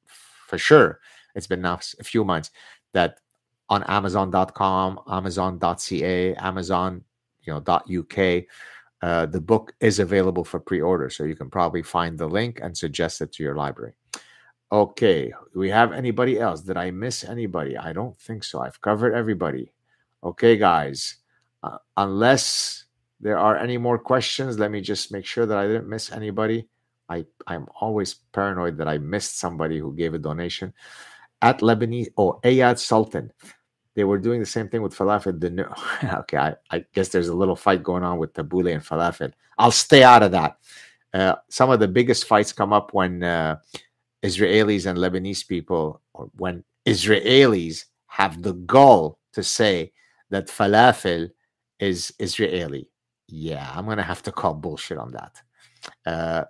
for 0.46 0.58
sure 0.58 1.00
it's 1.34 1.46
been 1.46 1.62
now 1.62 1.80
a 1.98 2.04
few 2.04 2.24
months 2.24 2.50
that 2.92 3.18
on 3.68 3.82
Amazon.com, 3.84 5.00
Amazon.ca, 5.08 6.34
Amazon, 6.34 7.02
you 7.44 7.54
know, 7.54 7.62
.uk 7.66 8.44
uh, 9.02 9.26
the 9.26 9.40
book 9.40 9.74
is 9.80 9.98
available 9.98 10.44
for 10.44 10.60
pre-order, 10.60 11.10
so 11.10 11.24
you 11.24 11.34
can 11.34 11.50
probably 11.50 11.82
find 11.82 12.16
the 12.16 12.28
link 12.28 12.60
and 12.62 12.76
suggest 12.76 13.20
it 13.20 13.32
to 13.32 13.42
your 13.42 13.56
library. 13.56 13.94
Okay, 14.70 15.32
we 15.54 15.68
have 15.70 15.92
anybody 15.92 16.38
else? 16.38 16.62
Did 16.62 16.76
I 16.76 16.92
miss 16.92 17.24
anybody? 17.24 17.76
I 17.76 17.92
don't 17.92 18.16
think 18.16 18.44
so. 18.44 18.60
I've 18.60 18.80
covered 18.80 19.12
everybody. 19.12 19.72
Okay, 20.22 20.56
guys, 20.56 21.16
uh, 21.62 21.78
unless 21.96 22.84
there 23.20 23.38
are 23.38 23.56
any 23.56 23.78
more 23.78 23.98
questions, 23.98 24.58
let 24.58 24.70
me 24.70 24.80
just 24.80 25.12
make 25.12 25.24
sure 25.24 25.46
that 25.46 25.58
I 25.58 25.66
didn't 25.66 25.88
miss 25.88 26.10
anybody. 26.12 26.68
I 27.08 27.24
I'm 27.46 27.66
always 27.80 28.14
paranoid 28.32 28.78
that 28.78 28.88
I 28.88 28.98
missed 28.98 29.38
somebody 29.38 29.78
who 29.78 29.94
gave 29.94 30.14
a 30.14 30.18
donation 30.18 30.72
at 31.40 31.60
Lebanese 31.60 32.08
or 32.16 32.36
oh, 32.36 32.48
Ayad 32.48 32.78
Sultan 32.78 33.32
they 33.94 34.04
were 34.04 34.18
doing 34.18 34.40
the 34.40 34.46
same 34.46 34.68
thing 34.68 34.82
with 34.82 34.96
falafel. 34.96 35.38
The 35.38 35.68
okay, 36.20 36.36
I, 36.36 36.54
I, 36.70 36.84
guess 36.94 37.08
there's 37.08 37.28
a 37.28 37.34
little 37.34 37.56
fight 37.56 37.82
going 37.82 38.02
on 38.02 38.18
with 38.18 38.32
tabbouleh 38.32 38.74
and 38.74 38.82
falafel. 38.82 39.32
I'll 39.58 39.70
stay 39.70 40.02
out 40.02 40.22
of 40.22 40.32
that. 40.32 40.56
Uh, 41.12 41.36
some 41.48 41.70
of 41.70 41.80
the 41.80 41.88
biggest 41.88 42.24
fights 42.24 42.52
come 42.52 42.72
up 42.72 42.94
when 42.94 43.22
uh, 43.22 43.56
Israelis 44.22 44.86
and 44.86 44.98
Lebanese 44.98 45.46
people, 45.46 46.00
or 46.14 46.30
when 46.36 46.64
Israelis 46.86 47.84
have 48.06 48.42
the 48.42 48.54
gall 48.54 49.18
to 49.34 49.42
say 49.42 49.92
that 50.30 50.48
falafel 50.48 51.30
is 51.82 52.14
Israeli. 52.20 52.88
Yeah, 53.28 53.68
I'm 53.74 53.86
gonna 53.86 54.02
have 54.02 54.22
to 54.22 54.32
call 54.32 54.54
bullshit 54.54 54.98
on 54.98 55.10
that. 55.12 55.42
Uh, 56.06 56.44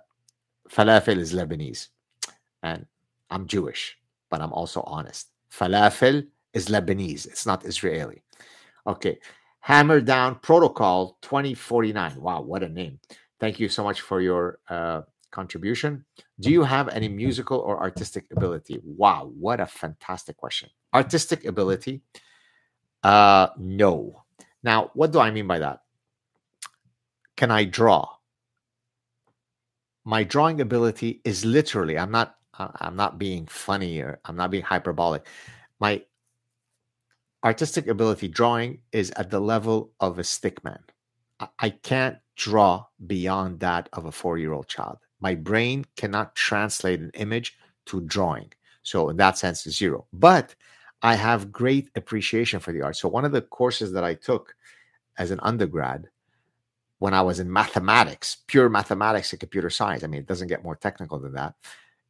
falafel 0.69 1.17
is 1.17 1.33
Lebanese, 1.33 1.87
and 2.61 2.85
I'm 3.31 3.47
Jewish, 3.47 3.97
but 4.29 4.41
I'm 4.41 4.53
also 4.53 4.81
honest. 4.81 5.29
Falafel 5.51 6.27
is 6.53 6.67
Lebanese. 6.67 7.25
It's 7.25 7.45
not 7.47 7.65
Israeli. 7.65 8.21
Okay. 8.85 9.17
Hammer 9.61 10.01
Down 10.01 10.35
Protocol 10.35 11.17
2049. 11.21 12.21
Wow, 12.21 12.41
what 12.41 12.63
a 12.63 12.69
name. 12.69 12.99
Thank 13.39 13.59
you 13.59 13.69
so 13.69 13.83
much 13.83 14.01
for 14.01 14.19
your 14.21 14.59
uh, 14.69 15.01
contribution. 15.31 16.05
Do 16.41 16.51
you 16.51 16.63
have 16.63 16.89
any 16.89 17.07
musical 17.23 17.59
or 17.59 17.79
artistic 17.79 18.25
ability? 18.31 18.81
Wow, 18.83 19.31
what 19.39 19.59
a 19.61 19.65
fantastic 19.65 20.37
question. 20.37 20.69
Artistic 20.93 21.45
ability? 21.45 22.01
Uh, 23.03 23.47
no. 23.57 24.22
Now, 24.63 24.91
what 24.93 25.11
do 25.11 25.19
I 25.19 25.31
mean 25.31 25.47
by 25.47 25.59
that? 25.59 25.81
Can 27.35 27.51
I 27.51 27.65
draw? 27.65 28.07
My 30.05 30.23
drawing 30.23 30.61
ability 30.61 31.21
is 31.23 31.45
literally, 31.45 31.97
I'm 31.97 32.11
not 32.11 32.35
I'm 32.59 32.95
not 32.95 33.17
being 33.17 33.47
funny 33.47 33.99
or 33.99 34.19
I'm 34.25 34.35
not 34.35 34.51
being 34.51 34.63
hyperbolic. 34.63 35.25
My 35.79 36.03
artistic 37.43 37.87
ability 37.87 38.27
drawing 38.27 38.79
is 38.91 39.11
at 39.11 39.31
the 39.31 39.39
level 39.39 39.91
of 39.99 40.19
a 40.19 40.21
stickman. 40.21 40.79
I 41.59 41.71
can't 41.71 42.17
draw 42.35 42.85
beyond 43.07 43.59
that 43.61 43.89
of 43.93 44.05
a 44.05 44.11
four 44.11 44.37
year 44.37 44.53
old 44.53 44.67
child. 44.67 44.97
My 45.19 45.35
brain 45.35 45.85
cannot 45.97 46.35
translate 46.35 46.99
an 46.99 47.11
image 47.15 47.57
to 47.87 48.01
drawing. 48.01 48.51
So, 48.83 49.09
in 49.09 49.17
that 49.17 49.37
sense, 49.37 49.63
zero. 49.63 50.05
But 50.13 50.55
I 51.03 51.15
have 51.15 51.51
great 51.51 51.89
appreciation 51.95 52.59
for 52.59 52.71
the 52.71 52.81
art. 52.81 52.95
So, 52.95 53.09
one 53.09 53.25
of 53.25 53.31
the 53.31 53.41
courses 53.41 53.91
that 53.93 54.03
I 54.03 54.15
took 54.15 54.55
as 55.17 55.31
an 55.31 55.39
undergrad 55.43 56.09
when 56.99 57.13
I 57.13 57.21
was 57.21 57.39
in 57.39 57.51
mathematics, 57.51 58.37
pure 58.47 58.69
mathematics 58.69 59.31
and 59.33 59.39
computer 59.39 59.69
science, 59.69 60.03
I 60.03 60.07
mean, 60.07 60.21
it 60.21 60.27
doesn't 60.27 60.47
get 60.47 60.63
more 60.63 60.75
technical 60.77 61.19
than 61.19 61.33
that, 61.33 61.55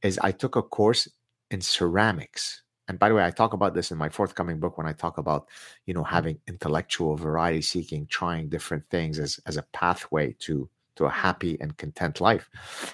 is 0.03 0.20
I 0.20 0.32
took 0.32 0.56
a 0.56 0.61
course 0.61 1.10
in 1.49 1.61
ceramics 1.61 2.64
and 2.88 2.99
by 2.99 3.10
the 3.10 3.15
way, 3.15 3.24
I 3.26 3.32
talk 3.32 3.53
about 3.53 3.74
this 3.74 3.91
in 3.91 3.98
my 3.98 4.10
forthcoming 4.10 4.60
book 4.60 4.78
when 4.78 4.88
I 4.88 4.94
talk 4.94 5.18
about, 5.18 5.48
you 5.86 5.94
know, 5.94 6.03
having 6.03 6.40
intellectual 6.48 7.15
variety 7.15 7.61
seeking, 7.61 8.07
trying 8.07 8.49
different 8.49 8.84
things 8.90 9.20
as, 9.20 9.40
as 9.45 9.57
a 9.57 9.64
pathway 9.74 10.36
to 10.40 10.70
to 10.95 11.06
a 11.06 11.10
happy 11.10 11.57
and 11.60 11.76
content 11.78 12.22
life. 12.22 12.48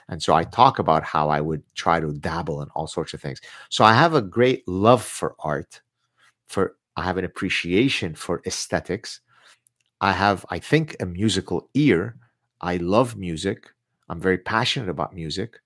And 0.08 0.24
so 0.24 0.34
I 0.34 0.46
talk 0.46 0.80
about 0.80 1.04
how 1.04 1.28
I 1.28 1.42
would 1.42 1.62
try 1.76 2.00
to 2.00 2.14
dabble 2.14 2.62
in 2.62 2.70
all 2.70 2.88
sorts 2.88 3.14
of 3.14 3.20
things. 3.20 3.42
So 3.68 3.84
I 3.84 3.94
have 3.94 4.14
a 4.14 4.22
great 4.22 4.66
love 4.70 5.04
for 5.04 5.36
art, 5.40 5.82
for 6.50 6.76
I 6.98 7.04
have 7.04 7.18
an 7.18 7.26
appreciation 7.26 8.14
for 8.14 8.42
aesthetics. 8.46 9.22
I 10.02 10.12
have, 10.12 10.46
I 10.50 10.60
think, 10.60 10.96
a 11.00 11.06
musical 11.06 11.70
ear. 11.74 12.18
I 12.60 12.78
love 12.78 13.16
music. 13.16 13.70
I'm 14.10 14.20
very 14.20 14.38
passionate 14.38 14.90
about 14.90 15.14
music. 15.14 15.60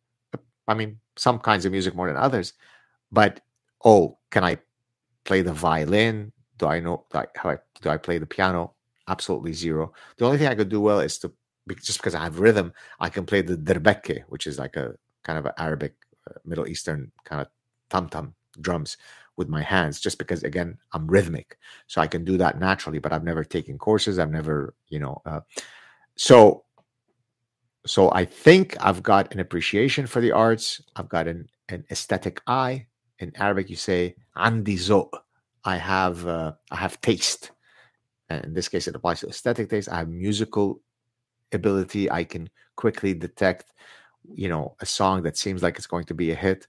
I 0.68 0.74
mean, 0.74 1.00
some 1.16 1.40
kinds 1.40 1.66
of 1.66 1.72
music 1.72 1.96
more 1.96 2.08
than 2.08 2.18
others, 2.18 2.54
but 3.12 3.42
oh, 3.84 4.18
can 4.32 4.44
I 4.44 4.58
play 5.24 5.42
the 5.42 5.54
violin? 5.54 6.32
Do 6.58 6.68
I 6.68 6.80
know 6.80 7.06
how 7.12 7.50
I, 7.50 7.58
do 7.82 7.90
I 7.90 7.98
play 7.98 8.18
the 8.18 8.26
piano? 8.26 8.74
Absolutely 9.08 9.54
zero. 9.54 9.94
The 10.18 10.26
only 10.26 10.38
thing 10.38 10.48
I 10.48 10.56
could 10.56 10.70
do 10.70 10.82
well 10.82 11.00
is 11.00 11.18
to 11.20 11.34
just 11.82 12.00
because 12.00 12.16
I 12.16 12.24
have 12.24 12.40
rhythm, 12.40 12.74
I 13.00 13.10
can 13.10 13.26
play 13.26 13.42
the 13.42 13.56
derbeke, 13.56 14.24
which 14.28 14.48
is 14.48 14.60
like 14.60 14.76
a 14.76 14.96
kind 15.24 15.40
of 15.40 15.46
an 15.46 15.54
Arabic, 15.58 15.96
uh, 16.30 16.40
Middle 16.46 16.68
Eastern 16.68 17.12
kind 17.24 17.42
of 17.42 17.48
tam 17.90 18.10
tam 18.10 18.36
drums 18.62 18.98
with 19.37 19.49
my 19.49 19.63
hands. 19.63 20.01
Just 20.01 20.19
because 20.19 20.43
again, 20.43 20.79
I'm 20.93 21.07
rhythmic, 21.07 21.59
so 21.87 22.01
I 22.01 22.07
can 22.07 22.25
do 22.25 22.37
that 22.39 22.59
naturally. 22.59 22.99
But 22.99 23.13
I've 23.13 23.25
never 23.25 23.45
taken 23.45 23.79
courses. 23.79 24.19
I've 24.19 24.31
never, 24.31 24.75
you 24.89 24.99
know, 24.99 25.23
uh, 25.27 25.41
so 26.17 26.65
so 27.87 28.11
I 28.13 28.25
think 28.25 28.77
I've 28.81 29.03
got 29.03 29.33
an 29.33 29.41
appreciation 29.41 30.07
for 30.07 30.21
the 30.21 30.33
arts. 30.33 30.81
I've 30.97 31.09
got 31.09 31.29
an 31.29 31.49
an 31.69 31.85
aesthetic 31.91 32.41
eye 32.47 32.87
in 33.19 33.33
Arabic, 33.37 33.69
you 33.71 33.77
say 33.77 34.15
عندي 34.37 34.77
ذوق. 34.77 35.11
I 35.65 35.77
have 35.77 36.27
uh, 36.27 36.53
I 36.71 36.77
have 36.77 37.01
taste. 37.01 37.51
And 38.31 38.45
in 38.45 38.55
this 38.55 38.69
case, 38.69 38.87
it 38.87 38.95
applies 38.95 39.21
to 39.21 39.29
aesthetic 39.29 39.71
taste. 39.71 39.89
I 39.89 39.99
have 39.99 40.09
musical 40.09 40.81
ability. 41.53 42.11
I 42.11 42.25
can 42.25 42.51
quickly 42.77 43.15
detect, 43.15 43.73
you 44.35 44.49
know, 44.49 44.77
a 44.81 44.87
song 44.87 45.23
that 45.23 45.37
seems 45.37 45.63
like 45.63 45.77
it's 45.77 45.87
going 45.87 46.05
to 46.05 46.15
be 46.15 46.31
a 46.31 46.35
hit. 46.35 46.67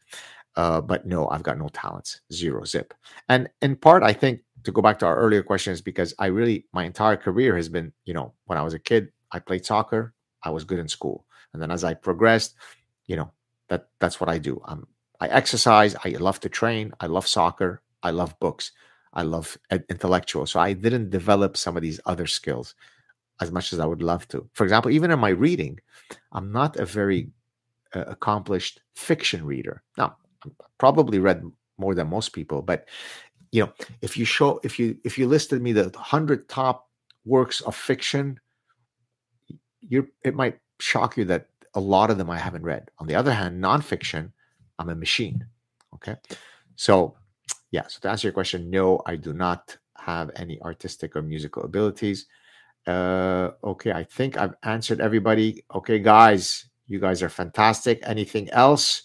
Uh, 0.56 0.80
but 0.80 1.04
no, 1.06 1.28
I've 1.28 1.42
got 1.42 1.58
no 1.58 1.68
talents, 1.68 2.20
zero 2.32 2.64
zip. 2.64 2.94
And 3.28 3.48
in 3.60 3.76
part, 3.76 4.02
I 4.02 4.12
think 4.12 4.40
to 4.62 4.72
go 4.72 4.80
back 4.80 4.98
to 5.00 5.06
our 5.06 5.16
earlier 5.16 5.42
questions, 5.42 5.80
because 5.80 6.14
I 6.18 6.26
really, 6.26 6.66
my 6.72 6.84
entire 6.84 7.16
career 7.16 7.56
has 7.56 7.68
been, 7.68 7.92
you 8.04 8.14
know, 8.14 8.32
when 8.46 8.56
I 8.56 8.62
was 8.62 8.74
a 8.74 8.78
kid, 8.78 9.10
I 9.32 9.40
played 9.40 9.66
soccer, 9.66 10.14
I 10.42 10.50
was 10.50 10.64
good 10.64 10.78
in 10.78 10.88
school. 10.88 11.26
And 11.52 11.60
then 11.60 11.70
as 11.70 11.84
I 11.84 11.94
progressed, 11.94 12.54
you 13.06 13.16
know, 13.16 13.30
that 13.68 13.88
that's 13.98 14.20
what 14.20 14.30
I 14.30 14.38
do. 14.38 14.62
I'm, 14.64 14.86
I 15.20 15.28
exercise, 15.28 15.96
I 16.04 16.10
love 16.10 16.40
to 16.40 16.48
train, 16.48 16.92
I 17.00 17.06
love 17.06 17.26
soccer, 17.26 17.82
I 18.02 18.10
love 18.10 18.38
books, 18.38 18.72
I 19.12 19.22
love 19.22 19.56
intellectual. 19.90 20.46
So 20.46 20.60
I 20.60 20.72
didn't 20.72 21.10
develop 21.10 21.56
some 21.56 21.76
of 21.76 21.82
these 21.82 22.00
other 22.06 22.26
skills 22.26 22.74
as 23.40 23.50
much 23.50 23.72
as 23.72 23.80
I 23.80 23.86
would 23.86 24.02
love 24.02 24.28
to. 24.28 24.48
For 24.52 24.64
example, 24.64 24.90
even 24.90 25.10
in 25.10 25.18
my 25.18 25.30
reading, 25.30 25.80
I'm 26.32 26.52
not 26.52 26.76
a 26.76 26.86
very 26.86 27.28
uh, 27.94 28.04
accomplished 28.06 28.80
fiction 28.94 29.44
reader. 29.44 29.82
Now, 29.98 30.16
probably 30.78 31.18
read 31.18 31.42
more 31.78 31.94
than 31.94 32.08
most 32.08 32.32
people, 32.32 32.62
but 32.62 32.86
you 33.52 33.62
know, 33.62 33.72
if 34.02 34.16
you 34.16 34.24
show 34.24 34.60
if 34.64 34.78
you 34.78 34.98
if 35.04 35.16
you 35.16 35.28
listed 35.28 35.62
me 35.62 35.72
the 35.72 35.90
hundred 35.96 36.48
top 36.48 36.88
works 37.24 37.60
of 37.60 37.76
fiction, 37.76 38.40
you're 39.80 40.08
it 40.24 40.34
might 40.34 40.58
shock 40.80 41.16
you 41.16 41.24
that 41.26 41.46
a 41.74 41.80
lot 41.80 42.10
of 42.10 42.18
them 42.18 42.30
I 42.30 42.38
haven't 42.38 42.64
read. 42.64 42.90
On 42.98 43.06
the 43.06 43.14
other 43.14 43.32
hand, 43.32 43.62
nonfiction, 43.62 44.32
I'm 44.78 44.88
a 44.88 44.94
machine. 44.94 45.46
Okay, 45.94 46.16
so 46.76 47.16
yeah. 47.70 47.86
So 47.86 48.00
to 48.00 48.10
answer 48.10 48.26
your 48.26 48.32
question, 48.32 48.70
no, 48.70 49.00
I 49.06 49.16
do 49.16 49.32
not 49.32 49.76
have 49.96 50.30
any 50.36 50.60
artistic 50.62 51.14
or 51.16 51.22
musical 51.22 51.62
abilities. 51.62 52.26
Uh, 52.86 53.50
okay, 53.62 53.92
I 53.92 54.04
think 54.04 54.36
I've 54.36 54.54
answered 54.62 55.00
everybody. 55.00 55.64
Okay, 55.74 55.98
guys, 55.98 56.66
you 56.86 56.98
guys 56.98 57.22
are 57.22 57.28
fantastic. 57.28 58.00
Anything 58.02 58.50
else? 58.50 59.02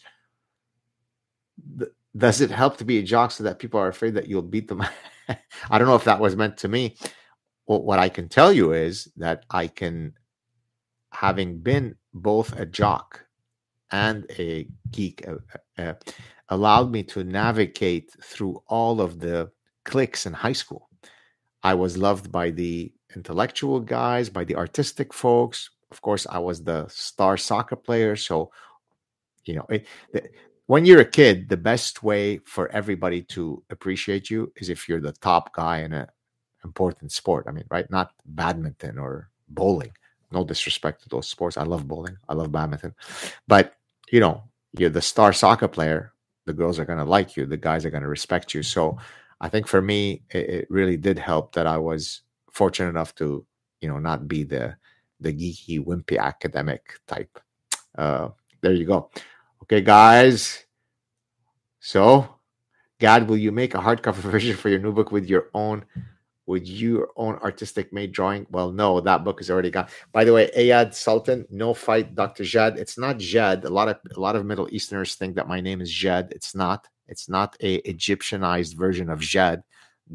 Does 2.18 2.42
it 2.42 2.52
help 2.52 2.78
to 2.78 2.86
be 2.86 3.00
a 3.00 3.04
jock 3.04 3.32
so 3.32 3.44
that 3.44 3.60
people 3.60 3.80
are 3.80 3.88
afraid 3.88 4.16
that 4.16 4.28
you'll 4.28 4.42
beat 4.42 4.68
them? 4.68 4.84
I 5.70 5.78
don't 5.78 5.88
know 5.88 5.96
if 5.96 6.04
that 6.06 6.20
was 6.20 6.36
meant 6.36 6.58
to 6.58 6.68
me. 6.68 6.96
Well, 7.68 7.82
what 7.84 8.00
I 8.00 8.10
can 8.10 8.30
tell 8.30 8.52
you 8.52 8.74
is 8.74 9.12
that 9.18 9.46
I 9.50 9.68
can, 9.68 10.14
having 11.12 11.60
been 11.60 11.96
both 12.14 12.58
a 12.60 12.66
jock 12.66 13.26
and 13.92 14.26
a 14.38 14.68
geek, 14.92 15.28
uh, 15.28 15.82
uh, 15.82 15.94
allowed 16.50 16.92
me 16.92 17.04
to 17.04 17.24
navigate 17.24 18.12
through 18.24 18.62
all 18.68 19.02
of 19.02 19.20
the 19.20 19.52
cliques 19.86 20.26
in 20.26 20.34
high 20.34 20.54
school. 20.54 20.90
I 21.64 21.74
was 21.76 21.98
loved 21.98 22.32
by 22.32 22.52
the 22.52 22.92
intellectual 23.16 23.80
guys, 23.80 24.30
by 24.30 24.44
the 24.46 24.56
artistic 24.56 25.14
folks. 25.14 25.70
Of 25.92 26.02
course, 26.02 26.26
I 26.30 26.40
was 26.40 26.64
the 26.64 26.88
star 26.88 27.38
soccer 27.38 27.76
player. 27.76 28.16
So, 28.16 28.52
you 29.46 29.56
know, 29.56 29.66
it, 29.70 29.88
when 30.70 30.86
you're 30.86 31.02
a 31.02 31.06
kid, 31.20 31.50
the 31.50 31.58
best 31.58 32.04
way 32.04 32.38
for 32.46 32.70
everybody 32.70 33.24
to 33.24 33.64
appreciate 33.72 34.30
you 34.30 34.54
is 34.56 34.70
if 34.70 34.88
you're 34.88 35.02
the 35.02 35.14
top 35.14 35.52
guy 35.52 35.80
in 35.80 35.94
an 35.94 36.06
important 36.64 37.12
sport. 37.12 37.48
I 37.48 37.52
mean, 37.52 37.64
right? 37.72 37.90
Not 37.90 38.12
badminton 38.24 39.00
or 39.00 39.32
bowling. 39.48 39.92
No 40.32 40.46
disrespect 40.46 41.02
to 41.02 41.10
those 41.10 41.28
sports. 41.28 41.58
I 41.58 41.64
love 41.64 41.88
bowling. 41.88 42.18
I 42.30 42.36
love 42.36 42.52
badminton. 42.52 42.94
But, 43.48 43.78
you 44.12 44.20
know, 44.20 44.44
you're 44.78 44.92
the 44.92 45.02
star 45.02 45.34
soccer 45.34 45.68
player. 45.68 46.14
The 46.46 46.54
girls 46.54 46.78
are 46.78 46.86
going 46.86 47.00
to 47.00 47.04
like 47.04 47.36
you. 47.36 47.48
The 47.48 47.58
guys 47.58 47.84
are 47.84 47.90
going 47.90 48.04
to 48.04 48.08
respect 48.08 48.54
you. 48.54 48.62
So 48.62 49.00
I 49.42 49.50
think 49.50 49.66
for 49.66 49.82
me, 49.82 50.22
it, 50.30 50.50
it 50.50 50.68
really 50.70 50.98
did 50.98 51.18
help 51.18 51.56
that 51.56 51.66
I 51.66 51.80
was 51.80 52.22
fortunate 52.52 52.90
enough 52.90 53.16
to, 53.16 53.44
you 53.82 53.90
know, 53.90 53.98
not 53.98 54.28
be 54.28 54.44
the 54.44 54.76
the 55.20 55.34
geeky, 55.34 55.84
wimpy 55.84 56.20
academic 56.20 56.94
type. 57.08 57.40
Uh, 57.98 58.30
there 58.62 58.74
you 58.74 58.86
go. 58.86 59.10
Okay, 59.64 59.82
guys. 59.82 60.66
So, 61.80 62.28
Gad, 63.00 63.28
will 63.28 63.38
you 63.38 63.52
make 63.52 63.76
a 63.76 63.80
hardcover 63.80 64.16
version 64.34 64.56
for 64.56 64.70
your 64.70 64.80
new 64.80 64.92
book 64.92 65.12
with 65.12 65.28
your 65.28 65.50
own 65.54 65.86
with 66.46 66.68
your 66.68 67.10
own 67.16 67.36
artistic 67.36 67.94
made 67.94 68.12
drawing? 68.12 68.48
Well, 68.50 68.72
no, 68.72 69.00
that 69.02 69.24
book 69.24 69.40
is 69.40 69.52
already 69.52 69.70
gone. 69.70 69.88
By 70.12 70.24
the 70.24 70.34
way, 70.34 70.50
Ayad 70.58 70.96
Sultan, 70.96 71.46
no 71.52 71.74
fight, 71.74 72.16
Dr. 72.16 72.44
Jad. 72.44 72.78
It's 72.80 72.98
not 72.98 73.20
Jad. 73.20 73.66
A 73.66 73.70
lot 73.70 73.88
of 73.88 73.98
a 74.16 74.20
lot 74.20 74.36
of 74.36 74.46
Middle 74.46 74.68
Easterners 74.72 75.16
think 75.16 75.36
that 75.36 75.48
my 75.48 75.62
name 75.62 75.82
is 75.82 75.92
Jad. 75.92 76.32
It's 76.36 76.56
not. 76.56 76.88
It's 77.08 77.30
not 77.30 77.56
a 77.62 77.82
Egyptianized 77.82 78.76
version 78.76 79.10
of 79.10 79.20
Jad. 79.20 79.64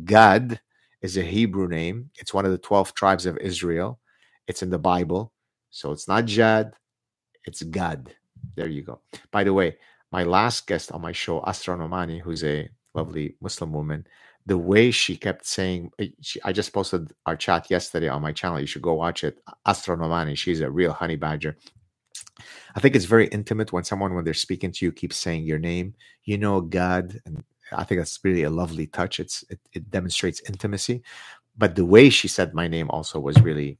Gad 0.04 0.60
is 1.02 1.16
a 1.16 1.22
Hebrew 1.22 1.68
name. 1.68 2.10
It's 2.16 2.32
one 2.32 2.44
of 2.46 2.50
the 2.50 2.58
12 2.58 2.94
tribes 2.94 3.26
of 3.26 3.36
Israel. 3.38 3.98
It's 4.46 4.62
in 4.62 4.70
the 4.70 4.78
Bible. 4.78 5.32
So 5.70 5.92
it's 5.92 6.08
not 6.08 6.24
Jad, 6.24 6.72
it's 7.44 7.62
Gad. 7.64 8.14
There 8.56 8.68
you 8.68 8.82
go. 8.82 9.00
By 9.30 9.44
the 9.44 9.52
way, 9.52 9.76
my 10.12 10.22
last 10.22 10.66
guest 10.66 10.92
on 10.92 11.00
my 11.00 11.12
show, 11.12 11.42
Asra 11.44 11.76
Nomani, 11.76 12.20
who's 12.20 12.44
a 12.44 12.68
lovely 12.94 13.36
Muslim 13.40 13.72
woman, 13.72 14.06
the 14.46 14.58
way 14.58 14.90
she 14.90 15.16
kept 15.16 15.46
saying, 15.46 15.90
eh, 15.98 16.08
she, 16.20 16.40
I 16.44 16.52
just 16.52 16.72
posted 16.72 17.12
our 17.26 17.36
chat 17.36 17.70
yesterday 17.70 18.08
on 18.08 18.22
my 18.22 18.32
channel. 18.32 18.60
You 18.60 18.66
should 18.66 18.82
go 18.82 18.94
watch 18.94 19.24
it. 19.24 19.40
Asra 19.66 19.96
Nomani, 19.96 20.36
she's 20.36 20.60
a 20.60 20.70
real 20.70 20.92
honey 20.92 21.16
badger. 21.16 21.56
I 22.74 22.80
think 22.80 22.94
it's 22.94 23.04
very 23.06 23.28
intimate 23.28 23.72
when 23.72 23.84
someone, 23.84 24.14
when 24.14 24.24
they're 24.24 24.34
speaking 24.34 24.72
to 24.72 24.84
you, 24.84 24.92
keeps 24.92 25.16
saying 25.16 25.44
your 25.44 25.58
name. 25.58 25.94
You 26.24 26.38
know 26.38 26.60
God, 26.60 27.20
and 27.24 27.44
I 27.72 27.84
think 27.84 28.00
that's 28.00 28.20
really 28.22 28.42
a 28.42 28.50
lovely 28.50 28.86
touch. 28.86 29.20
It's 29.20 29.44
it, 29.48 29.60
it 29.72 29.90
demonstrates 29.90 30.42
intimacy. 30.48 31.02
But 31.56 31.76
the 31.76 31.84
way 31.84 32.10
she 32.10 32.28
said 32.28 32.52
my 32.52 32.68
name 32.68 32.90
also 32.90 33.20
was 33.20 33.40
really 33.40 33.78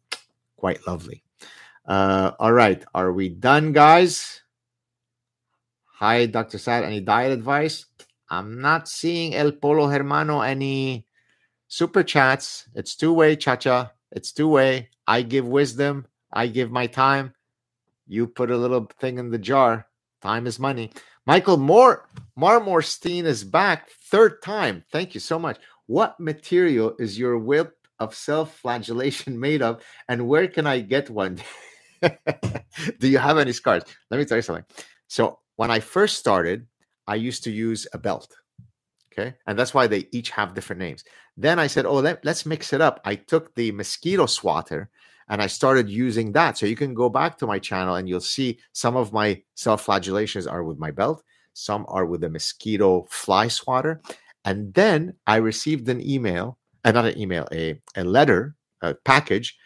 quite 0.56 0.86
lovely. 0.86 1.22
Uh, 1.86 2.32
all 2.38 2.52
right, 2.52 2.84
are 2.94 3.12
we 3.12 3.28
done, 3.28 3.72
guys? 3.72 4.42
Hi, 6.04 6.26
Dr. 6.26 6.58
Saad. 6.58 6.84
Any 6.84 7.00
diet 7.00 7.32
advice? 7.32 7.86
I'm 8.28 8.60
not 8.60 8.90
seeing 8.90 9.34
El 9.34 9.52
Polo 9.52 9.86
Hermano 9.86 10.42
any 10.42 11.06
super 11.68 12.02
chats. 12.02 12.68
It's 12.74 12.94
two 12.94 13.14
way, 13.14 13.36
cha 13.36 13.56
cha. 13.56 13.90
It's 14.12 14.30
two 14.30 14.48
way. 14.48 14.90
I 15.06 15.22
give 15.22 15.48
wisdom. 15.48 16.06
I 16.30 16.48
give 16.48 16.70
my 16.70 16.86
time. 16.88 17.32
You 18.06 18.26
put 18.26 18.50
a 18.50 18.56
little 18.58 18.86
thing 19.00 19.16
in 19.16 19.30
the 19.30 19.38
jar. 19.38 19.86
Time 20.20 20.46
is 20.46 20.58
money. 20.58 20.90
Michael 21.24 21.56
Moore 21.56 22.06
Marmorstein 22.38 23.24
is 23.24 23.42
back 23.42 23.88
third 23.88 24.42
time. 24.42 24.84
Thank 24.92 25.14
you 25.14 25.20
so 25.20 25.38
much. 25.38 25.56
What 25.86 26.20
material 26.20 26.94
is 26.98 27.18
your 27.18 27.38
whip 27.38 27.78
of 27.98 28.14
self-flagellation 28.14 29.40
made 29.40 29.62
of, 29.62 29.82
and 30.10 30.28
where 30.28 30.48
can 30.48 30.66
I 30.66 30.80
get 30.80 31.08
one? 31.08 31.40
Do 32.98 33.08
you 33.08 33.16
have 33.16 33.38
any 33.38 33.52
scars? 33.52 33.84
Let 34.10 34.18
me 34.18 34.26
tell 34.26 34.36
you 34.36 34.42
something. 34.42 34.66
So 35.08 35.38
when 35.56 35.70
I 35.70 35.80
first 35.80 36.18
started, 36.18 36.66
I 37.06 37.16
used 37.16 37.44
to 37.44 37.50
use 37.50 37.86
a 37.92 37.98
belt. 37.98 38.34
Okay. 39.12 39.34
And 39.46 39.58
that's 39.58 39.74
why 39.74 39.86
they 39.86 40.08
each 40.12 40.30
have 40.30 40.54
different 40.54 40.80
names. 40.80 41.04
Then 41.36 41.58
I 41.58 41.68
said, 41.68 41.86
oh, 41.86 41.94
let, 41.94 42.26
us 42.26 42.46
mix 42.46 42.72
it 42.72 42.80
up. 42.80 43.00
I 43.04 43.14
took 43.14 43.54
the 43.54 43.70
mosquito 43.72 44.26
swatter 44.26 44.90
and 45.28 45.40
I 45.40 45.46
started 45.46 45.88
using 45.88 46.32
that. 46.32 46.58
So 46.58 46.66
you 46.66 46.76
can 46.76 46.94
go 46.94 47.08
back 47.08 47.38
to 47.38 47.46
my 47.46 47.58
channel 47.58 47.94
and 47.94 48.08
you'll 48.08 48.20
see 48.20 48.58
some 48.72 48.96
of 48.96 49.12
my 49.12 49.42
self 49.54 49.86
flagellations 49.86 50.50
are 50.50 50.64
with 50.64 50.78
my 50.78 50.90
belt, 50.90 51.22
some 51.52 51.84
are 51.88 52.06
with 52.06 52.20
the 52.20 52.28
mosquito 52.28 53.06
fly 53.08 53.48
swatter. 53.48 54.00
And 54.44 54.74
then 54.74 55.14
I 55.26 55.36
received 55.36 55.88
an 55.88 56.06
email, 56.06 56.58
uh, 56.84 56.92
not 56.92 57.06
an 57.06 57.18
email, 57.18 57.48
a, 57.52 57.80
a 57.96 58.04
letter, 58.04 58.56
a 58.82 58.94
package 58.94 59.56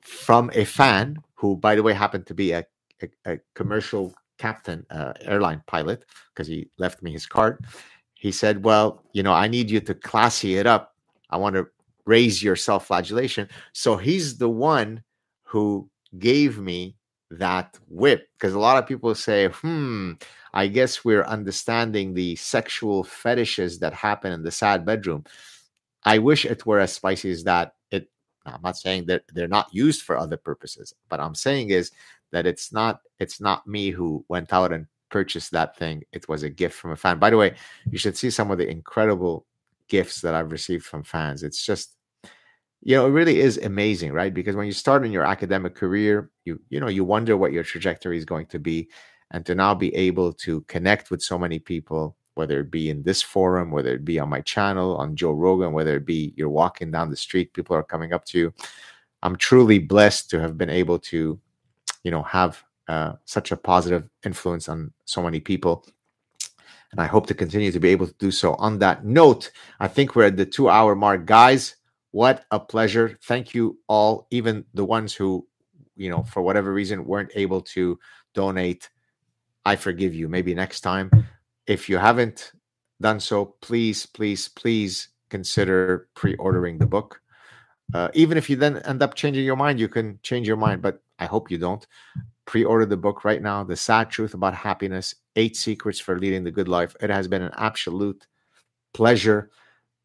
from 0.00 0.50
a 0.54 0.64
fan 0.64 1.18
who, 1.34 1.56
by 1.56 1.74
the 1.74 1.82
way, 1.82 1.92
happened 1.92 2.26
to 2.26 2.34
be 2.34 2.52
a, 2.52 2.64
a, 3.02 3.32
a 3.32 3.38
commercial 3.54 4.14
captain, 4.44 4.84
uh, 4.90 5.14
airline 5.22 5.62
pilot, 5.66 6.04
because 6.28 6.46
he 6.46 6.68
left 6.76 7.02
me 7.02 7.10
his 7.10 7.26
card. 7.26 7.64
He 8.12 8.30
said, 8.30 8.62
Well, 8.62 9.02
you 9.14 9.22
know, 9.22 9.32
I 9.32 9.48
need 9.48 9.70
you 9.70 9.80
to 9.80 9.94
classy 9.94 10.58
it 10.58 10.66
up. 10.66 10.94
I 11.30 11.38
want 11.38 11.56
to 11.56 11.66
raise 12.04 12.42
your 12.42 12.56
self 12.56 12.86
flagellation. 12.88 13.48
So 13.72 13.96
he's 13.96 14.36
the 14.36 14.50
one 14.50 15.02
who 15.44 15.88
gave 16.18 16.58
me 16.58 16.94
that 17.30 17.78
whip 17.88 18.28
because 18.34 18.52
a 18.52 18.58
lot 18.58 18.76
of 18.76 18.86
people 18.86 19.14
say, 19.14 19.48
Hmm, 19.48 20.12
I 20.52 20.66
guess 20.66 21.06
we're 21.06 21.24
understanding 21.24 22.12
the 22.12 22.36
sexual 22.36 23.02
fetishes 23.02 23.78
that 23.78 23.94
happen 23.94 24.30
in 24.30 24.42
the 24.42 24.50
Saad 24.50 24.84
bedroom. 24.84 25.24
I 26.04 26.18
wish 26.18 26.44
it 26.44 26.66
were 26.66 26.80
as 26.80 26.92
spicy 26.92 27.30
as 27.30 27.44
that. 27.44 27.76
It 27.90 28.10
I'm 28.44 28.60
not 28.62 28.76
saying 28.76 29.06
that 29.06 29.22
they're 29.32 29.56
not 29.58 29.72
used 29.72 30.02
for 30.02 30.18
other 30.18 30.36
purposes, 30.36 30.92
but 31.08 31.18
I'm 31.18 31.34
saying 31.34 31.70
is 31.70 31.92
that 32.34 32.46
it's 32.46 32.72
not 32.72 33.00
it's 33.20 33.40
not 33.40 33.66
me 33.66 33.90
who 33.90 34.24
went 34.28 34.52
out 34.52 34.72
and 34.72 34.86
purchased 35.08 35.52
that 35.52 35.76
thing. 35.76 36.02
It 36.12 36.28
was 36.28 36.42
a 36.42 36.50
gift 36.50 36.74
from 36.74 36.90
a 36.90 36.96
fan. 36.96 37.18
By 37.18 37.30
the 37.30 37.36
way, 37.36 37.54
you 37.90 37.98
should 37.98 38.16
see 38.16 38.30
some 38.30 38.50
of 38.50 38.58
the 38.58 38.68
incredible 38.68 39.46
gifts 39.88 40.20
that 40.22 40.34
I've 40.34 40.50
received 40.50 40.84
from 40.84 41.04
fans. 41.04 41.42
It's 41.42 41.64
just 41.64 41.96
you 42.82 42.96
know, 42.96 43.06
it 43.06 43.10
really 43.10 43.40
is 43.40 43.56
amazing, 43.58 44.12
right? 44.12 44.34
Because 44.34 44.56
when 44.56 44.66
you 44.66 44.72
start 44.72 45.06
in 45.06 45.12
your 45.12 45.24
academic 45.24 45.74
career, 45.74 46.30
you 46.44 46.60
you 46.68 46.80
know, 46.80 46.88
you 46.88 47.04
wonder 47.04 47.36
what 47.36 47.52
your 47.52 47.64
trajectory 47.64 48.18
is 48.18 48.24
going 48.24 48.46
to 48.46 48.58
be 48.58 48.88
and 49.30 49.46
to 49.46 49.54
now 49.54 49.74
be 49.74 49.94
able 49.94 50.32
to 50.32 50.60
connect 50.62 51.10
with 51.10 51.22
so 51.22 51.38
many 51.38 51.58
people 51.58 52.16
whether 52.34 52.60
it 52.60 52.70
be 52.70 52.90
in 52.90 53.02
this 53.02 53.22
forum, 53.22 53.70
whether 53.70 53.94
it 53.94 54.04
be 54.04 54.18
on 54.18 54.28
my 54.28 54.40
channel, 54.40 54.96
on 54.96 55.14
Joe 55.14 55.30
Rogan, 55.32 55.72
whether 55.72 55.96
it 55.96 56.04
be 56.04 56.34
you're 56.36 56.48
walking 56.48 56.90
down 56.90 57.10
the 57.10 57.16
street, 57.16 57.52
people 57.52 57.76
are 57.76 57.84
coming 57.84 58.12
up 58.12 58.24
to 58.26 58.38
you. 58.38 58.54
I'm 59.22 59.36
truly 59.36 59.78
blessed 59.78 60.30
to 60.30 60.40
have 60.40 60.58
been 60.58 60.70
able 60.70 60.98
to, 60.98 61.38
you 62.04 62.10
know, 62.10 62.22
have 62.22 62.62
uh, 62.86 63.14
such 63.24 63.50
a 63.50 63.56
positive 63.56 64.08
influence 64.24 64.68
on 64.68 64.92
so 65.06 65.22
many 65.22 65.40
people. 65.40 65.84
And 66.92 67.00
I 67.00 67.06
hope 67.06 67.26
to 67.26 67.34
continue 67.34 67.72
to 67.72 67.80
be 67.80 67.88
able 67.88 68.06
to 68.06 68.14
do 68.14 68.30
so. 68.30 68.54
On 68.54 68.78
that 68.78 69.04
note, 69.04 69.50
I 69.80 69.88
think 69.88 70.14
we're 70.14 70.26
at 70.26 70.36
the 70.36 70.46
two 70.46 70.68
hour 70.68 70.94
mark. 70.94 71.26
Guys, 71.26 71.74
what 72.12 72.44
a 72.52 72.60
pleasure. 72.60 73.18
Thank 73.24 73.54
you 73.54 73.78
all, 73.88 74.28
even 74.30 74.64
the 74.74 74.84
ones 74.84 75.12
who, 75.12 75.48
you 75.96 76.08
know, 76.08 76.22
for 76.22 76.42
whatever 76.42 76.72
reason 76.72 77.04
weren't 77.04 77.32
able 77.34 77.62
to 77.62 77.98
donate. 78.32 78.88
I 79.64 79.74
forgive 79.74 80.14
you. 80.14 80.28
Maybe 80.28 80.54
next 80.54 80.82
time. 80.82 81.10
If 81.66 81.88
you 81.88 81.96
haven't 81.96 82.52
done 83.00 83.18
so, 83.18 83.56
please, 83.60 84.06
please, 84.06 84.48
please 84.48 85.08
consider 85.30 86.08
pre 86.14 86.36
ordering 86.36 86.78
the 86.78 86.86
book. 86.86 87.20
Uh, 87.92 88.08
even 88.14 88.38
if 88.38 88.48
you 88.48 88.56
then 88.56 88.78
end 88.84 89.02
up 89.02 89.14
changing 89.14 89.44
your 89.44 89.56
mind, 89.56 89.80
you 89.80 89.88
can 89.88 90.18
change 90.22 90.46
your 90.46 90.56
mind, 90.56 90.82
but 90.82 91.02
I 91.18 91.26
hope 91.26 91.50
you 91.50 91.58
don't. 91.58 91.86
Pre 92.46 92.64
order 92.64 92.86
the 92.86 92.96
book 92.96 93.24
right 93.24 93.40
now 93.40 93.64
The 93.64 93.76
Saad 93.76 94.10
Truth 94.10 94.34
About 94.34 94.54
Happiness 94.54 95.14
Eight 95.36 95.56
Secrets 95.56 95.98
for 95.98 96.18
Leading 96.18 96.44
the 96.44 96.50
Good 96.50 96.68
Life. 96.68 96.94
It 97.00 97.10
has 97.10 97.28
been 97.28 97.42
an 97.42 97.52
absolute 97.56 98.26
pleasure 98.92 99.50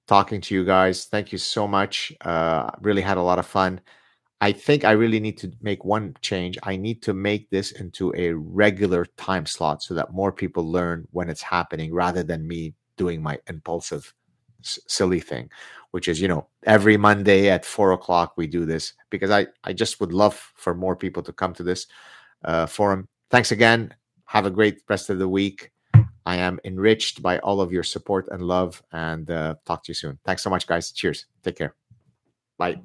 talking 0.07 0.41
to 0.41 0.55
you 0.55 0.65
guys. 0.65 1.05
Thank 1.05 1.31
you 1.31 1.37
so 1.37 1.67
much. 1.67 2.11
Uh, 2.21 2.71
really 2.81 3.01
had 3.01 3.17
a 3.17 3.21
lot 3.21 3.39
of 3.39 3.45
fun. 3.45 3.81
I 4.41 4.53
think 4.53 4.85
I 4.85 4.91
really 4.91 5.19
need 5.19 5.37
to 5.39 5.51
make 5.61 5.83
one 5.83 6.15
change. 6.21 6.57
I 6.63 6.77
need 6.77 7.01
to 7.03 7.13
make 7.13 7.49
this 7.49 7.71
into 7.71 8.13
a 8.15 8.31
regular 8.33 9.05
time 9.17 9.45
slot 9.45 9.83
so 9.83 9.93
that 9.95 10.13
more 10.13 10.31
people 10.31 10.71
learn 10.71 11.07
when 11.11 11.29
it's 11.29 11.41
happening 11.41 11.93
rather 11.93 12.23
than 12.23 12.47
me 12.47 12.73
doing 12.95 13.21
my 13.21 13.37
impulsive, 13.47 14.13
s- 14.63 14.79
silly 14.87 15.19
thing, 15.19 15.49
which 15.91 16.07
is, 16.07 16.21
you 16.21 16.27
know, 16.27 16.47
every 16.63 16.97
Monday 16.97 17.49
at 17.49 17.65
four 17.65 17.91
o'clock 17.91 18.33
we 18.37 18.47
do 18.47 18.65
this 18.65 18.93
because 19.09 19.31
I, 19.31 19.47
I 19.63 19.73
just 19.73 19.99
would 19.99 20.13
love 20.13 20.35
for 20.55 20.73
more 20.73 20.95
people 20.95 21.23
to 21.23 21.33
come 21.33 21.53
to 21.55 21.63
this 21.63 21.87
uh, 22.45 22.65
forum. 22.65 23.07
Thanks 23.29 23.51
again. 23.51 23.93
Have 24.25 24.45
a 24.45 24.51
great 24.51 24.81
rest 24.87 25.09
of 25.09 25.19
the 25.19 25.27
week. 25.27 25.71
I 26.25 26.35
am 26.37 26.59
enriched 26.63 27.23
by 27.23 27.39
all 27.39 27.59
of 27.59 27.71
your 27.71 27.83
support 27.83 28.27
and 28.31 28.43
love, 28.43 28.83
and 28.91 29.29
uh, 29.31 29.55
talk 29.65 29.83
to 29.85 29.89
you 29.89 29.95
soon. 29.95 30.19
Thanks 30.25 30.43
so 30.43 30.49
much, 30.49 30.67
guys. 30.67 30.91
Cheers. 30.91 31.25
Take 31.43 31.57
care. 31.57 31.75
Bye. 32.57 32.79